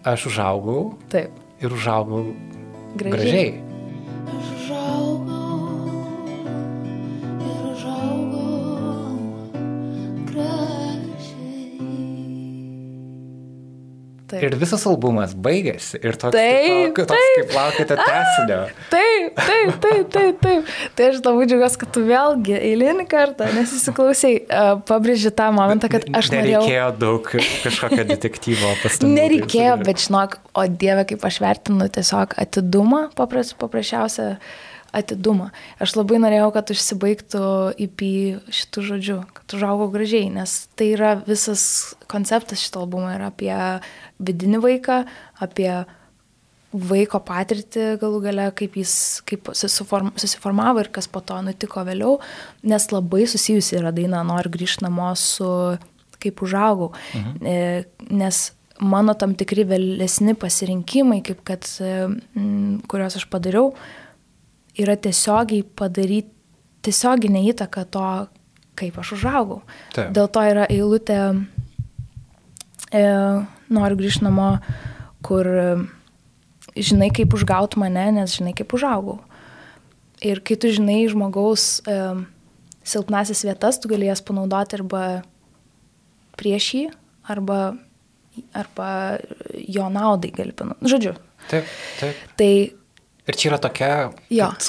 aš 0.05 0.27
užaugau. 0.27 0.94
Taip. 1.11 1.31
Ir 1.61 1.73
užaugau 1.73 2.35
gražiai. 2.97 3.12
gražiai. 3.12 3.66
Taip. 14.37 14.45
Ir 14.47 14.57
visas 14.61 14.85
albumas 14.89 15.33
baigėsi 15.33 16.01
ir 16.01 16.19
toks, 16.21 16.37
taip, 16.37 16.93
kaip, 16.97 17.09
toks 17.09 17.23
taip. 17.23 17.39
kaip 17.39 17.55
laukite 17.57 17.97
tesinio. 18.01 18.59
Taip, 18.93 19.41
taip, 19.41 19.73
taip, 19.85 20.11
taip, 20.13 20.39
taip. 20.45 20.71
Tai 20.99 21.09
aš 21.11 21.19
labai 21.25 21.49
džiaugiuosi, 21.49 21.81
kad 21.83 21.93
tu 21.97 22.05
vėlgi 22.07 22.59
eilinį 22.59 23.09
kartą 23.11 23.49
nesiklausiai, 23.57 24.43
uh, 24.45 24.71
pabrėži 24.89 25.33
tą 25.37 25.49
momentą, 25.57 25.91
kad 25.93 26.07
aš 26.11 26.31
norėjau. 26.35 26.63
Nereikėjo 26.63 26.87
daug 27.01 27.33
kažkokio 27.65 28.07
detektyvo 28.13 28.77
pastangų. 28.85 29.17
Nereikėjo, 29.17 29.75
bet 29.87 30.07
žinok, 30.07 30.39
o 30.57 30.69
Dieve, 30.71 31.07
kaip 31.11 31.27
aš 31.27 31.41
vertinu 31.45 31.91
tiesiog 31.93 32.37
atidumą, 32.43 33.07
papras, 33.19 33.55
paprasčiausia 33.59 34.35
atidumą. 34.97 35.51
Aš 35.82 35.97
labai 35.98 36.20
norėjau, 36.23 36.48
kad 36.55 36.73
užsibaigtų 36.73 37.43
IP 37.86 38.06
šitų 38.60 38.86
žodžių, 38.90 39.18
kad 39.36 39.56
užaugo 39.59 39.90
gražiai, 39.93 40.31
nes 40.32 40.56
tai 40.78 40.93
yra 40.94 41.16
visas 41.27 41.94
konceptas 42.10 42.64
šito 42.64 42.82
albumo 42.85 43.12
yra 43.12 43.31
apie 43.32 43.52
vidinį 44.23 44.62
vaiką, 44.64 45.02
apie 45.44 45.70
vaiko 46.77 47.20
patirtį 47.24 47.97
galų 48.01 48.20
gale, 48.24 48.47
kaip 48.56 48.77
jis 48.77 48.94
kaip 49.28 49.52
susiform, 49.56 50.10
susiformavo 50.18 50.82
ir 50.82 50.90
kas 50.93 51.09
po 51.09 51.23
to 51.24 51.39
nutiko 51.44 51.85
vėliau, 51.86 52.18
nes 52.66 52.89
labai 52.93 53.24
susijusi 53.31 53.78
yra 53.81 53.94
daina, 53.97 54.24
noriu 54.27 54.52
grįžti 54.52 54.85
namo 54.85 55.12
su 55.20 55.48
kaip 56.20 56.43
užaugau, 56.43 56.93
mhm. 57.14 57.47
E, 57.47 57.85
nes 58.10 58.51
mano 58.81 59.14
tam 59.16 59.35
tikri 59.39 59.64
vėlesni 59.68 60.35
pasirinkimai, 60.36 61.23
kaip 61.24 61.40
kad, 61.47 61.68
kuriuos 62.90 63.16
aš 63.20 63.24
padariau, 63.32 63.70
yra 64.81 64.97
tiesiogiai 65.01 65.65
padaryti, 65.77 66.32
tiesioginė 66.86 67.43
įtaka 67.51 67.85
to, 67.90 68.07
kaip 68.78 68.98
aš 69.01 69.16
užaugau. 69.16 69.62
Taip. 69.97 70.12
Dėl 70.15 70.28
to 70.31 70.43
yra 70.47 70.66
eilutė 70.70 71.20
e, 72.93 73.05
noriu 73.73 73.98
grįžti 73.98 74.27
namo, 74.27 74.51
kur 75.27 75.48
žinai, 76.77 77.11
kaip 77.15 77.35
užgauti 77.35 77.81
mane, 77.81 78.11
nes 78.19 78.36
žinai, 78.36 78.55
kaip 78.57 78.74
užaugau. 78.77 79.19
Ir 80.24 80.40
kai 80.44 80.57
tu 80.61 80.70
žinai 80.73 81.03
žmogaus 81.12 81.81
e, 81.89 81.97
silpnasis 82.86 83.43
vietas, 83.48 83.81
tu 83.81 83.90
gali 83.90 84.09
jas 84.09 84.23
panaudoti 84.24 84.78
arba 84.78 85.03
prieš 86.36 86.70
jį, 86.77 86.85
arba, 87.32 87.61
arba 88.57 88.89
jo 89.66 89.89
naudai 89.93 90.32
gali 90.36 90.57
panaudoti. 90.57 90.93
Žodžiu. 90.93 91.15
Taip, 91.51 91.73
taip. 92.01 92.24
Tai 92.39 92.53
Ir 93.27 93.35
čia 93.35 93.48
yra 93.51 93.59
tokia, 93.59 93.93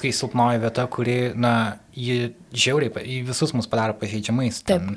kai 0.02 0.12
silpnoji 0.16 0.62
vieta, 0.64 0.88
kuri, 0.90 1.18
na, 1.38 1.78
ji 1.94 2.32
žiauriai, 2.58 3.04
į 3.06 3.20
visus 3.28 3.54
mus 3.54 3.70
padaro 3.70 3.94
pažeidžiamais. 4.00 4.64
Ten, 4.66 4.96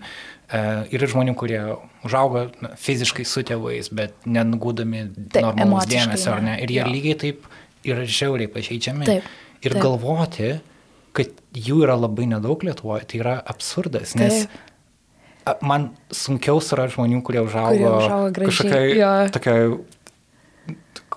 e, 0.49 0.63
yra 0.97 1.09
žmonių, 1.13 1.35
kurie 1.37 1.61
užauga 2.09 2.47
na, 2.65 2.73
fiziškai 2.81 3.27
su 3.29 3.45
tėvais, 3.45 3.93
bet 3.93 4.17
nenugūdami 4.25 5.05
normalaus 5.37 5.91
dėmesio, 5.91 6.39
ar 6.39 6.47
ne? 6.47 6.57
Ir 6.65 6.73
jie 6.73 6.81
jo. 6.81 6.89
lygiai 6.95 7.21
taip 7.27 7.45
yra 7.85 8.09
žiauriai 8.09 8.49
pažeidžiami. 8.55 9.09
Taip, 9.11 9.29
ir 9.61 9.77
taip. 9.77 9.85
galvoti, 9.85 10.51
kad 11.17 11.37
jų 11.53 11.83
yra 11.85 12.01
labai 12.01 12.31
nedaug 12.33 12.65
Lietuvoje, 12.65 13.05
tai 13.13 13.21
yra 13.21 13.37
absurdas, 13.45 14.17
nes 14.17 14.47
taip. 14.47 15.61
man 15.67 15.91
sunkiau 16.15 16.65
surasti 16.65 16.97
žmonių, 16.97 17.21
kurie 17.29 17.45
užaugo, 17.45 17.77
kurie 17.77 17.95
užaugo 18.09 18.49
kažkokiai 18.49 19.33
tokiai 19.37 19.73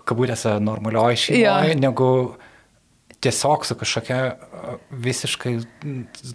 kabutėse 0.04 0.58
normalioji 0.64 1.22
šeimoje, 1.28 1.76
negu 1.80 2.10
tiesiog 3.24 3.66
su 3.66 3.76
kažkokia 3.80 4.22
visiškai 5.04 5.58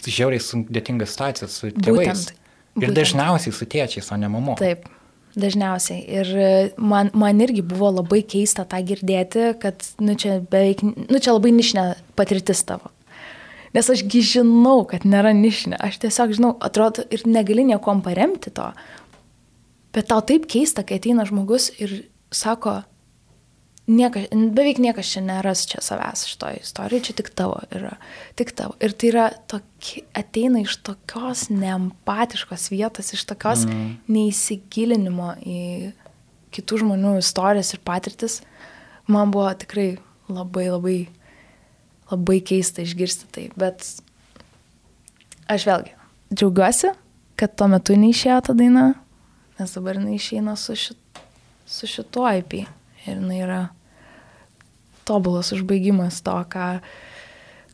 žiauriai 0.09 0.43
sudėtinga 0.43 1.09
situacija 1.09 1.49
su 1.53 1.73
tėvais. 1.77 2.07
Būtent, 2.09 2.31
būtent. 2.79 2.87
Ir 2.87 2.95
dažniausiai 2.97 3.55
su 3.55 3.69
tėčiais, 3.69 4.09
o 4.15 4.21
ne 4.21 4.31
mamo. 4.33 4.57
Taip. 4.61 4.89
Dažniausiai. 5.39 6.01
Ir 6.19 6.31
man, 6.81 7.13
man 7.15 7.43
irgi 7.45 7.63
buvo 7.63 7.91
labai 7.93 8.23
keista 8.27 8.65
tą 8.67 8.81
girdėti, 8.83 9.53
kad, 9.63 9.85
nu 10.03 10.17
čia 10.19 10.39
beveik, 10.41 10.81
nu 10.83 11.21
čia 11.23 11.35
labai 11.37 11.53
nišinė 11.55 11.85
patirtis 12.19 12.65
tavo. 12.67 12.91
Nes 13.77 13.91
ašgi 13.93 14.23
žinau, 14.25 14.81
kad 14.89 15.05
nėra 15.07 15.35
nišinė. 15.37 15.77
Aš 15.85 16.01
tiesiog 16.03 16.33
žinau, 16.39 16.55
atrodo, 16.65 17.05
ir 17.13 17.27
negali 17.29 17.67
niekom 17.69 18.01
paremti 18.03 18.51
to. 18.57 18.71
Bet 19.95 20.09
tau 20.11 20.25
taip 20.25 20.49
keista, 20.51 20.83
kai 20.83 20.99
ateina 20.99 21.29
žmogus 21.29 21.69
ir 21.77 22.01
sako, 22.35 22.81
Niekas, 23.89 24.27
beveik 24.53 24.77
niekas 24.85 25.09
čia 25.09 25.23
neras 25.25 25.63
čia 25.69 25.81
savęs 25.81 26.27
šitoje 26.29 26.59
istorijoje, 26.61 27.07
čia 27.07 27.15
tik 27.17 27.31
tavo 27.33 27.63
yra. 27.73 27.95
Tik 28.37 28.53
tavo. 28.53 28.75
Ir 28.85 28.93
tai 28.93 29.09
yra 29.09 29.29
toki, 29.49 30.03
ateina 30.13 30.61
iš 30.61 30.75
tokios 30.85 31.47
neempatiškos 31.49 32.69
vietos, 32.69 33.15
iš 33.17 33.25
tokios 33.31 33.65
mm. 33.65 33.87
neįsigilinimo 34.13 35.31
į 35.41 35.63
kitų 36.53 36.83
žmonių 36.83 37.15
istorijas 37.23 37.73
ir 37.73 37.81
patirtis. 37.85 38.43
Man 39.09 39.33
buvo 39.33 39.49
tikrai 39.57 39.95
labai, 40.29 40.67
labai, 40.69 40.99
labai 42.13 42.39
keista 42.45 42.85
išgirsti 42.85 43.31
tai. 43.33 43.47
Bet 43.57 43.89
aš 45.49 45.65
vėlgi 45.71 45.97
džiaugiuosi, 46.35 46.93
kad 47.41 47.57
tuo 47.57 47.71
metu 47.73 47.97
neišėjo 47.97 48.43
ta 48.51 48.57
daina, 48.57 48.91
nes 49.57 49.73
dabar 49.73 49.97
jinai 49.97 50.21
išeina 50.21 50.59
su, 50.61 50.77
šit, 50.77 51.25
su 51.65 51.89
šituo 51.89 52.29
IP. 52.43 52.61
Ir 53.07 53.17
jinai 53.17 53.41
yra 53.41 53.61
tobulas 55.09 55.53
užbaigimas 55.57 56.21
to, 56.27 56.37
ką, 56.53 56.69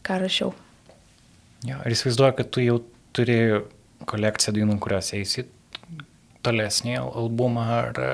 ką 0.06 0.20
rašiau. 0.22 0.54
Jo, 1.64 1.80
ir 1.80 1.96
įsivaizduoju, 1.96 2.36
kad 2.38 2.50
tu 2.52 2.62
jau 2.64 2.80
turi 3.16 3.38
kolekciją 4.08 4.54
dainų, 4.58 4.78
kurios 4.82 5.12
eisi 5.16 5.46
tolesnį 6.44 6.98
albumą, 7.00 7.64
ar 7.78 8.00
e, 8.00 8.10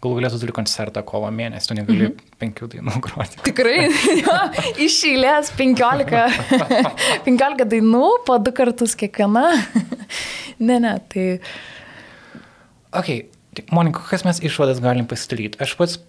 galų 0.00 0.20
galėtų 0.20 0.40
turi 0.40 0.54
koncertą 0.56 1.02
kovo 1.04 1.28
mėnesį, 1.34 1.68
tu 1.68 1.76
negali 1.76 2.06
mm 2.06 2.14
-hmm. 2.14 2.38
penkių 2.40 2.68
dainų 2.74 2.94
groti. 3.06 3.42
Tikrai, 3.44 3.76
jo, 4.22 4.38
iš 4.86 4.96
eilės 5.10 5.52
penkiolika, 5.58 6.26
penkiolika 7.26 7.68
dainų, 7.68 8.06
po 8.26 8.38
du 8.40 8.54
kartus 8.56 8.96
kiekviena. 8.96 9.46
ne, 10.58 10.80
ne, 10.80 10.96
tai... 11.12 11.28
Ok, 12.94 13.10
Monika, 13.70 14.00
kokias 14.00 14.24
mes 14.24 14.40
išvadas 14.42 14.80
galim 14.82 15.06
pasidaryti? 15.06 15.60
Aš 15.62 15.76
pats 15.78 16.00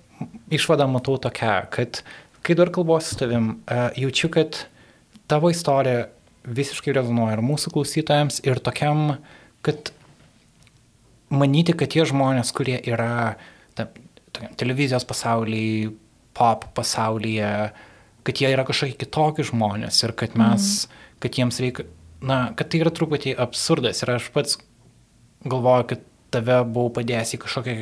išvadą 0.54 0.88
matau 0.90 1.18
tokia, 1.22 1.66
kad 1.70 2.00
uh, 2.00 2.25
kai 2.46 2.56
dar 2.58 2.70
kalbuosi 2.74 3.14
su 3.14 3.20
tavim, 3.24 3.50
uh, 3.66 3.90
jaučiu, 3.98 4.30
kad 4.34 4.60
tavo 5.32 5.50
istorija 5.50 6.08
visiškai 6.46 6.94
rezonuoja 6.94 7.38
ir 7.38 7.44
mūsų 7.46 7.74
klausytojams, 7.74 8.42
ir 8.46 8.62
tokiam, 8.64 9.18
kad 9.66 9.92
manyti, 11.34 11.74
kad 11.78 11.92
tie 11.94 12.06
žmonės, 12.06 12.54
kurie 12.56 12.78
yra 12.86 13.36
ta, 13.78 13.88
tokiam 14.36 14.54
televizijos 14.60 15.08
pasaulyje, 15.10 15.94
pop 16.36 16.68
pasaulyje, 16.78 17.52
kad 18.26 18.42
jie 18.42 18.52
yra 18.52 18.66
kažkokie 18.68 18.98
kitokie 19.06 19.46
žmonės 19.48 20.02
ir 20.04 20.14
kad 20.18 20.36
mes, 20.38 20.86
mm. 20.86 21.04
kad 21.24 21.40
jiems 21.40 21.62
reikia, 21.64 21.88
na, 22.26 22.40
kad 22.58 22.70
tai 22.72 22.82
yra 22.84 22.94
truputį 22.94 23.36
absurdas 23.42 24.04
ir 24.04 24.16
aš 24.18 24.30
pats 24.36 24.60
galvoju, 25.46 25.88
kad 25.94 26.06
tave 26.34 26.60
buvau 26.68 26.92
padėjęs 26.98 27.36
į 27.38 27.42
kažkokią 27.46 27.76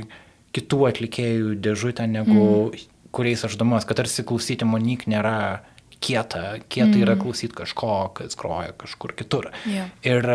kitų 0.54 0.80
atlikėjų 0.92 1.54
dėžutę, 1.66 2.06
negu 2.12 2.38
mm. 2.38 2.90
Kuriais 3.14 3.46
aš 3.46 3.58
domuos, 3.62 3.86
kad 3.88 4.02
tarsi 4.02 4.26
klausyti 4.28 4.68
Monik 4.68 5.06
nėra 5.10 5.62
kieta, 6.04 6.58
kieta 6.68 6.92
mm. 6.92 7.02
yra 7.06 7.16
klausyti 7.20 7.56
kažko, 7.56 7.96
kas 8.18 8.38
groja 8.40 8.74
kažkur 8.80 9.16
kitur. 9.18 9.52
Yeah. 9.70 9.92
Ir 10.04 10.28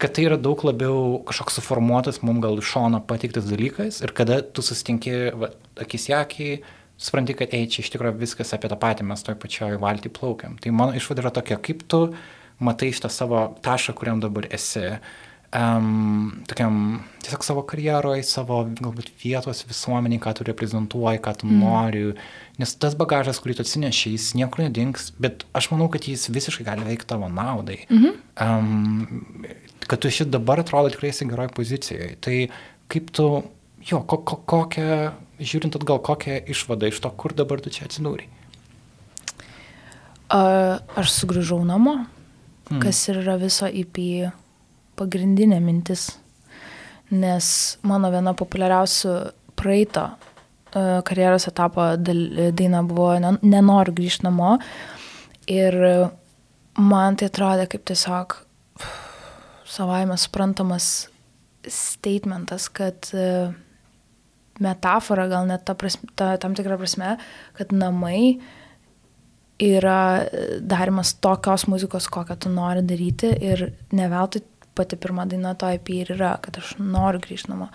kad 0.00 0.14
tai 0.16 0.26
yra 0.26 0.38
daug 0.40 0.60
labiau 0.66 1.20
kažkoks 1.28 1.60
suformuotas, 1.60 2.22
mums 2.26 2.42
gal 2.42 2.58
iš 2.58 2.72
šono 2.74 3.00
patiktas 3.06 3.46
dalykas 3.48 4.00
ir 4.02 4.14
kada 4.16 4.40
tu 4.42 4.64
susitinki 4.64 5.14
akis 5.80 6.08
akį, 6.12 6.48
supranti, 7.00 7.36
kad 7.38 7.54
ei, 7.54 7.68
čia 7.70 7.84
iš 7.84 7.92
tikrųjų 7.94 8.18
viskas 8.22 8.54
apie 8.56 8.70
tą 8.70 8.78
patį, 8.80 9.06
mes 9.10 9.22
toj 9.26 9.38
pačioj 9.40 9.78
valtį 9.82 10.12
plaukiam. 10.14 10.58
Tai 10.62 10.74
mano 10.74 10.96
išvada 10.98 11.24
yra 11.24 11.34
tokia, 11.34 11.58
kaip 11.62 11.86
tu 11.90 12.06
matai 12.62 12.90
šitą 12.94 13.10
savo 13.10 13.46
tašą, 13.64 13.94
kuriam 13.98 14.22
dabar 14.22 14.46
esi, 14.54 14.98
um, 15.54 16.32
tokiam 16.50 17.02
tiesiog 17.24 17.44
savo 17.46 17.62
karjeroje, 17.68 18.24
savo 18.26 18.60
galbūt 18.76 19.12
vietos 19.22 19.64
visuomeniai, 19.68 20.20
ką 20.22 20.34
tu 20.36 20.46
reprezentuoji, 20.48 21.22
ką 21.24 21.34
tu 21.40 21.48
mm. 21.48 21.62
nori. 21.62 22.04
Nes 22.60 22.74
tas 22.80 22.96
bagažas, 22.98 23.40
kurį 23.42 23.58
tu 23.58 23.64
atsineši, 23.64 24.14
jis 24.16 24.28
niekur 24.38 24.66
nedings, 24.66 25.12
bet 25.22 25.46
aš 25.56 25.70
manau, 25.72 25.88
kad 25.92 26.06
jis 26.10 26.28
visiškai 26.32 26.66
gali 26.66 26.86
veikti 26.86 27.08
tavo 27.10 27.30
naudai. 27.32 27.84
Mm 27.88 28.02
-hmm. 28.02 28.14
um, 28.44 29.46
kad 29.86 29.98
tu 29.98 30.10
šit 30.10 30.30
dabar 30.30 30.60
atrodo 30.60 30.90
tikrai 30.90 31.10
esi 31.10 31.28
geroj 31.28 31.48
pozicijoje. 31.48 32.16
Tai 32.20 32.48
kaip 32.88 33.10
tu, 33.10 33.42
jo, 33.90 34.00
ko, 34.00 34.18
ko, 34.18 34.36
kokią, 34.36 35.12
žiūrint 35.40 35.76
atgal, 35.76 35.98
kokią 35.98 36.40
išvadą 36.46 36.88
iš 36.88 37.00
to, 37.00 37.10
kur 37.10 37.32
dabar 37.32 37.60
tu 37.60 37.70
čia 37.70 37.86
atsidūrė? 37.86 38.26
Aš 40.96 41.10
sugrįžau 41.12 41.64
namo, 41.64 42.06
hmm. 42.70 42.80
kas 42.80 43.08
ir 43.08 43.20
yra 43.22 43.36
viso 43.36 43.68
IP 43.68 43.98
pagrindinė 44.98 45.60
mintis, 45.62 46.08
nes 47.14 47.48
mano 47.86 48.10
viena 48.12 48.34
populiariausių 48.36 49.14
praeito 49.58 50.08
karjeros 50.74 51.46
etapo 51.46 51.92
daina 51.96 52.82
buvo 52.82 53.12
Nenoriu 53.42 53.94
grįžti 53.94 54.26
namo 54.26 54.56
ir 55.46 55.76
man 56.74 57.16
tai 57.16 57.28
atrodė 57.30 57.68
kaip 57.70 57.84
tiesiog 57.86 58.40
savaime 59.74 60.16
suprantamas 60.18 61.08
statementas, 61.70 62.68
kad 62.68 63.08
e, 63.16 63.52
metafora 64.60 65.26
gal 65.30 65.46
net 65.48 65.64
ta 65.66 65.74
prasme, 65.78 66.10
ta, 66.18 66.34
tam 66.40 66.54
tikrą 66.56 66.76
prasme, 66.80 67.16
kad 67.56 67.72
namai 67.72 68.36
yra 69.64 70.26
darimas 70.60 71.14
tokios 71.22 71.64
muzikos, 71.70 72.10
kokią 72.12 72.36
tu 72.44 72.52
nori 72.52 72.82
daryti 72.84 73.30
ir 73.48 73.68
ne 73.94 74.08
veltui 74.12 74.42
pati 74.74 74.98
pirma 75.00 75.26
daina 75.30 75.54
to 75.58 75.70
IP 75.70 75.90
ir 75.96 76.14
yra, 76.16 76.34
kad 76.42 76.58
aš 76.60 76.74
noriu 76.78 77.22
grįžti 77.22 77.52
namo. 77.52 77.70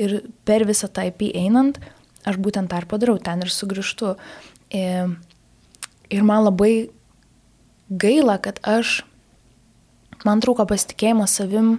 Ir 0.00 0.20
per 0.48 0.66
visą 0.68 0.90
tą 0.92 1.06
IP 1.08 1.30
einant, 1.34 1.80
aš 2.28 2.38
būtent 2.42 2.70
tą 2.70 2.82
ir 2.82 2.88
padarau, 2.90 3.18
ten 3.18 3.44
ir 3.44 3.52
sugrįžtu. 3.52 4.14
Ir, 4.76 5.16
ir 6.12 6.26
man 6.28 6.46
labai 6.46 6.90
gaila, 7.90 8.38
kad 8.42 8.60
aš 8.64 9.02
man 10.26 10.42
trūko 10.42 10.66
pasitikėjimo 10.70 11.26
savim, 11.28 11.76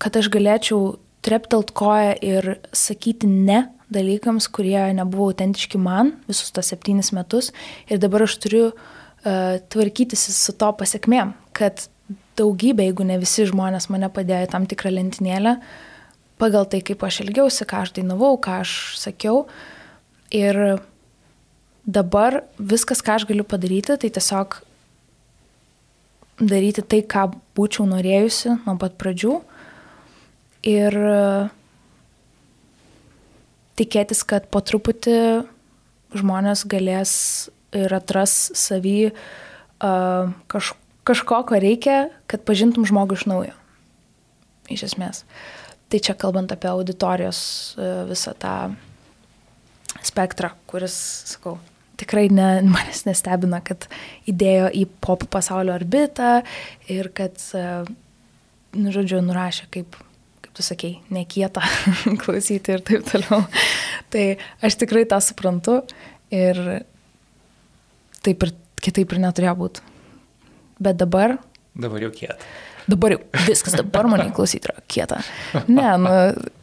kad 0.00 0.16
aš 0.16 0.30
galėčiau 0.32 0.98
treptelt 1.24 1.74
koją 1.76 2.14
ir 2.24 2.54
sakyti 2.72 3.28
ne 3.28 3.66
dalykams, 3.92 4.46
kurie 4.54 4.80
nebuvo 4.96 5.30
autentiški 5.30 5.80
man 5.82 6.14
visus 6.28 6.52
tos 6.54 6.70
septynis 6.72 7.10
metus. 7.16 7.50
Ir 7.90 8.00
dabar 8.02 8.24
aš 8.24 8.38
turiu 8.42 8.64
uh, 8.70 9.58
tvarkytis 9.72 10.28
su 10.36 10.54
to 10.56 10.70
pasiekmėm, 10.78 11.34
kad 11.56 11.88
daugybė, 12.38 12.88
jeigu 12.88 13.06
ne 13.06 13.18
visi 13.20 13.46
žmonės 13.48 13.88
mane 13.92 14.08
padėjo 14.12 14.46
į 14.46 14.50
tam 14.52 14.66
tikrą 14.70 14.92
lentynėlę, 14.94 15.56
pagal 16.40 16.66
tai, 16.70 16.80
kaip 16.84 17.02
aš 17.04 17.22
elgiausi, 17.26 17.66
ką 17.68 17.84
aš 17.84 17.94
dainavau, 17.98 18.36
ką 18.40 18.60
aš 18.64 18.72
sakiau. 19.00 19.44
Ir 20.34 20.80
dabar 21.84 22.42
viskas, 22.56 23.02
ką 23.04 23.18
aš 23.18 23.26
galiu 23.28 23.44
padaryti, 23.44 23.98
tai 24.00 24.10
tiesiog 24.14 24.60
daryti 26.40 26.84
tai, 26.86 27.02
ką 27.04 27.28
būčiau 27.56 27.86
norėjusi 27.90 28.56
nuo 28.64 28.76
pat 28.80 28.96
pradžių. 29.00 29.36
Ir 30.70 30.96
tikėtis, 33.80 34.24
kad 34.28 34.48
po 34.52 34.60
truputį 34.64 35.16
žmonės 36.16 36.66
galės 36.68 37.12
ir 37.76 37.92
atras 37.94 38.50
savį 38.58 39.12
uh, 39.12 40.32
kaž, 40.50 40.74
kažko, 41.08 41.42
ko 41.48 41.60
reikia, 41.62 42.02
kad 42.30 42.44
pažintum 42.48 42.86
žmogų 42.88 43.18
iš 43.18 43.26
naujo. 43.30 43.56
Iš 44.70 44.86
esmės. 44.92 45.24
Tai 45.90 45.98
čia 45.98 46.14
kalbant 46.14 46.52
apie 46.54 46.70
auditorijos 46.70 47.40
uh, 47.74 48.04
visą 48.10 48.36
tą 48.38 48.54
spektrą, 50.06 50.52
kuris, 50.70 50.94
sakau, 51.32 51.58
tikrai 52.00 52.28
ne, 52.32 52.48
manęs 52.74 53.04
nestebina, 53.08 53.60
kad 53.64 53.88
įdėjo 54.30 54.70
į 54.76 54.86
pop 55.04 55.26
pasaulio 55.32 55.74
orbitą 55.76 56.40
ir 56.90 57.10
kad, 57.16 57.36
e, 57.56 57.64
nu, 58.78 58.94
žodžiu, 58.94 59.20
nurašė 59.26 59.68
kaip, 59.74 59.98
kaip 60.44 60.52
tu 60.56 60.66
sakei, 60.66 60.94
nekieta 61.12 61.64
klausyti 62.22 62.76
ir 62.76 62.86
taip 62.86 63.06
toliau. 63.10 63.44
Tai 64.10 64.24
aš 64.66 64.80
tikrai 64.80 65.04
tą 65.10 65.20
suprantu 65.24 65.80
ir 66.34 66.58
taip 68.24 68.46
ir 68.46 68.56
kitaip 68.80 69.12
ir 69.12 69.22
neturėjo 69.22 69.56
būti. 69.60 69.89
Bet 70.80 71.00
dabar. 71.00 71.36
Dabar 71.76 72.02
jau 72.02 72.10
kieta. 72.14 72.38
Dabar 72.90 73.14
jau 73.14 73.20
viskas, 73.46 73.76
dabar 73.78 74.08
mane 74.10 74.30
klausyti 74.34 74.70
yra 74.70 74.80
kieta. 74.90 75.20
Ne, 75.68 75.90
nu, 76.00 76.14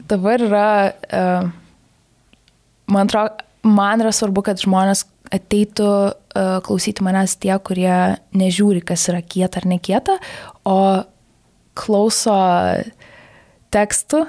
dabar 0.09 0.43
yra, 0.43 0.69
uh, 1.13 1.49
man 2.91 3.07
atrodo, 3.07 3.45
man 3.67 4.03
yra 4.03 4.11
svarbu, 4.15 4.43
kad 4.49 4.59
žmonės 4.63 5.05
ateitų 5.33 5.87
uh, 5.87 6.57
klausyti 6.65 7.05
manęs 7.05 7.37
tie, 7.39 7.53
kurie 7.63 8.17
nežiūri, 8.37 8.81
kas 8.87 9.07
yra 9.11 9.21
kieta 9.21 9.61
ar 9.61 9.69
nekieta, 9.69 10.17
o 10.67 10.79
klauso 11.77 12.37
tekstų, 13.75 14.23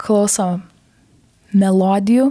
klauso 0.00 0.48
melodijų, 1.52 2.30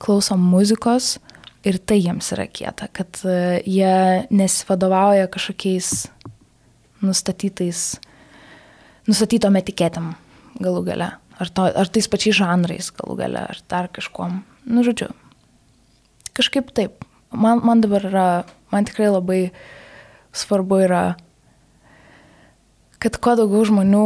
klauso 0.00 0.36
muzikos 0.40 1.16
ir 1.66 1.78
tai 1.84 2.00
jiems 2.00 2.32
yra 2.36 2.46
kieta, 2.48 2.88
kad 2.92 3.20
uh, 3.24 3.58
jie 3.64 4.26
nesivadovauja 4.32 5.28
kažkokiais 5.32 6.08
nustatytais, 7.04 7.98
nustatytom 9.08 9.56
etiketėm 9.60 10.12
galų 10.60 10.84
gale, 10.90 11.10
ar, 11.40 11.52
to, 11.52 11.66
ar 11.68 11.92
tais 11.92 12.08
pačiais 12.10 12.36
žanrais 12.40 12.90
galų 12.96 13.16
gale, 13.22 13.44
ar 13.52 13.60
dar 13.70 13.88
kažkom. 13.92 14.42
Nu, 14.68 14.84
žodžiu, 14.86 15.10
kažkaip 16.36 16.72
taip. 16.76 17.06
Man, 17.30 17.62
man 17.64 17.82
dabar 17.84 18.04
yra, 18.08 18.26
man 18.72 18.88
tikrai 18.88 19.10
labai 19.12 19.40
svarbu 20.36 20.80
yra, 20.86 21.04
kad 23.00 23.16
kuo 23.22 23.36
daugiau 23.38 23.62
žmonių, 23.68 24.04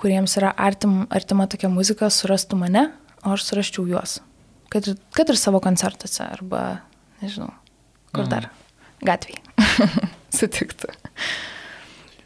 kuriems 0.00 0.34
yra 0.40 0.54
artim, 0.56 1.04
artima 1.12 1.46
tokia 1.50 1.68
muzika, 1.72 2.08
surastų 2.10 2.58
mane, 2.62 2.88
o 3.20 3.36
aš 3.36 3.44
suraščiau 3.50 3.86
juos. 3.90 4.18
Kad, 4.70 4.86
kad 5.16 5.30
ir 5.32 5.38
savo 5.38 5.60
koncertuose 5.62 6.24
arba, 6.24 6.80
nežinau, 7.22 7.50
kur 8.14 8.24
mhm. 8.24 8.30
dar, 8.30 8.50
gatvėje 9.06 9.42
sutiktų. 10.38 10.92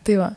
tai 0.04 0.18
va. 0.20 0.32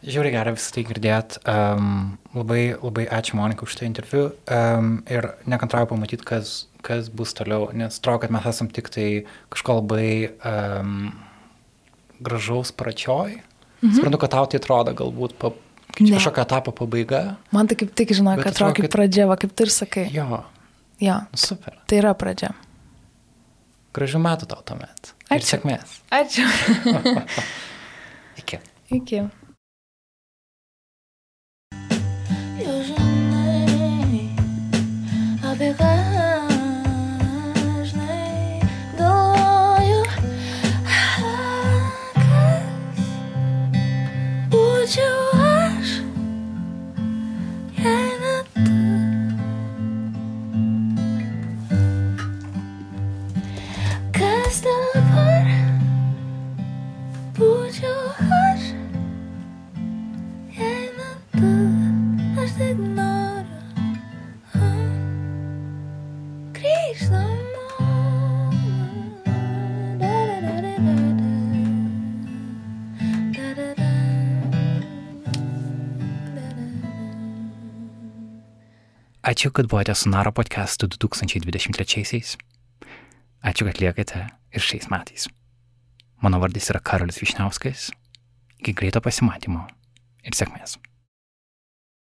Žiūrėjau 0.00 0.32
gerą 0.34 0.52
visą 0.56 0.72
tai 0.74 0.82
girdėt. 0.88 1.36
Um, 1.48 2.18
labai, 2.36 2.74
labai 2.76 3.06
ačiū 3.16 3.36
Monika 3.38 3.64
už 3.64 3.74
šitą 3.74 3.86
interviu 3.88 4.22
um, 4.28 4.92
ir 5.08 5.30
nekantrauju 5.48 5.90
pamatyti, 5.92 6.26
kas, 6.28 6.52
kas 6.84 7.08
bus 7.12 7.32
toliau, 7.36 7.70
nes 7.76 7.96
atrodo, 8.00 8.22
kad 8.24 8.34
mes 8.34 8.48
esam 8.48 8.68
tik 8.72 8.90
tai 8.92 9.08
kažko 9.52 9.78
labai 9.80 10.10
um, 10.36 11.10
gražaus 12.20 12.72
pračioj. 12.76 13.40
Mhm. 13.80 13.96
Suprantu, 13.96 14.20
kad 14.20 14.34
tau 14.36 14.48
tai 14.52 14.60
atrodo 14.60 14.96
galbūt 14.96 15.36
pa, 15.40 15.52
kažkokia 15.96 16.44
etapo 16.44 16.74
pabaiga. 16.76 17.22
Man 17.54 17.68
tai 17.70 17.78
kaip 17.80 17.94
tik 17.96 18.12
žinau, 18.16 18.36
kad 18.40 18.52
atrodo 18.52 18.80
kaip 18.80 18.92
pradžia, 18.92 19.28
va, 19.30 19.38
kaip 19.40 19.54
tu 19.56 19.68
ir 19.68 19.72
sakai. 19.72 20.08
Jo. 20.12 20.44
Jo. 21.00 21.16
Super. 21.34 21.78
Tai 21.88 22.00
yra 22.02 22.12
pradžia. 22.18 22.52
Gražių 23.96 24.20
metų 24.22 24.46
tau 24.50 24.62
tuomet. 24.66 25.14
Ačiū. 25.26 25.38
Ir 25.40 25.46
sėkmės. 25.48 25.94
Ačiū. 26.14 26.44
Iki. 28.42 28.60
Iki. 29.00 29.22
Ačiū, 79.30 79.52
kad 79.54 79.68
buvote 79.70 79.94
su 79.94 80.10
Naro 80.10 80.32
podcastu 80.34 80.88
2023-aisiais. 80.90 82.32
Ačiū, 83.46 83.66
kad 83.68 83.78
liekate 83.78 84.24
ir 84.26 84.64
šiais 84.64 84.88
metais. 84.90 85.28
Mano 86.18 86.40
vardas 86.42 86.66
yra 86.72 86.80
Karolis 86.82 87.20
Višniauskas. 87.22 87.92
Iki 88.58 88.74
greito 88.74 88.98
pasimatymo 88.98 89.68
ir 90.26 90.34
sėkmės. 90.34 90.80